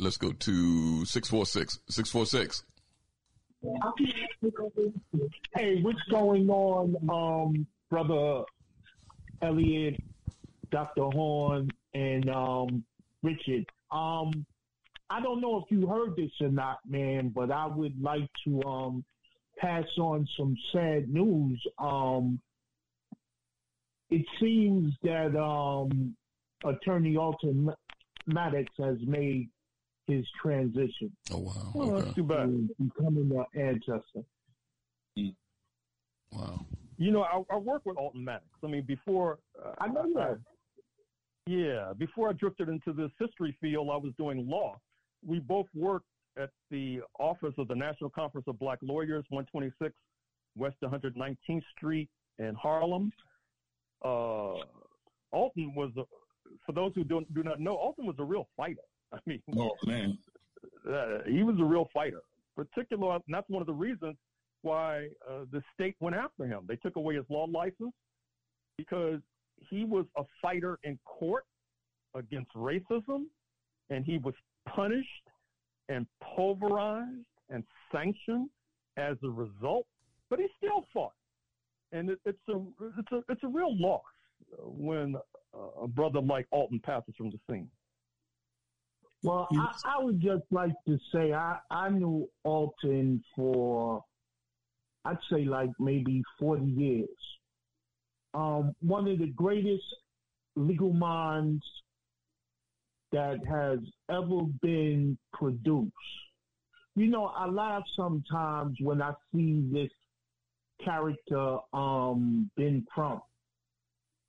Let's 0.00 0.16
go 0.16 0.32
to 0.32 1.04
646. 1.04 1.78
646. 1.88 2.64
Hey, 5.54 5.82
what's 5.82 6.00
going 6.10 6.48
on, 6.48 6.96
um, 7.10 7.66
brother 7.90 8.44
Elliot, 9.42 10.00
Dr. 10.70 11.04
Horne, 11.04 11.70
and 11.94 12.28
um, 12.30 12.84
Richard? 13.22 13.66
Um, 13.90 14.46
I 15.08 15.20
don't 15.20 15.40
know 15.40 15.56
if 15.58 15.64
you 15.70 15.86
heard 15.86 16.14
this 16.16 16.30
or 16.40 16.48
not, 16.48 16.78
man, 16.88 17.32
but 17.34 17.50
I 17.50 17.66
would 17.66 18.00
like 18.00 18.28
to 18.44 18.62
um, 18.62 19.04
pass 19.58 19.84
on 19.98 20.26
some 20.36 20.56
sad 20.72 21.12
news. 21.12 21.60
Um, 21.78 22.40
it 24.10 24.24
seems 24.40 24.94
that 25.02 25.36
um, 25.36 26.14
Attorney 26.64 27.16
Alton 27.16 27.70
Maddox 28.26 28.70
has 28.78 28.96
made 29.04 29.48
his 30.06 30.24
transition. 30.40 31.10
Oh 31.32 31.38
wow! 31.38 31.72
Well, 31.74 31.90
okay. 31.90 32.04
that's 32.04 32.16
too 32.16 32.24
bad. 32.24 32.68
Becoming 32.78 33.30
an 33.32 33.60
ancestor. 33.60 34.24
Mm. 35.18 35.34
Wow. 36.32 36.66
You 36.98 37.12
know, 37.12 37.22
I, 37.22 37.42
I, 37.52 37.56
work 37.56 37.82
with 37.84 37.96
Alton 37.96 38.24
Maddox. 38.24 38.44
I 38.62 38.66
mean, 38.66 38.84
before 38.86 39.38
uh, 39.64 39.72
I 39.78 39.88
know 39.88 40.12
that. 40.14 40.38
Yeah, 41.50 41.92
before 41.98 42.28
I 42.28 42.32
drifted 42.32 42.68
into 42.68 42.92
this 42.92 43.10
history 43.18 43.56
field, 43.60 43.88
I 43.92 43.96
was 43.96 44.12
doing 44.16 44.48
law. 44.48 44.78
We 45.26 45.40
both 45.40 45.66
worked 45.74 46.06
at 46.38 46.50
the 46.70 47.00
office 47.18 47.54
of 47.58 47.66
the 47.66 47.74
National 47.74 48.08
Conference 48.08 48.46
of 48.46 48.56
Black 48.58 48.78
Lawyers, 48.82 49.24
126 49.30 49.92
West 50.56 50.76
119th 50.80 51.62
Street 51.76 52.08
in 52.38 52.54
Harlem. 52.54 53.12
Uh, 54.04 54.62
Alton 55.32 55.74
was, 55.74 55.90
a, 55.98 56.04
for 56.64 56.72
those 56.72 56.92
who 56.94 57.02
don't 57.02 57.32
do 57.34 57.42
not 57.42 57.58
know, 57.58 57.74
Alton 57.74 58.06
was 58.06 58.16
a 58.20 58.24
real 58.24 58.46
fighter. 58.56 58.78
I 59.12 59.18
mean, 59.26 59.42
oh 59.58 59.72
man, 59.84 60.16
uh, 60.88 61.18
he 61.26 61.42
was 61.42 61.56
a 61.58 61.64
real 61.64 61.88
fighter. 61.92 62.20
Particular, 62.54 63.14
and 63.14 63.22
that's 63.28 63.48
one 63.48 63.60
of 63.60 63.66
the 63.66 63.74
reasons 63.74 64.14
why 64.62 65.08
uh, 65.28 65.46
the 65.50 65.62
state 65.74 65.96
went 65.98 66.14
after 66.14 66.46
him. 66.46 66.60
They 66.68 66.76
took 66.76 66.94
away 66.94 67.16
his 67.16 67.24
law 67.28 67.46
license 67.50 67.92
because 68.78 69.20
he 69.68 69.84
was 69.84 70.06
a 70.16 70.22
fighter 70.40 70.78
in 70.84 70.98
court 71.04 71.44
against 72.14 72.52
racism, 72.54 73.24
and 73.90 74.04
he 74.04 74.18
was 74.18 74.34
punished 74.68 75.06
and 75.88 76.06
pulverized 76.34 77.26
and 77.48 77.64
sanctioned 77.92 78.48
as 78.96 79.16
a 79.24 79.28
result. 79.28 79.86
But 80.28 80.38
he 80.38 80.46
still 80.56 80.86
fought, 80.92 81.12
and 81.92 82.10
it, 82.10 82.20
it's 82.24 82.38
a 82.48 82.60
it's 82.98 83.12
a 83.12 83.20
it's 83.28 83.42
a 83.42 83.48
real 83.48 83.76
loss 83.78 84.02
when 84.58 85.16
uh, 85.54 85.82
a 85.82 85.88
brother 85.88 86.20
like 86.20 86.46
Alton 86.52 86.80
passes 86.84 87.14
from 87.16 87.30
the 87.30 87.38
scene. 87.50 87.68
Well, 89.22 89.48
I, 89.52 89.96
I, 89.96 90.02
would 90.02 90.20
just 90.20 90.44
like 90.50 90.72
to 90.86 90.98
say 91.12 91.32
I, 91.32 91.58
I 91.70 91.90
knew 91.90 92.28
Alton 92.44 93.22
for, 93.36 94.02
I'd 95.04 95.18
say 95.30 95.44
like 95.44 95.68
maybe 95.78 96.22
40 96.38 96.64
years. 96.64 97.08
Um, 98.34 98.74
one 98.80 99.08
of 99.08 99.18
the 99.18 99.28
greatest 99.28 99.84
legal 100.56 100.92
minds 100.92 101.64
that 103.12 103.38
has 103.48 103.78
ever 104.08 104.42
been 104.62 105.18
produced. 105.32 105.92
You 106.94 107.08
know, 107.08 107.26
I 107.26 107.46
laugh 107.46 107.82
sometimes 107.96 108.76
when 108.80 109.02
I 109.02 109.12
see 109.34 109.68
this 109.72 109.90
character, 110.84 111.58
um, 111.72 112.50
Ben 112.56 112.84
Crump, 112.92 113.22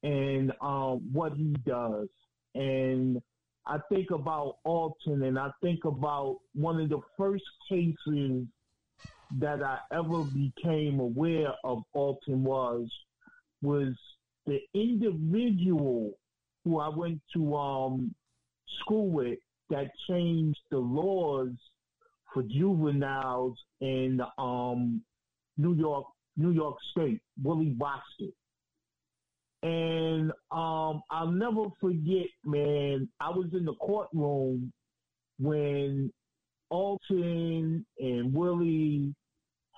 and 0.04 0.52
um, 0.62 1.02
what 1.12 1.34
he 1.34 1.56
does. 1.66 2.08
And 2.56 3.22
I 3.66 3.78
think 3.90 4.12
about 4.12 4.58
Alton 4.64 5.24
and 5.24 5.38
I 5.38 5.50
think 5.62 5.86
about 5.86 6.40
one 6.54 6.80
of 6.80 6.90
the 6.90 7.00
first 7.18 7.44
cases 7.70 8.46
that 9.38 9.64
I 9.64 9.78
ever 9.94 10.24
became 10.24 11.00
aware 11.00 11.54
of 11.64 11.84
Alton 11.94 12.44
was 12.44 12.90
was 13.62 13.94
the 14.46 14.60
individual 14.74 16.12
who 16.64 16.80
I 16.80 16.90
went 16.90 17.22
to 17.34 17.56
um, 17.56 18.14
school 18.82 19.10
with 19.10 19.40
that 19.70 19.90
changed 20.10 20.60
the 20.70 20.78
laws 20.78 21.50
for 22.34 22.44
juveniles 22.44 23.58
in 23.82 24.22
um, 24.38 25.02
New 25.58 25.76
York, 25.76 26.06
New 26.38 26.52
York 26.52 26.78
State, 26.92 27.22
Willie 27.44 27.76
Bostick. 27.78 28.34
And 29.64 30.32
um, 30.52 31.04
I'll 31.12 31.32
never 31.32 31.66
forget, 31.80 32.28
man, 32.44 33.08
I 33.20 33.30
was 33.30 33.48
in 33.54 33.66
the 33.66 33.76
courtroom 33.76 34.72
when 35.40 36.12
Alton 36.70 37.86
and 38.00 38.34
Willie 38.34 39.14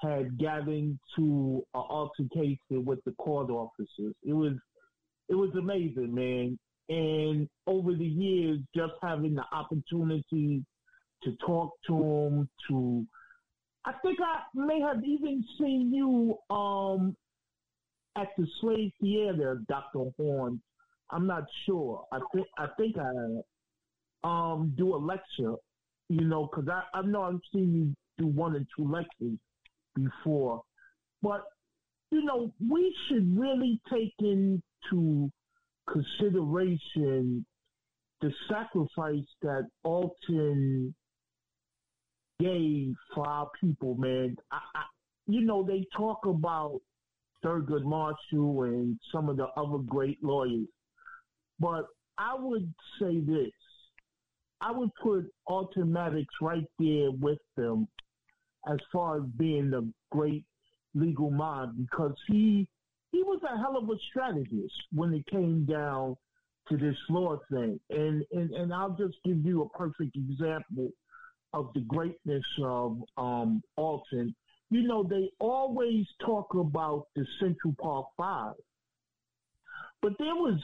had 0.04 0.40
gotten 0.40 1.00
to 1.16 1.64
an 1.74 1.82
altercation 1.90 2.86
with 2.86 3.00
the 3.06 3.12
court 3.14 3.50
officers. 3.50 4.14
It 4.24 4.34
was 4.34 4.54
it 5.30 5.36
was 5.36 5.52
amazing, 5.58 6.14
man. 6.14 6.60
And 6.90 7.48
over 7.66 7.94
the 7.96 8.06
years, 8.06 8.60
just 8.76 8.94
having 9.02 9.36
the 9.36 9.46
opportunity 9.54 10.64
to 11.24 11.32
talk 11.46 11.72
to 11.88 11.96
him, 11.96 12.50
to 12.68 13.06
I 13.86 13.94
think 14.04 14.20
I 14.22 14.42
may 14.54 14.82
have 14.82 15.04
even 15.04 15.44
seen 15.58 15.94
you 15.94 16.38
um, 16.54 17.16
at 18.18 18.28
the 18.38 18.46
Slave 18.60 18.92
Theater, 19.02 19.62
Dr. 19.68 20.12
Horne. 20.18 20.62
I'm 21.10 21.28
not 21.28 21.44
sure. 21.66 22.06
I 22.12 22.20
think 22.34 22.48
I 22.58 22.68
think 22.78 22.96
I 22.98 23.42
um, 24.24 24.74
do 24.78 24.96
a 24.96 24.98
lecture, 24.98 25.56
you 26.10 26.22
know, 26.22 26.50
because 26.50 26.70
I, 26.70 26.98
I 26.98 27.02
know 27.04 27.24
I've 27.24 27.40
seen 27.54 27.74
you 27.74 27.96
do 28.18 28.28
one 28.28 28.56
or 28.56 28.66
two 28.76 28.92
lectures 28.92 29.38
before. 29.95 30.61
But, 31.22 31.44
you 32.11 32.24
know, 32.24 32.53
we 32.70 32.95
should 33.07 33.38
really 33.38 33.80
take 33.91 34.14
into 34.20 35.32
consideration 35.91 37.45
the 38.22 38.32
sacrifice 38.49 39.28
that 39.41 39.68
Alton 39.84 40.94
gave 42.40 42.94
for 43.14 43.28
our 43.28 43.49
people, 43.60 43.95
man. 43.95 44.36
I, 44.52 44.60
I, 44.76 44.84
you 45.28 45.41
know, 45.41 45.64
they 45.64 45.86
talk 45.95 46.26
about 46.26 46.80
Thurgood 47.44 47.84
Marshall 47.84 48.64
and 48.64 48.98
some 49.11 49.30
of 49.30 49.38
the 49.38 49.48
other 49.57 49.80
great 49.80 50.24
lawyers, 50.24 50.68
but 51.60 51.86
I 52.18 52.36
would 52.38 52.74
say 52.99 53.20
this. 53.20 53.52
I 54.61 54.72
would 54.72 54.91
put 55.02 55.26
Alton 55.45 55.91
Maddox 55.91 56.26
right 56.41 56.65
there 56.80 57.11
with 57.11 57.40
them 57.57 57.88
as 58.72 58.77
far 58.91 59.18
as 59.18 59.23
being 59.38 59.73
a 59.73 60.15
great 60.15 60.45
legal 60.95 61.31
mind 61.31 61.72
because 61.77 62.15
he 62.27 62.68
he 63.11 63.22
was 63.23 63.40
a 63.44 63.57
hell 63.57 63.77
of 63.77 63.90
a 63.90 63.99
strategist 64.10 64.73
when 64.91 65.14
it 65.14 65.26
came 65.27 65.65
down 65.65 66.18
to 66.69 66.77
this 66.77 66.95
law 67.10 67.38
thing. 67.52 67.80
And 67.90 68.23
and, 68.31 68.52
and 68.52 68.73
I'll 68.73 68.95
just 68.98 69.18
give 69.23 69.45
you 69.45 69.64
a 69.64 69.77
perfect 69.77 70.15
example 70.15 70.90
of 71.53 71.69
the 71.76 71.81
greatness 71.81 72.45
of 72.64 72.98
um, 73.18 73.61
Alton. 73.77 74.35
You 74.72 74.84
know, 74.84 75.03
they 75.03 75.30
always 75.40 76.06
talk 76.26 76.53
about 76.56 77.07
the 77.15 77.26
Central 77.40 77.76
Park 77.80 78.07
Five, 78.18 78.56
but 80.02 80.14
there 80.18 80.35
was 80.35 80.60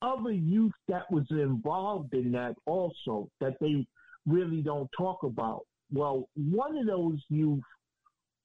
other 0.00 0.32
youth 0.32 0.72
that 0.88 1.10
was 1.10 1.26
involved 1.30 2.14
in 2.14 2.32
that 2.32 2.56
also 2.66 3.28
that 3.40 3.56
they 3.60 3.86
really 4.26 4.62
don't 4.62 4.88
talk 4.96 5.22
about. 5.22 5.66
Well, 5.92 6.28
one 6.34 6.78
of 6.78 6.86
those 6.86 7.18
youth, 7.28 7.62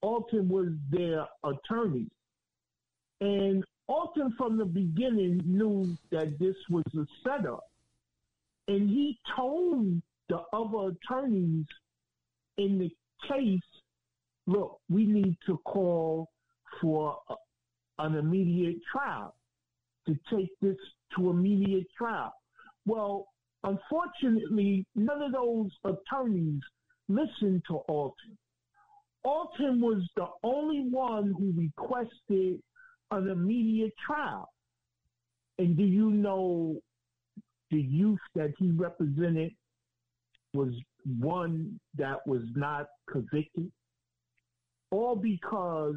Alton 0.02 0.48
was 0.48 0.68
their 0.90 1.26
attorney. 1.44 2.08
And 3.20 3.64
Alton 3.88 4.34
from 4.36 4.58
the 4.58 4.66
beginning 4.66 5.40
knew 5.44 5.96
that 6.10 6.38
this 6.38 6.56
was 6.70 6.84
a 6.94 7.06
setup. 7.24 7.64
And 8.68 8.88
he 8.90 9.18
told 9.34 10.00
the 10.28 10.42
other 10.52 10.94
attorneys 10.94 11.64
in 12.58 12.78
the 12.78 12.90
case, 13.26 13.60
look, 14.46 14.78
we 14.90 15.06
need 15.06 15.36
to 15.46 15.58
call 15.64 16.28
for 16.80 17.16
a, 17.30 17.34
an 18.02 18.16
immediate 18.16 18.76
trial 18.92 19.34
to 20.06 20.14
take 20.30 20.50
this 20.60 20.76
to 21.16 21.30
immediate 21.30 21.86
trial. 21.96 22.34
Well, 22.84 23.28
unfortunately, 23.64 24.84
none 24.94 25.22
of 25.22 25.32
those 25.32 25.70
attorneys 25.84 26.60
listened 27.08 27.62
to 27.68 27.76
Alton. 27.88 28.36
Alton 29.24 29.80
was 29.80 30.02
the 30.16 30.26
only 30.42 30.86
one 30.90 31.34
who 31.38 31.52
requested 31.56 32.60
an 33.10 33.28
immediate 33.28 33.92
trial. 34.06 34.48
And 35.58 35.76
do 35.76 35.82
you 35.82 36.10
know 36.10 36.76
the 37.70 37.80
youth 37.80 38.20
that 38.34 38.52
he 38.58 38.70
represented 38.70 39.52
was 40.54 40.72
one 41.18 41.78
that 41.96 42.26
was 42.26 42.42
not 42.54 42.86
convicted? 43.10 43.70
All 44.90 45.16
because 45.16 45.96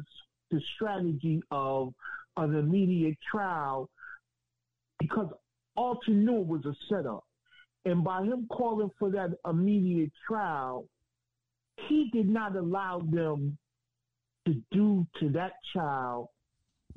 the 0.50 0.60
strategy 0.74 1.40
of 1.50 1.94
an 2.36 2.54
immediate 2.56 3.16
trial, 3.30 3.88
because 4.98 5.28
Alton 5.76 6.24
knew 6.24 6.40
it 6.40 6.46
was 6.46 6.64
a 6.66 6.74
setup. 6.88 7.24
And 7.84 8.04
by 8.04 8.22
him 8.22 8.46
calling 8.50 8.90
for 8.98 9.10
that 9.10 9.30
immediate 9.48 10.12
trial, 10.28 10.86
he 11.88 12.10
did 12.12 12.28
not 12.28 12.56
allow 12.56 13.00
them 13.10 13.56
to 14.46 14.54
do 14.72 15.06
to 15.20 15.28
that 15.30 15.52
child 15.74 16.28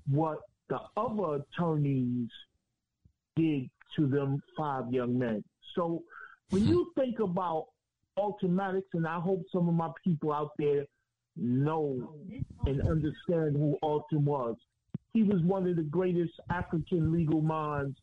what 0.10 0.40
the 0.70 0.80
other 0.98 1.44
attorneys 1.44 2.30
did 3.36 3.70
to 3.96 4.08
them 4.08 4.42
five 4.58 4.92
young 4.92 5.18
men. 5.18 5.44
So 5.76 6.04
when 6.50 6.64
hmm. 6.64 6.70
you 6.70 6.92
think 6.96 7.20
about 7.20 7.68
Maddox, 8.44 8.88
and 8.94 9.06
I 9.06 9.20
hope 9.20 9.44
some 9.52 9.68
of 9.68 9.76
my 9.76 9.90
people 10.04 10.32
out 10.32 10.52
there 10.58 10.86
know 11.36 12.16
and 12.66 12.82
understand 12.82 13.58
who 13.58 13.78
Alton 13.82 14.26
was. 14.26 14.56
He 15.14 15.24
was 15.24 15.42
one 15.42 15.68
of 15.68 15.76
the 15.76 15.84
greatest 15.84 16.34
African 16.50 17.12
legal 17.12 17.42
minds 17.42 17.98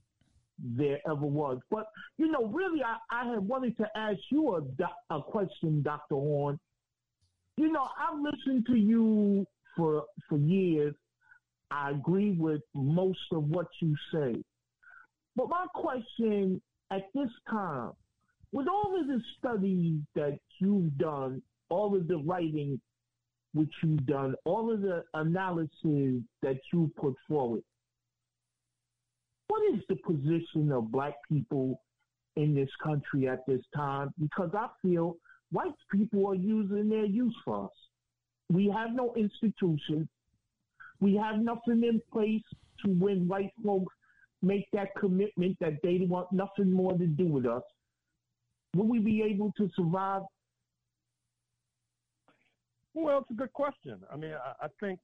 there 0.62 0.98
ever 1.06 1.26
was. 1.26 1.58
But, 1.70 1.86
you 2.18 2.30
know, 2.30 2.46
really, 2.46 2.82
I, 2.82 2.96
I 3.10 3.30
had 3.30 3.40
wanted 3.40 3.76
to 3.78 3.86
ask 3.96 4.18
you 4.30 4.56
a, 4.56 5.14
a 5.14 5.22
question, 5.22 5.82
Dr. 5.82 6.14
Horne. 6.14 6.58
You 7.56 7.70
know, 7.70 7.86
I've 7.98 8.18
listened 8.18 8.66
to 8.66 8.74
you 8.74 9.46
for 9.76 10.04
for 10.28 10.38
years. 10.38 10.94
I 11.70 11.90
agree 11.90 12.32
with 12.32 12.60
most 12.74 13.20
of 13.32 13.44
what 13.44 13.66
you 13.80 13.94
say. 14.12 14.42
But 15.36 15.48
my 15.48 15.66
question 15.74 16.60
at 16.90 17.02
this 17.14 17.30
time, 17.50 17.92
with 18.52 18.68
all 18.68 18.98
of 18.98 19.06
the 19.06 19.20
studies 19.38 20.00
that 20.14 20.38
you've 20.58 20.96
done, 20.98 21.42
all 21.70 21.96
of 21.96 22.06
the 22.06 22.18
writing 22.18 22.80
which 23.54 23.72
you've 23.82 24.06
done, 24.06 24.34
all 24.44 24.72
of 24.72 24.82
the 24.82 25.04
analysis 25.14 26.22
that 26.42 26.58
you 26.72 26.90
put 26.96 27.14
forward, 27.28 27.62
what 29.48 29.74
is 29.74 29.80
the 29.88 29.96
position 29.96 30.72
of 30.72 30.90
black 30.90 31.14
people 31.30 31.80
in 32.36 32.54
this 32.54 32.70
country 32.82 33.28
at 33.28 33.44
this 33.46 33.62
time? 33.74 34.12
Because 34.18 34.50
I 34.54 34.68
feel 34.80 35.16
white 35.50 35.72
people 35.90 36.26
are 36.26 36.34
using 36.34 36.88
their 36.88 37.04
use 37.04 37.36
for 37.44 37.66
us. 37.66 37.70
We 38.50 38.72
have 38.74 38.92
no 38.92 39.14
institution. 39.16 40.08
We 41.00 41.16
have 41.16 41.38
nothing 41.38 41.82
in 41.84 42.00
place 42.12 42.42
to 42.84 42.92
when 42.92 43.28
white 43.28 43.52
folks 43.64 43.92
make 44.42 44.66
that 44.72 44.88
commitment 44.98 45.56
that 45.60 45.74
they 45.82 45.98
want 46.08 46.32
nothing 46.32 46.70
more 46.70 46.92
to 46.92 47.06
do 47.06 47.26
with 47.26 47.46
us. 47.46 47.62
Will 48.74 48.88
we 48.88 48.98
be 48.98 49.22
able 49.22 49.52
to 49.58 49.68
survive? 49.76 50.22
Well, 52.94 53.18
it's 53.18 53.30
a 53.30 53.34
good 53.34 53.52
question. 53.52 54.00
I 54.12 54.16
mean, 54.16 54.32
I, 54.32 54.66
I 54.66 54.68
think 54.80 54.98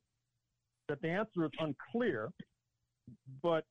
that 0.89 1.01
the 1.03 1.09
answer 1.09 1.45
is 1.45 1.51
unclear, 1.61 2.31
but 3.43 3.65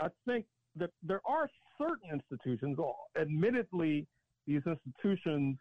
I 0.00 0.08
think 0.26 0.46
that 0.76 0.90
there 1.02 1.20
are 1.26 1.48
certain 1.78 2.10
institutions, 2.12 2.78
admittedly, 3.20 4.06
these 4.46 4.62
institutions 4.66 5.58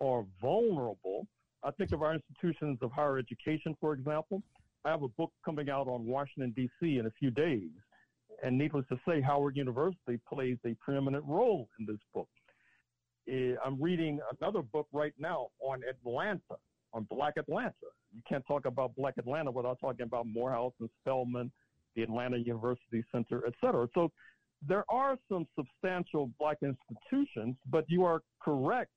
are 0.00 0.24
vulnerable. 0.40 1.26
I 1.62 1.70
think 1.72 1.92
of 1.92 2.02
our 2.02 2.14
institutions 2.14 2.78
of 2.82 2.90
higher 2.92 3.18
education, 3.18 3.76
for 3.80 3.92
example. 3.92 4.42
I 4.84 4.90
have 4.90 5.02
a 5.02 5.08
book 5.08 5.32
coming 5.44 5.70
out 5.70 5.88
on 5.88 6.06
Washington, 6.06 6.52
D.C. 6.56 6.98
in 6.98 7.06
a 7.06 7.10
few 7.18 7.30
days. 7.30 7.70
And 8.42 8.58
needless 8.58 8.84
to 8.90 8.98
say, 9.08 9.20
Howard 9.20 9.56
University 9.56 10.20
plays 10.30 10.58
a 10.66 10.74
preeminent 10.80 11.24
role 11.26 11.68
in 11.78 11.86
this 11.86 12.00
book. 12.12 12.28
Eh, 13.28 13.54
I'm 13.64 13.80
reading 13.80 14.20
another 14.40 14.60
book 14.60 14.86
right 14.92 15.14
now 15.18 15.48
on 15.60 15.80
Atlanta, 15.88 16.56
on 16.92 17.06
Black 17.10 17.34
Atlanta. 17.38 17.72
You 18.14 18.20
can't 18.28 18.46
talk 18.46 18.66
about 18.66 18.94
Black 18.96 19.14
Atlanta 19.16 19.50
without 19.50 19.78
talking 19.80 20.04
about 20.04 20.26
Morehouse 20.26 20.74
and 20.80 20.90
Spelman, 21.00 21.50
the 21.94 22.02
Atlanta 22.02 22.36
University 22.36 23.04
Center, 23.12 23.42
et 23.46 23.54
cetera. 23.60 23.88
So 23.94 24.10
there 24.66 24.84
are 24.88 25.16
some 25.28 25.46
substantial 25.56 26.30
black 26.38 26.58
institutions, 26.62 27.56
but 27.70 27.84
you 27.88 28.04
are 28.04 28.22
correct 28.42 28.90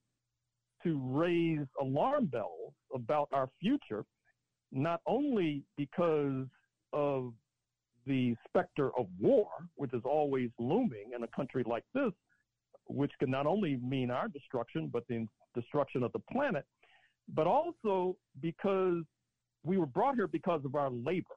to 0.84 1.00
raise 1.04 1.68
alarm 1.82 2.28
bells 2.28 2.74
about 2.94 3.28
our 3.34 3.50
future, 3.60 4.06
not 4.72 5.02
only 5.06 5.64
because 5.76 6.46
of 6.94 7.34
the 8.06 8.36
specter 8.48 8.92
of 8.98 9.08
war, 9.20 9.50
which 9.76 9.94
is 9.94 10.02
always 10.06 10.50
looming 10.60 11.12
in 11.16 11.24
a 11.24 11.28
country 11.36 11.64
like 11.68 11.84
this, 11.94 12.14
which 12.88 13.12
can 13.20 13.30
not 13.30 13.46
only 13.46 13.78
mean 13.78 14.10
our 14.10 14.30
destruction, 14.30 14.90
but 14.92 15.04
the 15.10 15.28
destruction 15.54 16.04
of 16.04 16.12
the 16.14 16.20
planet. 16.32 16.66
but 17.34 17.48
also 17.48 18.16
because 18.42 19.04
we 19.64 19.78
were 19.78 19.86
brought 19.86 20.16
here 20.16 20.28
because 20.28 20.64
of 20.66 20.76
our 20.76 20.90
labor. 20.90 21.36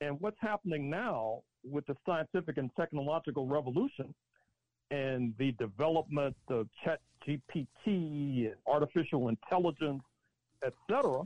And 0.00 0.20
what's 0.20 0.36
happening 0.40 0.88
now 0.88 1.42
with 1.64 1.86
the 1.86 1.96
scientific 2.06 2.56
and 2.56 2.70
technological 2.76 3.46
revolution 3.46 4.14
and 4.90 5.34
the 5.38 5.52
development 5.52 6.36
of 6.48 6.68
chat 6.84 7.00
GPT 7.26 8.46
and 8.46 8.54
artificial 8.66 9.28
intelligence, 9.28 10.02
et 10.64 10.72
cetera, 10.88 11.22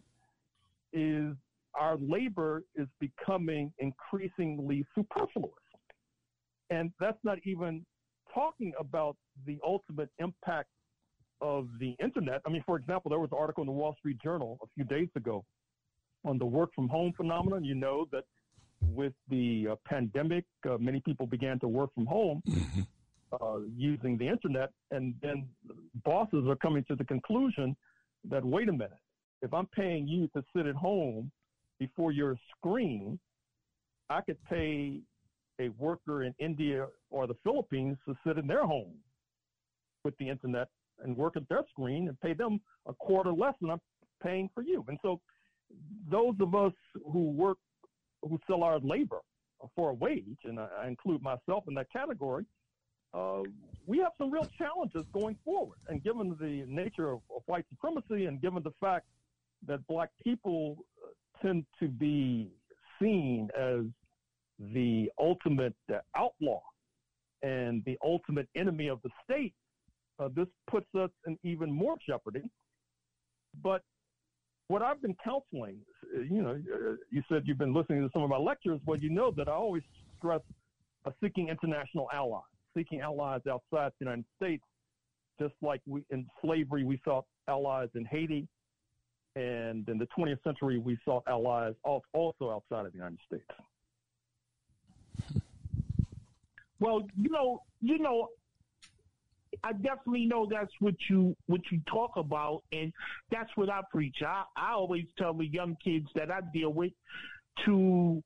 is 0.93 1.35
our 1.75 1.97
labor 1.99 2.65
is 2.75 2.87
becoming 2.99 3.73
increasingly 3.79 4.85
superfluous. 4.95 5.53
And 6.71 6.91
that's 6.99 7.19
not 7.23 7.39
even 7.45 7.85
talking 8.35 8.73
about 8.79 9.17
the 9.47 9.59
ultimate 9.65 10.09
impact 10.19 10.69
of 11.41 11.69
the 11.79 11.95
internet. 12.03 12.41
I 12.47 12.51
mean, 12.51 12.63
for 12.65 12.77
example, 12.77 13.11
there 13.11 13.19
was 13.19 13.31
an 13.33 13.39
article 13.39 13.63
in 13.63 13.67
the 13.67 13.73
Wall 13.73 13.95
Street 13.99 14.19
Journal 14.23 14.59
a 14.63 14.67
few 14.75 14.85
days 14.85 15.09
ago 15.17 15.45
on 16.25 16.39
the 16.39 16.47
work 16.47 16.71
from 16.75 16.89
home 16.89 17.13
phenomenon. 17.17 17.65
You 17.65 17.75
know 17.75 18.07
that 18.13 18.25
with 18.83 19.13
the 19.29 19.69
uh, 19.73 19.75
pandemic, 19.87 20.45
uh, 20.69 20.77
many 20.79 21.01
people 21.01 21.27
began 21.27 21.59
to 21.61 21.69
work 21.69 21.95
from 21.95 22.07
home 22.07 22.43
mm-hmm. 22.49 22.81
uh, 23.41 23.61
using 23.77 24.19
the 24.19 24.29
internet, 24.29 24.71
and 24.91 25.15
then 25.23 25.47
bosses 26.05 26.47
are 26.49 26.57
coming 26.57 26.85
to 26.89 26.97
the 26.97 27.05
conclusion 27.05 27.77
that 28.29 28.45
wait 28.45 28.69
a 28.69 28.73
minute, 28.73 28.93
if 29.41 29.53
I'm 29.53 29.67
paying 29.67 30.07
you 30.07 30.29
to 30.29 30.45
sit 30.55 30.67
at 30.67 30.77
home 30.77 31.31
before 31.79 32.13
your 32.13 32.37
screen, 32.57 33.19
I 34.09 34.21
could 34.21 34.39
pay 34.45 35.01
a 35.61 35.69
worker 35.71 36.25
in 36.25 36.35
India 36.39 36.87
or 37.11 37.27
the 37.27 37.37
Philippines 37.43 37.97
to 38.07 38.15
sit 38.27 38.39
in 38.39 38.47
their 38.47 38.65
home 38.67 38.95
with 40.05 40.17
the 40.19 40.29
internet 40.29 40.69
and 41.03 41.17
work 41.17 41.37
at 41.37 41.49
their 41.49 41.63
screen 41.71 42.09
and 42.09 42.21
pay 42.21 42.35
them 42.35 42.61
a 42.87 42.95
quarter 42.95 43.33
less 43.33 43.55
than 43.61 43.71
I'm 43.71 43.81
paying 44.23 44.49
for 44.55 44.63
you. 44.63 44.85
And 44.89 44.99
so 45.03 45.21
those 46.11 46.35
of 46.41 46.55
us 46.55 46.73
who 47.13 47.31
work, 47.31 47.59
who 48.23 48.39
sell 48.47 48.63
our 48.63 48.79
labor 48.81 49.21
for 49.77 49.91
a 49.91 49.95
wage, 49.95 50.39
and 50.45 50.59
I, 50.59 50.87
include 50.89 51.23
myself 51.23 51.65
in 51.69 51.75
that 51.75 51.93
category, 51.93 52.45
uh, 53.15 53.43
we 53.87 53.99
have 53.99 54.13
some 54.19 54.31
real 54.31 54.49
challenges 54.59 55.05
going 55.13 55.37
forward. 55.45 55.79
And 55.89 56.03
given 56.03 56.37
the 56.41 56.65
nature 56.67 57.11
of, 57.11 57.21
of 57.35 57.43
white 57.47 57.65
supremacy 57.69 58.27
and 58.27 58.41
given 58.41 58.63
the 58.63 58.73
fact 58.81 59.07
that 59.67 59.87
black 59.87 60.11
people 60.25 60.79
uh, 61.05 61.09
tend 61.47 61.65
to 61.81 61.89
be 61.89 62.51
seen 63.01 63.49
as 63.59 63.81
the 64.59 65.11
ultimate 65.19 65.75
uh, 65.93 65.99
outlaw 66.17 66.61
and 67.43 67.83
the 67.85 67.99
ultimate 68.05 68.49
enemy 68.57 68.89
of 68.89 69.01
the 69.03 69.11
state, 69.25 69.55
uh, 70.19 70.29
this 70.35 70.47
puts 70.71 70.87
us 70.95 71.11
in 71.27 71.39
even 71.43 71.71
more 71.71 71.97
jeopardy. 72.07 72.43
But 73.63 73.83
what 74.73 74.81
I've 74.81 75.03
been 75.03 75.15
counseling, 75.23 75.77
uh, 76.17 76.21
you 76.23 76.43
know, 76.43 76.53
uh, 76.53 76.95
you 77.11 77.23
said 77.29 77.43
you've 77.45 77.59
been 77.59 77.75
listening 77.75 78.01
to 78.01 78.09
some 78.11 78.23
of 78.23 78.31
my 78.31 78.39
lectures. 78.39 78.81
Well, 78.87 78.99
you 78.99 79.11
know 79.11 79.31
that 79.37 79.47
I 79.47 79.53
always 79.53 79.83
stress 80.17 80.41
seeking 81.23 81.49
international 81.49 82.09
allies, 82.11 82.41
seeking 82.75 83.03
allies 83.03 83.43
outside 83.47 83.93
the 83.99 84.07
United 84.07 84.25
States, 84.37 84.65
just 85.39 85.53
like 85.61 85.83
we 85.87 86.03
in 86.09 86.27
slavery 86.43 86.85
we 86.85 86.99
sought 87.05 87.27
allies 87.49 87.91
in 87.95 88.07
Haiti, 88.07 88.49
and 89.37 89.87
in 89.91 89.99
the 89.99 90.09
20th 90.19 90.43
century 90.43 90.79
we 90.79 90.97
sought 91.05 91.23
allies 91.29 91.75
also 91.85 92.51
outside 92.51 92.87
of 92.87 92.93
the 92.93 92.99
United 92.99 93.19
States. 93.27 93.45
Well, 96.81 97.07
you 97.17 97.31
know, 97.31 97.63
you 97.81 98.01
know, 98.01 98.27
I 99.65 99.73
definitely 99.73 100.27
know 100.27 100.47
that's 100.51 100.73
what 100.81 100.95
you 101.09 101.37
what 101.47 101.61
you 101.71 101.81
talk 101.87 102.13
about, 102.17 102.63
and 102.73 102.93
that's 103.31 103.51
what 103.57 103.71
I 103.71 103.81
preach. 103.91 104.17
I 104.27 104.45
I 104.57 104.73
always 104.73 105.05
tell 105.19 105.35
the 105.35 105.47
young 105.47 105.77
kids 105.83 106.07
that 106.15 106.31
I 106.31 106.41
deal 106.53 106.73
with 106.73 106.93
to 107.67 108.23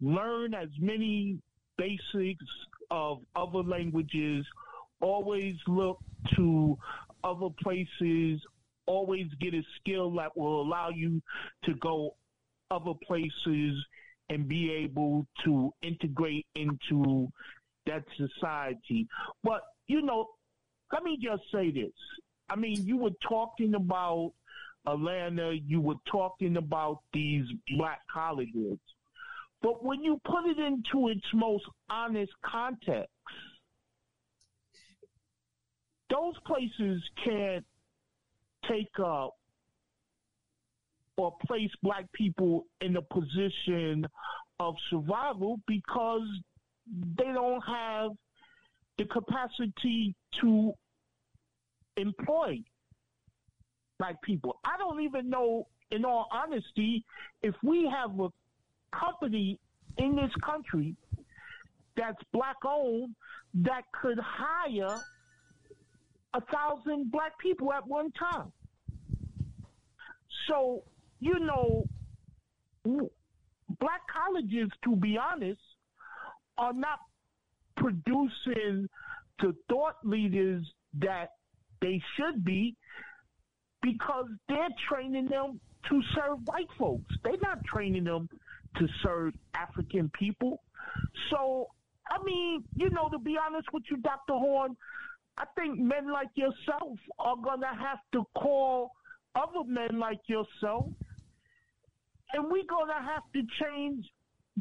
learn 0.00 0.54
as 0.54 0.68
many 0.78 1.38
basics 1.76 2.44
of 2.90 3.20
other 3.36 3.62
languages. 3.62 4.46
Always 5.00 5.56
look 5.66 5.98
to 6.36 6.78
other 7.24 7.48
places. 7.62 8.40
Always 8.86 9.26
get 9.40 9.54
a 9.54 9.62
skill 9.78 10.10
that 10.16 10.36
will 10.36 10.62
allow 10.62 10.88
you 10.90 11.22
to 11.64 11.74
go 11.74 12.16
other 12.70 12.92
places 13.06 13.84
and 14.28 14.48
be 14.48 14.70
able 14.72 15.26
to 15.44 15.72
integrate 15.82 16.46
into 16.54 17.28
that 17.86 18.04
society. 18.16 19.08
But, 19.42 19.62
you 19.86 20.02
know, 20.02 20.28
let 20.92 21.02
me 21.02 21.18
just 21.22 21.42
say 21.52 21.70
this. 21.70 21.92
I 22.48 22.56
mean, 22.56 22.84
you 22.84 22.96
were 22.96 23.12
talking 23.28 23.74
about 23.74 24.32
Atlanta, 24.86 25.52
you 25.66 25.80
were 25.80 26.00
talking 26.10 26.56
about 26.56 27.00
these 27.12 27.44
black 27.76 28.00
colleges. 28.12 28.78
But 29.62 29.84
when 29.84 30.02
you 30.02 30.18
put 30.24 30.46
it 30.46 30.58
into 30.58 31.08
its 31.08 31.26
most 31.34 31.64
honest 31.90 32.32
context, 32.44 33.10
those 36.08 36.34
places 36.46 37.02
can't 37.24 37.64
take 38.68 38.98
up 39.04 39.34
or 41.16 41.36
place 41.46 41.70
black 41.82 42.10
people 42.12 42.64
in 42.80 42.96
a 42.96 43.02
position 43.02 44.06
of 44.58 44.74
survival 44.88 45.60
because 45.66 46.26
they 47.16 47.24
don't 47.24 47.60
have 47.60 48.10
the 49.00 49.06
capacity 49.06 50.14
to 50.42 50.74
employ 51.96 52.58
black 53.98 54.20
people. 54.20 54.60
I 54.62 54.76
don't 54.76 55.00
even 55.00 55.30
know, 55.30 55.68
in 55.90 56.04
all 56.04 56.28
honesty, 56.30 57.06
if 57.42 57.54
we 57.62 57.90
have 57.90 58.20
a 58.20 58.28
company 58.94 59.58
in 59.96 60.16
this 60.16 60.30
country 60.44 60.94
that's 61.96 62.18
black 62.32 62.56
owned 62.66 63.14
that 63.54 63.84
could 64.00 64.18
hire 64.18 64.98
a 66.34 66.40
thousand 66.52 67.10
black 67.10 67.38
people 67.38 67.72
at 67.72 67.86
one 67.86 68.12
time. 68.12 68.52
So, 70.46 70.82
you 71.20 71.38
know, 71.38 71.84
black 72.84 74.02
colleges, 74.12 74.68
to 74.84 74.94
be 74.94 75.16
honest, 75.16 75.60
are 76.58 76.74
not 76.74 76.98
producing 77.80 78.88
the 79.40 79.54
thought 79.68 79.96
leaders 80.04 80.64
that 81.00 81.30
they 81.80 82.00
should 82.16 82.44
be 82.44 82.76
because 83.82 84.26
they're 84.48 84.68
training 84.88 85.26
them 85.26 85.60
to 85.88 86.02
serve 86.14 86.38
white 86.44 86.68
folks. 86.78 87.14
They're 87.24 87.32
not 87.42 87.64
training 87.64 88.04
them 88.04 88.28
to 88.76 88.86
serve 89.02 89.32
African 89.54 90.10
people. 90.18 90.62
So, 91.30 91.66
I 92.10 92.22
mean, 92.22 92.64
you 92.76 92.90
know, 92.90 93.08
to 93.08 93.18
be 93.18 93.36
honest 93.44 93.66
with 93.72 93.84
you, 93.90 93.96
Dr. 93.98 94.34
Horne, 94.34 94.76
I 95.38 95.44
think 95.56 95.78
men 95.78 96.12
like 96.12 96.28
yourself 96.34 96.98
are 97.18 97.36
going 97.42 97.60
to 97.60 97.66
have 97.66 97.98
to 98.12 98.24
call 98.36 98.90
other 99.34 99.64
men 99.66 99.98
like 99.98 100.20
yourself, 100.26 100.86
and 102.32 102.44
we're 102.44 102.68
going 102.68 102.88
to 102.88 103.02
have 103.02 103.22
to 103.34 103.42
change 103.62 104.04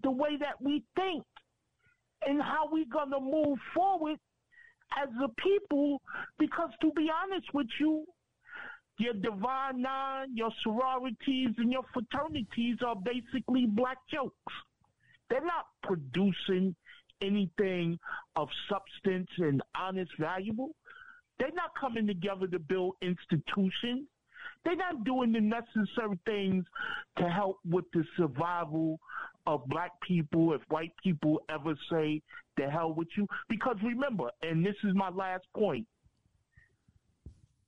the 0.04 0.12
way 0.12 0.38
that 0.40 0.62
we 0.62 0.84
think 0.96 1.24
and 2.26 2.42
how 2.42 2.70
we're 2.72 2.86
gonna 2.92 3.20
move 3.20 3.58
forward 3.74 4.20
as 4.98 5.10
a 5.24 5.30
people. 5.42 6.02
Because 6.38 6.72
to 6.82 6.92
be 6.92 7.10
honest 7.10 7.54
with 7.54 7.68
you, 7.80 8.06
your 8.98 9.14
Divine 9.14 9.82
Nine, 9.82 10.36
your 10.36 10.52
sororities, 10.62 11.52
and 11.58 11.72
your 11.72 11.84
fraternities 11.94 12.78
are 12.86 12.96
basically 12.96 13.66
black 13.66 13.98
jokes. 14.12 14.54
They're 15.30 15.46
not 15.46 15.68
producing 15.84 16.76
anything 17.22 17.98
of 18.36 18.50
substance 18.70 19.30
and 19.38 19.62
honest, 19.76 20.12
valuable. 20.20 20.72
They're 21.38 21.52
not 21.54 21.72
coming 21.80 22.08
together 22.08 22.48
to 22.48 22.60
build 22.60 22.96
institutions. 23.02 24.08
They're 24.66 24.76
not 24.76 25.04
doing 25.06 25.32
the 25.32 25.40
necessary 25.40 26.20
things 26.26 26.66
to 27.18 27.30
help 27.30 27.60
with 27.70 27.86
the 27.94 28.04
survival 28.18 29.00
of 29.50 29.66
black 29.68 29.92
people 30.08 30.54
if 30.54 30.62
white 30.70 30.94
people 31.04 31.42
ever 31.50 31.74
say 31.92 32.22
the 32.56 32.70
hell 32.70 32.94
with 32.94 33.08
you. 33.18 33.26
Because 33.50 33.78
remember, 33.84 34.30
and 34.44 34.64
this 34.64 34.76
is 34.84 34.94
my 34.94 35.10
last 35.10 35.44
point, 35.58 35.88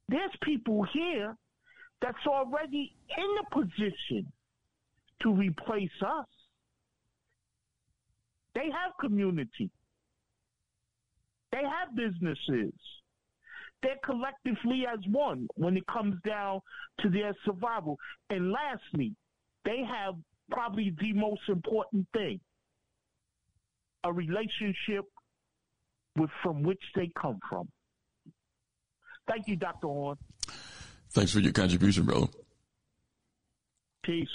there's 0.07 0.31
people 0.43 0.85
here 0.93 1.35
that's 2.01 2.27
already 2.27 2.93
in 3.17 3.35
the 3.39 3.65
position 3.65 4.31
to 5.23 5.33
replace 5.33 5.89
us. 6.05 6.27
They 8.53 8.65
have 8.65 8.91
community. 8.99 9.71
They 11.51 11.63
have 11.63 11.95
businesses. 11.95 12.73
They're 13.81 13.95
collectively 14.05 14.83
as 14.91 14.99
one 15.09 15.47
when 15.55 15.77
it 15.77 15.87
comes 15.87 16.15
down 16.27 16.59
to 16.99 17.09
their 17.09 17.33
survival. 17.43 17.97
And 18.29 18.51
lastly, 18.51 19.15
they 19.65 19.79
have 19.89 20.15
probably 20.51 20.93
the 20.99 21.13
most 21.13 21.41
important 21.47 22.07
thing 22.13 22.39
a 24.03 24.11
relationship 24.11 25.05
with 26.17 26.29
from 26.43 26.63
which 26.63 26.81
they 26.95 27.09
come 27.19 27.39
from. 27.47 27.69
Thank 29.27 29.47
you, 29.47 29.55
Dr. 29.55 29.87
Horne. 29.87 30.17
Thanks 31.11 31.31
for 31.31 31.39
your 31.39 31.53
contribution, 31.53 32.05
brother. 32.05 32.27
Peace. 34.03 34.27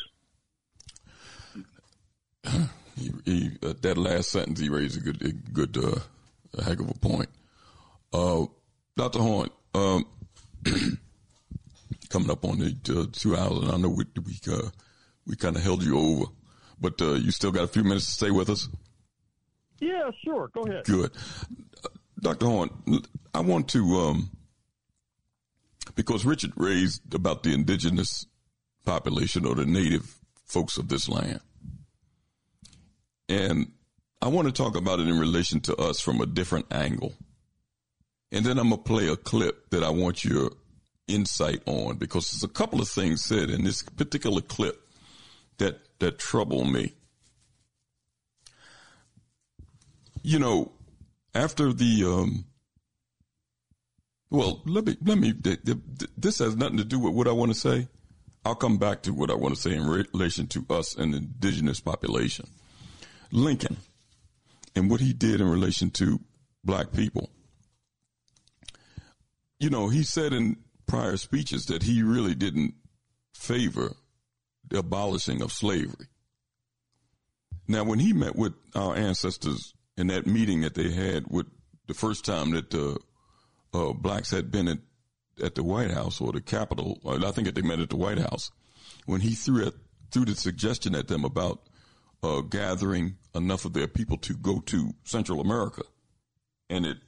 he, 2.97 3.11
he, 3.25 3.51
uh, 3.63 3.75
that 3.81 3.99
last 3.99 4.31
sentence 4.31 4.61
he 4.61 4.69
raised 4.69 4.97
a 4.97 5.01
good, 5.01 5.23
a 5.23 5.33
good, 5.33 5.77
uh, 5.77 5.99
a 6.57 6.63
heck 6.63 6.81
of 6.81 6.89
a 6.89 6.95
point. 6.95 7.29
Uh, 8.13 8.47
Dr. 8.97 9.19
Horne, 9.19 9.51
um, 9.75 10.07
coming 12.09 12.31
up 12.31 12.45
on 12.45 12.59
the 12.59 13.01
uh, 13.01 13.07
two 13.13 13.37
hours, 13.37 13.59
and 13.59 13.73
I 13.73 13.77
know 13.77 13.89
we 13.89 14.05
we, 14.25 14.39
uh, 14.53 14.71
we 15.27 15.37
kind 15.37 15.57
of 15.57 15.63
held 15.63 15.83
you 15.83 15.99
over, 15.99 16.31
but 16.81 17.01
uh, 17.01 17.15
you 17.15 17.31
still 17.31 17.53
got 17.53 17.65
a 17.65 17.69
few 17.69 17.85
minutes 17.85 18.07
to 18.07 18.13
stay 18.13 18.31
with 18.31 18.51
us. 18.51 18.69
Yeah, 19.81 20.11
sure. 20.25 20.49
Go 20.49 20.63
ahead. 20.63 20.85
Good, 20.85 21.13
Dr. 22.21 22.47
Horne. 22.47 22.71
I 23.35 23.41
want 23.41 23.69
to 23.71 23.97
um, 23.97 24.31
because 25.95 26.25
Richard 26.25 26.53
raised 26.57 27.15
about 27.15 27.43
the 27.43 27.53
indigenous 27.53 28.27
population 28.85 29.45
or 29.45 29.55
the 29.55 29.67
native 29.67 30.17
folks 30.45 30.79
of 30.79 30.89
this 30.89 31.09
land. 31.09 31.41
And 33.29 33.73
I 34.23 34.29
want 34.29 34.47
to 34.47 34.53
talk 34.53 34.77
about 34.77 35.01
it 35.01 35.09
in 35.09 35.19
relation 35.19 35.61
to 35.61 35.77
us 35.77 36.01
from 36.01 36.21
a 36.21 36.27
different 36.27 36.73
angle. 36.73 37.15
And 38.33 38.45
then 38.45 38.59
I'm 38.59 38.71
going 38.71 38.83
to 38.83 38.89
play 38.89 39.09
a 39.09 39.17
clip 39.17 39.71
that 39.71 39.83
I 39.83 39.91
want 39.91 40.25
your 40.25 40.51
insight 41.09 41.63
on 41.67 41.97
because 41.97 42.31
there's 42.31 42.45
a 42.45 42.49
couple 42.49 42.81
of 42.81 42.89
things 42.89 43.25
said 43.25 43.51
in 43.51 43.65
this 43.65 43.83
particular 43.83 44.41
clip 44.41 44.86
that, 45.59 45.81
that 45.99 46.19
trouble 46.19 46.65
me. 46.65 46.95
You 50.23 50.39
know, 50.39 50.73
after 51.35 51.73
the, 51.73 52.05
um, 52.05 52.45
well, 54.31 54.63
let 54.67 54.87
me, 54.87 54.97
let 55.05 55.19
me, 55.19 55.33
this 56.17 56.39
has 56.41 56.57
nothing 56.57 56.79
to 56.79 56.85
do 56.85 56.99
with 56.99 57.15
what 57.15 57.29
I 57.29 57.33
want 57.33 57.53
to 57.53 57.59
say. 57.59 57.89
I'll 58.45 58.55
come 58.55 58.79
back 58.79 59.03
to 59.03 59.13
what 59.13 59.31
I 59.31 59.35
want 59.35 59.55
to 59.55 59.61
say 59.61 59.75
in 59.75 59.87
relation 59.87 60.47
to 60.49 60.65
us 60.71 60.95
and 60.95 61.13
the 61.13 61.19
indigenous 61.19 61.81
population. 61.81 62.47
Lincoln 63.33 63.77
and 64.77 64.91
what 64.91 65.01
he 65.01 65.13
did 65.13 65.41
in 65.41 65.49
relation 65.49 65.91
to 65.93 66.21
black 66.63 66.93
people. 66.93 67.31
You 69.59 69.71
know, 69.71 69.89
he 69.89 70.03
said 70.03 70.33
in 70.33 70.57
prior 70.87 71.17
speeches 71.17 71.67
that 71.67 71.83
he 71.83 72.03
really 72.03 72.35
didn't 72.35 72.75
favor 73.35 73.97
the 74.69 74.79
abolishing 74.79 75.43
of 75.43 75.53
slavery. 75.53 76.07
Now, 77.69 77.85
when 77.85 77.99
he 77.99 78.13
met 78.13 78.37
with 78.37 78.55
our 78.75 78.97
ancestors 78.97 79.75
in 79.97 80.09
that 80.09 80.27
meeting 80.27 80.61
that 80.61 80.75
they 80.75 80.91
had 80.91 81.27
with 81.29 81.47
the 81.87 81.95
first 81.95 82.25
time 82.25 82.53
that 82.53 82.75
uh, 82.75 82.97
uh, 83.73 83.93
blacks 83.93 84.31
had 84.31 84.51
been 84.51 84.69
at, 84.69 84.79
at 85.43 85.55
the 85.55 85.63
White 85.63 85.91
House 85.91 86.21
or 86.21 86.33
the 86.33 86.41
Capitol, 86.41 87.01
I 87.07 87.31
think 87.33 87.47
that 87.47 87.55
they 87.55 87.63
met 87.63 87.81
at 87.81 87.91
the 87.91 87.97
White 87.97 88.19
House, 88.19 88.51
when 89.07 89.21
he 89.21 89.35
threw, 89.35 89.73
threw 90.11 90.25
the 90.25 90.35
suggestion 90.35 90.95
at 90.95 91.09
them 91.09 91.25
about 91.25 91.63
uh, 92.23 92.41
gathering 92.41 93.17
enough 93.35 93.65
of 93.65 93.73
their 93.73 93.89
people 93.89 94.17
to 94.19 94.35
go 94.35 94.61
to 94.61 94.95
Central 95.05 95.41
America, 95.41 95.83
and 96.71 96.87
it, 96.87 96.99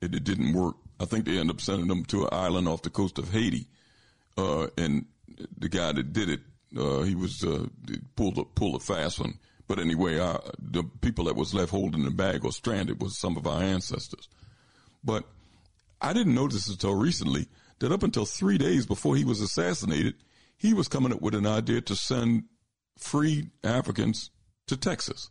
it, 0.00 0.14
it 0.14 0.24
didn't 0.24 0.52
work. 0.52 0.76
I 1.00 1.04
think 1.04 1.24
they 1.24 1.38
ended 1.38 1.56
up 1.56 1.60
sending 1.60 1.88
them 1.88 2.04
to 2.06 2.22
an 2.22 2.28
island 2.32 2.68
off 2.68 2.82
the 2.82 2.90
coast 2.90 3.18
of 3.18 3.30
Haiti, 3.30 3.66
uh, 4.36 4.68
and 4.78 5.06
the 5.58 5.68
guy 5.68 5.92
that 5.92 6.12
did 6.12 6.28
it, 6.28 6.40
uh, 6.76 7.02
he 7.02 7.14
was 7.14 7.44
uh, 7.44 7.66
pulled 8.16 8.38
a, 8.38 8.44
pulled 8.44 8.76
a 8.76 8.80
fast 8.80 9.20
one. 9.20 9.38
But 9.68 9.78
anyway, 9.78 10.18
our, 10.18 10.42
the 10.58 10.84
people 11.00 11.24
that 11.26 11.36
was 11.36 11.54
left 11.54 11.70
holding 11.70 12.04
the 12.04 12.10
bag 12.10 12.44
or 12.44 12.52
stranded 12.52 13.00
was 13.00 13.18
some 13.18 13.36
of 13.36 13.46
our 13.46 13.62
ancestors. 13.62 14.28
But 15.04 15.24
I 16.00 16.12
didn't 16.12 16.34
notice 16.34 16.68
until 16.68 16.94
recently 16.94 17.48
that 17.78 17.92
up 17.92 18.02
until 18.02 18.26
three 18.26 18.58
days 18.58 18.86
before 18.86 19.16
he 19.16 19.24
was 19.24 19.40
assassinated, 19.40 20.14
he 20.56 20.74
was 20.74 20.88
coming 20.88 21.12
up 21.12 21.20
with 21.20 21.34
an 21.34 21.46
idea 21.46 21.80
to 21.80 21.96
send 21.96 22.44
free 22.98 23.50
Africans 23.64 24.30
to 24.66 24.76
Texas. 24.76 25.30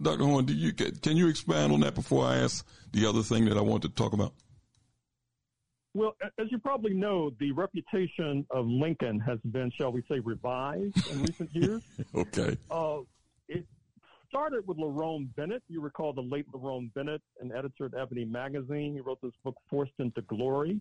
Dr. 0.00 0.24
Horne, 0.24 0.48
you 0.48 0.72
can 0.72 1.16
you 1.16 1.28
expand 1.28 1.72
on 1.72 1.80
that 1.80 1.94
before 1.94 2.24
I 2.24 2.38
ask 2.38 2.66
the 2.92 3.06
other 3.06 3.22
thing 3.22 3.44
that 3.44 3.56
I 3.56 3.60
want 3.60 3.82
to 3.82 3.88
talk 3.88 4.12
about? 4.12 4.32
Well, 5.94 6.16
as 6.38 6.50
you 6.50 6.58
probably 6.58 6.94
know, 6.94 7.30
the 7.38 7.52
reputation 7.52 8.46
of 8.50 8.66
Lincoln 8.66 9.20
has 9.20 9.38
been, 9.50 9.70
shall 9.76 9.92
we 9.92 10.02
say, 10.08 10.20
revised 10.20 11.06
in 11.10 11.22
recent 11.22 11.50
years. 11.54 11.82
okay. 12.14 12.56
Uh, 12.70 13.00
it 13.48 13.66
started 14.28 14.66
with 14.66 14.78
Lerone 14.78 15.28
Bennett. 15.36 15.62
You 15.68 15.82
recall 15.82 16.14
the 16.14 16.22
late 16.22 16.50
Lerone 16.52 16.92
Bennett, 16.94 17.20
an 17.40 17.52
editor 17.52 17.86
at 17.86 17.94
Ebony 17.94 18.24
Magazine. 18.24 18.94
He 18.94 19.00
wrote 19.00 19.20
this 19.22 19.34
book, 19.44 19.54
Forced 19.68 19.92
into 19.98 20.22
Glory. 20.22 20.80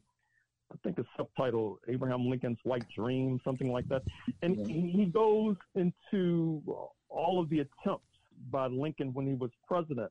I 0.72 0.78
think 0.84 0.96
the 0.96 1.06
subtitle 1.18 1.80
Abraham 1.90 2.30
Lincoln's 2.30 2.60
White 2.64 2.86
Dream, 2.96 3.42
something 3.44 3.70
like 3.70 3.90
that. 3.90 4.04
And 4.42 4.66
he 4.66 5.06
goes 5.06 5.58
into 5.76 6.64
all 7.10 7.42
of 7.42 7.50
the 7.50 7.60
attempts 7.60 8.06
by 8.50 8.68
Lincoln 8.68 9.14
when 9.14 9.28
he 9.28 9.34
was 9.34 9.52
president 9.68 10.10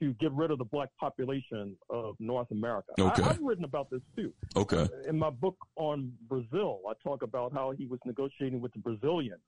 to 0.00 0.14
get 0.14 0.32
rid 0.32 0.50
of 0.50 0.58
the 0.58 0.64
black 0.64 0.88
population 0.98 1.76
of 1.90 2.16
North 2.18 2.50
America. 2.50 2.92
Okay. 2.98 3.22
I, 3.22 3.28
have 3.28 3.40
written 3.40 3.64
about 3.64 3.90
this 3.90 4.00
too. 4.16 4.32
Okay. 4.56 4.82
Uh, 4.82 5.08
in 5.08 5.18
my 5.18 5.30
book 5.30 5.56
on 5.76 6.12
Brazil, 6.28 6.80
I 6.88 6.92
talk 7.02 7.22
about 7.22 7.52
how 7.52 7.72
he 7.72 7.86
was 7.86 8.00
negotiating 8.04 8.60
with 8.60 8.72
the 8.72 8.78
Brazilians 8.78 9.42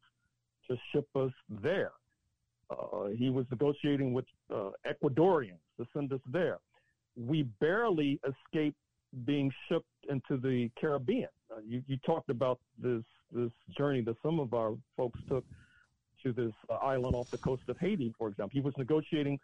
to 0.68 0.76
ship 0.92 1.08
us 1.16 1.32
there. 1.48 1.92
Uh, 2.70 3.08
he 3.16 3.30
was 3.30 3.46
negotiating 3.50 4.12
with 4.12 4.24
uh, 4.54 4.70
Ecuadorians 4.86 5.60
to 5.78 5.86
send 5.94 6.12
us 6.12 6.20
there. 6.30 6.58
We 7.16 7.42
barely 7.60 8.20
escaped 8.26 8.76
being 9.24 9.52
shipped 9.68 9.86
into 10.08 10.40
the 10.40 10.70
Caribbean. 10.80 11.28
Uh, 11.50 11.60
you, 11.66 11.82
you, 11.86 11.98
talked 11.98 12.30
about 12.30 12.58
this 12.78 13.02
this 13.30 13.50
journey 13.76 14.00
that 14.02 14.16
some 14.22 14.40
of 14.40 14.54
our 14.54 14.74
folks 14.96 15.20
took 15.28 15.44
to 16.22 16.32
this 16.32 16.52
uh, 16.70 16.74
island 16.74 17.14
off 17.14 17.30
the 17.30 17.38
coast 17.38 17.62
of 17.68 17.76
Haiti, 17.78 18.14
for 18.18 18.28
example. 18.28 18.50
He 18.52 18.60
was 18.60 18.74
negotiating 18.78 19.38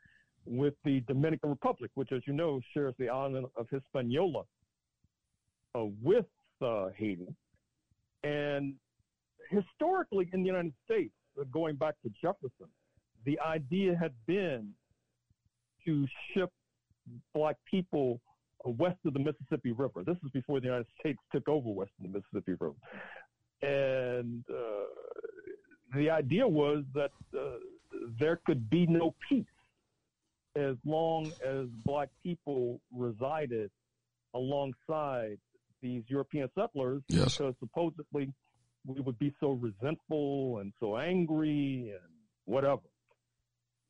with 0.48 0.74
the 0.84 1.00
Dominican 1.00 1.50
Republic, 1.50 1.90
which, 1.94 2.12
as 2.12 2.22
you 2.26 2.32
know, 2.32 2.60
shares 2.72 2.94
the 2.98 3.08
island 3.08 3.46
of 3.56 3.66
Hispaniola 3.70 4.44
uh, 5.74 5.84
with 6.02 6.26
uh, 6.62 6.88
Haiti. 6.96 7.26
And 8.24 8.74
historically, 9.50 10.28
in 10.32 10.40
the 10.42 10.46
United 10.46 10.72
States, 10.84 11.14
uh, 11.38 11.44
going 11.52 11.76
back 11.76 11.94
to 12.02 12.10
Jefferson, 12.20 12.68
the 13.24 13.38
idea 13.40 13.96
had 13.96 14.12
been 14.26 14.70
to 15.84 16.06
ship 16.32 16.50
black 17.34 17.56
people 17.70 18.20
west 18.64 18.98
of 19.06 19.12
the 19.12 19.18
Mississippi 19.18 19.72
River. 19.72 20.02
This 20.04 20.16
is 20.24 20.30
before 20.32 20.60
the 20.60 20.66
United 20.66 20.86
States 20.98 21.18
took 21.32 21.48
over 21.48 21.70
west 21.70 21.92
of 21.98 22.10
the 22.10 22.18
Mississippi 22.18 22.52
River. 22.52 22.74
And 23.62 24.44
uh, 24.50 24.84
the 25.94 26.10
idea 26.10 26.46
was 26.46 26.84
that 26.94 27.10
uh, 27.36 27.58
there 28.18 28.40
could 28.46 28.68
be 28.68 28.86
no 28.86 29.14
peace 29.28 29.46
as 30.58 30.76
long 30.84 31.32
as 31.44 31.66
black 31.84 32.08
people 32.22 32.80
resided 32.92 33.70
alongside 34.34 35.38
these 35.80 36.02
European 36.08 36.48
settlers 36.54 37.02
yes. 37.08 37.36
because 37.36 37.54
supposedly 37.60 38.32
we 38.84 39.00
would 39.00 39.18
be 39.18 39.34
so 39.40 39.52
resentful 39.52 40.58
and 40.58 40.72
so 40.80 40.96
angry 40.96 41.92
and 41.92 42.12
whatever. 42.44 42.82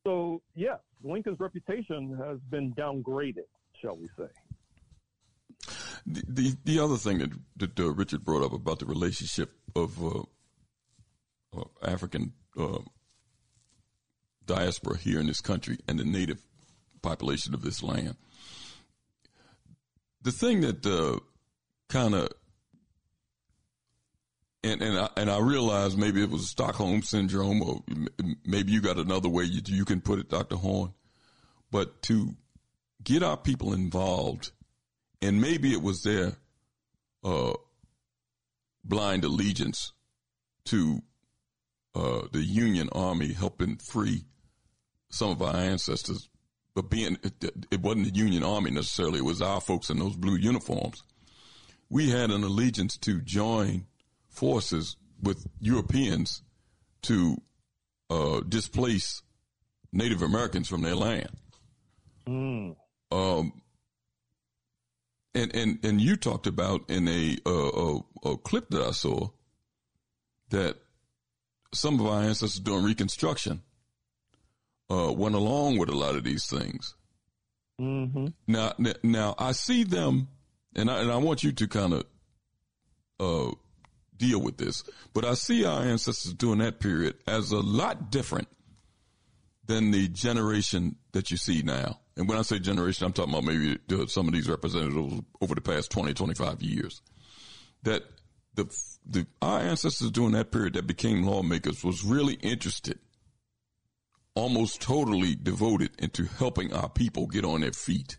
So, 0.04 0.42
yes, 0.54 0.78
Lincoln's 1.02 1.40
reputation 1.40 2.16
has 2.24 2.38
been 2.50 2.72
downgraded, 2.74 3.48
shall 3.80 3.96
we 3.96 4.08
say. 4.18 4.28
The, 6.06 6.22
the, 6.28 6.56
the 6.64 6.78
other 6.78 6.96
thing 6.96 7.18
that, 7.18 7.30
that 7.56 7.80
uh, 7.80 7.92
Richard 7.92 8.24
brought 8.24 8.44
up 8.44 8.52
about 8.52 8.78
the 8.78 8.86
relationship 8.86 9.52
of 9.76 10.02
uh, 10.02 10.22
uh, 11.56 11.64
African 11.82 12.32
uh, 12.58 12.78
diaspora 14.46 14.96
here 14.96 15.20
in 15.20 15.26
this 15.26 15.40
country 15.40 15.78
and 15.86 15.98
the 15.98 16.04
native 16.04 16.42
population 17.02 17.54
of 17.54 17.62
this 17.62 17.82
land. 17.82 18.16
The 20.22 20.32
thing 20.32 20.60
that 20.62 20.84
uh, 20.84 21.20
kind 21.88 22.14
of 22.14 22.28
and 24.64 24.82
and 24.82 24.98
I, 24.98 25.08
and 25.16 25.30
I 25.30 25.38
realize 25.38 25.96
maybe 25.96 26.22
it 26.22 26.30
was 26.30 26.48
Stockholm 26.48 27.02
syndrome, 27.02 27.62
or 27.62 27.82
maybe 28.44 28.72
you 28.72 28.80
got 28.80 28.98
another 28.98 29.28
way 29.28 29.44
you 29.44 29.62
you 29.66 29.84
can 29.84 30.00
put 30.00 30.18
it, 30.18 30.28
Doctor 30.28 30.56
Horne. 30.56 30.92
But 31.70 32.02
to 32.02 32.34
get 33.04 33.22
our 33.22 33.36
people 33.36 33.72
involved 33.72 34.52
and 35.20 35.40
maybe 35.40 35.72
it 35.72 35.82
was 35.82 36.02
their 36.02 36.36
uh, 37.24 37.54
blind 38.84 39.24
allegiance 39.24 39.92
to 40.66 41.02
uh, 41.94 42.22
the 42.32 42.42
Union 42.42 42.88
Army 42.92 43.32
helping 43.32 43.76
free 43.76 44.24
some 45.10 45.30
of 45.30 45.42
our 45.42 45.56
ancestors, 45.56 46.28
but 46.78 46.90
being 46.90 47.18
it, 47.24 47.66
it 47.72 47.80
wasn't 47.80 48.04
the 48.04 48.16
Union 48.16 48.44
Army 48.44 48.70
necessarily; 48.70 49.18
it 49.18 49.24
was 49.24 49.42
our 49.42 49.60
folks 49.60 49.90
in 49.90 49.98
those 49.98 50.14
blue 50.14 50.36
uniforms. 50.36 51.02
We 51.90 52.10
had 52.10 52.30
an 52.30 52.44
allegiance 52.44 52.96
to 52.98 53.20
join 53.20 53.86
forces 54.28 54.96
with 55.20 55.44
Europeans 55.58 56.42
to 57.02 57.36
uh, 58.10 58.42
displace 58.48 59.22
Native 59.90 60.22
Americans 60.22 60.68
from 60.68 60.82
their 60.82 60.94
land. 60.94 61.30
Mm. 62.28 62.76
Um, 63.10 63.60
and 65.34 65.52
and 65.52 65.84
and 65.84 66.00
you 66.00 66.14
talked 66.14 66.46
about 66.46 66.88
in 66.88 67.08
a, 67.08 67.38
uh, 67.44 67.50
a, 68.24 68.30
a 68.30 68.36
clip 68.36 68.68
that 68.70 68.82
I 68.82 68.92
saw 68.92 69.30
that 70.50 70.76
some 71.74 71.98
of 71.98 72.06
our 72.06 72.22
ancestors 72.22 72.60
during 72.60 72.84
Reconstruction 72.84 73.62
uh, 74.90 75.12
went 75.12 75.34
along 75.34 75.78
with 75.78 75.88
a 75.88 75.96
lot 75.96 76.14
of 76.14 76.24
these 76.24 76.46
things. 76.46 76.94
Mm-hmm. 77.80 78.26
Now, 78.46 78.72
now 79.02 79.34
I 79.38 79.52
see 79.52 79.84
them, 79.84 80.28
and 80.74 80.90
I, 80.90 81.00
and 81.00 81.12
I 81.12 81.16
want 81.16 81.44
you 81.44 81.52
to 81.52 81.68
kind 81.68 81.92
of 81.92 82.04
uh, 83.20 83.54
deal 84.16 84.40
with 84.40 84.56
this, 84.56 84.82
but 85.12 85.24
I 85.24 85.34
see 85.34 85.64
our 85.64 85.82
ancestors 85.82 86.34
during 86.34 86.58
that 86.58 86.80
period 86.80 87.16
as 87.26 87.52
a 87.52 87.60
lot 87.60 88.10
different 88.10 88.48
than 89.66 89.90
the 89.90 90.08
generation 90.08 90.96
that 91.12 91.30
you 91.30 91.36
see 91.36 91.62
now. 91.62 92.00
And 92.16 92.28
when 92.28 92.38
I 92.38 92.42
say 92.42 92.58
generation, 92.58 93.06
I'm 93.06 93.12
talking 93.12 93.32
about 93.32 93.44
maybe 93.44 93.78
some 94.08 94.26
of 94.26 94.34
these 94.34 94.48
representatives 94.48 95.22
over 95.40 95.54
the 95.54 95.60
past 95.60 95.90
20, 95.92 96.14
25 96.14 96.62
years. 96.62 97.00
That 97.84 98.02
the, 98.54 98.64
the, 99.06 99.26
our 99.40 99.60
ancestors 99.60 100.10
during 100.10 100.32
that 100.32 100.50
period 100.50 100.74
that 100.74 100.86
became 100.86 101.22
lawmakers 101.22 101.84
was 101.84 102.02
really 102.02 102.34
interested, 102.34 102.98
almost 104.38 104.80
totally 104.80 105.34
devoted 105.34 105.90
into 105.98 106.24
helping 106.24 106.72
our 106.72 106.88
people 106.88 107.26
get 107.26 107.44
on 107.44 107.60
their 107.60 107.72
feet 107.72 108.18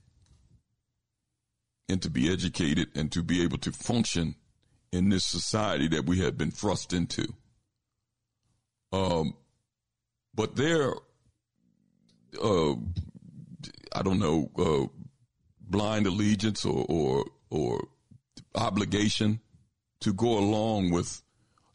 and 1.88 2.02
to 2.02 2.10
be 2.10 2.32
educated 2.32 2.90
and 2.94 3.10
to 3.12 3.24
be 3.24 3.42
able 3.42 3.58
to 3.58 3.72
function 3.72 4.36
in 4.92 5.08
this 5.10 5.24
society 5.24 5.88
that 5.88 6.06
we 6.06 6.20
have 6.20 6.38
been 6.38 6.52
thrust 6.52 6.92
into. 6.92 7.34
Um, 8.92 9.34
but 10.36 10.58
their, 10.58 10.94
uh, 12.44 12.74
I 13.94 14.02
don't 14.04 14.20
know, 14.20 14.52
uh, 14.58 14.88
blind 15.62 16.06
allegiance 16.06 16.66
or, 16.66 16.86
or, 16.90 17.26
or 17.50 17.88
obligation 18.56 19.40
to 20.02 20.14
go 20.14 20.38
along 20.38 20.92
with 20.92 21.22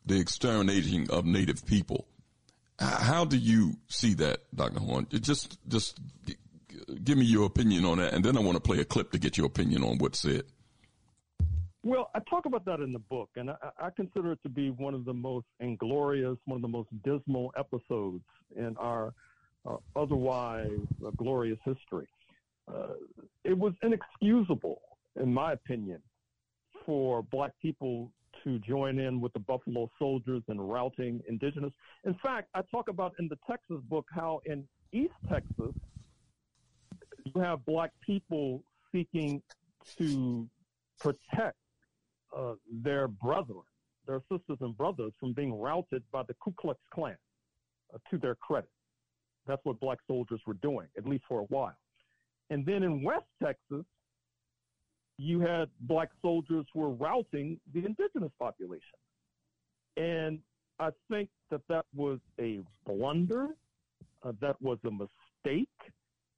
the 0.05 0.21
exterminating 0.21 1.11
of 1.11 1.25
native 1.25 1.65
people. 1.65 2.07
How 2.79 3.25
do 3.25 3.37
you 3.37 3.77
see 3.89 4.15
that, 4.15 4.41
Dr. 4.55 4.81
Horne? 4.81 5.07
Just, 5.11 5.59
just 5.69 5.99
give 7.05 7.17
me 7.17 7.25
your 7.25 7.47
opinion 7.47 7.85
on 7.85 7.99
that, 7.99 8.15
and 8.15 8.25
then 8.25 8.37
I 8.37 8.41
want 8.41 8.57
to 8.57 8.61
play 8.61 8.81
a 8.81 8.85
clip 8.85 9.13
to 9.13 9.19
get 9.19 9.37
your 9.37 9.47
opinion 9.47 9.85
on 9.85 9.99
what's 9.99 10.19
said. 10.21 10.45
Well, 11.85 12.11
I 12.15 12.21
talk 12.31 12.47
about 12.47 12.65
that 12.65 12.81
in 12.81 12.93
the 12.93 12.99
book, 12.99 13.29
and 13.37 13.51
I, 13.51 13.57
I, 13.79 13.91
consider 13.91 14.33
it 14.33 14.39
to 14.43 14.49
be 14.49 14.71
one 14.71 14.95
of 14.95 15.05
the 15.05 15.13
most 15.13 15.47
inglorious, 15.61 16.39
one 16.47 16.57
of 16.57 16.63
the 16.63 16.69
most 16.69 16.89
dismal 17.05 17.53
episodes 17.59 18.25
in 18.57 18.75
our 18.79 19.13
uh, 19.69 19.77
otherwise 19.95 20.71
uh, 21.07 21.11
glorious 21.17 21.59
history. 21.63 22.09
Uh, 22.67 22.95
it 23.45 23.57
was 23.57 23.75
inexcusable, 23.83 24.81
in 25.21 25.33
my 25.33 25.53
opinion, 25.53 26.01
for 26.87 27.23
black 27.23 27.53
people 27.61 28.11
to 28.45 28.59
join 28.61 28.99
in 28.99 29.21
with 29.21 29.33
the 29.33 29.39
Buffalo 29.41 29.91
Soldiers 29.99 30.43
in 30.49 30.61
routing 30.61 31.21
indigenous. 31.29 31.73
In 32.05 32.15
fact, 32.23 32.49
I 32.55 32.63
talk 32.71 32.89
about 32.89 33.15
in 33.19 33.29
the 33.29 33.39
Texas 33.49 33.79
book 33.89 34.07
how 34.13 34.41
in 34.47 34.65
East 34.93 35.15
Texas, 35.29 35.75
you 37.25 37.41
have 37.41 37.65
black 37.65 37.91
people 38.05 38.63
seeking 38.93 39.43
to 39.99 40.47
protect 41.01 41.57
uh, 42.37 42.55
their 42.71 43.09
brethren, 43.09 43.63
their 44.07 44.21
sisters 44.31 44.59
and 44.61 44.77
brothers, 44.77 45.13
from 45.19 45.33
being 45.33 45.59
routed 45.59 46.03
by 46.13 46.23
the 46.29 46.35
Ku 46.35 46.53
Klux 46.59 46.79
Klan, 46.93 47.17
uh, 47.93 47.99
to 48.11 48.19
their 48.19 48.35
credit. 48.37 48.71
That's 49.47 49.61
what 49.65 49.81
black 49.81 49.99
soldiers 50.07 50.41
were 50.47 50.55
doing, 50.55 50.87
at 50.97 51.07
least 51.07 51.25
for 51.29 51.41
a 51.41 51.45
while. 51.45 51.77
And 52.51 52.65
then 52.65 52.83
in 52.83 53.03
West 53.03 53.27
Texas, 53.43 53.85
you 55.19 55.41
had 55.41 55.69
black 55.81 56.11
soldiers 56.21 56.67
who 56.73 56.81
were 56.81 56.91
routing 56.91 57.59
the 57.73 57.85
indigenous 57.85 58.33
population. 58.39 58.99
And 59.97 60.41
I 60.81 60.91
think 61.09 61.29
that 61.51 61.61
that 61.69 61.85
was 61.95 62.19
a 62.41 62.61
blunder. 62.85 63.49
Uh, 64.23 64.33
that 64.41 64.61
was 64.61 64.79
a 64.87 64.91
mistake. 64.91 65.69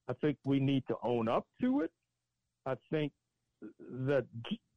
I 0.08 0.12
think 0.20 0.36
we 0.44 0.60
need 0.60 0.84
to 0.88 0.96
own 1.02 1.28
up 1.28 1.46
to 1.60 1.80
it. 1.80 1.90
I 2.66 2.74
think 2.90 3.12
that 4.06 4.26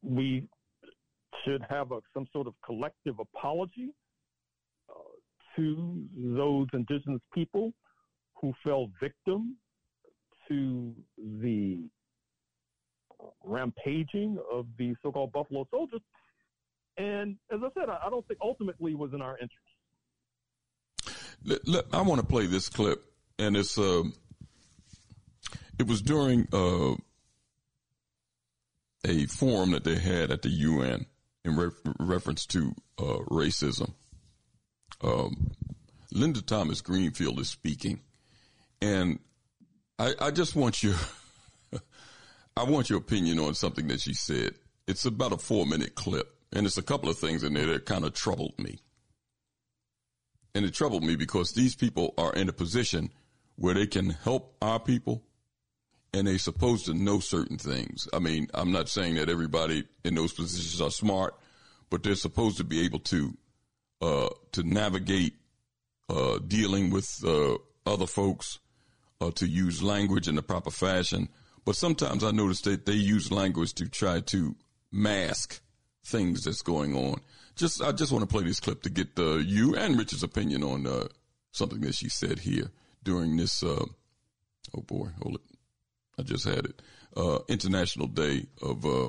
we 0.02 0.44
should 1.44 1.62
have 1.68 1.92
a, 1.92 2.00
some 2.14 2.26
sort 2.32 2.46
of 2.46 2.54
collective 2.64 3.16
apology 3.18 3.90
uh, 4.88 4.92
to 5.56 6.02
those 6.16 6.68
indigenous 6.72 7.20
people 7.34 7.72
who 8.40 8.52
fell 8.64 8.90
victim 9.00 9.56
to 10.48 10.94
the 11.18 11.80
rampaging 13.44 14.38
of 14.52 14.66
the 14.78 14.94
so-called 15.02 15.32
Buffalo 15.32 15.66
Soldiers. 15.70 16.00
And 16.96 17.36
as 17.52 17.60
I 17.62 17.68
said, 17.78 17.88
I, 17.88 18.06
I 18.06 18.10
don't 18.10 18.26
think 18.26 18.40
ultimately 18.42 18.94
was 18.94 19.12
in 19.12 19.22
our 19.22 19.38
interest. 19.38 19.56
I 21.92 22.02
want 22.02 22.20
to 22.20 22.26
play 22.26 22.46
this 22.46 22.68
clip, 22.68 23.02
and 23.38 23.56
it's 23.56 23.78
uh, 23.78 24.02
it 25.78 25.86
was 25.86 26.02
during 26.02 26.46
uh, 26.52 26.94
a 29.06 29.26
forum 29.26 29.70
that 29.70 29.84
they 29.84 29.96
had 29.96 30.30
at 30.30 30.42
the 30.42 30.50
UN 30.50 31.06
in 31.44 31.56
re- 31.56 31.70
reference 31.98 32.44
to 32.46 32.74
uh, 32.98 33.18
racism. 33.30 33.94
Um, 35.02 35.52
Linda 36.12 36.42
Thomas 36.42 36.82
Greenfield 36.82 37.40
is 37.40 37.48
speaking, 37.48 38.00
and 38.82 39.18
I, 39.98 40.14
I 40.20 40.30
just 40.30 40.54
want 40.54 40.82
you, 40.82 40.94
I 42.60 42.64
want 42.64 42.90
your 42.90 42.98
opinion 42.98 43.38
on 43.38 43.54
something 43.54 43.88
that 43.88 44.02
she 44.02 44.12
said. 44.12 44.52
It's 44.86 45.06
about 45.06 45.32
a 45.32 45.38
four 45.38 45.64
minute 45.64 45.94
clip, 45.94 46.34
and 46.52 46.66
it's 46.66 46.76
a 46.76 46.82
couple 46.82 47.08
of 47.08 47.18
things 47.18 47.42
in 47.42 47.54
there 47.54 47.64
that 47.64 47.86
kind 47.86 48.04
of 48.04 48.12
troubled 48.12 48.58
me. 48.58 48.80
And 50.54 50.66
it 50.66 50.74
troubled 50.74 51.02
me 51.02 51.16
because 51.16 51.52
these 51.52 51.74
people 51.74 52.12
are 52.18 52.34
in 52.34 52.50
a 52.50 52.52
position 52.52 53.12
where 53.56 53.72
they 53.72 53.86
can 53.86 54.10
help 54.10 54.56
our 54.60 54.78
people 54.78 55.22
and 56.12 56.26
they're 56.26 56.36
supposed 56.36 56.84
to 56.84 56.92
know 56.92 57.18
certain 57.18 57.56
things. 57.56 58.06
I 58.12 58.18
mean, 58.18 58.48
I'm 58.52 58.72
not 58.72 58.90
saying 58.90 59.14
that 59.14 59.30
everybody 59.30 59.84
in 60.04 60.14
those 60.14 60.34
positions 60.34 60.82
are 60.82 60.90
smart, 60.90 61.34
but 61.88 62.02
they're 62.02 62.14
supposed 62.14 62.58
to 62.58 62.64
be 62.64 62.84
able 62.84 62.98
to 62.98 63.38
uh, 64.02 64.28
to 64.52 64.62
navigate 64.64 65.34
uh, 66.10 66.38
dealing 66.46 66.90
with 66.90 67.24
uh, 67.26 67.56
other 67.86 68.06
folks, 68.06 68.58
uh, 69.22 69.30
to 69.36 69.46
use 69.46 69.82
language 69.82 70.28
in 70.28 70.34
the 70.34 70.42
proper 70.42 70.70
fashion. 70.70 71.30
But 71.64 71.76
sometimes 71.76 72.24
I 72.24 72.30
notice 72.30 72.60
that 72.62 72.86
they 72.86 72.92
use 72.92 73.30
language 73.30 73.74
to 73.74 73.88
try 73.88 74.20
to 74.20 74.56
mask 74.90 75.60
things 76.04 76.44
that's 76.44 76.62
going 76.62 76.96
on. 76.96 77.20
Just 77.56 77.82
I 77.82 77.92
just 77.92 78.12
want 78.12 78.22
to 78.22 78.32
play 78.32 78.44
this 78.44 78.60
clip 78.60 78.82
to 78.82 78.90
get 78.90 79.16
the 79.16 79.44
you 79.46 79.76
and 79.76 79.98
Richard's 79.98 80.22
opinion 80.22 80.62
on 80.62 80.86
uh, 80.86 81.08
something 81.52 81.80
that 81.80 81.94
she 81.94 82.08
said 82.08 82.38
here 82.38 82.70
during 83.02 83.36
this. 83.36 83.62
Uh, 83.62 83.84
oh 84.76 84.82
boy, 84.82 85.08
hold 85.22 85.36
it. 85.36 85.40
I 86.18 86.22
just 86.22 86.44
had 86.44 86.64
it. 86.66 86.82
Uh, 87.16 87.40
International 87.48 88.06
Day 88.06 88.46
of 88.62 88.86
uh, 88.86 89.08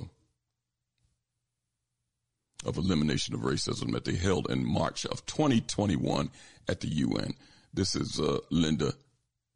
of 2.66 2.78
Elimination 2.78 3.34
of 3.34 3.42
Racism 3.42 3.92
that 3.94 4.06
they 4.06 4.16
held 4.16 4.50
in 4.50 4.66
March 4.66 5.06
of 5.06 5.26
2021 5.26 6.30
at 6.68 6.82
the 6.82 6.88
UN. 6.88 7.34
This 7.74 7.96
is 7.96 8.20
uh, 8.20 8.40
Linda 8.50 8.94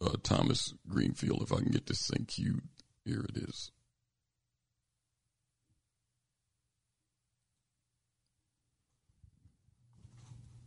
uh, 0.01 0.15
Thomas 0.23 0.73
Greenfield. 0.88 1.41
If 1.41 1.51
I 1.51 1.57
can 1.57 1.72
get 1.72 1.88
this 1.88 2.07
thing 2.07 2.26
queued, 2.26 2.61
here 3.06 3.23
it 3.30 3.38
is. 3.38 3.72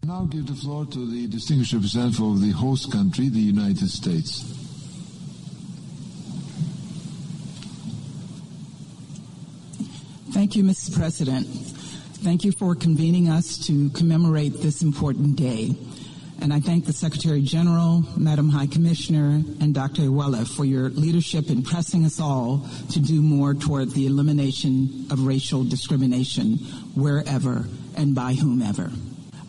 Now 0.04 0.24
give 0.24 0.46
the 0.46 0.54
floor 0.54 0.86
to 0.86 1.10
the 1.10 1.26
distinguished 1.26 1.74
representative 1.74 2.22
of 2.22 2.40
the 2.40 2.52
host 2.52 2.90
country, 2.90 3.28
the 3.28 3.40
United 3.40 3.90
States. 3.90 4.40
Thank 10.30 10.56
you, 10.56 10.62
Mr. 10.62 10.96
President. 10.96 11.46
Thank 11.46 12.44
you 12.44 12.52
for 12.52 12.74
convening 12.74 13.28
us 13.28 13.58
to 13.66 13.90
commemorate 13.90 14.54
this 14.62 14.82
important 14.82 15.36
day. 15.36 15.76
And 16.40 16.52
I 16.52 16.60
thank 16.60 16.86
the 16.86 16.92
Secretary 16.92 17.42
General, 17.42 18.04
Madam 18.16 18.48
High 18.48 18.68
Commissioner, 18.68 19.42
and 19.60 19.74
Dr. 19.74 20.02
Awele 20.02 20.46
for 20.46 20.64
your 20.64 20.88
leadership 20.90 21.50
in 21.50 21.62
pressing 21.62 22.04
us 22.04 22.20
all 22.20 22.64
to 22.92 23.00
do 23.00 23.20
more 23.20 23.54
toward 23.54 23.90
the 23.90 24.06
elimination 24.06 25.06
of 25.10 25.26
racial 25.26 25.64
discrimination 25.64 26.58
wherever 26.94 27.66
and 27.96 28.14
by 28.14 28.34
whomever. 28.34 28.92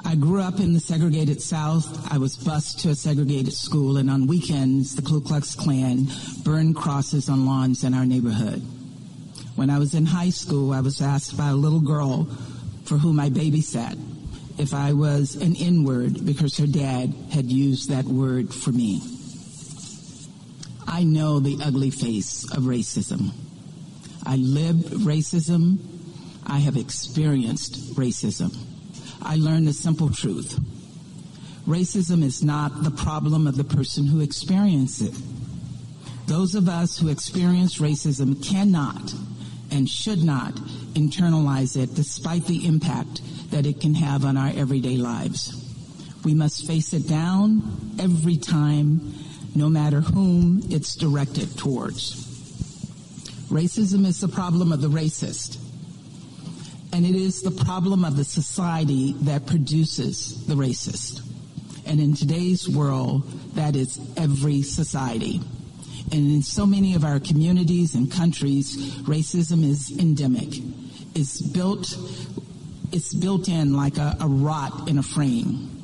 I 0.03 0.15
grew 0.15 0.41
up 0.41 0.59
in 0.59 0.73
the 0.73 0.79
segregated 0.79 1.41
South. 1.41 2.11
I 2.11 2.17
was 2.17 2.35
bused 2.35 2.79
to 2.79 2.89
a 2.89 2.95
segregated 2.95 3.53
school, 3.53 3.97
and 3.97 4.09
on 4.09 4.25
weekends, 4.25 4.95
the 4.95 5.03
Ku 5.03 5.21
Klux 5.21 5.53
Klan 5.55 6.07
burned 6.43 6.75
crosses 6.75 7.29
on 7.29 7.45
lawns 7.45 7.83
in 7.83 7.93
our 7.93 8.05
neighborhood. 8.05 8.63
When 9.55 9.69
I 9.69 9.77
was 9.77 9.93
in 9.93 10.07
high 10.07 10.31
school, 10.31 10.73
I 10.73 10.81
was 10.81 11.01
asked 11.01 11.37
by 11.37 11.49
a 11.49 11.55
little 11.55 11.81
girl 11.81 12.25
for 12.85 12.97
whom 12.97 13.19
I 13.19 13.29
babysat 13.29 13.97
if 14.59 14.73
I 14.73 14.91
was 14.91 15.35
an 15.35 15.55
N 15.55 15.85
word 15.85 16.25
because 16.25 16.57
her 16.57 16.67
dad 16.67 17.13
had 17.31 17.45
used 17.45 17.89
that 17.89 18.05
word 18.05 18.53
for 18.53 18.71
me. 18.71 19.01
I 20.85 21.03
know 21.03 21.39
the 21.39 21.57
ugly 21.63 21.91
face 21.91 22.43
of 22.51 22.63
racism. 22.63 23.31
I 24.25 24.35
lived 24.35 24.87
racism. 25.05 25.79
I 26.45 26.59
have 26.59 26.75
experienced 26.75 27.95
racism. 27.95 28.55
I 29.21 29.37
learned 29.37 29.67
the 29.67 29.73
simple 29.73 30.09
truth. 30.09 30.59
Racism 31.65 32.21
is 32.23 32.43
not 32.43 32.83
the 32.83 32.91
problem 32.91 33.47
of 33.47 33.55
the 33.55 33.63
person 33.63 34.07
who 34.07 34.19
experiences 34.19 35.07
it. 35.07 35.23
Those 36.27 36.55
of 36.55 36.67
us 36.67 36.97
who 36.97 37.07
experience 37.09 37.77
racism 37.77 38.43
cannot 38.43 39.13
and 39.71 39.89
should 39.89 40.23
not 40.23 40.53
internalize 40.95 41.81
it 41.81 41.95
despite 41.95 42.45
the 42.45 42.65
impact 42.65 43.21
that 43.51 43.65
it 43.65 43.81
can 43.81 43.93
have 43.95 44.25
on 44.25 44.37
our 44.37 44.51
everyday 44.55 44.97
lives. 44.97 45.65
We 46.23 46.33
must 46.33 46.67
face 46.67 46.93
it 46.93 47.07
down 47.07 47.95
every 47.99 48.37
time, 48.37 49.13
no 49.55 49.69
matter 49.69 50.01
whom 50.01 50.61
it's 50.69 50.95
directed 50.95 51.57
towards. 51.57 52.27
Racism 53.49 54.05
is 54.05 54.19
the 54.19 54.27
problem 54.27 54.71
of 54.71 54.81
the 54.81 54.89
racist, 54.89 55.57
and 56.93 57.05
it 57.05 57.15
is 57.15 57.41
the 57.41 57.63
problem 57.65 58.03
of 58.03 58.15
the 58.15 58.23
society 58.23 59.13
that 59.21 59.45
produces 59.47 60.45
the 60.45 60.55
racist. 60.55 61.21
And 61.85 61.99
in 61.99 62.13
today's 62.13 62.69
world, 62.69 63.23
that 63.55 63.75
is 63.75 63.99
every 64.15 64.61
society. 64.61 65.41
And 66.11 66.31
in 66.31 66.43
so 66.43 66.65
many 66.65 66.95
of 66.95 67.03
our 67.03 67.19
communities 67.19 67.95
and 67.95 68.11
countries, 68.11 68.75
racism 69.01 69.63
is 69.63 69.97
endemic. 69.97 70.49
It's 71.15 71.41
built, 71.41 71.95
it's 72.91 73.13
built 73.13 73.47
in 73.47 73.73
like 73.73 73.97
a, 73.97 74.17
a 74.19 74.27
rot 74.27 74.87
in 74.87 74.97
a 74.97 75.03
frame. 75.03 75.75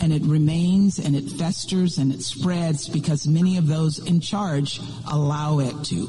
And 0.00 0.12
it 0.12 0.22
remains 0.22 0.98
and 0.98 1.14
it 1.14 1.30
festers 1.30 1.98
and 1.98 2.12
it 2.12 2.20
spreads 2.22 2.88
because 2.88 3.26
many 3.26 3.56
of 3.56 3.66
those 3.66 3.98
in 3.98 4.20
charge 4.20 4.80
allow 5.10 5.60
it 5.60 5.84
to. 5.84 6.08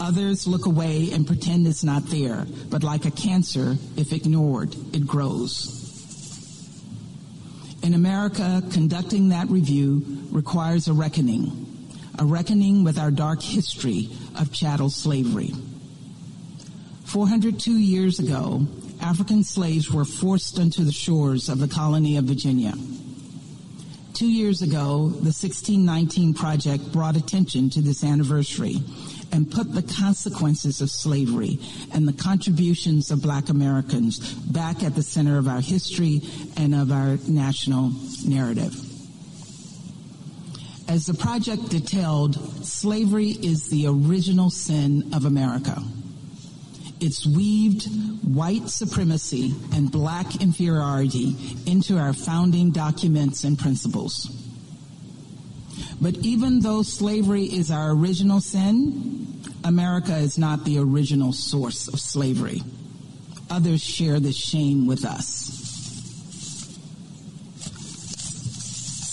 Others 0.00 0.46
look 0.46 0.66
away 0.66 1.10
and 1.12 1.26
pretend 1.26 1.66
it's 1.66 1.84
not 1.84 2.04
there, 2.06 2.46
but 2.70 2.82
like 2.82 3.04
a 3.04 3.10
cancer, 3.10 3.76
if 3.96 4.12
ignored, 4.12 4.74
it 4.94 5.06
grows. 5.06 5.76
In 7.82 7.94
America, 7.94 8.62
conducting 8.72 9.28
that 9.28 9.48
review 9.48 10.02
requires 10.30 10.88
a 10.88 10.92
reckoning, 10.92 11.66
a 12.18 12.24
reckoning 12.24 12.82
with 12.82 12.98
our 12.98 13.10
dark 13.10 13.42
history 13.42 14.10
of 14.38 14.52
chattel 14.52 14.90
slavery. 14.90 15.52
402 17.04 17.72
years 17.72 18.18
ago, 18.18 18.66
African 19.00 19.42
slaves 19.42 19.90
were 19.90 20.04
forced 20.04 20.58
onto 20.58 20.84
the 20.84 20.92
shores 20.92 21.48
of 21.48 21.58
the 21.58 21.68
colony 21.68 22.16
of 22.16 22.24
Virginia. 22.24 22.74
Two 24.12 24.30
years 24.30 24.60
ago, 24.60 25.08
the 25.08 25.32
1619 25.32 26.34
Project 26.34 26.92
brought 26.92 27.16
attention 27.16 27.70
to 27.70 27.80
this 27.80 28.04
anniversary 28.04 28.76
and 29.32 29.50
put 29.50 29.72
the 29.72 29.82
consequences 29.82 30.80
of 30.80 30.90
slavery 30.90 31.58
and 31.94 32.06
the 32.06 32.12
contributions 32.12 33.10
of 33.10 33.22
black 33.22 33.48
Americans 33.48 34.34
back 34.34 34.82
at 34.82 34.94
the 34.94 35.02
center 35.02 35.38
of 35.38 35.48
our 35.48 35.60
history 35.60 36.20
and 36.56 36.74
of 36.74 36.92
our 36.92 37.16
national 37.28 37.92
narrative. 38.26 38.74
As 40.88 41.06
the 41.06 41.14
project 41.14 41.70
detailed, 41.70 42.34
slavery 42.66 43.30
is 43.30 43.70
the 43.70 43.86
original 43.86 44.50
sin 44.50 45.14
of 45.14 45.24
America. 45.24 45.80
It's 47.00 47.26
weaved 47.26 47.88
white 48.22 48.68
supremacy 48.68 49.54
and 49.72 49.90
black 49.90 50.42
inferiority 50.42 51.34
into 51.66 51.96
our 51.96 52.12
founding 52.12 52.72
documents 52.72 53.44
and 53.44 53.58
principles. 53.58 54.28
But 56.00 56.16
even 56.18 56.60
though 56.60 56.82
slavery 56.82 57.44
is 57.44 57.70
our 57.70 57.92
original 57.92 58.40
sin, 58.40 59.42
America 59.64 60.14
is 60.16 60.36
not 60.36 60.64
the 60.64 60.78
original 60.78 61.32
source 61.32 61.88
of 61.88 61.98
slavery. 61.98 62.62
Others 63.50 63.82
share 63.82 64.20
the 64.20 64.32
shame 64.32 64.86
with 64.86 65.04
us. 65.04 65.56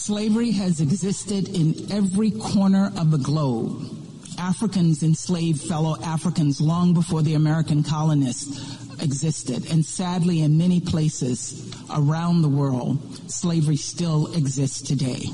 Slavery 0.07 0.51
has 0.51 0.79
existed 0.79 1.49
in 1.49 1.91
every 1.91 2.31
corner 2.31 2.91
of 2.97 3.11
the 3.11 3.17
globe. 3.17 3.96
Africans 4.37 5.03
enslaved 5.03 5.61
fellow 5.61 5.97
Africans 6.03 6.61
long 6.61 6.93
before 6.93 7.21
the 7.21 7.33
American 7.33 7.83
colonists 7.83 9.01
existed. 9.01 9.69
And 9.71 9.85
sadly, 9.85 10.41
in 10.41 10.57
many 10.57 10.79
places 10.79 11.73
around 11.89 12.41
the 12.41 12.49
world, 12.49 13.31
slavery 13.31 13.77
still 13.77 14.33
exists 14.35 14.81
today. 14.81 15.25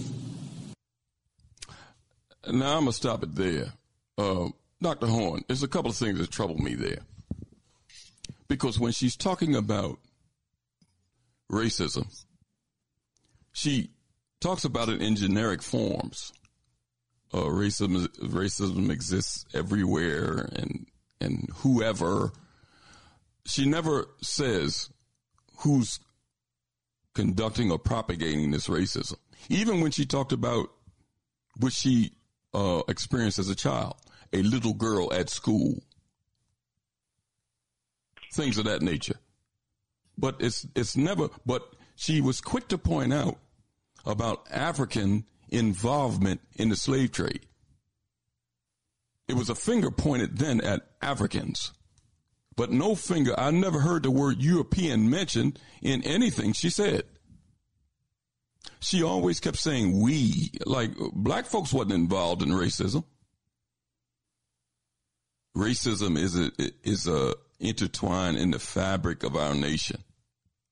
Now 2.46 2.78
I'm 2.78 2.82
gonna 2.82 2.94
stop 2.94 3.24
it 3.24 3.36
there. 3.36 3.74
Uh, 4.18 4.50
Dr. 4.82 5.08
Horne, 5.08 5.44
there's 5.48 5.64
a 5.64 5.68
couple 5.68 5.92
of 5.92 5.98
things 5.98 6.20
that 6.20 6.30
trouble 6.30 6.58
me 6.58 6.76
there. 6.76 7.00
Because 8.50 8.80
when 8.80 8.92
she's 8.92 9.16
talking 9.16 9.56
about 9.56 9.98
racism, 11.50 12.06
she 13.54 13.92
talks 14.42 14.66
about 14.66 14.90
it 14.90 15.02
in 15.02 15.16
generic 15.16 15.62
forms. 15.62 16.34
Uh, 17.34 17.46
racism 17.46 18.08
racism 18.20 18.92
exists 18.92 19.46
everywhere 19.54 20.50
and 20.56 20.86
and 21.20 21.50
whoever. 21.56 22.32
She 23.46 23.66
never 23.66 24.08
says 24.22 24.90
who's 25.58 26.00
conducting 27.14 27.72
or 27.72 27.80
propagating 27.80 28.52
this 28.52 28.68
racism. 28.68 29.18
Even 29.50 29.82
when 29.82 29.92
she 29.92 30.06
talked 30.06 30.32
about 30.32 30.70
what 31.58 31.74
she 31.74 32.12
uh, 32.54 32.82
experienced 32.88 33.40
as 33.40 33.50
a 33.50 33.56
child, 33.56 33.96
a 34.32 34.42
little 34.42 34.74
girl 34.74 35.12
at 35.14 35.30
school, 35.30 35.82
things 38.34 38.58
of 38.58 38.66
that 38.66 38.82
nature. 38.82 39.18
But 40.18 40.36
it's 40.40 40.68
it's 40.76 40.96
never. 40.96 41.30
But 41.46 41.64
she 41.96 42.22
was 42.22 42.42
quick 42.42 42.68
to 42.68 42.78
point 42.78 43.14
out 43.14 43.38
about 44.06 44.48
African 44.52 45.26
involvement 45.54 46.42
in 46.56 46.70
the 46.70 46.76
slave 46.76 47.12
trade. 47.12 47.46
It 49.28 49.36
was 49.36 49.50
a 49.50 49.56
finger 49.56 49.90
pointed 49.90 50.38
then 50.38 50.60
at 50.60 50.82
Africans, 51.02 51.72
but 52.56 52.72
no 52.72 52.96
finger. 52.96 53.40
I 53.40 53.52
never 53.52 53.80
heard 53.80 54.04
the 54.04 54.12
word 54.12 54.42
European 54.42 55.10
mentioned 55.10 55.60
in 55.82 56.04
anything 56.04 56.52
she 56.52 56.70
said 56.70 57.04
she 58.84 59.04
always 59.04 59.40
kept 59.40 59.58
saying 59.58 60.00
we, 60.00 60.52
like 60.66 60.92
black 61.14 61.46
folks 61.46 61.74
wasn't 61.74 61.94
involved 61.94 62.42
in 62.42 62.50
racism. 62.50 63.04
Racism 65.56 66.18
is 66.18 66.38
a, 66.38 66.52
is 66.84 67.08
a 67.08 67.36
intertwined 67.60 68.38
in 68.38 68.52
the 68.52 68.60
fabric 68.60 69.24
of 69.24 69.36
our 69.36 69.54
nation. 69.54 70.04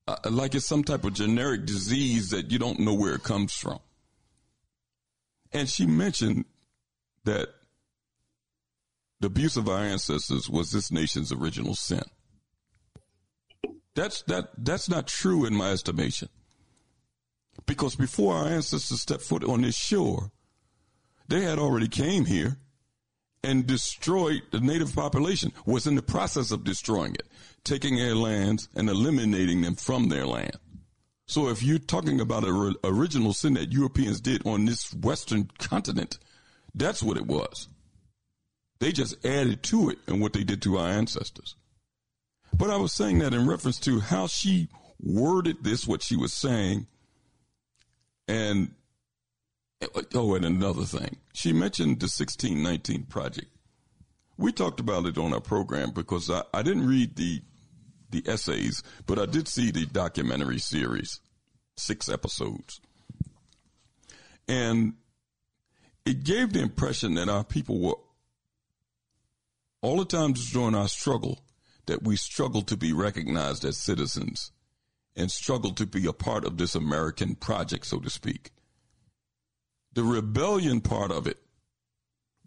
Uh, 0.06 0.16
like 0.30 0.54
it's 0.54 0.66
some 0.66 0.82
type 0.82 1.04
of 1.04 1.14
generic 1.14 1.64
disease 1.64 2.30
that 2.30 2.50
you 2.50 2.58
don't 2.58 2.80
know 2.80 2.94
where 2.94 3.14
it 3.14 3.22
comes 3.22 3.52
from. 3.52 3.78
And 5.52 5.68
she 5.68 5.86
mentioned 5.86 6.44
that 7.24 7.48
the 9.20 9.26
abuse 9.26 9.56
of 9.56 9.68
our 9.68 9.78
ancestors 9.78 10.48
was 10.48 10.72
this 10.72 10.90
nation's 10.90 11.30
original 11.30 11.74
sin. 11.74 12.02
That's 13.94 14.22
that 14.22 14.50
that's 14.58 14.88
not 14.88 15.06
true 15.06 15.44
in 15.44 15.54
my 15.54 15.70
estimation. 15.70 16.28
Because 17.66 17.94
before 17.94 18.34
our 18.34 18.46
ancestors 18.46 19.02
stepped 19.02 19.22
foot 19.22 19.44
on 19.44 19.62
this 19.62 19.76
shore, 19.76 20.30
they 21.28 21.42
had 21.42 21.58
already 21.58 21.88
came 21.88 22.24
here 22.24 22.56
and 23.44 23.66
destroyed 23.66 24.42
the 24.50 24.60
native 24.60 24.94
population, 24.94 25.52
was 25.66 25.86
in 25.86 25.94
the 25.94 26.02
process 26.02 26.50
of 26.50 26.64
destroying 26.64 27.14
it, 27.14 27.26
taking 27.64 27.96
their 27.96 28.14
lands 28.14 28.68
and 28.74 28.88
eliminating 28.88 29.60
them 29.60 29.74
from 29.74 30.08
their 30.08 30.26
land. 30.26 30.56
So 31.26 31.48
if 31.48 31.62
you're 31.62 31.78
talking 31.78 32.20
about 32.20 32.44
an 32.44 32.74
original 32.84 33.32
sin 33.32 33.54
that 33.54 33.72
Europeans 33.72 34.20
did 34.20 34.46
on 34.46 34.64
this 34.64 34.92
western 34.92 35.50
continent, 35.58 36.18
that's 36.74 37.02
what 37.02 37.16
it 37.16 37.26
was. 37.26 37.68
They 38.80 38.92
just 38.92 39.24
added 39.24 39.62
to 39.64 39.90
it 39.90 39.98
and 40.06 40.20
what 40.20 40.32
they 40.32 40.42
did 40.44 40.60
to 40.62 40.78
our 40.78 40.88
ancestors. 40.88 41.54
But 42.56 42.70
I 42.70 42.76
was 42.76 42.92
saying 42.92 43.20
that 43.20 43.32
in 43.32 43.48
reference 43.48 43.78
to 43.80 44.00
how 44.00 44.26
she 44.26 44.68
worded 45.00 45.62
this, 45.62 45.86
what 45.86 46.02
she 46.02 46.16
was 46.16 46.32
saying, 46.32 46.86
and 48.28 48.72
oh, 50.14 50.34
and 50.34 50.44
another 50.44 50.84
thing, 50.84 51.16
she 51.32 51.52
mentioned 51.52 52.00
the 52.00 52.04
1619 52.04 53.04
project. 53.04 53.48
We 54.36 54.52
talked 54.52 54.80
about 54.80 55.06
it 55.06 55.18
on 55.18 55.32
our 55.32 55.40
program 55.40 55.92
because 55.92 56.30
I, 56.30 56.42
I 56.52 56.62
didn't 56.62 56.86
read 56.86 57.16
the 57.16 57.42
the 58.12 58.22
essays, 58.26 58.82
but 59.06 59.18
I 59.18 59.26
did 59.26 59.48
see 59.48 59.70
the 59.70 59.86
documentary 59.86 60.58
series, 60.58 61.20
six 61.76 62.08
episodes. 62.08 62.80
And 64.46 64.94
it 66.04 66.24
gave 66.24 66.52
the 66.52 66.62
impression 66.62 67.14
that 67.14 67.28
our 67.28 67.44
people 67.44 67.80
were 67.80 67.96
all 69.80 69.98
the 69.98 70.04
times 70.04 70.50
during 70.50 70.74
our 70.74 70.88
struggle 70.88 71.40
that 71.86 72.02
we 72.02 72.16
struggled 72.16 72.68
to 72.68 72.76
be 72.76 72.92
recognized 72.92 73.64
as 73.64 73.76
citizens 73.76 74.52
and 75.16 75.30
struggled 75.30 75.76
to 75.76 75.86
be 75.86 76.06
a 76.06 76.12
part 76.12 76.44
of 76.44 76.56
this 76.56 76.74
American 76.74 77.34
project, 77.34 77.86
so 77.86 77.98
to 77.98 78.08
speak. 78.08 78.50
The 79.92 80.04
rebellion 80.04 80.80
part 80.80 81.10
of 81.10 81.26
it 81.26 81.38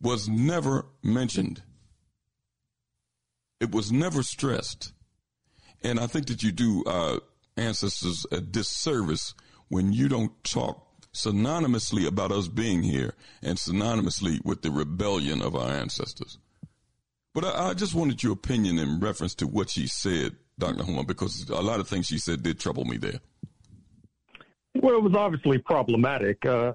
was 0.02 0.28
never 0.28 0.86
mentioned. 1.04 1.62
It 3.60 3.72
was 3.72 3.92
never 3.92 4.24
stressed. 4.24 4.94
And 5.86 6.00
I 6.00 6.08
think 6.08 6.26
that 6.28 6.42
you 6.42 6.52
do 6.52 6.84
uh, 6.86 7.20
ancestors 7.58 8.26
a 8.32 8.42
disservice 8.42 9.36
when 9.68 9.94
you 9.94 10.10
don't 10.10 10.32
talk 10.44 10.82
synonymously 11.14 12.08
about 12.08 12.32
us 12.32 12.48
being 12.48 12.82
here 12.82 13.14
and 13.44 13.60
synonymously 13.60 14.44
with 14.44 14.64
the 14.64 14.72
rebellion 14.72 15.44
of 15.44 15.56
our 15.56 15.70
ancestors. 15.70 16.40
But 17.36 17.46
I, 17.46 17.70
I 17.70 17.74
just 17.76 17.94
wanted 17.94 18.24
your 18.24 18.34
opinion 18.34 18.80
in 18.80 19.00
reference 19.00 19.36
to 19.36 19.46
what 19.46 19.70
she 19.70 19.86
said, 19.86 20.36
Dr. 20.58 20.84
Horne, 20.84 21.06
because 21.06 21.48
a 21.50 21.62
lot 21.62 21.80
of 21.80 21.88
things 21.88 22.08
she 22.08 22.18
said 22.18 22.42
did 22.42 22.60
trouble 22.60 22.86
me 22.86 22.98
there. 22.98 23.20
Well, 24.74 24.96
it 24.96 25.04
was 25.04 25.14
obviously 25.14 25.60
problematic. 25.60 26.44
Uh, 26.48 26.74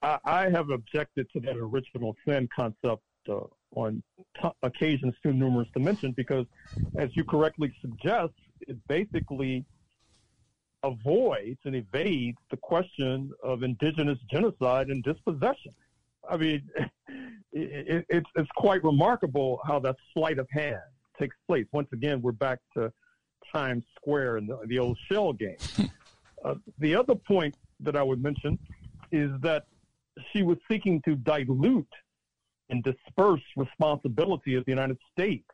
I, 0.00 0.18
I, 0.24 0.50
have 0.50 0.70
objected 0.70 1.28
to 1.32 1.40
that 1.40 1.56
original 1.56 2.14
sin 2.26 2.48
concept 2.54 3.02
uh, 3.28 3.40
on 3.74 4.02
t- 4.40 4.48
occasions 4.62 5.14
too 5.22 5.32
numerous 5.32 5.68
to 5.74 5.80
mention 5.80 6.12
because, 6.12 6.46
as 6.96 7.10
you 7.16 7.24
correctly 7.24 7.74
suggest, 7.82 8.32
it 8.60 8.76
basically 8.88 9.64
avoids 10.82 11.58
and 11.64 11.74
evades 11.74 12.38
the 12.50 12.56
question 12.58 13.30
of 13.42 13.62
indigenous 13.62 14.18
genocide 14.30 14.88
and 14.88 15.02
dispossession. 15.02 15.72
I 16.28 16.36
mean, 16.36 16.62
it, 17.52 18.04
it's, 18.08 18.28
it's 18.36 18.50
quite 18.56 18.84
remarkable 18.84 19.60
how 19.66 19.78
that 19.80 19.96
sleight 20.12 20.38
of 20.38 20.46
hand 20.50 20.80
takes 21.18 21.36
place. 21.46 21.66
Once 21.72 21.88
again, 21.92 22.20
we're 22.20 22.32
back 22.32 22.58
to 22.74 22.92
Times 23.52 23.84
Square 23.96 24.38
and 24.38 24.48
the, 24.48 24.58
the 24.66 24.78
old 24.78 24.98
shell 25.10 25.32
game. 25.32 25.56
uh, 26.44 26.54
the 26.78 26.94
other 26.94 27.14
point 27.14 27.56
that 27.80 27.96
I 27.96 28.02
would 28.02 28.22
mention 28.22 28.58
is 29.12 29.30
that 29.40 29.66
she 30.32 30.42
was 30.42 30.58
seeking 30.70 31.00
to 31.02 31.16
dilute 31.16 31.86
and 32.70 32.82
disperse 32.82 33.42
responsibility 33.56 34.54
of 34.54 34.64
the 34.64 34.72
United 34.72 34.98
States 35.12 35.44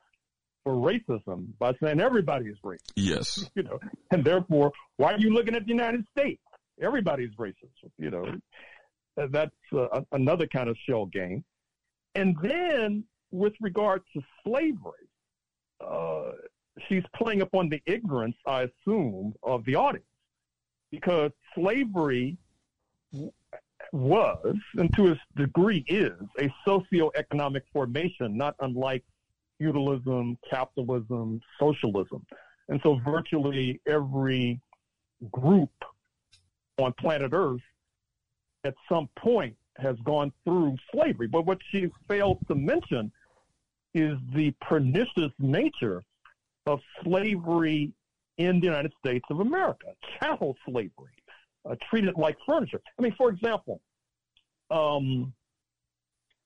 for 0.65 0.75
racism 0.75 1.49
by 1.59 1.73
saying 1.83 2.01
everybody 2.01 2.47
is 2.47 2.59
racist. 2.65 2.93
Yes. 2.97 3.51
You 3.55 3.65
know, 3.65 3.79
and 4.11 4.25
therefore, 4.25 4.73
why 4.97 5.15
are 5.15 5.19
you 5.19 5.33
looking 5.33 5.55
at 5.55 5.65
the 5.65 5.71
United 5.71 6.05
States? 6.17 6.41
Everybody's 6.81 7.35
racist. 7.39 7.91
You 7.99 8.11
know, 8.11 8.27
that's 9.17 9.51
uh, 9.77 10.01
another 10.13 10.47
kind 10.47 10.69
of 10.69 10.77
shell 10.89 11.07
game. 11.07 11.45
And 12.15 12.37
then, 12.43 13.05
with 13.31 13.53
regard 13.61 14.03
to 14.15 14.23
slavery, 14.45 15.09
uh, 15.81 16.33
she's 16.89 17.05
playing 17.15 17.43
upon 17.43 17.69
the 17.69 17.81
ignorance, 17.87 18.37
I 18.47 18.69
assume, 18.69 19.35
of 19.43 19.65
the 19.65 19.77
audience, 19.77 20.07
because 20.91 21.31
slavery 21.55 22.39
was, 23.93 24.55
and 24.77 24.95
to 24.97 25.13
a 25.13 25.21
degree 25.37 25.85
is, 25.89 26.13
a 26.39 26.53
socioeconomic 26.67 27.63
formation, 27.73 28.37
not 28.37 28.55
unlike 28.61 29.05
feudalism, 29.61 30.39
capitalism, 30.49 31.41
socialism. 31.59 32.25
And 32.69 32.81
so 32.83 32.99
virtually 33.05 33.81
every 33.87 34.61
group 35.31 35.71
on 36.79 36.93
planet 36.95 37.33
Earth 37.35 37.61
at 38.65 38.75
some 38.89 39.09
point 39.19 39.55
has 39.77 39.97
gone 40.05 40.33
through 40.45 40.77
slavery. 40.93 41.27
But 41.27 41.47
what 41.47 41.59
she 41.71 41.91
fails 42.09 42.39
to 42.49 42.55
mention 42.55 43.13
is 43.95 44.17
the 44.35 44.55
pernicious 44.61 45.33
nature 45.39 46.03
of 46.67 46.81
slavery 47.03 47.93
in 48.39 48.61
the 48.61 48.67
United 48.67 48.93
States 48.99 49.25
of 49.31 49.41
America, 49.41 49.87
chattel 50.19 50.57
slavery, 50.67 51.13
uh, 51.69 51.75
treated 51.91 52.15
like 52.17 52.37
furniture. 52.47 52.81
I 52.99 53.03
mean, 53.03 53.15
for 53.19 53.29
example, 53.29 53.81
um, 54.71 55.33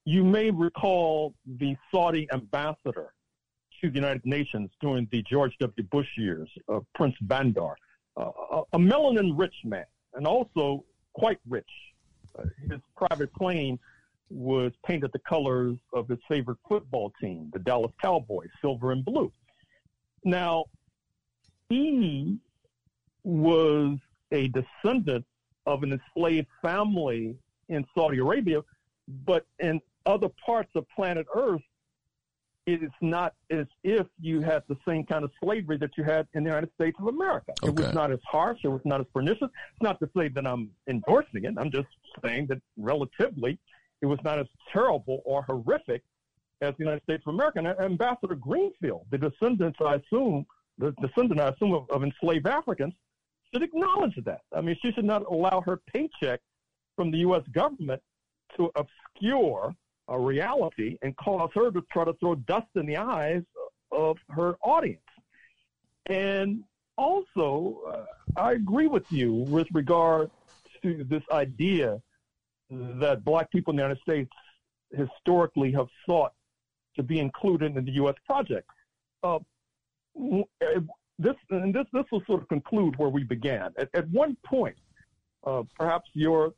you 0.04 0.22
may 0.22 0.50
recall 0.50 1.34
the 1.58 1.76
Saudi 1.90 2.28
ambassador 2.32 3.14
to 3.80 3.90
the 3.90 3.94
United 3.94 4.24
Nations 4.24 4.70
during 4.80 5.08
the 5.10 5.22
George 5.22 5.56
W. 5.60 5.88
Bush 5.90 6.08
years, 6.16 6.48
uh, 6.68 6.80
Prince 6.94 7.16
Bandar, 7.22 7.74
uh, 8.16 8.62
a 8.72 8.78
melanin 8.78 9.32
rich 9.36 9.54
man, 9.64 9.84
and 10.14 10.26
also 10.26 10.84
quite 11.14 11.38
rich. 11.48 11.68
Uh, 12.38 12.44
his 12.70 12.80
private 12.96 13.32
plane 13.34 13.78
was 14.30 14.72
painted 14.86 15.10
the 15.12 15.18
colors 15.20 15.76
of 15.92 16.08
his 16.08 16.18
favorite 16.28 16.58
football 16.68 17.12
team, 17.20 17.50
the 17.52 17.58
Dallas 17.58 17.92
Cowboys, 18.02 18.48
silver 18.60 18.92
and 18.92 19.04
blue. 19.04 19.32
Now, 20.24 20.64
he 21.68 22.38
was 23.22 23.98
a 24.32 24.48
descendant 24.48 25.24
of 25.66 25.82
an 25.82 25.92
enslaved 25.92 26.48
family 26.62 27.36
in 27.68 27.86
Saudi 27.94 28.18
Arabia, 28.18 28.62
but 29.24 29.46
in 29.60 29.80
other 30.06 30.28
parts 30.44 30.70
of 30.74 30.86
planet 30.94 31.26
Earth, 31.34 31.62
it 32.66 32.82
is 32.82 32.90
not 33.02 33.34
as 33.50 33.66
if 33.82 34.06
you 34.20 34.40
had 34.40 34.62
the 34.68 34.76
same 34.88 35.04
kind 35.04 35.24
of 35.24 35.30
slavery 35.42 35.76
that 35.76 35.90
you 35.98 36.04
had 36.04 36.26
in 36.32 36.44
the 36.44 36.48
United 36.48 36.70
States 36.74 36.96
of 36.98 37.08
America. 37.08 37.52
Okay. 37.62 37.70
It 37.70 37.76
was 37.76 37.94
not 37.94 38.10
as 38.10 38.20
harsh. 38.26 38.58
It 38.64 38.68
was 38.68 38.80
not 38.84 39.00
as 39.00 39.06
pernicious. 39.12 39.48
It's 39.72 39.82
not 39.82 39.98
to 40.00 40.08
say 40.16 40.28
that 40.28 40.46
I'm 40.46 40.70
endorsing 40.88 41.44
it. 41.44 41.54
I'm 41.58 41.70
just 41.70 41.88
saying 42.24 42.46
that 42.46 42.60
relatively, 42.78 43.58
it 44.00 44.06
was 44.06 44.18
not 44.24 44.38
as 44.38 44.46
terrible 44.72 45.20
or 45.24 45.42
horrific 45.42 46.02
as 46.62 46.74
the 46.78 46.84
United 46.84 47.02
States 47.02 47.22
of 47.26 47.34
America. 47.34 47.58
And 47.58 47.68
uh, 47.68 47.74
Ambassador 47.80 48.34
Greenfield, 48.34 49.06
the 49.10 49.18
descendants, 49.18 49.78
I 49.84 49.96
assume, 49.96 50.46
the 50.78 50.92
descendant, 51.02 51.40
I 51.40 51.48
assume, 51.48 51.72
of, 51.74 51.90
of 51.90 52.02
enslaved 52.02 52.46
Africans, 52.46 52.94
should 53.52 53.62
acknowledge 53.62 54.18
that. 54.24 54.40
I 54.56 54.62
mean, 54.62 54.76
she 54.80 54.90
should 54.92 55.04
not 55.04 55.22
allow 55.30 55.60
her 55.66 55.80
paycheck 55.92 56.40
from 56.96 57.10
the 57.10 57.18
U.S. 57.18 57.42
government 57.52 58.02
to 58.56 58.70
obscure 58.74 59.74
a 60.08 60.18
reality 60.18 60.98
and 61.02 61.16
cause 61.16 61.50
her 61.54 61.70
to 61.70 61.82
try 61.92 62.04
to 62.04 62.12
throw 62.14 62.34
dust 62.34 62.66
in 62.74 62.86
the 62.86 62.96
eyes 62.96 63.42
of 63.90 64.16
her 64.28 64.56
audience. 64.62 65.00
And 66.06 66.64
also, 66.96 67.80
uh, 67.88 68.40
I 68.40 68.52
agree 68.52 68.86
with 68.86 69.10
you 69.10 69.32
with 69.32 69.66
regard 69.72 70.30
to 70.82 71.04
this 71.04 71.22
idea 71.30 72.00
that 72.70 73.24
black 73.24 73.50
people 73.50 73.72
in 73.72 73.76
the 73.76 73.82
United 73.82 74.02
States 74.02 74.30
historically 74.92 75.72
have 75.72 75.88
sought 76.06 76.32
to 76.96 77.02
be 77.02 77.18
included 77.18 77.76
in 77.76 77.84
the 77.84 77.92
U.S. 77.92 78.14
project. 78.26 78.68
Uh, 79.22 79.38
this 81.18 81.34
and 81.50 81.74
this 81.74 81.86
this 81.92 82.04
will 82.12 82.22
sort 82.26 82.42
of 82.42 82.48
conclude 82.48 82.96
where 82.98 83.08
we 83.08 83.24
began. 83.24 83.72
At, 83.78 83.88
at 83.94 84.08
one 84.10 84.36
point, 84.44 84.76
uh, 85.44 85.62
perhaps 85.78 86.08
your 86.12 86.52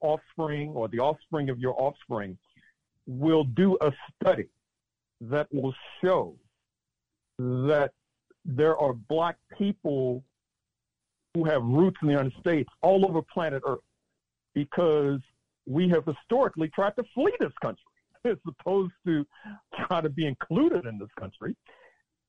offspring 0.00 0.70
or 0.70 0.88
the 0.88 0.98
offspring 0.98 1.48
of 1.48 1.58
your 1.58 1.74
offspring 1.80 2.36
will 3.06 3.44
do 3.44 3.76
a 3.80 3.92
study 4.20 4.48
that 5.20 5.46
will 5.52 5.74
show 6.02 6.34
that 7.38 7.92
there 8.44 8.76
are 8.76 8.92
black 8.92 9.36
people 9.56 10.22
who 11.34 11.44
have 11.44 11.62
roots 11.62 11.96
in 12.02 12.08
the 12.08 12.12
United 12.12 12.34
States 12.40 12.68
all 12.82 13.04
over 13.06 13.22
planet 13.22 13.62
Earth 13.66 13.80
because 14.54 15.20
we 15.66 15.88
have 15.88 16.04
historically 16.04 16.68
tried 16.68 16.94
to 16.96 17.04
flee 17.14 17.32
this 17.40 17.52
country 17.60 17.82
as 18.24 18.36
opposed 18.46 18.92
to 19.06 19.26
try 19.86 20.00
to 20.00 20.08
be 20.08 20.26
included 20.26 20.86
in 20.86 20.98
this 20.98 21.08
country. 21.18 21.56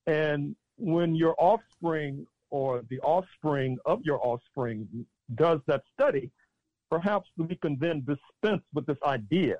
And 0.07 0.55
when 0.77 1.15
your 1.15 1.35
offspring 1.37 2.25
or 2.49 2.83
the 2.89 2.99
offspring 3.01 3.77
of 3.85 4.01
your 4.03 4.25
offspring 4.25 4.87
does 5.35 5.59
that 5.67 5.83
study, 5.93 6.31
perhaps 6.89 7.29
we 7.37 7.55
can 7.55 7.77
then 7.79 8.05
dispense 8.05 8.63
with 8.73 8.85
this 8.85 8.97
idea 9.03 9.57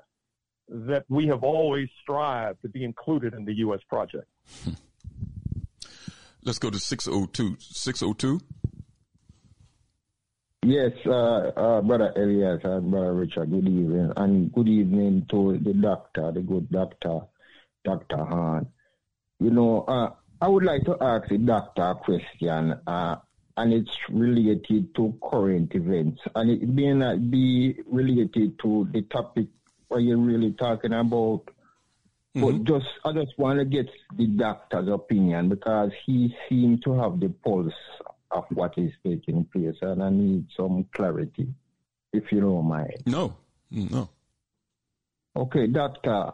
that 0.68 1.04
we 1.08 1.26
have 1.26 1.42
always 1.42 1.88
strived 2.02 2.62
to 2.62 2.68
be 2.68 2.84
included 2.84 3.34
in 3.34 3.44
the 3.44 3.54
U.S. 3.58 3.80
project. 3.88 4.26
Let's 6.42 6.58
go 6.58 6.70
to 6.70 6.78
602. 6.78 7.56
602? 7.60 8.40
Yes, 10.64 10.92
uh, 11.06 11.10
uh, 11.10 11.80
Brother 11.80 12.12
Elias 12.16 12.60
and 12.64 12.90
Brother 12.90 13.14
Richard, 13.14 13.50
good 13.50 13.68
evening. 13.68 14.12
And 14.16 14.52
good 14.52 14.68
evening 14.68 15.26
to 15.30 15.58
the 15.62 15.72
doctor, 15.74 16.32
the 16.32 16.40
good 16.40 16.70
doctor, 16.70 17.20
Dr. 17.84 18.16
Hahn. 18.16 18.66
You 19.38 19.50
know, 19.50 19.82
uh, 19.82 20.10
I 20.40 20.48
would 20.48 20.64
like 20.64 20.84
to 20.84 20.96
ask 21.00 21.28
the 21.28 21.38
doctor 21.38 21.82
a 21.82 21.94
question. 21.94 22.74
Uh, 22.86 23.16
and 23.56 23.72
it's 23.72 23.96
related 24.10 24.94
to 24.96 25.18
current 25.22 25.74
events, 25.74 26.20
and 26.34 26.50
it 26.50 26.68
may 26.68 26.92
not 26.92 27.30
be 27.30 27.76
related 27.86 28.58
to 28.60 28.86
the 28.92 29.02
topic 29.02 29.46
what 29.88 29.98
you're 29.98 30.18
really 30.18 30.52
talking 30.52 30.92
about. 30.92 31.42
Mm-hmm. 32.36 32.42
But 32.42 32.64
just 32.64 32.86
I 33.04 33.12
just 33.12 33.38
want 33.38 33.58
to 33.58 33.64
get 33.64 33.88
the 34.16 34.26
doctor's 34.26 34.88
opinion 34.88 35.48
because 35.48 35.90
he 36.04 36.34
seemed 36.48 36.82
to 36.84 36.98
have 36.98 37.18
the 37.18 37.28
pulse 37.28 37.72
of 38.30 38.44
what 38.50 38.74
is 38.76 38.92
taking 39.04 39.44
place, 39.44 39.76
and 39.80 40.02
I 40.02 40.10
need 40.10 40.46
some 40.56 40.86
clarity, 40.92 41.48
if 42.12 42.30
you 42.30 42.40
don't 42.40 42.66
mind. 42.66 43.02
No, 43.06 43.36
no. 43.70 44.10
Okay, 45.34 45.66
doctor. 45.66 46.32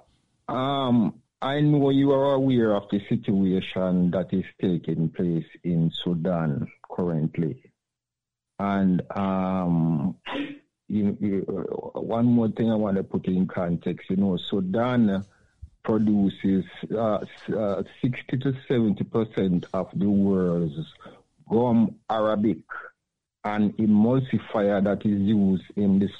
Um, 0.48 1.20
I 1.40 1.60
know 1.60 1.90
you 1.90 2.12
are 2.12 2.34
aware 2.34 2.74
of 2.74 2.84
the 2.90 3.00
situation 3.08 4.12
that 4.12 4.28
is 4.32 4.44
taking 4.60 5.08
place 5.08 5.46
in 5.64 5.90
Sudan 6.04 6.68
currently. 6.88 7.72
And 8.60 9.02
um, 9.10 10.16
you, 10.92 11.16
you, 11.20 11.44
uh, 11.48 12.00
one 12.00 12.26
more 12.26 12.48
thing 12.48 12.70
I 12.70 12.74
want 12.74 12.98
to 12.98 13.02
put 13.02 13.26
in 13.26 13.46
context, 13.46 14.10
you 14.10 14.16
know, 14.16 14.36
Sudan 14.36 15.24
produces 15.82 16.64
uh, 16.94 17.18
uh, 17.56 17.82
60 18.02 18.36
to 18.38 18.54
70 18.68 19.02
percent 19.04 19.66
of 19.72 19.88
the 19.94 20.08
world's 20.08 20.78
gum 21.50 21.96
arabic, 22.10 22.58
an 23.44 23.72
emulsifier 23.72 24.84
that 24.84 25.00
is 25.06 25.20
used 25.20 25.64
in 25.76 25.98
the 25.98 26.10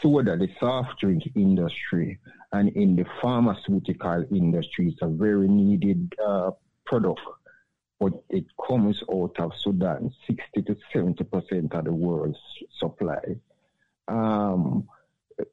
soda, 0.00 0.36
the 0.36 0.48
soft 0.60 1.00
drink 1.00 1.22
industry, 1.34 2.18
and 2.52 2.68
in 2.76 2.96
the 2.96 3.06
pharmaceutical 3.22 4.26
industry. 4.30 4.88
It's 4.88 5.02
a 5.02 5.08
very 5.08 5.48
needed 5.48 6.14
uh, 6.24 6.50
product, 6.84 7.20
but 7.98 8.12
it 8.28 8.44
comes 8.68 9.02
out 9.10 9.36
of 9.38 9.52
Sudan, 9.58 10.12
60 10.26 10.62
to 10.62 10.76
70 10.92 11.24
percent 11.24 11.72
of 11.72 11.84
the 11.84 11.92
world's 11.92 12.38
supply. 12.78 13.36
Um, 14.10 14.88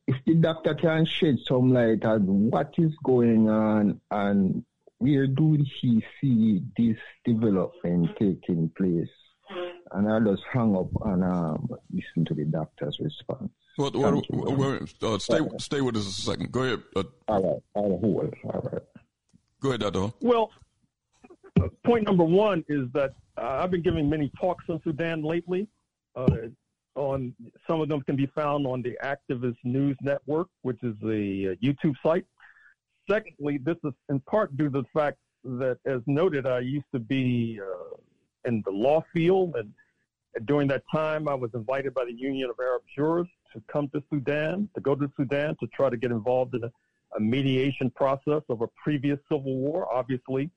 if 0.07 0.15
the 0.25 0.35
doctor 0.35 0.75
can 0.75 1.05
shed 1.05 1.37
some 1.45 1.73
light 1.73 2.03
on 2.03 2.49
what 2.49 2.73
is 2.77 2.91
going 3.03 3.49
on 3.49 4.01
and 4.11 4.65
where 4.99 5.27
do 5.27 5.63
he 5.79 6.03
see 6.19 6.63
this 6.77 6.97
development 7.23 8.09
taking 8.19 8.71
place? 8.75 9.09
And 9.91 10.11
I'll 10.11 10.23
just 10.23 10.43
hang 10.51 10.75
up 10.75 10.89
and 11.05 11.23
um, 11.23 11.69
listen 11.93 12.25
to 12.25 12.33
the 12.33 12.45
doctor's 12.45 12.99
response. 12.99 13.51
What, 13.77 13.95
what, 13.95 14.25
what, 14.29 14.93
uh, 15.03 15.19
stay, 15.19 15.39
stay 15.59 15.81
with 15.81 15.95
us 15.95 16.07
a 16.07 16.21
second. 16.21 16.51
Go 16.51 16.63
ahead. 16.63 16.81
Uh, 16.95 17.03
all 17.27 17.43
right. 17.43 17.61
All 17.75 18.21
right. 18.21 18.33
All 18.43 18.69
right. 18.73 18.81
Go 19.61 19.69
ahead, 19.69 19.81
Dr. 19.81 20.11
Well, 20.19 20.51
point 21.85 22.05
number 22.05 22.23
one 22.23 22.65
is 22.67 22.89
that 22.93 23.13
uh, 23.37 23.59
I've 23.61 23.71
been 23.71 23.83
giving 23.83 24.09
many 24.09 24.31
talks 24.39 24.65
in 24.67 24.81
Sudan 24.83 25.23
lately. 25.23 25.67
Uh, 26.15 26.27
on 26.97 27.33
some 27.67 27.79
of 27.79 27.87
them 27.87 28.01
can 28.01 28.15
be 28.15 28.25
found 28.27 28.65
on 28.65 28.81
the 28.81 28.97
Activist 29.03 29.57
News 29.63 29.95
Network, 30.01 30.47
which 30.63 30.81
is 30.83 30.95
a 31.03 31.55
YouTube 31.63 31.95
site. 32.03 32.25
Secondly, 33.09 33.59
this 33.63 33.77
is 33.83 33.93
in 34.09 34.19
part 34.21 34.55
due 34.57 34.65
to 34.65 34.81
the 34.81 34.83
fact 34.93 35.17
that, 35.43 35.77
as 35.85 36.01
noted, 36.07 36.45
I 36.45 36.59
used 36.59 36.91
to 36.93 36.99
be 36.99 37.59
uh, 37.61 37.95
in 38.45 38.61
the 38.65 38.71
law 38.71 39.03
field, 39.13 39.55
and 39.55 39.71
during 40.45 40.67
that 40.69 40.83
time, 40.91 41.27
I 41.27 41.33
was 41.33 41.51
invited 41.53 41.93
by 41.93 42.05
the 42.05 42.13
Union 42.13 42.49
of 42.49 42.57
Arab 42.59 42.83
Jurists 42.93 43.33
to 43.53 43.61
come 43.71 43.87
to 43.89 44.03
Sudan, 44.09 44.69
to 44.75 44.81
go 44.81 44.93
to 44.95 45.09
Sudan 45.15 45.55
to 45.59 45.67
try 45.67 45.89
to 45.89 45.97
get 45.97 46.11
involved 46.11 46.53
in 46.55 46.63
a, 46.63 46.71
a 47.15 47.19
mediation 47.19 47.89
process 47.91 48.41
of 48.49 48.61
a 48.61 48.67
previous 48.83 49.19
civil 49.31 49.55
war. 49.55 49.87
Obviously, 49.91 50.49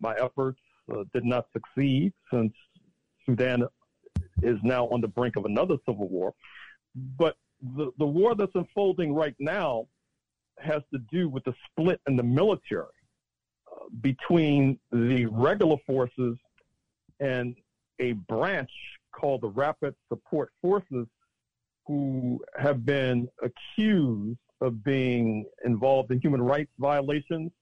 my 0.00 0.14
efforts 0.14 0.60
uh, 0.92 1.04
did 1.12 1.24
not 1.24 1.46
succeed 1.52 2.12
since 2.32 2.52
Sudan 3.24 3.64
is 4.42 4.58
now 4.62 4.86
on 4.88 5.00
the 5.00 5.08
brink 5.08 5.36
of 5.36 5.44
another 5.44 5.76
civil 5.86 6.08
war. 6.08 6.34
But 7.18 7.36
the, 7.76 7.90
the 7.98 8.06
war 8.06 8.34
that's 8.34 8.54
unfolding 8.54 9.14
right 9.14 9.34
now 9.38 9.86
has 10.58 10.82
to 10.92 10.98
do 11.10 11.28
with 11.28 11.44
the 11.44 11.54
split 11.70 12.00
in 12.06 12.16
the 12.16 12.22
military 12.22 12.86
uh, 13.70 13.86
between 14.00 14.78
the 14.92 15.26
regular 15.26 15.76
forces 15.86 16.36
and 17.20 17.54
a 18.00 18.12
branch 18.12 18.70
called 19.12 19.42
the 19.42 19.48
Rapid 19.48 19.94
Support 20.08 20.50
Forces 20.60 21.06
who 21.86 22.40
have 22.58 22.84
been 22.84 23.28
accused 23.42 24.38
of 24.60 24.82
being 24.82 25.44
involved 25.64 26.10
in 26.10 26.20
human 26.20 26.42
rights 26.42 26.70
violations 26.78 27.52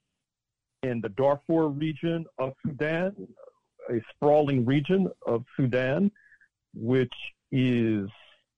in 0.83 1.01
the 1.01 1.09
Darfur 1.09 1.67
region 1.67 2.25
of 2.37 2.53
Sudan, 2.65 3.15
a 3.89 4.01
sprawling 4.13 4.65
region 4.65 5.09
of 5.27 5.43
Sudan, 5.57 6.11
which 6.75 7.13
is 7.51 8.07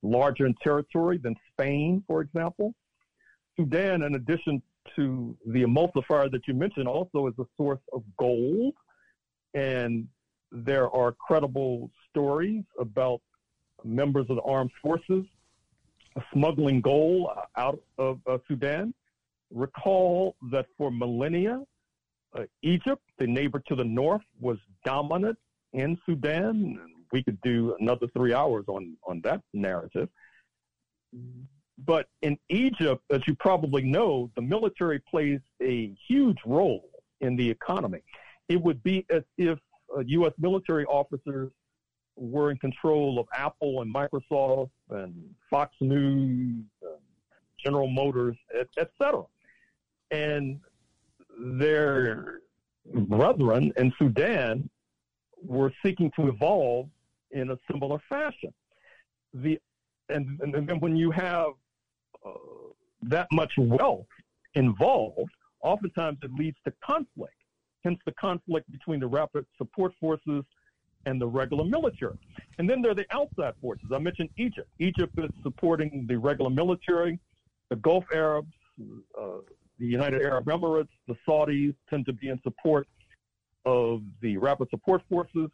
larger 0.02 0.46
in 0.46 0.56
territory 0.64 1.18
than 1.18 1.36
Spain, 1.52 2.04
for 2.08 2.22
example. 2.22 2.74
Sudan, 3.56 4.04
in 4.04 4.16
addition 4.16 4.62
to 4.96 5.36
the 5.48 5.64
emulsifier 5.64 6.32
that 6.32 6.48
you 6.48 6.54
mentioned, 6.54 6.88
also 6.88 7.28
is 7.28 7.34
a 7.40 7.46
source 7.58 7.82
of 7.94 8.04
gold. 8.18 8.74
And 9.54 10.08
there 10.52 10.90
are 10.92 11.12
credible 11.12 11.90
stories 12.10 12.64
about 12.80 13.22
members 13.84 14.26
of 14.30 14.38
the 14.38 14.42
armed 14.44 14.72
forces 14.82 15.26
smuggling 16.34 16.82
gold 16.82 17.30
out 17.58 17.80
of 17.98 18.20
uh, 18.28 18.38
Sudan. 18.48 18.94
Recall 19.54 20.36
that 20.52 20.66
for 20.78 20.92
millennia, 20.92 21.62
uh, 22.38 22.44
Egypt, 22.64 23.02
the 23.18 23.28
neighbor 23.28 23.62
to 23.68 23.76
the 23.76 23.84
north, 23.84 24.24
was 24.40 24.58
dominant 24.84 25.38
in 25.74 25.98
Sudan. 26.06 26.80
We 27.12 27.24
could 27.24 27.40
do 27.42 27.76
another 27.80 28.08
three 28.16 28.34
hours 28.34 28.66
on, 28.68 28.96
on 29.08 29.22
that 29.24 29.42
narrative. 29.54 30.10
But 31.86 32.08
in 32.22 32.38
Egypt, 32.50 33.04
as 33.12 33.22
you 33.28 33.36
probably 33.36 33.84
know, 33.84 34.32
the 34.36 34.42
military 34.42 35.00
plays 35.00 35.40
a 35.62 35.94
huge 36.08 36.38
role 36.46 36.90
in 37.22 37.36
the 37.36 37.50
economy. 37.50 38.00
It 38.50 38.62
would 38.62 38.82
be 38.84 39.06
as 39.10 39.24
if 39.38 39.60
uh, 39.96 40.02
U.S. 40.06 40.34
military 40.38 40.86
officers 40.86 41.52
were 42.16 42.52
in 42.52 42.58
control 42.58 43.20
of 43.20 43.28
Apple 43.34 43.82
and 43.82 43.94
Microsoft 43.94 44.72
and 44.90 45.14
Fox 45.50 45.74
News, 45.82 46.64
and 46.82 47.02
General 47.64 47.88
Motors, 47.88 48.38
etc. 48.80 49.24
And 50.12 50.60
their 51.40 52.42
brethren 52.94 53.72
in 53.78 53.94
Sudan 54.00 54.70
were 55.44 55.72
seeking 55.84 56.12
to 56.16 56.28
evolve 56.28 56.90
in 57.32 57.52
a 57.52 57.58
similar 57.70 58.00
fashion. 58.10 58.54
The 59.34 59.60
and, 60.10 60.40
and 60.42 60.54
then 60.54 60.80
when 60.80 60.96
you 60.96 61.12
have 61.12 61.52
uh, 62.26 62.30
that 63.04 63.28
much 63.32 63.52
wealth 63.58 64.08
involved, 64.56 65.32
oftentimes 65.62 66.18
it 66.24 66.32
leads 66.34 66.58
to 66.66 66.74
conflict. 66.84 67.34
Hence 67.84 68.00
the 68.06 68.14
conflict 68.14 68.72
between 68.72 69.00
the 69.00 69.08
rapid 69.08 69.46
support 69.58 69.94
forces 70.00 70.44
and 71.06 71.22
the 71.22 71.28
regular 71.28 71.64
military. 71.64 72.18
And 72.58 72.70
then 72.70 72.82
there 72.82 72.92
are 72.92 72.96
the 72.96 73.06
outside 73.12 73.54
forces. 73.62 73.88
I 73.94 74.00
mentioned 74.00 74.30
Egypt. 74.38 74.70
Egypt 74.80 75.14
is 75.18 75.30
supporting 75.44 76.06
the 76.08 76.18
regular 76.18 76.50
military. 76.50 77.20
The 77.70 77.76
Gulf 77.78 78.06
Arabs, 78.14 78.52
uh, 79.20 79.40
the 79.80 79.86
United 79.86 80.22
Arab 80.22 80.46
Emirates, 80.46 80.90
the 81.08 81.16
Saudis 81.28 81.76
tend 81.90 82.06
to 82.08 82.14
be 82.14 82.30
in 82.30 82.40
support 82.44 82.88
of 83.66 84.02
the 84.22 84.38
rapid 84.38 84.70
support 84.70 85.02
forces. 85.10 85.50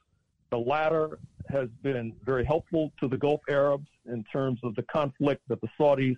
The 0.54 0.60
latter 0.60 1.18
has 1.50 1.68
been 1.82 2.14
very 2.24 2.46
helpful 2.46 2.92
to 3.00 3.08
the 3.08 3.18
Gulf 3.18 3.42
Arabs 3.50 3.88
in 4.06 4.24
terms 4.26 4.60
of 4.62 4.76
the 4.76 4.84
conflict 4.84 5.42
that 5.48 5.60
the 5.62 5.68
Saudis 5.80 6.16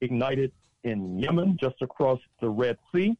ignited 0.00 0.52
in 0.84 1.18
Yemen, 1.18 1.56
just 1.60 1.74
across 1.82 2.20
the 2.40 2.48
Red 2.48 2.78
Sea. 2.94 3.18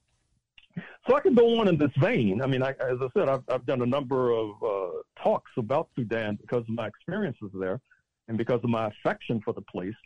So 1.08 1.16
I 1.16 1.20
can 1.20 1.34
go 1.34 1.58
on 1.58 1.66
in 1.66 1.76
this 1.76 1.90
vein. 1.98 2.40
I 2.40 2.46
mean, 2.46 2.62
I, 2.62 2.76
as 2.78 2.98
I 3.02 3.08
said, 3.12 3.28
I've, 3.28 3.42
I've, 3.48 3.66
done 3.66 3.82
a 3.82 3.86
number 3.86 4.30
of 4.30 4.50
uh, 4.62 4.90
talks 5.20 5.50
about 5.56 5.88
Sudan 5.96 6.38
because 6.40 6.60
of 6.60 6.68
my 6.68 6.86
experiences 6.86 7.50
there 7.52 7.80
and 8.28 8.38
because 8.38 8.60
of 8.62 8.70
my 8.70 8.86
affection 8.86 9.40
for 9.44 9.52
the 9.52 9.62
place. 9.62 9.96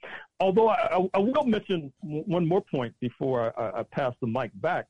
Although 0.40 0.70
I, 0.70 1.06
I 1.12 1.18
will 1.18 1.44
mention 1.44 1.92
one 2.00 2.48
more 2.48 2.62
point 2.62 2.94
before 3.00 3.52
I, 3.60 3.80
I, 3.80 3.82
pass 3.82 4.14
the 4.22 4.26
mic 4.26 4.52
back, 4.54 4.86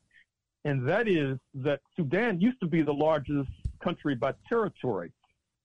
and 0.63 0.87
that 0.87 1.09
is 1.09 1.37
that 1.55 1.81
Sudan 1.97 2.39
used 2.39 2.61
to 2.61 2.67
be 2.67 2.83
the 2.83 2.93
largest 2.93 3.49
country 3.83 4.15
by 4.15 4.33
territory 4.47 5.11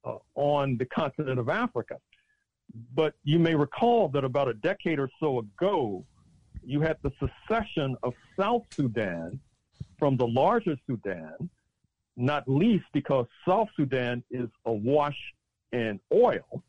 uh, 0.05 0.17
on 0.35 0.77
the 0.79 0.85
continent 0.87 1.39
of 1.39 1.49
Africa. 1.49 1.99
But 2.95 3.15
you 3.25 3.39
may 3.39 3.55
recall 3.55 4.09
that 4.09 4.25
about 4.25 4.49
a 4.49 4.55
decade 4.55 4.99
or 4.99 5.11
so 5.21 5.41
ago, 5.41 6.05
you 6.65 6.81
had 6.81 6.97
the 7.03 7.13
secession 7.19 7.97
of 8.03 8.15
South 8.39 8.63
Sudan 8.73 9.41
from 9.99 10.17
the 10.17 10.27
larger 10.27 10.77
Sudan, 10.87 11.51
not 12.17 12.49
least 12.49 12.85
because 12.93 13.27
South 13.47 13.69
Sudan 13.77 14.23
is 14.31 14.49
awash 14.65 15.19
in 15.73 16.01
oil. 16.13 16.63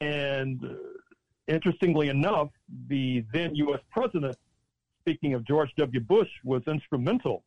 And 0.00 0.62
uh, 0.64 0.74
interestingly 1.46 2.08
enough, 2.08 2.50
the 2.88 3.24
then 3.32 3.54
U.S. 3.56 3.80
president, 3.90 4.36
speaking 5.00 5.34
of 5.34 5.44
George 5.46 5.70
W. 5.76 6.00
Bush, 6.00 6.28
was 6.44 6.62
instrumental 6.66 7.44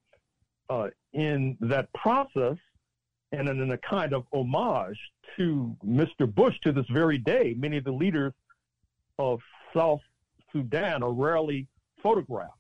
uh, 0.70 0.88
in 1.14 1.58
that 1.62 1.92
process 1.94 2.58
and 3.32 3.48
in 3.48 3.72
a 3.72 3.78
kind 3.78 4.14
of 4.14 4.26
homage 4.34 4.99
to 5.38 5.76
Mr. 5.86 6.34
Bush 6.34 6.56
to 6.64 6.72
this 6.72 6.86
very 6.91 7.18
day. 7.18 7.56
Many 7.58 7.78
of 7.78 7.86
the 7.86 7.91
leaders 7.91 8.34
of 9.18 9.40
South 9.74 10.02
Sudan 10.52 11.02
are 11.03 11.14
rarely 11.14 11.68
photographed 12.03 12.58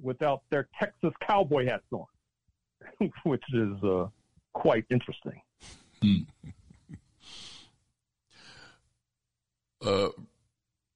without 0.00 0.42
their 0.50 0.68
Texas 0.78 1.12
cowboy 1.26 1.66
hats 1.66 1.84
on, 1.92 2.06
which 3.24 3.44
is 3.52 3.82
uh, 3.82 4.06
quite 4.54 4.86
interesting. 4.90 5.40
uh, 9.84 10.08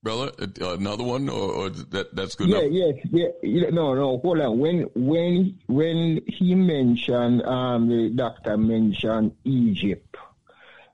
brother, 0.03 0.31
uh, 0.61 0.73
another 0.73 1.03
one, 1.03 1.29
or, 1.29 1.51
or, 1.51 1.69
that 1.69 2.15
that's 2.15 2.35
good 2.35 2.49
yeah, 2.49 2.59
enough? 2.59 2.99
Yes, 3.11 3.31
yeah, 3.41 3.69
no, 3.69 3.95
no. 3.95 4.19
Hold 4.19 4.41
on. 4.41 4.59
When 4.59 4.81
when 4.93 5.57
when 5.67 6.21
he 6.27 6.53
mentioned, 6.53 7.41
um, 7.43 7.87
the 7.87 8.11
doctor 8.13 8.57
mentioned 8.57 9.31
Egypt. 9.45 10.15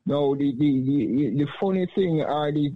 No, 0.05 0.35
the 0.35 0.51
the 0.57 0.71
the, 0.81 1.43
the 1.43 1.47
funny 1.59 1.87
thing 1.93 2.21
are 2.21 2.51
the 2.51 2.71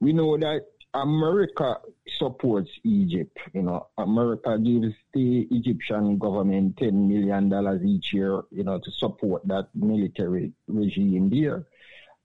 we 0.00 0.12
know 0.12 0.36
that 0.38 0.66
America 0.94 1.78
supports 2.18 2.70
Egypt. 2.84 3.36
You 3.54 3.62
know, 3.62 3.88
America 3.98 4.58
gives 4.58 4.94
the 5.14 5.48
Egyptian 5.50 6.18
government 6.18 6.76
ten 6.76 7.08
million 7.08 7.48
dollars 7.48 7.82
each 7.84 8.12
year, 8.12 8.42
you 8.50 8.64
know, 8.64 8.78
to 8.78 8.90
support 8.98 9.46
that 9.48 9.68
military 9.74 10.52
regime 10.68 11.30
there. 11.30 11.66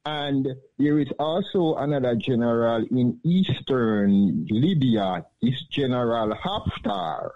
And 0.08 0.56
there 0.78 1.00
is 1.00 1.10
also 1.20 1.76
another 1.76 2.16
general 2.16 2.86
in 2.90 3.20
eastern 3.26 4.48
Libya, 4.50 5.26
this 5.42 5.62
General 5.70 6.34
Haftar. 6.34 7.32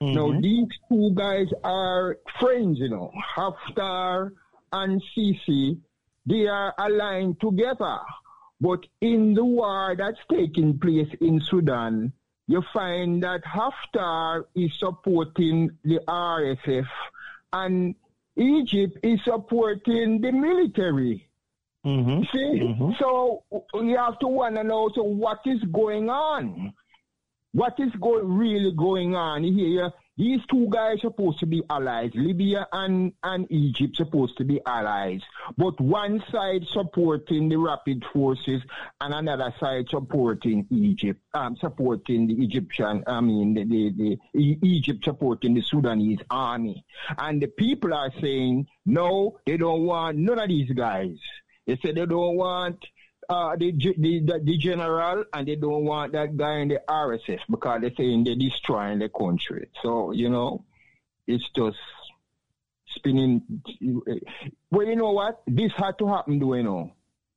Mm-hmm. 0.00 0.14
Now, 0.14 0.40
these 0.40 0.68
two 0.88 1.10
guys 1.14 1.48
are 1.64 2.18
friends, 2.38 2.78
you 2.78 2.90
know. 2.90 3.10
Haftar 3.36 4.30
and 4.72 5.02
Sisi, 5.02 5.80
they 6.24 6.46
are 6.46 6.72
aligned 6.78 7.40
together. 7.40 7.98
But 8.60 8.86
in 9.00 9.34
the 9.34 9.44
war 9.44 9.96
that's 9.98 10.20
taking 10.30 10.78
place 10.78 11.12
in 11.20 11.40
Sudan, 11.40 12.12
you 12.46 12.62
find 12.72 13.20
that 13.24 13.42
Haftar 13.42 14.44
is 14.54 14.70
supporting 14.78 15.70
the 15.82 15.98
RSF 16.06 16.86
and 17.52 17.96
Egypt 18.36 18.96
is 19.02 19.18
supporting 19.24 20.20
the 20.20 20.30
military. 20.30 21.28
Mm-hmm. 21.84 22.22
See, 22.32 22.60
mm-hmm. 22.60 22.92
so 23.00 23.42
you 23.74 23.96
have 23.96 24.18
to 24.20 24.28
want 24.28 24.56
to 24.56 24.64
know 24.64 24.90
so 24.94 25.02
what 25.02 25.40
is 25.46 25.62
going 25.72 26.08
on. 26.10 26.72
What 27.52 27.74
is 27.78 27.90
go- 28.00 28.22
really 28.22 28.72
going 28.72 29.14
on 29.14 29.44
here? 29.44 29.92
These 30.16 30.40
two 30.50 30.68
guys 30.68 31.00
supposed 31.00 31.40
to 31.40 31.46
be 31.46 31.62
allies. 31.68 32.10
Libya 32.14 32.66
and, 32.70 33.12
and 33.22 33.50
Egypt 33.50 33.96
supposed 33.96 34.36
to 34.38 34.44
be 34.44 34.60
allies. 34.64 35.22
But 35.56 35.80
one 35.80 36.22
side 36.30 36.66
supporting 36.70 37.48
the 37.48 37.56
rapid 37.56 38.04
forces 38.12 38.62
and 39.00 39.14
another 39.14 39.52
side 39.58 39.86
supporting 39.88 40.66
Egypt, 40.70 41.20
um, 41.34 41.56
supporting 41.56 42.26
the 42.26 42.34
Egyptian, 42.44 43.02
I 43.06 43.20
mean, 43.20 43.54
the, 43.54 43.64
the, 43.64 44.18
the 44.34 44.58
Egypt 44.62 45.04
supporting 45.04 45.54
the 45.54 45.62
Sudanese 45.62 46.20
army. 46.30 46.84
And 47.18 47.42
the 47.42 47.48
people 47.48 47.92
are 47.92 48.12
saying, 48.20 48.66
no, 48.84 49.38
they 49.46 49.56
don't 49.56 49.84
want 49.84 50.18
none 50.18 50.38
of 50.38 50.48
these 50.48 50.70
guys. 50.72 51.16
They 51.66 51.76
say 51.76 51.92
they 51.92 52.06
don't 52.06 52.36
want 52.36 52.84
uh, 53.28 53.56
the, 53.56 53.72
the, 53.72 54.40
the 54.42 54.58
general 54.58 55.24
and 55.32 55.46
they 55.46 55.56
don't 55.56 55.84
want 55.84 56.12
that 56.12 56.36
guy 56.36 56.58
in 56.58 56.68
the 56.68 56.80
RSF 56.88 57.40
because 57.48 57.80
they're 57.80 57.94
saying 57.96 58.24
they're 58.24 58.36
destroying 58.36 58.98
the 58.98 59.08
country. 59.08 59.68
So, 59.82 60.12
you 60.12 60.28
know, 60.28 60.64
it's 61.26 61.48
just 61.54 61.78
spinning. 62.96 63.42
Well, 64.70 64.86
you 64.86 64.96
know 64.96 65.12
what? 65.12 65.42
This 65.46 65.72
had 65.76 65.98
to 65.98 66.06
happen, 66.08 66.38
do 66.38 66.54
you 66.56 66.62
know? 66.62 66.92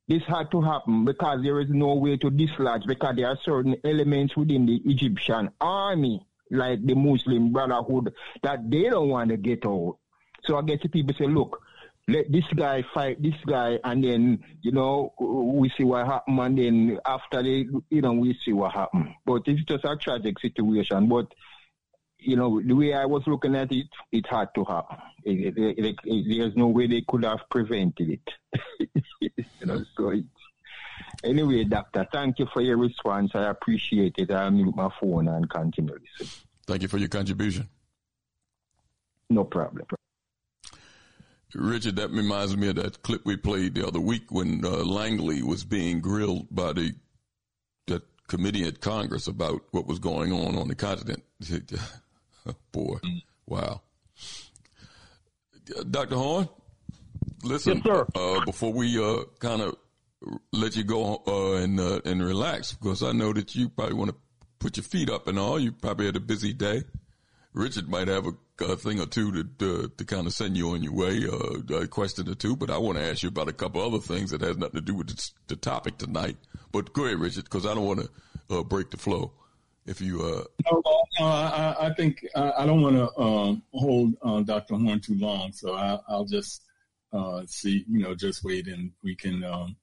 This 0.07 0.23
had 0.27 0.51
to 0.51 0.61
happen 0.61 1.05
because 1.05 1.41
there 1.43 1.59
is 1.61 1.69
no 1.69 1.95
way 1.95 2.17
to 2.17 2.29
dislodge 2.29 2.85
because 2.85 3.15
there 3.15 3.27
are 3.27 3.39
certain 3.43 3.75
elements 3.83 4.37
within 4.37 4.65
the 4.65 4.79
Egyptian 4.85 5.49
army, 5.59 6.25
like 6.51 6.85
the 6.85 6.93
Muslim 6.93 7.51
Brotherhood, 7.51 8.13
that 8.43 8.69
they 8.69 8.83
don't 8.89 9.09
want 9.09 9.29
to 9.31 9.37
get 9.37 9.65
out. 9.65 9.97
So 10.43 10.57
I 10.57 10.61
guess 10.61 10.79
the 10.83 10.89
people 10.89 11.15
say, 11.17 11.25
look, 11.25 11.59
let 12.07 12.31
this 12.31 12.45
guy 12.55 12.83
fight 12.93 13.21
this 13.21 13.35
guy, 13.47 13.79
and 13.83 14.03
then 14.03 14.43
you 14.61 14.71
know 14.71 15.13
we 15.19 15.71
see 15.77 15.83
what 15.83 16.05
happen, 16.05 16.39
and 16.39 16.57
then 16.57 16.99
after 17.05 17.41
they, 17.41 17.67
you 17.89 18.01
know, 18.01 18.13
we 18.13 18.37
see 18.45 18.53
what 18.53 18.73
happen. 18.73 19.15
But 19.25 19.43
it's 19.47 19.63
just 19.63 19.85
a 19.85 19.95
tragic 19.95 20.39
situation. 20.39 21.07
But 21.07 21.33
you 22.19 22.35
know, 22.35 22.61
the 22.61 22.73
way 22.73 22.93
I 22.93 23.05
was 23.05 23.23
looking 23.27 23.55
at 23.55 23.71
it, 23.71 23.87
it 24.11 24.27
had 24.27 24.49
to 24.55 24.63
happen. 24.63 24.97
It, 25.23 25.57
it, 25.57 25.95
it, 26.03 26.37
there's 26.37 26.55
no 26.55 26.67
way 26.67 26.87
they 26.87 27.03
could 27.07 27.23
have 27.23 27.41
prevented 27.49 28.09
it. 28.09 29.03
you 29.59 29.65
know, 29.65 29.83
so 29.97 30.13
anyway, 31.23 31.63
doctor, 31.63 32.07
thank 32.11 32.39
you 32.39 32.47
for 32.53 32.61
your 32.61 32.77
response. 32.77 33.31
I 33.33 33.49
appreciate 33.49 34.15
it. 34.17 34.31
I'll 34.31 34.51
mute 34.51 34.75
my 34.75 34.89
phone 34.99 35.27
and 35.27 35.49
continue 35.49 35.93
listening. 35.93 36.31
Thank 36.67 36.81
you 36.83 36.87
for 36.87 36.97
your 36.97 37.09
contribution. 37.09 37.67
No 39.29 39.43
problem. 39.43 39.85
Richard, 41.55 41.95
that 41.95 42.11
reminds 42.11 42.55
me 42.55 42.69
of 42.69 42.75
that 42.75 43.01
clip 43.01 43.25
we 43.25 43.37
played 43.37 43.75
the 43.75 43.87
other 43.87 43.99
week 43.99 44.31
when 44.31 44.63
uh, 44.65 44.69
Langley 44.69 45.41
was 45.41 45.63
being 45.63 46.01
grilled 46.01 46.47
by 46.51 46.73
the 46.73 46.93
that 47.87 48.03
committee 48.27 48.65
at 48.65 48.81
Congress 48.81 49.27
about 49.27 49.61
what 49.71 49.87
was 49.87 49.99
going 49.99 50.31
on 50.31 50.55
on 50.57 50.67
the 50.67 50.75
continent. 50.75 51.23
Boy, 52.71 52.97
mm. 53.03 53.23
wow. 53.47 53.81
Dr. 55.89 56.15
Horne, 56.15 56.49
listen, 57.43 57.81
yes, 57.83 57.85
sir. 57.85 58.07
Uh, 58.13 58.45
before 58.45 58.71
we 58.71 59.03
uh, 59.03 59.23
kind 59.39 59.61
of 59.61 59.75
let 60.51 60.75
you 60.75 60.83
go 60.83 61.23
uh, 61.27 61.63
and 61.63 61.79
uh, 61.79 62.01
and 62.05 62.23
relax, 62.23 62.73
because 62.73 63.01
I 63.01 63.13
know 63.13 63.33
that 63.33 63.55
you 63.55 63.69
probably 63.69 63.95
want 63.95 64.11
to 64.11 64.17
put 64.59 64.77
your 64.77 64.83
feet 64.83 65.09
up 65.09 65.27
and 65.27 65.39
all. 65.39 65.59
You 65.59 65.71
probably 65.71 66.05
had 66.07 66.15
a 66.15 66.21
busy 66.21 66.53
day. 66.53 66.83
Richard 67.55 67.89
might 67.89 68.07
have 68.07 68.27
a 68.27 68.33
a 68.61 68.75
thing 68.75 68.99
or 68.99 69.05
two 69.05 69.31
to 69.31 69.43
to, 69.59 69.87
to 69.97 70.05
kind 70.05 70.27
of 70.27 70.33
send 70.33 70.55
you 70.55 70.71
on 70.71 70.83
your 70.83 70.93
way, 70.93 71.25
uh, 71.27 71.75
a 71.75 71.87
question 71.87 72.29
or 72.29 72.35
two. 72.35 72.55
But 72.55 72.69
I 72.69 72.77
want 72.77 72.97
to 72.97 73.03
ask 73.03 73.23
you 73.23 73.29
about 73.29 73.49
a 73.49 73.53
couple 73.53 73.81
other 73.81 73.99
things 73.99 74.31
that 74.31 74.41
has 74.41 74.57
nothing 74.57 74.79
to 74.79 74.81
do 74.81 74.95
with 74.95 75.07
the, 75.07 75.31
the 75.47 75.55
topic 75.55 75.97
tonight. 75.97 76.37
But 76.71 76.93
go 76.93 77.05
ahead, 77.05 77.19
Richard, 77.19 77.45
because 77.45 77.65
I 77.65 77.73
don't 77.73 77.85
want 77.85 78.01
to 78.01 78.59
uh, 78.59 78.63
break 78.63 78.91
the 78.91 78.97
flow. 78.97 79.33
If 79.85 80.01
you, 80.01 80.21
uh, 80.21 80.43
no, 80.71 80.81
I, 81.27 81.75
I, 81.79 81.93
think 81.93 82.25
I 82.35 82.65
don't 82.65 82.81
want 82.81 82.95
to 82.95 83.21
um, 83.21 83.63
hold 83.71 84.15
uh, 84.23 84.41
Dr. 84.41 84.75
Horne 84.77 84.99
too 84.99 85.13
long, 85.13 85.51
so 85.51 85.75
I, 85.75 85.99
will 86.09 86.25
just 86.25 86.63
uh, 87.13 87.43
see, 87.45 87.85
you 87.87 87.99
know, 87.99 88.15
just 88.15 88.43
wait 88.43 88.67
and 88.67 88.91
we 89.03 89.15
can 89.15 89.43
um, 89.43 89.75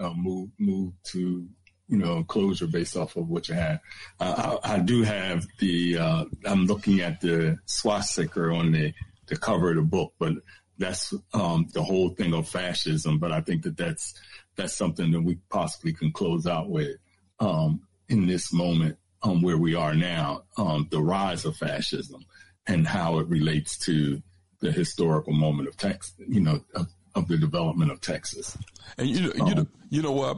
uh, 0.00 0.12
move 0.12 0.48
move 0.58 0.92
to 1.04 1.46
you 1.88 1.98
know, 1.98 2.24
closure 2.24 2.66
based 2.66 2.96
off 2.96 3.16
of 3.16 3.28
what 3.28 3.48
you 3.48 3.54
had. 3.54 3.80
Uh, 4.18 4.58
I, 4.62 4.74
I, 4.74 4.78
do 4.78 5.02
have 5.02 5.46
the, 5.58 5.98
uh, 5.98 6.24
I'm 6.46 6.66
looking 6.66 7.00
at 7.00 7.20
the 7.20 7.58
swastika 7.66 8.50
on 8.50 8.72
the, 8.72 8.94
the 9.26 9.36
cover 9.36 9.70
of 9.70 9.76
the 9.76 9.82
book, 9.82 10.14
but 10.18 10.32
that's 10.78 11.12
um, 11.34 11.68
the 11.72 11.82
whole 11.82 12.10
thing 12.10 12.34
of 12.34 12.48
fascism. 12.48 13.18
But 13.18 13.32
I 13.32 13.40
think 13.40 13.62
that 13.64 13.76
that's, 13.76 14.14
that's 14.56 14.76
something 14.76 15.10
that 15.12 15.20
we 15.20 15.38
possibly 15.50 15.92
can 15.92 16.10
close 16.10 16.46
out 16.46 16.70
with 16.70 16.96
um, 17.38 17.82
in 18.08 18.26
this 18.26 18.52
moment 18.52 18.96
um, 19.22 19.42
where 19.42 19.58
we 19.58 19.74
are 19.74 19.94
now, 19.94 20.44
um, 20.56 20.88
the 20.90 21.02
rise 21.02 21.44
of 21.44 21.56
fascism 21.56 22.24
and 22.66 22.86
how 22.86 23.18
it 23.18 23.28
relates 23.28 23.78
to 23.78 24.22
the 24.60 24.72
historical 24.72 25.32
moment 25.32 25.68
of 25.68 25.76
text, 25.76 26.14
you 26.26 26.40
know, 26.40 26.60
of, 26.74 26.86
of 27.14 27.28
the 27.28 27.36
development 27.36 27.90
of 27.90 28.00
Texas. 28.00 28.56
And 28.98 29.08
you 29.08 29.22
know, 29.22 29.32
um, 29.40 29.48
you 29.48 29.54
know, 29.54 29.66
you 29.90 30.02
know 30.02 30.12
what 30.12 30.36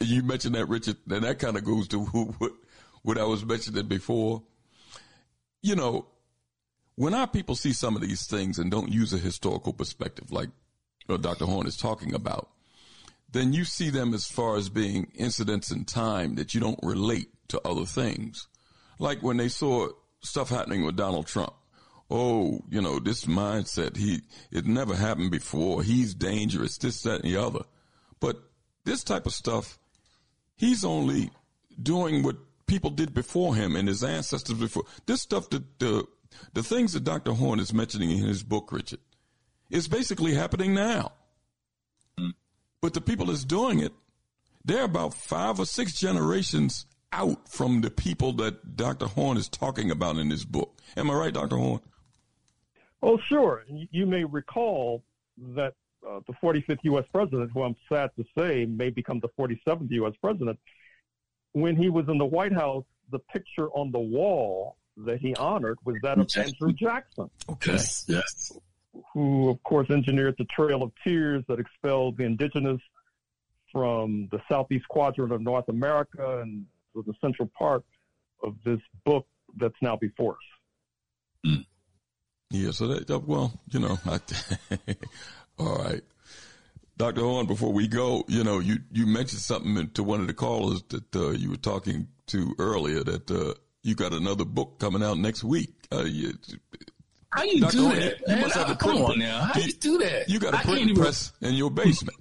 you 0.00 0.22
mentioned 0.22 0.54
that 0.54 0.66
Richard, 0.66 0.96
and 1.10 1.24
that 1.24 1.38
kind 1.38 1.56
of 1.56 1.64
goes 1.64 1.88
to 1.88 2.00
what, 2.00 2.52
what 3.02 3.18
I 3.18 3.24
was 3.24 3.44
mentioning 3.44 3.86
before. 3.86 4.42
You 5.62 5.76
know, 5.76 6.06
when 6.96 7.14
our 7.14 7.26
people 7.26 7.54
see 7.54 7.72
some 7.72 7.96
of 7.96 8.02
these 8.02 8.26
things 8.26 8.58
and 8.58 8.70
don't 8.70 8.90
use 8.90 9.12
a 9.12 9.18
historical 9.18 9.72
perspective, 9.72 10.30
like 10.30 10.50
uh, 11.08 11.16
Dr. 11.16 11.46
Horne 11.46 11.66
is 11.66 11.76
talking 11.76 12.14
about, 12.14 12.50
then 13.32 13.52
you 13.52 13.64
see 13.64 13.90
them 13.90 14.14
as 14.14 14.26
far 14.26 14.56
as 14.56 14.68
being 14.68 15.10
incidents 15.14 15.70
in 15.70 15.84
time 15.84 16.34
that 16.34 16.54
you 16.54 16.60
don't 16.60 16.80
relate 16.82 17.28
to 17.48 17.60
other 17.66 17.84
things. 17.84 18.48
Like 18.98 19.22
when 19.22 19.36
they 19.36 19.48
saw 19.48 19.88
stuff 20.22 20.50
happening 20.50 20.84
with 20.84 20.96
Donald 20.96 21.26
Trump 21.26 21.54
oh, 22.10 22.60
you 22.68 22.80
know, 22.80 22.98
this 22.98 23.24
mindset, 23.26 23.96
he, 23.96 24.22
it 24.50 24.66
never 24.66 24.94
happened 24.94 25.30
before. 25.30 25.82
He's 25.82 26.14
dangerous, 26.14 26.76
this, 26.78 27.02
that, 27.02 27.22
and 27.22 27.24
the 27.24 27.36
other. 27.36 27.64
But 28.18 28.42
this 28.84 29.04
type 29.04 29.26
of 29.26 29.32
stuff, 29.32 29.78
he's 30.56 30.84
only 30.84 31.30
doing 31.80 32.22
what 32.22 32.36
people 32.66 32.90
did 32.90 33.14
before 33.14 33.54
him 33.54 33.76
and 33.76 33.88
his 33.88 34.02
ancestors 34.02 34.58
before. 34.58 34.84
This 35.06 35.22
stuff, 35.22 35.50
the, 35.50 35.64
the, 35.78 36.04
the 36.52 36.62
things 36.62 36.92
that 36.92 37.04
Dr. 37.04 37.32
Horne 37.32 37.60
is 37.60 37.72
mentioning 37.72 38.10
in 38.10 38.24
his 38.24 38.42
book, 38.42 38.72
Richard, 38.72 39.00
is 39.70 39.88
basically 39.88 40.34
happening 40.34 40.74
now. 40.74 41.12
Mm. 42.18 42.34
But 42.80 42.94
the 42.94 43.00
people 43.00 43.26
that's 43.26 43.44
doing 43.44 43.80
it, 43.80 43.92
they're 44.64 44.84
about 44.84 45.14
five 45.14 45.58
or 45.58 45.66
six 45.66 45.98
generations 45.98 46.86
out 47.12 47.48
from 47.48 47.80
the 47.80 47.90
people 47.90 48.32
that 48.34 48.76
Dr. 48.76 49.06
Horne 49.06 49.36
is 49.36 49.48
talking 49.48 49.90
about 49.90 50.16
in 50.16 50.30
his 50.30 50.44
book. 50.44 50.78
Am 50.96 51.10
I 51.10 51.14
right, 51.14 51.34
Dr. 51.34 51.56
Horne? 51.56 51.80
Oh, 53.02 53.18
sure. 53.18 53.64
You 53.68 54.06
may 54.06 54.24
recall 54.24 55.02
that 55.54 55.74
uh, 56.06 56.20
the 56.26 56.34
45th 56.42 56.78
U.S. 56.82 57.04
president, 57.12 57.50
who 57.52 57.62
I'm 57.62 57.76
sad 57.88 58.10
to 58.16 58.24
say 58.36 58.66
may 58.66 58.90
become 58.90 59.20
the 59.20 59.28
47th 59.38 59.90
U.S. 59.90 60.14
president, 60.20 60.58
when 61.52 61.76
he 61.76 61.88
was 61.88 62.08
in 62.08 62.18
the 62.18 62.26
White 62.26 62.52
House, 62.52 62.84
the 63.10 63.18
picture 63.18 63.68
on 63.70 63.90
the 63.90 63.98
wall 63.98 64.76
that 64.96 65.20
he 65.20 65.34
honored 65.36 65.78
was 65.84 65.96
that 66.02 66.18
of 66.18 66.28
Andrew 66.36 66.72
Jackson. 66.72 67.30
Okay. 67.48 67.72
Yes, 67.72 68.04
yes. 68.08 68.52
Who, 69.14 69.48
of 69.48 69.62
course, 69.62 69.88
engineered 69.90 70.34
the 70.38 70.44
Trail 70.44 70.82
of 70.82 70.92
Tears 71.02 71.44
that 71.48 71.58
expelled 71.58 72.18
the 72.18 72.24
indigenous 72.24 72.80
from 73.72 74.28
the 74.30 74.40
southeast 74.48 74.86
quadrant 74.88 75.32
of 75.32 75.40
North 75.40 75.68
America 75.68 76.40
and 76.40 76.66
was 76.94 77.06
a 77.08 77.14
central 77.20 77.50
part 77.56 77.84
of 78.42 78.56
this 78.64 78.80
book 79.04 79.26
that's 79.56 79.76
now 79.80 79.96
before 79.96 80.32
us. 80.32 81.50
Mm. 81.50 81.66
Yeah, 82.50 82.72
so 82.72 82.88
that, 82.88 83.22
well, 83.26 83.52
you 83.70 83.78
know, 83.80 83.98
I, 84.04 84.18
all 85.58 85.76
right. 85.76 86.02
Dr. 86.96 87.22
Horne, 87.22 87.46
before 87.46 87.72
we 87.72 87.88
go, 87.88 88.24
you 88.28 88.44
know, 88.44 88.58
you, 88.58 88.78
you 88.92 89.06
mentioned 89.06 89.40
something 89.40 89.88
to 89.90 90.02
one 90.02 90.20
of 90.20 90.26
the 90.26 90.34
callers 90.34 90.82
that 90.88 91.16
uh, 91.16 91.30
you 91.30 91.50
were 91.50 91.56
talking 91.56 92.08
to 92.26 92.54
earlier 92.58 93.02
that 93.04 93.30
uh, 93.30 93.54
you 93.82 93.94
got 93.94 94.12
another 94.12 94.44
book 94.44 94.78
coming 94.78 95.02
out 95.02 95.16
next 95.16 95.44
week. 95.44 95.70
Uh, 95.92 96.04
you, 96.04 96.34
How 97.30 97.44
you 97.44 97.60
Dr. 97.60 97.72
do 97.72 97.82
Horne, 97.84 97.98
that? 98.00 98.20
You, 98.26 98.34
you 98.34 98.40
must 98.42 98.54
have 98.56 98.70
a 98.70 98.76
come 98.76 98.98
on 98.98 99.18
now. 99.18 99.40
How 99.40 99.60
you, 99.60 99.66
you 99.66 99.72
do 99.72 99.98
that? 99.98 100.28
You 100.28 100.38
got 100.40 100.54
a 100.54 100.58
print 100.58 100.94
press 100.96 101.32
in 101.40 101.54
your 101.54 101.70
basement. 101.70 102.18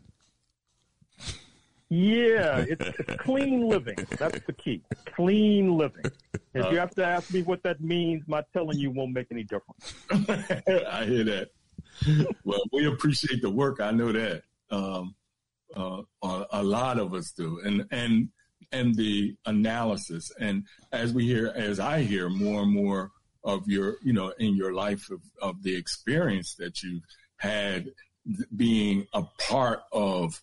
Yeah, 1.89 2.59
it's, 2.59 2.85
it's 2.99 3.21
clean 3.23 3.67
living. 3.67 3.97
That's 4.17 4.39
the 4.45 4.53
key. 4.53 4.83
Clean 5.15 5.75
living. 5.75 6.05
If 6.53 6.65
Uh, 6.65 6.69
you 6.69 6.77
have 6.77 6.95
to 6.95 7.05
ask 7.05 7.31
me 7.33 7.43
what 7.43 7.61
that 7.63 7.79
means, 7.81 8.23
my 8.27 8.43
telling 8.53 8.79
you 8.79 8.91
won't 8.91 9.13
make 9.13 9.27
any 9.31 9.43
difference. 9.43 9.93
I 10.11 11.05
hear 11.05 11.23
that. 11.25 11.49
well, 12.43 12.63
we 12.71 12.87
appreciate 12.87 13.41
the 13.41 13.49
work. 13.49 13.79
I 13.81 13.91
know 13.91 14.11
that. 14.11 14.43
Um, 14.71 15.15
uh, 15.75 16.01
a, 16.23 16.45
a 16.51 16.63
lot 16.63 16.97
of 16.97 17.13
us 17.13 17.31
do, 17.31 17.59
and 17.63 17.85
and 17.91 18.29
and 18.71 18.95
the 18.95 19.35
analysis. 19.45 20.31
And 20.39 20.65
as 20.91 21.13
we 21.13 21.25
hear, 21.25 21.51
as 21.55 21.79
I 21.79 22.01
hear 22.01 22.29
more 22.29 22.63
and 22.63 22.71
more 22.71 23.11
of 23.43 23.67
your, 23.67 23.97
you 24.03 24.13
know, 24.13 24.33
in 24.39 24.55
your 24.55 24.73
life 24.73 25.09
of, 25.09 25.21
of 25.41 25.63
the 25.63 25.75
experience 25.75 26.55
that 26.55 26.83
you've 26.83 27.03
had 27.37 27.89
being 28.55 29.07
a 29.13 29.23
part 29.39 29.81
of 29.91 30.41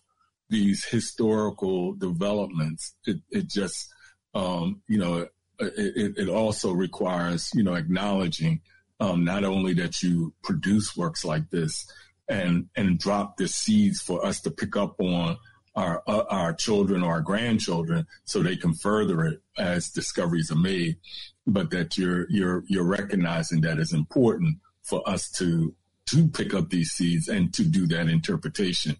these 0.49 0.85
historical 0.85 1.93
developments, 1.93 2.95
it, 3.05 3.17
it 3.29 3.47
just, 3.49 3.93
um, 4.33 4.81
you 4.87 4.97
know, 4.97 5.27
it, 5.59 6.17
it 6.17 6.29
also 6.29 6.71
requires, 6.71 7.51
you 7.53 7.63
know, 7.63 7.75
acknowledging 7.75 8.61
um, 8.99 9.23
not 9.23 9.43
only 9.43 9.73
that 9.75 10.01
you 10.01 10.33
produce 10.43 10.95
works 10.95 11.23
like 11.23 11.49
this 11.49 11.89
and 12.27 12.67
and 12.75 12.99
drop 12.99 13.37
the 13.37 13.47
seeds 13.47 14.01
for 14.01 14.25
us 14.25 14.41
to 14.41 14.51
pick 14.51 14.75
up 14.75 14.99
on 14.99 15.37
our 15.75 16.03
uh, 16.07 16.23
our 16.29 16.53
children 16.53 17.03
or 17.03 17.13
our 17.13 17.21
grandchildren 17.21 18.05
so 18.25 18.41
they 18.41 18.57
can 18.57 18.73
further 18.73 19.23
it 19.25 19.41
as 19.57 19.89
discoveries 19.89 20.51
are 20.51 20.55
made, 20.55 20.97
but 21.45 21.69
that 21.69 21.97
you're 21.97 22.29
you're 22.29 22.63
you're 22.67 22.83
recognizing 22.83 23.61
that 23.61 23.79
it's 23.79 23.93
important 23.93 24.57
for 24.83 25.07
us 25.07 25.29
to 25.31 25.73
to 26.07 26.27
pick 26.29 26.53
up 26.53 26.69
these 26.69 26.91
seeds 26.91 27.27
and 27.27 27.53
to 27.53 27.63
do 27.63 27.85
that 27.87 28.09
interpretation 28.09 28.95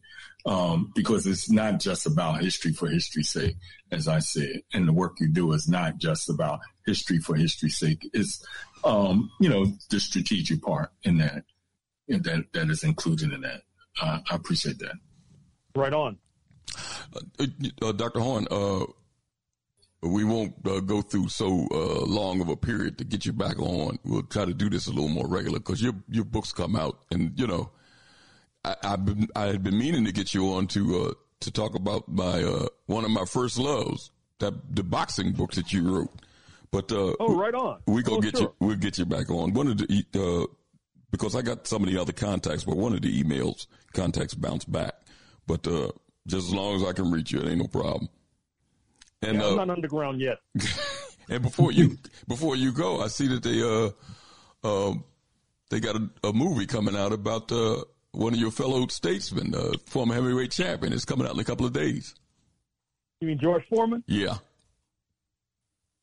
um, 0.48 0.92
because 0.96 1.28
it's 1.28 1.52
not 1.52 1.80
just 1.80 2.08
about 2.08 2.42
history 2.42 2.72
for 2.72 2.88
history's 2.88 3.30
sake, 3.30 3.58
as 3.92 4.08
I 4.08 4.20
said, 4.20 4.62
and 4.74 4.88
the 4.88 4.94
work 4.94 5.18
you 5.20 5.28
do 5.28 5.52
is 5.52 5.68
not 5.68 5.98
just 5.98 6.30
about 6.30 6.62
history 6.86 7.20
for 7.20 7.36
history's 7.36 7.78
sake. 7.78 8.10
It's 8.14 8.44
um, 8.84 9.30
you 9.42 9.50
know 9.50 9.66
the 9.90 10.00
strategic 10.00 10.64
part 10.64 10.90
in 11.04 11.18
that 11.18 11.44
in 12.08 12.22
that 12.24 12.46
that 12.54 12.70
is 12.70 12.84
included 12.84 13.34
in 13.34 13.42
that. 13.42 13.62
Uh, 14.02 14.20
I 14.32 14.36
appreciate 14.36 14.80
that. 14.80 14.96
Right 15.76 15.94
on. 15.94 16.18
Uh, 17.40 17.46
uh, 17.82 17.92
Dr. 17.92 18.20
Horne, 18.20 18.48
uh, 18.50 18.86
we 20.02 20.24
won't 20.24 20.54
uh, 20.66 20.80
go 20.80 21.02
through 21.02 21.28
so 21.28 21.68
uh, 21.72 22.06
long 22.06 22.40
of 22.40 22.50
a 22.50 22.56
period 22.56 22.98
to 23.00 23.04
get 23.04 23.26
you 23.26 23.34
back 23.34 23.60
on. 23.60 23.98
We'll 24.04 24.24
try 24.24 24.46
to 24.46 24.54
do 24.54 24.70
this 24.70 24.88
a 24.88 24.92
little 24.92 25.10
more 25.10 25.28
regular 25.28 25.60
because 25.60 25.82
your 25.82 25.94
your 26.10 26.26
books 26.26 26.54
come 26.54 26.78
out, 26.78 27.00
and 27.12 27.38
you 27.38 27.48
know, 27.48 27.72
I, 28.84 28.96
been 28.98 29.28
I 29.36 29.46
had 29.48 29.64
been 29.64 29.78
meaning 29.78 30.06
to 30.06 30.12
get 30.12 30.34
you 30.34 30.54
on 30.54 30.68
to 30.68 31.02
uh, 31.08 31.14
to 31.42 31.52
talk 31.52 31.76
about 31.76 32.08
my 32.10 32.44
uh, 32.44 32.68
one 32.86 33.06
of 33.06 33.12
my 33.12 33.26
first 33.26 33.58
loves, 33.58 34.12
that 34.40 34.54
the 34.76 34.84
boxing 34.84 35.32
book 35.34 35.52
that 35.54 35.72
you 35.74 35.90
wrote. 35.90 36.14
But 36.72 36.92
uh, 36.92 37.14
Oh, 37.20 37.36
right 37.36 37.54
on. 37.54 37.80
we 37.88 38.04
gonna 38.04 38.18
Oh, 38.18 38.22
get 38.22 38.38
sure. 38.38 38.42
you. 38.60 38.68
We'll 38.68 38.76
get 38.76 38.98
you 38.98 39.06
back 39.06 39.30
on. 39.30 39.54
One 39.54 39.68
of 39.68 39.78
the 39.78 40.06
uh, 40.16 40.54
because 41.12 41.36
I 41.36 41.42
got 41.42 41.68
some 41.68 41.84
of 41.84 41.90
the 41.90 41.98
other 42.00 42.12
contacts, 42.12 42.64
but 42.66 42.76
one 42.78 42.94
of 42.94 43.02
the 43.02 43.24
emails 43.24 43.68
contacts 43.94 44.34
bounced 44.34 44.70
back. 44.72 44.94
But 45.46 45.66
uh, 45.68 45.92
just 46.28 46.48
as 46.48 46.54
long 46.54 46.76
as 46.76 46.84
I 46.84 46.92
can 46.94 47.10
reach 47.12 47.32
you, 47.32 47.40
it 47.40 47.48
ain't 47.48 47.60
no 47.60 47.68
problem. 47.68 48.10
And 49.22 49.38
Yeah, 49.38 49.46
uh, 49.46 49.50
I'm 49.52 49.56
not 49.58 49.70
underground 49.70 50.20
yet. 50.22 50.38
and 51.30 51.42
before 51.42 51.72
you 51.72 51.98
before 52.28 52.56
you 52.56 52.72
go, 52.74 53.02
I 53.02 53.08
see 53.08 53.28
that 53.28 53.44
they 53.44 53.62
uh 53.62 53.90
um 54.68 55.04
they 55.70 55.80
got 55.80 55.96
a, 55.96 56.10
a 56.26 56.34
movie 56.34 56.66
coming 56.66 56.96
out 56.98 57.14
about 57.14 57.52
uh 57.52 57.84
one 58.18 58.34
of 58.34 58.40
your 58.40 58.52
fellow 58.52 58.86
statesmen, 58.88 59.54
uh, 59.54 59.74
former 59.86 60.16
heavyweight 60.16 60.52
champion. 60.52 60.92
is 60.92 61.06
coming 61.06 61.28
out 61.28 61.34
in 61.34 61.40
a 61.40 61.44
couple 61.44 61.66
of 61.66 61.74
days. 61.74 62.16
You 63.22 63.28
mean 63.28 63.40
George 63.40 63.64
Foreman? 63.70 64.04
Yeah. 64.08 64.38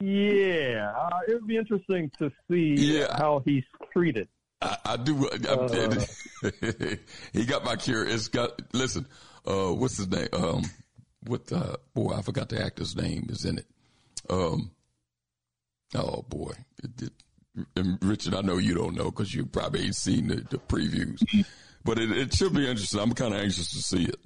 Yeah, 0.01 0.93
uh, 0.97 1.21
it 1.29 1.35
would 1.35 1.47
be 1.47 1.57
interesting 1.57 2.11
to 2.19 2.31
see 2.49 3.01
how 3.01 3.43
he's 3.45 3.65
treated. 3.93 4.29
I, 4.61 4.77
I 4.85 4.97
do. 4.97 5.29
Uh, 5.29 6.05
he 7.33 7.45
got 7.47 7.65
my 7.65 7.77
cure. 7.77 8.07
It's 8.07 8.29
got. 8.29 8.61
Listen, 8.73 9.07
uh, 9.47 9.73
what's 9.73 9.97
his 9.97 10.09
name? 10.09 10.29
Um, 10.33 10.63
what? 11.27 11.51
Uh, 11.51 11.77
boy, 11.95 12.13
I 12.17 12.23
forgot 12.23 12.49
the 12.49 12.63
actor's 12.63 12.97
name. 12.97 13.27
Is 13.29 13.45
in 13.45 13.59
it. 13.59 13.67
Um. 14.29 14.73
Oh 15.95 16.23
boy, 16.29 16.53
it, 16.83 17.11
it, 17.77 17.87
Richard, 18.03 18.35
I 18.35 18.41
know 18.41 18.59
you 18.59 18.75
don't 18.75 18.97
know 18.97 19.05
because 19.05 19.33
you 19.33 19.47
probably 19.47 19.85
ain't 19.85 19.97
seen 19.97 20.29
the, 20.29 20.37
the 20.37 20.59
previews, 20.59 21.23
but 21.85 21.99
it, 21.99 22.11
it 22.11 22.35
should 22.35 22.55
be 22.55 22.69
interesting. 22.69 23.01
I'm 23.01 23.13
kind 23.13 23.35
of 23.35 23.41
anxious 23.41 23.71
to 23.71 23.83
see 23.83 24.05
it. 24.05 24.19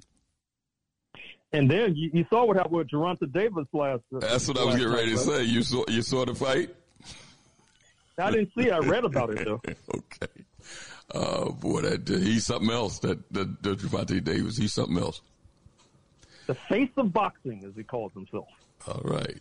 And 1.51 1.69
then 1.69 1.95
you, 1.95 2.11
you 2.13 2.25
saw 2.29 2.45
what 2.45 2.57
happened 2.57 2.75
with 2.77 2.89
Gervonta 2.89 3.31
Davis 3.31 3.65
last. 3.73 4.03
Uh, 4.13 4.19
That's 4.19 4.47
what 4.47 4.57
I 4.57 4.65
was 4.65 4.75
getting 4.75 4.93
ready 4.93 5.09
to 5.09 5.15
right? 5.15 5.25
say. 5.25 5.43
You 5.43 5.63
saw 5.63 5.83
you 5.87 6.01
saw 6.01 6.25
the 6.25 6.35
fight. 6.35 6.75
I 8.19 8.31
didn't 8.31 8.51
see. 8.55 8.67
it. 8.67 8.73
I 8.73 8.79
read 8.79 9.05
about 9.05 9.31
it 9.31 9.45
though. 9.45 9.61
okay. 9.95 10.43
Oh 11.11 11.51
boy, 11.51 11.81
that 11.81 12.07
he's 12.07 12.45
something 12.45 12.69
else. 12.69 12.99
That 12.99 13.17
that, 13.33 13.63
that 13.63 13.79
Gervonta 13.79 14.23
Davis, 14.23 14.57
he's 14.57 14.73
something 14.73 14.97
else. 14.97 15.21
The 16.45 16.55
face 16.55 16.89
of 16.97 17.13
boxing, 17.13 17.63
as 17.65 17.75
he 17.75 17.83
calls 17.83 18.11
himself. 18.13 18.47
All 18.87 19.01
right. 19.03 19.39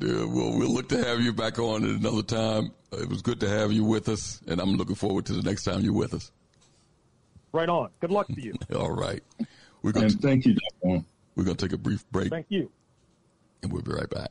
Yeah, 0.00 0.24
well, 0.24 0.56
we'll 0.56 0.72
look 0.72 0.88
to 0.88 1.04
have 1.04 1.20
you 1.20 1.32
back 1.32 1.58
on 1.58 1.84
at 1.84 2.00
another 2.00 2.22
time. 2.22 2.72
It 2.92 3.08
was 3.08 3.20
good 3.20 3.40
to 3.40 3.48
have 3.48 3.72
you 3.72 3.84
with 3.84 4.08
us, 4.08 4.40
and 4.46 4.60
I'm 4.60 4.76
looking 4.76 4.94
forward 4.94 5.26
to 5.26 5.34
the 5.34 5.42
next 5.42 5.64
time 5.64 5.80
you're 5.80 5.92
with 5.92 6.14
us. 6.14 6.30
Right 7.52 7.68
on. 7.68 7.90
Good 8.00 8.10
luck 8.10 8.26
to 8.28 8.40
you. 8.40 8.54
All 8.74 8.90
right. 8.92 9.22
We're 9.82 9.92
going 9.92 10.06
And 10.06 10.20
thank 10.20 10.46
you, 10.46 10.54
Dr. 10.82 11.04
We're 11.36 11.44
going 11.44 11.56
to 11.56 11.66
take 11.66 11.72
a 11.72 11.78
brief 11.78 12.04
break, 12.10 12.30
Thank 12.30 12.46
you. 12.48 12.70
and 13.62 13.72
we'll 13.72 13.82
be 13.82 13.92
right 13.92 14.08
back. 14.08 14.30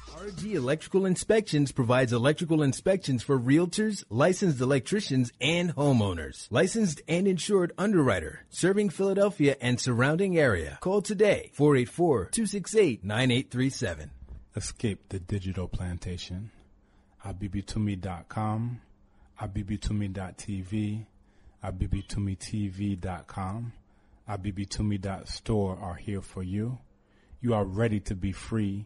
RG 0.09 0.53
Electrical 0.53 1.05
Inspections 1.05 1.71
provides 1.71 2.11
electrical 2.13 2.61
inspections 2.61 3.23
for 3.23 3.39
realtors, 3.39 4.03
licensed 4.09 4.59
electricians, 4.59 5.31
and 5.39 5.73
homeowners. 5.75 6.47
Licensed 6.51 7.01
and 7.07 7.25
insured 7.27 7.71
underwriter, 7.77 8.45
serving 8.49 8.89
Philadelphia 8.89 9.55
and 9.61 9.79
surrounding 9.79 10.37
area. 10.37 10.77
Call 10.81 11.01
today, 11.01 11.51
484-268-9837. 11.57 14.09
Escape 14.55 15.09
the 15.09 15.19
digital 15.19 15.67
plantation. 15.67 16.51
abibitumi.com, 17.25 18.81
abibitumi.tv, 19.41 21.05
abibitumitv.com, 21.63 23.73
abibitumi.store 24.29 25.79
are 25.81 25.95
here 25.95 26.21
for 26.21 26.43
you. 26.43 26.77
You 27.39 27.53
are 27.53 27.65
ready 27.65 27.99
to 28.01 28.13
be 28.13 28.31
free 28.31 28.85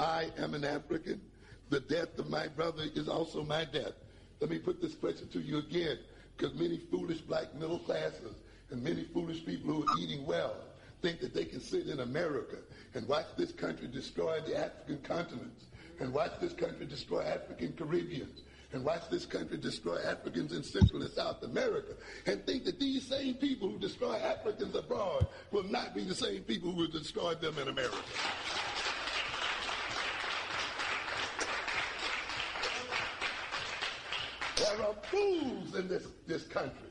I 0.00 0.30
am 0.38 0.54
an 0.54 0.64
African. 0.64 1.20
The 1.68 1.80
death 1.80 2.18
of 2.18 2.30
my 2.30 2.48
brother 2.48 2.84
is 2.94 3.06
also 3.06 3.44
my 3.44 3.66
death. 3.66 3.92
Let 4.40 4.48
me 4.48 4.58
put 4.58 4.80
this 4.80 4.94
question 4.94 5.28
to 5.28 5.40
you 5.40 5.58
again, 5.58 5.98
because 6.36 6.54
many 6.54 6.78
foolish 6.90 7.20
black 7.20 7.54
middle 7.54 7.80
classes 7.80 8.32
and 8.70 8.82
many 8.82 9.04
foolish 9.12 9.44
people 9.44 9.74
who 9.74 9.82
are 9.82 9.98
eating 9.98 10.24
well 10.24 10.56
think 11.02 11.20
that 11.20 11.34
they 11.34 11.44
can 11.44 11.60
sit 11.60 11.86
in 11.86 12.00
America 12.00 12.56
and 12.94 13.06
watch 13.08 13.26
this 13.36 13.52
country 13.52 13.88
destroy 13.88 14.40
the 14.46 14.56
African 14.56 15.02
continents 15.02 15.66
and 15.98 16.14
watch 16.14 16.32
this 16.40 16.54
country 16.54 16.86
destroy 16.86 17.20
African 17.20 17.74
Caribbeans 17.74 18.40
and 18.72 18.82
watch 18.82 19.02
this 19.10 19.26
country 19.26 19.58
destroy 19.58 19.98
Africans 19.98 20.54
in 20.54 20.62
Central 20.62 21.02
and 21.02 21.10
South 21.10 21.42
America 21.42 21.92
and 22.24 22.44
think 22.46 22.64
that 22.64 22.80
these 22.80 23.06
same 23.06 23.34
people 23.34 23.68
who 23.68 23.78
destroy 23.78 24.16
Africans 24.16 24.74
abroad 24.74 25.26
will 25.50 25.64
not 25.64 25.94
be 25.94 26.04
the 26.04 26.14
same 26.14 26.40
people 26.44 26.70
who 26.70 26.78
will 26.78 26.88
destroy 26.88 27.34
them 27.34 27.58
in 27.58 27.68
America. 27.68 27.98
There 34.60 34.86
are 34.86 34.94
fools 35.10 35.69
in 35.80 35.88
this, 35.88 36.06
this 36.26 36.44
country 36.44 36.88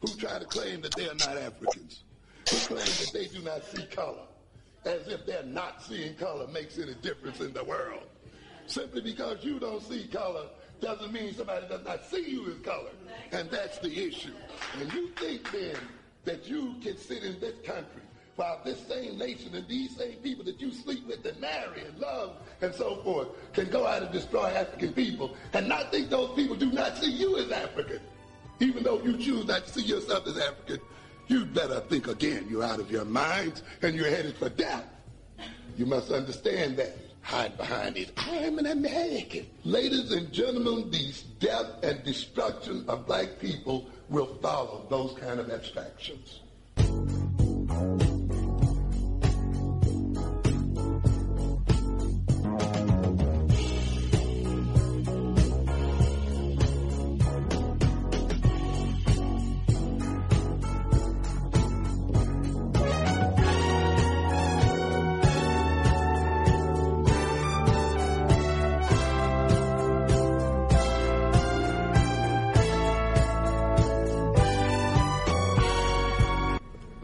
who 0.00 0.08
try 0.16 0.38
to 0.38 0.44
claim 0.44 0.82
that 0.82 0.94
they 0.94 1.08
are 1.08 1.14
not 1.14 1.36
Africans, 1.36 2.02
who 2.50 2.56
claim 2.74 2.84
that 2.84 3.10
they 3.14 3.26
do 3.26 3.40
not 3.42 3.64
see 3.64 3.84
color, 3.86 4.26
as 4.84 5.08
if 5.08 5.24
their 5.24 5.44
not 5.44 5.82
seeing 5.82 6.14
color 6.16 6.46
makes 6.48 6.78
any 6.78 6.94
difference 6.94 7.40
in 7.40 7.52
the 7.52 7.64
world. 7.64 8.04
Simply 8.66 9.00
because 9.00 9.42
you 9.42 9.58
don't 9.58 9.82
see 9.82 10.06
color 10.08 10.46
doesn't 10.80 11.12
mean 11.12 11.34
somebody 11.34 11.66
does 11.68 11.84
not 11.84 12.04
see 12.04 12.28
you 12.28 12.50
as 12.50 12.58
color. 12.58 12.90
And 13.32 13.50
that's 13.50 13.78
the 13.78 14.06
issue. 14.06 14.34
And 14.78 14.92
you 14.92 15.08
think 15.16 15.50
then 15.50 15.76
that 16.24 16.46
you 16.46 16.74
can 16.82 16.96
sit 16.96 17.24
in 17.24 17.40
this 17.40 17.54
country 17.64 18.02
while 18.38 18.60
this 18.64 18.78
same 18.86 19.18
nation 19.18 19.52
and 19.56 19.66
these 19.66 19.96
same 19.96 20.14
people 20.18 20.44
that 20.44 20.60
you 20.60 20.70
sleep 20.70 21.04
with 21.08 21.26
and 21.26 21.38
marry 21.40 21.84
and 21.84 21.98
love 21.98 22.36
and 22.60 22.72
so 22.72 23.02
forth 23.02 23.26
can 23.52 23.68
go 23.68 23.84
out 23.84 24.00
and 24.00 24.12
destroy 24.12 24.46
African 24.46 24.92
people 24.92 25.34
and 25.52 25.68
not 25.68 25.90
think 25.90 26.08
those 26.08 26.32
people 26.36 26.54
do 26.54 26.70
not 26.70 26.96
see 26.96 27.10
you 27.10 27.36
as 27.36 27.50
African. 27.50 27.98
Even 28.60 28.84
though 28.84 29.02
you 29.02 29.18
choose 29.18 29.44
not 29.44 29.66
to 29.66 29.72
see 29.72 29.82
yourself 29.82 30.24
as 30.28 30.38
African, 30.38 30.78
you'd 31.26 31.52
better 31.52 31.80
think 31.80 32.06
again. 32.06 32.46
You're 32.48 32.62
out 32.62 32.78
of 32.78 32.92
your 32.92 33.04
minds 33.04 33.64
and 33.82 33.96
you're 33.96 34.08
headed 34.08 34.36
for 34.36 34.48
death. 34.50 34.84
You 35.76 35.86
must 35.86 36.12
understand 36.12 36.76
that. 36.76 36.96
Hide 37.22 37.58
behind 37.58 37.98
it. 37.98 38.12
I'm 38.16 38.58
an 38.58 38.66
American. 38.66 39.46
Ladies 39.64 40.12
and 40.12 40.32
gentlemen, 40.32 40.90
the 40.90 41.12
death 41.40 41.82
and 41.82 42.02
destruction 42.02 42.84
of 42.88 43.04
black 43.06 43.38
people 43.38 43.90
will 44.08 44.38
follow 44.40 44.86
those 44.88 45.12
kind 45.18 45.38
of 45.38 45.50
abstractions. 45.50 46.40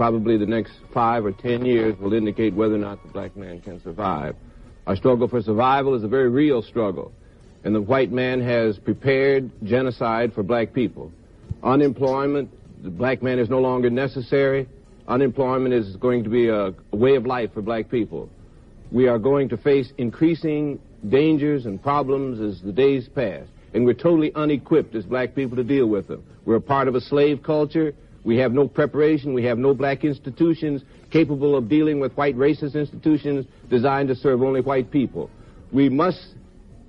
Probably 0.04 0.36
the 0.36 0.44
next 0.44 0.74
five 0.92 1.24
or 1.24 1.32
ten 1.32 1.64
years 1.64 1.98
will 1.98 2.12
indicate 2.12 2.52
whether 2.52 2.74
or 2.74 2.78
not 2.78 3.02
the 3.02 3.08
black 3.08 3.34
man 3.38 3.58
can 3.58 3.80
survive. 3.80 4.36
Our 4.86 4.96
struggle 4.96 5.28
for 5.28 5.40
survival 5.40 5.94
is 5.94 6.04
a 6.04 6.08
very 6.08 6.28
real 6.28 6.60
struggle, 6.60 7.10
and 7.64 7.74
the 7.74 7.80
white 7.80 8.12
man 8.12 8.38
has 8.42 8.78
prepared 8.78 9.50
genocide 9.62 10.34
for 10.34 10.42
black 10.42 10.74
people. 10.74 11.10
Unemployment, 11.62 12.50
the 12.82 12.90
black 12.90 13.22
man 13.22 13.38
is 13.38 13.48
no 13.48 13.60
longer 13.60 13.88
necessary. 13.88 14.68
Unemployment 15.08 15.72
is 15.72 15.96
going 15.96 16.22
to 16.22 16.28
be 16.28 16.48
a, 16.48 16.74
a 16.92 16.96
way 16.96 17.14
of 17.14 17.24
life 17.24 17.54
for 17.54 17.62
black 17.62 17.90
people. 17.90 18.28
We 18.92 19.08
are 19.08 19.18
going 19.18 19.48
to 19.48 19.56
face 19.56 19.90
increasing 19.96 20.80
dangers 21.08 21.64
and 21.64 21.82
problems 21.82 22.42
as 22.42 22.60
the 22.60 22.72
days 22.72 23.08
pass, 23.08 23.46
and 23.72 23.86
we're 23.86 23.94
totally 23.94 24.34
unequipped 24.34 24.94
as 24.96 25.06
black 25.06 25.34
people 25.34 25.56
to 25.56 25.64
deal 25.64 25.86
with 25.86 26.08
them. 26.08 26.22
We're 26.44 26.56
a 26.56 26.60
part 26.60 26.88
of 26.88 26.94
a 26.94 27.00
slave 27.00 27.42
culture. 27.42 27.94
We 28.24 28.38
have 28.38 28.52
no 28.52 28.66
preparation. 28.66 29.34
We 29.34 29.44
have 29.44 29.58
no 29.58 29.74
black 29.74 30.02
institutions 30.02 30.82
capable 31.10 31.54
of 31.54 31.68
dealing 31.68 32.00
with 32.00 32.16
white 32.16 32.36
racist 32.36 32.74
institutions 32.74 33.46
designed 33.68 34.08
to 34.08 34.14
serve 34.14 34.42
only 34.42 34.62
white 34.62 34.90
people. 34.90 35.30
We 35.72 35.90
must 35.90 36.34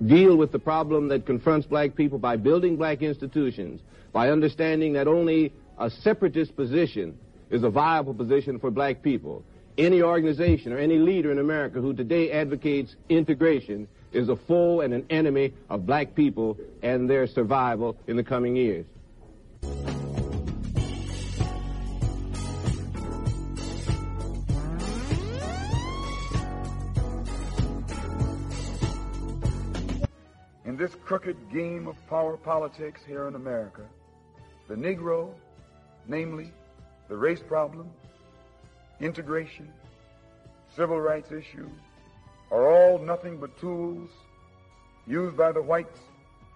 deal 0.04 0.36
with 0.36 0.50
the 0.50 0.58
problem 0.58 1.08
that 1.08 1.26
confronts 1.26 1.66
black 1.66 1.94
people 1.94 2.18
by 2.18 2.36
building 2.36 2.76
black 2.76 3.02
institutions, 3.02 3.80
by 4.12 4.30
understanding 4.30 4.94
that 4.94 5.06
only 5.06 5.52
a 5.78 5.90
separatist 5.90 6.56
position 6.56 7.18
is 7.50 7.62
a 7.62 7.70
viable 7.70 8.14
position 8.14 8.58
for 8.58 8.70
black 8.70 9.02
people. 9.02 9.44
Any 9.78 10.00
organization 10.00 10.72
or 10.72 10.78
any 10.78 10.96
leader 10.96 11.30
in 11.30 11.38
America 11.38 11.80
who 11.80 11.92
today 11.92 12.32
advocates 12.32 12.96
integration 13.10 13.86
is 14.12 14.30
a 14.30 14.36
foe 14.36 14.80
and 14.80 14.94
an 14.94 15.04
enemy 15.10 15.52
of 15.68 15.84
black 15.84 16.14
people 16.14 16.56
and 16.82 17.08
their 17.08 17.26
survival 17.26 17.96
in 18.06 18.16
the 18.16 18.24
coming 18.24 18.56
years. 18.56 18.86
In 30.76 30.82
this 30.82 30.94
crooked 31.06 31.38
game 31.50 31.88
of 31.88 31.96
power 32.06 32.36
politics 32.36 33.00
here 33.08 33.28
in 33.28 33.34
America, 33.34 33.80
the 34.68 34.74
Negro, 34.74 35.32
namely 36.06 36.52
the 37.08 37.16
race 37.16 37.40
problem, 37.40 37.88
integration, 39.00 39.72
civil 40.74 41.00
rights 41.00 41.32
issues, 41.32 41.70
are 42.50 42.70
all 42.70 42.98
nothing 42.98 43.38
but 43.38 43.58
tools 43.58 44.10
used 45.06 45.34
by 45.34 45.50
the 45.50 45.62
whites 45.62 45.98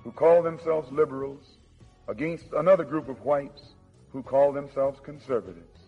who 0.04 0.12
call 0.12 0.42
themselves 0.42 0.92
liberals 0.92 1.56
against 2.08 2.52
another 2.52 2.84
group 2.84 3.08
of 3.08 3.24
whites 3.24 3.72
who 4.12 4.22
call 4.22 4.52
themselves 4.52 5.00
conservatives, 5.02 5.78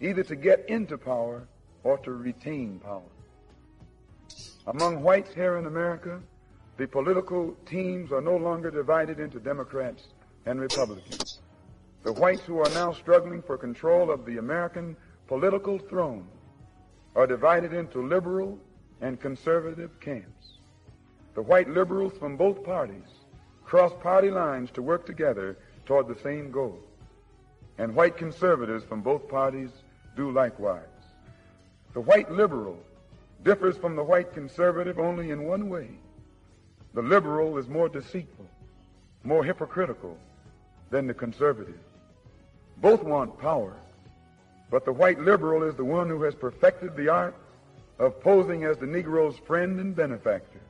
either 0.00 0.24
to 0.24 0.34
get 0.34 0.68
into 0.68 0.98
power 0.98 1.46
or 1.84 1.98
to 1.98 2.10
retain 2.10 2.80
power. 2.80 3.12
Among 4.66 5.04
whites 5.04 5.32
here 5.32 5.56
in 5.56 5.66
America, 5.66 6.20
the 6.80 6.88
political 6.88 7.54
teams 7.66 8.10
are 8.10 8.22
no 8.22 8.38
longer 8.38 8.70
divided 8.70 9.20
into 9.20 9.38
Democrats 9.38 10.02
and 10.46 10.58
Republicans. 10.58 11.40
The 12.04 12.12
whites 12.14 12.40
who 12.44 12.58
are 12.58 12.70
now 12.70 12.94
struggling 12.94 13.42
for 13.42 13.58
control 13.58 14.10
of 14.10 14.24
the 14.24 14.38
American 14.38 14.96
political 15.28 15.78
throne 15.78 16.26
are 17.14 17.26
divided 17.26 17.74
into 17.74 18.00
liberal 18.00 18.58
and 19.02 19.20
conservative 19.20 20.00
camps. 20.00 20.54
The 21.34 21.42
white 21.42 21.68
liberals 21.68 22.14
from 22.18 22.38
both 22.38 22.64
parties 22.64 23.10
cross 23.62 23.92
party 24.02 24.30
lines 24.30 24.70
to 24.70 24.80
work 24.80 25.04
together 25.04 25.58
toward 25.84 26.08
the 26.08 26.18
same 26.22 26.50
goal. 26.50 26.80
And 27.76 27.94
white 27.94 28.16
conservatives 28.16 28.84
from 28.84 29.02
both 29.02 29.28
parties 29.28 29.68
do 30.16 30.30
likewise. 30.30 30.86
The 31.92 32.00
white 32.00 32.32
liberal 32.32 32.78
differs 33.44 33.76
from 33.76 33.96
the 33.96 34.02
white 34.02 34.32
conservative 34.32 34.98
only 34.98 35.30
in 35.30 35.44
one 35.44 35.68
way. 35.68 35.90
The 36.92 37.02
liberal 37.02 37.56
is 37.58 37.68
more 37.68 37.88
deceitful, 37.88 38.46
more 39.22 39.44
hypocritical 39.44 40.18
than 40.90 41.06
the 41.06 41.14
conservative. 41.14 41.78
Both 42.78 43.04
want 43.04 43.38
power, 43.38 43.76
but 44.70 44.84
the 44.84 44.92
white 44.92 45.20
liberal 45.20 45.62
is 45.62 45.76
the 45.76 45.84
one 45.84 46.08
who 46.08 46.22
has 46.22 46.34
perfected 46.34 46.96
the 46.96 47.08
art 47.08 47.36
of 47.98 48.20
posing 48.20 48.64
as 48.64 48.78
the 48.78 48.86
Negro's 48.86 49.38
friend 49.38 49.78
and 49.78 49.94
benefactor. 49.94 50.60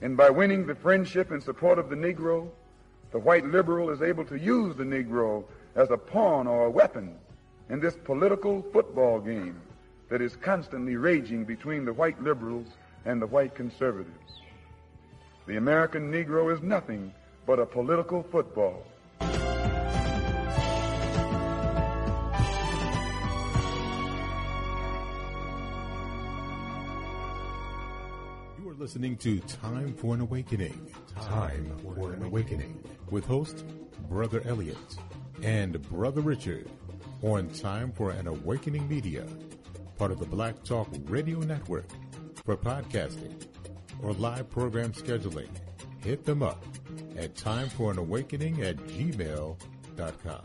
And 0.00 0.16
by 0.16 0.30
winning 0.30 0.66
the 0.66 0.74
friendship 0.74 1.30
and 1.30 1.42
support 1.42 1.78
of 1.78 1.90
the 1.90 1.96
Negro, 1.96 2.48
the 3.10 3.18
white 3.18 3.44
liberal 3.46 3.90
is 3.90 4.02
able 4.02 4.24
to 4.26 4.38
use 4.38 4.76
the 4.76 4.84
Negro 4.84 5.44
as 5.74 5.90
a 5.90 5.96
pawn 5.96 6.46
or 6.46 6.66
a 6.66 6.70
weapon 6.70 7.16
in 7.68 7.80
this 7.80 7.96
political 8.04 8.62
football 8.72 9.20
game 9.20 9.60
that 10.08 10.20
is 10.22 10.36
constantly 10.36 10.96
raging 10.96 11.44
between 11.44 11.84
the 11.84 11.92
white 11.92 12.22
liberals 12.22 12.68
and 13.04 13.20
the 13.20 13.26
white 13.26 13.54
conservatives. 13.54 14.40
The 15.46 15.58
American 15.58 16.10
Negro 16.10 16.50
is 16.54 16.62
nothing 16.62 17.12
but 17.44 17.58
a 17.58 17.66
political 17.66 18.22
football. 18.22 18.82
You 28.58 28.70
are 28.70 28.74
listening 28.78 29.18
to 29.18 29.40
Time 29.40 29.92
for 29.92 30.14
an 30.14 30.22
Awakening. 30.22 30.80
Time 31.20 31.76
for 31.94 32.14
an 32.14 32.22
Awakening 32.22 32.82
with 33.10 33.26
host 33.26 33.66
Brother 34.08 34.40
Elliot 34.46 34.96
and 35.42 35.82
Brother 35.90 36.22
Richard 36.22 36.70
on 37.20 37.50
Time 37.50 37.92
for 37.92 38.12
an 38.12 38.28
Awakening 38.28 38.88
Media, 38.88 39.26
part 39.98 40.10
of 40.10 40.20
the 40.20 40.26
Black 40.26 40.64
Talk 40.64 40.88
Radio 41.04 41.40
Network. 41.40 41.84
For 42.46 42.56
podcasting 42.56 43.34
or 44.02 44.12
live 44.14 44.50
program 44.50 44.92
scheduling, 44.92 45.48
hit 46.02 46.24
them 46.24 46.42
up 46.42 46.64
at 47.16 47.34
timeforanawakening 47.34 48.60
at 48.62 48.76
gmail.com. 48.76 50.42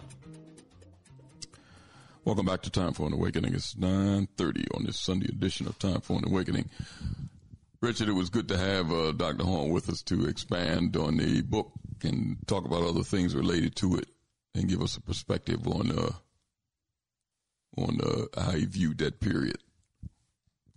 Welcome 2.25 2.45
back 2.45 2.61
to 2.63 2.69
Time 2.69 2.93
for 2.93 3.07
an 3.07 3.13
Awakening. 3.13 3.55
It's 3.55 3.73
9.30 3.75 4.75
on 4.75 4.85
this 4.85 4.99
Sunday 4.99 5.27
edition 5.29 5.67
of 5.67 5.79
Time 5.79 6.01
for 6.01 6.17
an 6.17 6.25
Awakening. 6.27 6.69
Richard, 7.81 8.09
it 8.09 8.13
was 8.13 8.29
good 8.29 8.49
to 8.49 8.57
have 8.57 8.91
uh, 8.91 9.13
Dr. 9.13 9.45
Horne 9.45 9.71
with 9.71 9.89
us 9.89 10.01
to 10.03 10.25
expand 10.25 10.97
on 10.97 11.17
the 11.17 11.41
book 11.41 11.71
and 12.03 12.37
talk 12.45 12.65
about 12.65 12.83
other 12.83 13.03
things 13.03 13.33
related 13.33 13.75
to 13.77 13.95
it 13.95 14.09
and 14.53 14.67
give 14.67 14.81
us 14.81 14.97
a 14.97 15.01
perspective 15.01 15.65
on 15.65 15.91
uh, 15.91 16.11
on 17.77 17.99
uh, 18.01 18.41
how 18.41 18.51
he 18.51 18.65
viewed 18.65 18.97
that 18.97 19.19
period. 19.19 19.57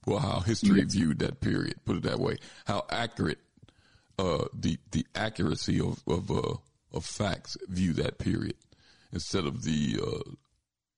Well, 0.07 0.19
how 0.19 0.41
history 0.41 0.81
yes. 0.81 0.95
viewed 0.95 1.21
that 1.21 1.41
period. 1.41 1.77
Put 1.85 1.97
it 1.97 2.03
that 2.03 2.19
way. 2.19 2.39
How 2.67 2.85
accurate 2.91 3.39
uh, 4.19 4.47
the 4.53 4.79
the 4.91 5.07
accuracy 5.15 5.81
of 5.81 6.03
of 6.07 6.31
uh, 6.31 6.55
of 6.93 7.05
facts 7.05 7.57
view 7.69 7.93
that 7.95 8.19
period 8.19 8.57
instead 9.13 9.45
of 9.47 9.63
the 9.63 9.99
uh, 10.03 10.31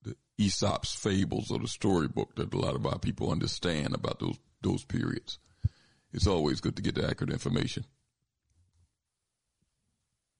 the 0.03 0.17
Aesop's 0.39 0.95
fables 0.95 1.51
or 1.51 1.59
the 1.59 1.69
storybook 1.69 2.35
that 2.37 2.53
a 2.53 2.59
lot 2.59 2.75
of 2.75 2.87
our 2.87 2.99
people 2.99 3.31
understand 3.31 3.95
about 3.95 4.21
those 4.21 4.39
those 4.63 4.85
periods. 4.85 5.39
It's 6.13 6.27
always 6.27 6.61
good 6.61 6.77
to 6.77 6.83
get 6.83 6.95
the 6.95 7.09
accurate 7.09 7.33
information. 7.33 7.85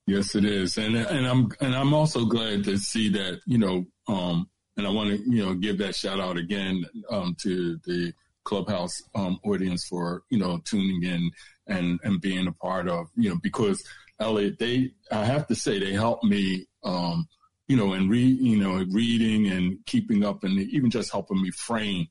Yes, 0.07 0.35
it 0.35 0.45
is, 0.45 0.77
and 0.77 0.97
and 0.97 1.27
I'm 1.27 1.51
and 1.61 1.75
I'm 1.75 1.95
also 1.95 2.27
glad 2.27 2.65
to 2.65 2.77
see 2.79 3.11
that 3.11 3.41
you 3.47 3.59
know, 3.59 3.87
um, 4.07 4.49
and 4.77 4.87
I 4.87 4.91
want 4.91 5.11
to 5.11 5.17
you 5.31 5.45
know 5.45 5.55
give 5.55 5.79
that 5.79 5.95
shout 5.95 6.21
out 6.21 6.37
again 6.37 6.85
um, 7.11 7.37
to 7.43 7.79
the 7.85 8.13
clubhouse 8.45 9.03
um, 9.15 9.39
audience 9.45 9.87
for 9.87 10.23
you 10.31 10.39
know 10.39 10.61
tuning 10.65 11.03
in 11.03 11.31
and 11.67 11.99
and 12.05 12.21
being 12.21 12.47
a 12.47 12.53
part 12.53 12.89
of 12.89 13.09
you 13.17 13.31
know 13.31 13.39
because 13.43 13.83
Elliot 14.21 14.59
they 14.59 14.93
I 15.11 15.25
have 15.25 15.47
to 15.49 15.55
say 15.55 15.79
they 15.79 15.93
helped 15.93 16.25
me 16.25 16.67
um, 16.83 17.27
you 17.69 17.77
know 17.77 17.93
and 17.93 18.11
read 18.11 18.39
you 18.39 18.59
know 18.59 18.85
reading 18.91 19.49
and 19.49 19.79
keeping 19.87 20.25
up 20.25 20.45
and 20.45 20.59
even 20.59 20.91
just 20.91 21.13
helping 21.13 21.41
me 21.43 21.51
frame 21.51 22.09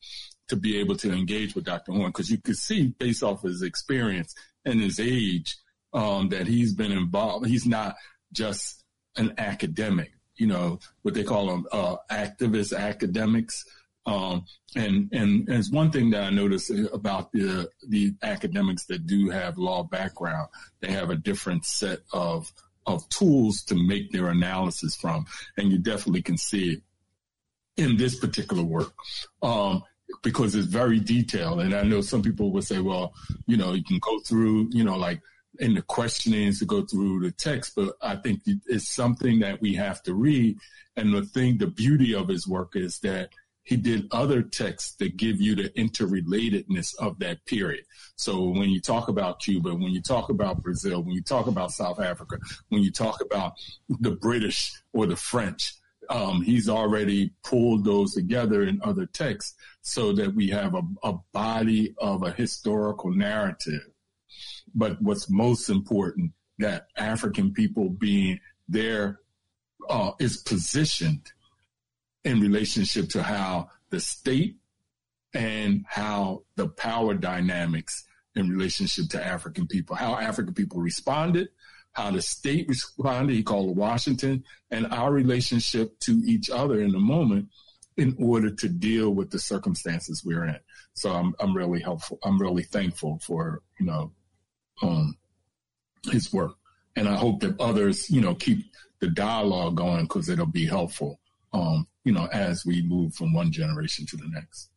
to 0.48 0.56
be 0.56 0.78
able 0.80 0.96
to 0.98 1.12
engage 1.12 1.56
with 1.56 1.66
Dr. 1.66 1.94
Horne 1.94 2.10
because 2.10 2.30
you 2.30 2.38
could 2.38 2.58
see 2.58 2.88
based 3.00 3.24
off 3.24 3.44
his 3.44 3.62
experience 3.62 4.36
and 4.66 4.82
his 4.82 5.00
age 5.00 5.58
um, 5.94 6.30
that 6.30 6.48
he's 6.48 6.74
been 6.74 6.92
involved. 6.92 7.48
He's 7.48 7.66
not 7.66 7.96
just 8.32 8.84
an 9.16 9.34
academic, 9.38 10.12
you 10.36 10.48
know, 10.48 10.80
what 11.04 11.14
they 11.14 11.24
call 11.24 11.48
them 11.48 11.66
uh, 11.72 11.98
activist 12.12 12.78
academics. 12.78 13.64
Um, 14.06 14.46
and, 14.76 15.10
and, 15.14 15.48
it's 15.48 15.72
one 15.72 15.90
thing 15.90 16.10
that 16.10 16.24
I 16.24 16.30
noticed 16.30 16.70
about 16.92 17.32
the, 17.32 17.70
the 17.88 18.14
academics 18.22 18.86
that 18.88 19.08
do 19.08 19.30
have 19.30 19.58
law 19.58 19.84
background. 19.84 20.50
They 20.82 20.92
have 20.92 21.10
a 21.10 21.16
different 21.16 21.66
set 21.66 22.00
of, 22.12 22.52
of 22.86 23.08
tools 23.08 23.64
to 23.64 23.76
make 23.76 24.12
their 24.12 24.28
analysis 24.28 24.96
from. 24.96 25.26
And 25.58 25.72
you 25.72 25.78
definitely 25.78 26.22
can 26.22 26.38
see 26.38 26.74
it 26.74 26.82
in 27.78 27.96
this 27.96 28.20
particular 28.20 28.64
work. 28.64 28.94
Um, 29.42 29.84
because 30.22 30.54
it's 30.54 30.68
very 30.68 31.00
detailed. 31.00 31.62
And 31.62 31.74
I 31.74 31.84
know 31.84 32.02
some 32.02 32.22
people 32.22 32.52
would 32.52 32.64
say, 32.64 32.80
well, 32.80 33.14
you 33.48 33.58
know, 33.58 33.74
you 33.74 33.84
can 33.84 34.00
go 34.00 34.20
through, 34.20 34.70
you 34.72 34.84
know, 34.84 34.96
like 34.96 35.22
in 35.60 35.76
the 35.76 35.82
questionings 35.82 36.60
to 36.60 36.66
go 36.66 36.84
through 36.84 37.22
the 37.22 37.32
text, 37.32 37.74
but 37.76 37.96
I 38.02 38.16
think 38.16 38.42
it's 38.46 38.94
something 38.94 39.40
that 39.40 39.62
we 39.62 39.76
have 39.76 40.02
to 40.04 40.14
read. 40.14 40.58
And 40.96 41.14
the 41.14 41.24
thing, 41.24 41.58
the 41.58 41.68
beauty 41.68 42.14
of 42.14 42.28
his 42.28 42.48
work 42.48 42.76
is 42.76 43.00
that 43.00 43.30
he 43.64 43.78
did 43.78 44.08
other 44.12 44.42
texts 44.42 44.96
that 44.96 45.18
give 45.18 45.40
you 45.40 45.56
the 45.56 45.70
interrelatedness 45.70 46.96
of 47.00 47.20
that 47.20 47.46
period. 47.46 47.86
So 48.16 48.50
when 48.50 48.70
you 48.70 48.82
talk 48.82 49.08
about 49.08 49.40
Cuba, 49.40 49.74
when 49.74 49.92
you 49.92 50.02
talk 50.02 50.30
about 50.30 50.62
Brazil, 50.62 51.02
when 51.02 51.14
you 51.14 51.24
talk 51.24 51.48
about 51.48 51.72
South 51.72 52.00
Africa, 52.00 52.38
when 52.70 52.84
you 52.84 52.92
talk 52.92 53.22
about 53.22 53.54
the 53.88 54.12
British 54.12 54.72
or 54.92 55.06
the 55.06 55.16
French, 55.16 55.76
um, 56.10 56.42
he's 56.42 56.68
already 56.68 57.32
pulled 57.44 57.86
those 57.86 58.14
together 58.14 58.64
in 58.64 58.82
other 58.84 59.06
texts 59.06 59.56
so 59.82 60.12
that 60.12 60.36
we 60.36 60.50
have 60.50 60.76
a, 60.76 60.82
a 61.04 61.14
body 61.32 61.96
of 61.98 62.24
a 62.24 62.32
historical 62.32 63.12
narrative 63.12 63.82
but 64.76 65.02
what's 65.02 65.30
most 65.30 65.70
important 65.70 66.32
that 66.60 66.88
African 66.98 67.54
people 67.54 67.90
being 67.90 68.40
there 68.68 69.20
uh, 69.90 70.12
is 70.20 70.38
positioned 70.38 71.32
in 72.24 72.40
relationship 72.40 73.10
to 73.10 73.24
how 73.24 73.70
the 73.90 74.00
state 74.00 74.58
and 75.34 75.86
how 75.88 76.44
the 76.56 76.68
power 76.68 77.14
dynamics 77.14 78.06
in 78.36 78.50
relationship 78.50 79.10
to 79.10 79.24
African 79.24 79.68
people, 79.68 79.96
how 79.96 80.16
African 80.16 80.54
people 80.54 80.80
responded, 80.80 81.50
how 81.92 82.12
the 82.12 82.22
state 82.22 82.68
responded, 82.68 83.36
he 83.36 83.44
called 83.44 83.76
Washington, 83.76 84.44
and 84.72 84.88
our 84.88 85.12
relationship 85.12 86.00
to 86.00 86.22
each 86.26 86.50
other 86.50 86.82
in 86.82 86.92
the 86.92 87.00
moment 87.00 87.50
in 87.98 88.16
order 88.20 88.50
to 88.50 88.68
deal 88.68 89.12
with 89.12 89.30
the 89.30 89.38
circumstances 89.40 90.24
we're 90.26 90.46
in. 90.46 90.60
So 90.94 91.12
I'm 91.12 91.34
I'm 91.40 91.56
really 91.56 91.82
helpful. 91.82 92.20
I'm 92.24 92.40
really 92.40 92.64
thankful 92.64 93.20
for, 93.26 93.62
you 93.80 93.86
know, 93.86 94.12
um, 94.82 95.18
his 96.12 96.34
work. 96.34 96.56
And 96.96 97.08
I 97.08 97.16
hope 97.16 97.42
that 97.42 97.60
others, 97.60 98.10
you 98.10 98.22
know, 98.22 98.36
keep 98.36 98.66
the 99.00 99.08
dialogue 99.08 99.76
going 99.76 100.06
because 100.06 100.30
it'll 100.30 100.46
be 100.46 100.66
helpful, 100.66 101.20
um, 101.54 101.88
you 102.04 102.12
know, 102.12 102.28
as 102.32 102.66
we 102.66 102.82
move 102.82 103.16
from 103.16 103.34
one 103.34 103.52
generation 103.52 104.06
to 104.08 104.18
the 104.18 104.28
next. 104.28 104.70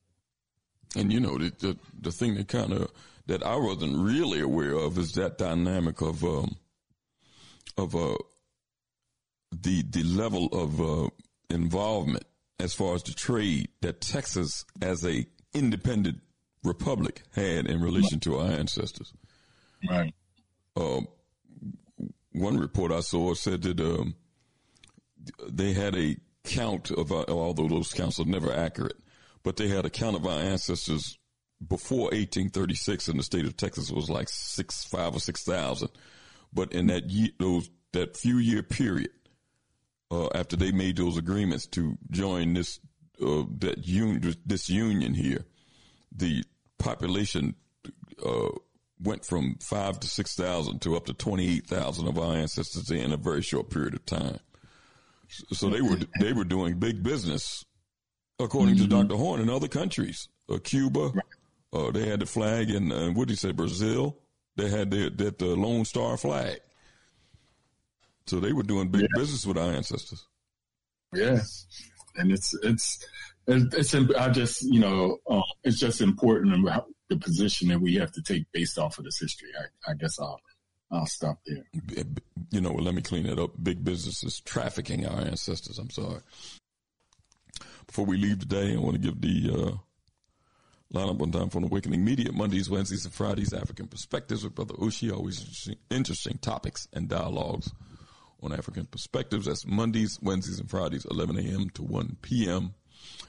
And 0.94 1.12
you 1.12 1.20
know, 1.20 1.38
the 1.38 1.52
the, 1.58 1.76
the 2.00 2.12
thing 2.12 2.34
that 2.36 2.48
kind 2.48 2.72
of 2.72 2.90
that 3.26 3.42
I 3.42 3.56
wasn't 3.56 3.96
really 3.98 4.40
aware 4.40 4.74
of 4.74 4.98
is 4.98 5.12
that 5.12 5.38
dynamic 5.38 6.00
of 6.00 6.24
um, 6.24 6.56
of 7.76 7.94
uh, 7.94 8.16
the 9.52 9.82
the 9.82 10.02
level 10.02 10.46
of 10.52 10.80
uh, 10.80 11.08
involvement 11.50 12.24
as 12.58 12.74
far 12.74 12.94
as 12.94 13.02
the 13.02 13.12
trade 13.12 13.68
that 13.82 14.00
Texas, 14.00 14.64
as 14.80 15.04
a 15.04 15.26
independent 15.52 16.20
republic, 16.64 17.22
had 17.34 17.66
in 17.66 17.80
relation 17.80 18.20
to 18.20 18.38
our 18.38 18.50
ancestors. 18.50 19.12
Right. 19.88 20.14
Um, 20.76 21.06
one 22.32 22.58
report 22.58 22.92
I 22.92 23.00
saw 23.00 23.34
said 23.34 23.62
that 23.62 23.80
um, 23.80 24.14
they 25.48 25.72
had 25.72 25.96
a 25.96 26.16
count 26.46 26.90
of, 26.90 27.12
uh, 27.12 27.24
although 27.28 27.68
those 27.68 27.92
counts 27.92 28.18
are 28.20 28.24
never 28.24 28.52
accurate, 28.52 28.96
but 29.42 29.56
they 29.56 29.68
had 29.68 29.84
a 29.84 29.90
count 29.90 30.16
of 30.16 30.26
our 30.26 30.40
ancestors 30.40 31.18
before 31.66 32.04
1836 32.04 33.08
in 33.08 33.16
the 33.16 33.22
state 33.22 33.44
of 33.44 33.56
Texas 33.56 33.90
was 33.90 34.10
like 34.10 34.28
six, 34.28 34.84
five 34.84 35.14
or 35.14 35.20
six 35.20 35.42
thousand. 35.42 35.88
But 36.52 36.72
in 36.72 36.86
that 36.88 37.10
year, 37.10 37.30
those 37.38 37.70
that 37.92 38.16
few 38.16 38.38
year 38.38 38.62
period, 38.62 39.10
uh, 40.10 40.28
after 40.34 40.56
they 40.56 40.72
made 40.72 40.96
those 40.96 41.16
agreements 41.16 41.66
to 41.68 41.96
join 42.10 42.54
this 42.54 42.78
uh, 43.20 43.44
that 43.58 43.86
union, 43.86 44.34
this 44.44 44.68
union 44.68 45.14
here, 45.14 45.44
the 46.12 46.44
population 46.78 47.54
uh, 48.24 48.48
went 49.02 49.24
from 49.24 49.56
five 49.60 49.98
to 50.00 50.06
six 50.06 50.34
thousand 50.34 50.80
to 50.82 50.96
up 50.96 51.06
to 51.06 51.14
twenty 51.14 51.56
eight 51.56 51.66
thousand 51.66 52.06
of 52.06 52.18
our 52.18 52.34
ancestors 52.36 52.90
in 52.90 53.12
a 53.12 53.16
very 53.16 53.42
short 53.42 53.70
period 53.70 53.94
of 53.94 54.04
time. 54.06 54.38
So 55.28 55.70
they 55.70 55.80
were 55.80 55.98
they 56.20 56.32
were 56.32 56.44
doing 56.44 56.78
big 56.78 57.02
business, 57.02 57.64
according 58.38 58.76
mm-hmm. 58.76 58.84
to 58.84 59.08
Dr. 59.08 59.16
Horne, 59.16 59.40
in 59.40 59.50
other 59.50 59.68
countries, 59.68 60.28
uh, 60.50 60.58
Cuba. 60.62 61.12
Uh, 61.72 61.90
they 61.90 62.08
had 62.08 62.20
the 62.20 62.26
flag 62.26 62.70
in 62.70 62.92
uh, 62.92 63.08
what 63.08 63.28
did 63.28 63.34
he 63.34 63.36
say, 63.36 63.52
Brazil. 63.52 64.18
They 64.56 64.70
had 64.70 64.90
the, 64.90 65.10
that 65.10 65.38
the 65.38 65.46
Lone 65.46 65.84
Star 65.84 66.16
flag. 66.16 66.60
So 68.26 68.40
they 68.40 68.52
were 68.52 68.62
doing 68.62 68.88
big 68.88 69.02
yeah. 69.02 69.08
business 69.14 69.46
with 69.46 69.58
our 69.58 69.70
ancestors. 69.70 70.26
Yeah, 71.12 71.40
and 72.16 72.32
it's 72.32 72.54
it's 72.62 73.06
it's, 73.46 73.94
it's 73.94 73.94
I 74.16 74.30
just 74.30 74.62
you 74.62 74.80
know 74.80 75.18
uh, 75.28 75.42
it's 75.62 75.78
just 75.78 76.00
important 76.00 76.54
about 76.54 76.86
the 77.08 77.16
position 77.16 77.68
that 77.68 77.80
we 77.80 77.94
have 77.96 78.10
to 78.12 78.22
take 78.22 78.50
based 78.52 78.78
off 78.78 78.98
of 78.98 79.04
this 79.04 79.20
history. 79.20 79.48
I, 79.58 79.92
I 79.92 79.94
guess 79.94 80.18
I'll 80.18 80.40
I'll 80.90 81.06
stop 81.06 81.40
there. 81.46 81.64
You 82.50 82.60
know, 82.60 82.72
let 82.72 82.94
me 82.94 83.02
clean 83.02 83.26
it 83.26 83.38
up. 83.38 83.52
Big 83.60 83.82
business 83.82 84.22
is 84.22 84.40
trafficking 84.40 85.06
our 85.06 85.20
ancestors. 85.20 85.78
I'm 85.78 85.90
sorry. 85.90 86.20
Before 87.86 88.04
we 88.04 88.16
leave 88.16 88.40
today, 88.40 88.74
I 88.74 88.78
want 88.78 88.94
to 88.94 89.00
give 89.00 89.20
the 89.20 89.50
uh, 89.52 90.96
lineup 90.96 91.20
on 91.20 91.32
time 91.32 91.50
from 91.50 91.64
Awakening 91.64 92.04
Media 92.04 92.32
Mondays, 92.32 92.70
Wednesdays, 92.70 93.04
and 93.04 93.14
Fridays. 93.14 93.52
African 93.52 93.86
Perspectives 93.88 94.44
with 94.44 94.54
Brother 94.54 94.74
Ushi. 94.74 95.12
Always 95.12 95.40
interesting, 95.40 95.76
interesting 95.90 96.38
topics 96.38 96.86
and 96.92 97.08
dialogues 97.08 97.72
on 98.42 98.52
African 98.52 98.86
perspectives. 98.86 99.46
That's 99.46 99.66
Mondays, 99.66 100.18
Wednesdays, 100.22 100.60
and 100.60 100.70
Fridays, 100.70 101.06
11 101.10 101.38
a.m. 101.38 101.70
to 101.70 101.82
1 101.82 102.16
p.m. 102.22 102.74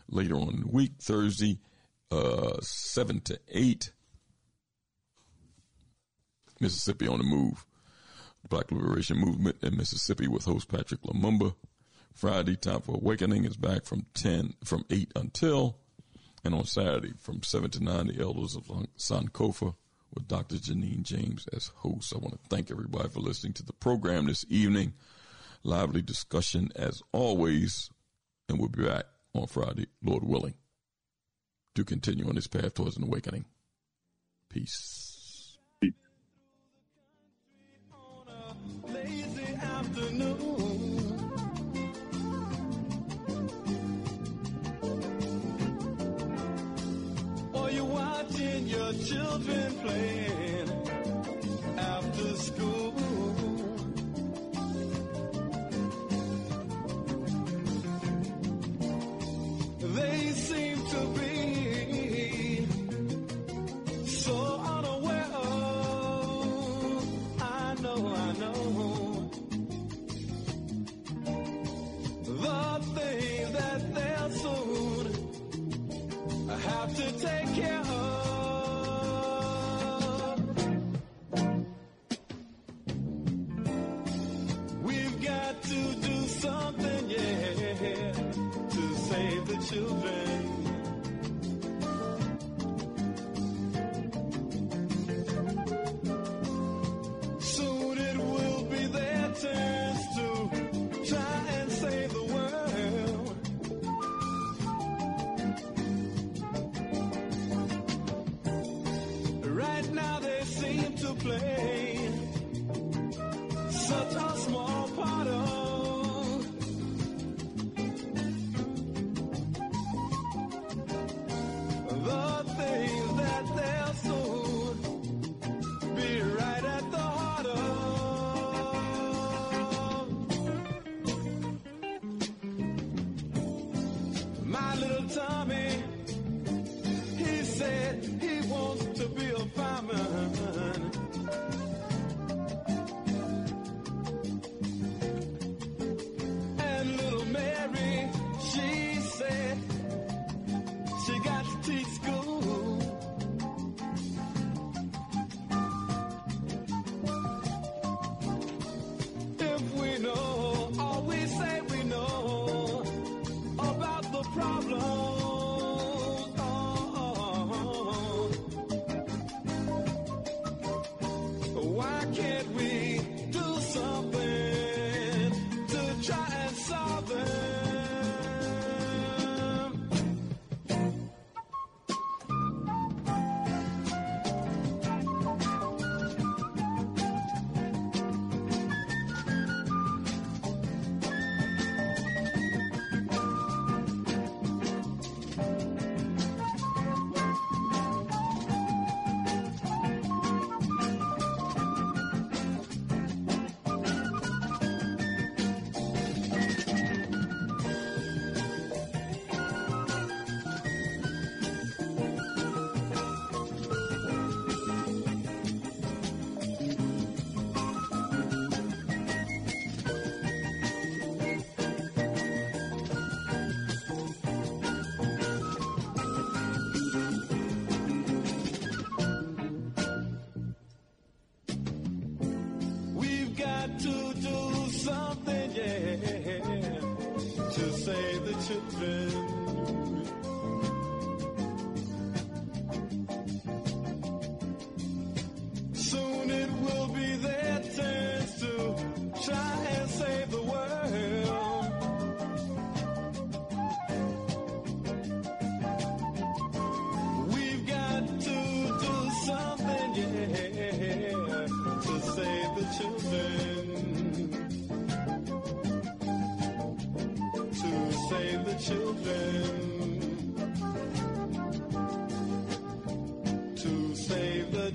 Later 0.09 0.35
on 0.35 0.49
in 0.49 0.61
the 0.61 0.67
week, 0.67 0.93
Thursday, 1.01 1.59
uh, 2.11 2.59
7 2.61 3.21
to 3.21 3.39
8. 3.49 3.91
Mississippi 6.61 7.07
on 7.07 7.19
the 7.19 7.23
Move. 7.23 7.65
Black 8.49 8.71
Liberation 8.71 9.17
Movement 9.17 9.57
in 9.61 9.75
Mississippi 9.75 10.27
with 10.27 10.45
host 10.45 10.69
Patrick 10.69 11.01
Lumumba. 11.01 11.55
Friday, 12.13 12.55
Time 12.55 12.81
for 12.81 12.95
Awakening 12.95 13.45
is 13.45 13.57
back 13.57 13.85
from 13.85 14.05
10, 14.15 14.55
from 14.63 14.85
8 14.89 15.11
until, 15.15 15.77
and 16.43 16.55
on 16.55 16.65
Saturday 16.65 17.13
from 17.19 17.43
7 17.43 17.69
to 17.71 17.83
9, 17.83 18.07
the 18.07 18.21
Elders 18.21 18.55
of 18.55 18.63
Sankofa 18.97 19.75
with 20.13 20.27
Dr. 20.27 20.55
Janine 20.55 21.03
James 21.03 21.45
as 21.53 21.67
host. 21.75 22.13
I 22.13 22.17
want 22.17 22.33
to 22.33 22.49
thank 22.49 22.71
everybody 22.71 23.09
for 23.09 23.19
listening 23.19 23.53
to 23.53 23.63
the 23.63 23.73
program 23.73 24.25
this 24.25 24.45
evening. 24.49 24.93
Lively 25.63 26.01
discussion 26.01 26.71
as 26.75 27.03
always, 27.11 27.91
and 28.49 28.59
we'll 28.59 28.69
be 28.69 28.85
back 28.85 29.05
on 29.35 29.47
Friday, 29.47 29.87
Lord 30.01 30.23
willing, 30.23 30.55
to 31.75 31.83
continue 31.83 32.27
on 32.27 32.35
this 32.35 32.47
path 32.47 32.73
towards 32.73 32.97
an 32.97 33.03
awakening. 33.03 33.45
Peace. 34.49 35.06
Or 47.53 47.71
you're 47.71 47.83
watching 47.85 48.67
your 48.67 48.93
children 48.93 49.73
playing 49.81 50.69
after 51.77 52.35
school. 52.37 52.96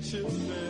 Children. 0.03 0.62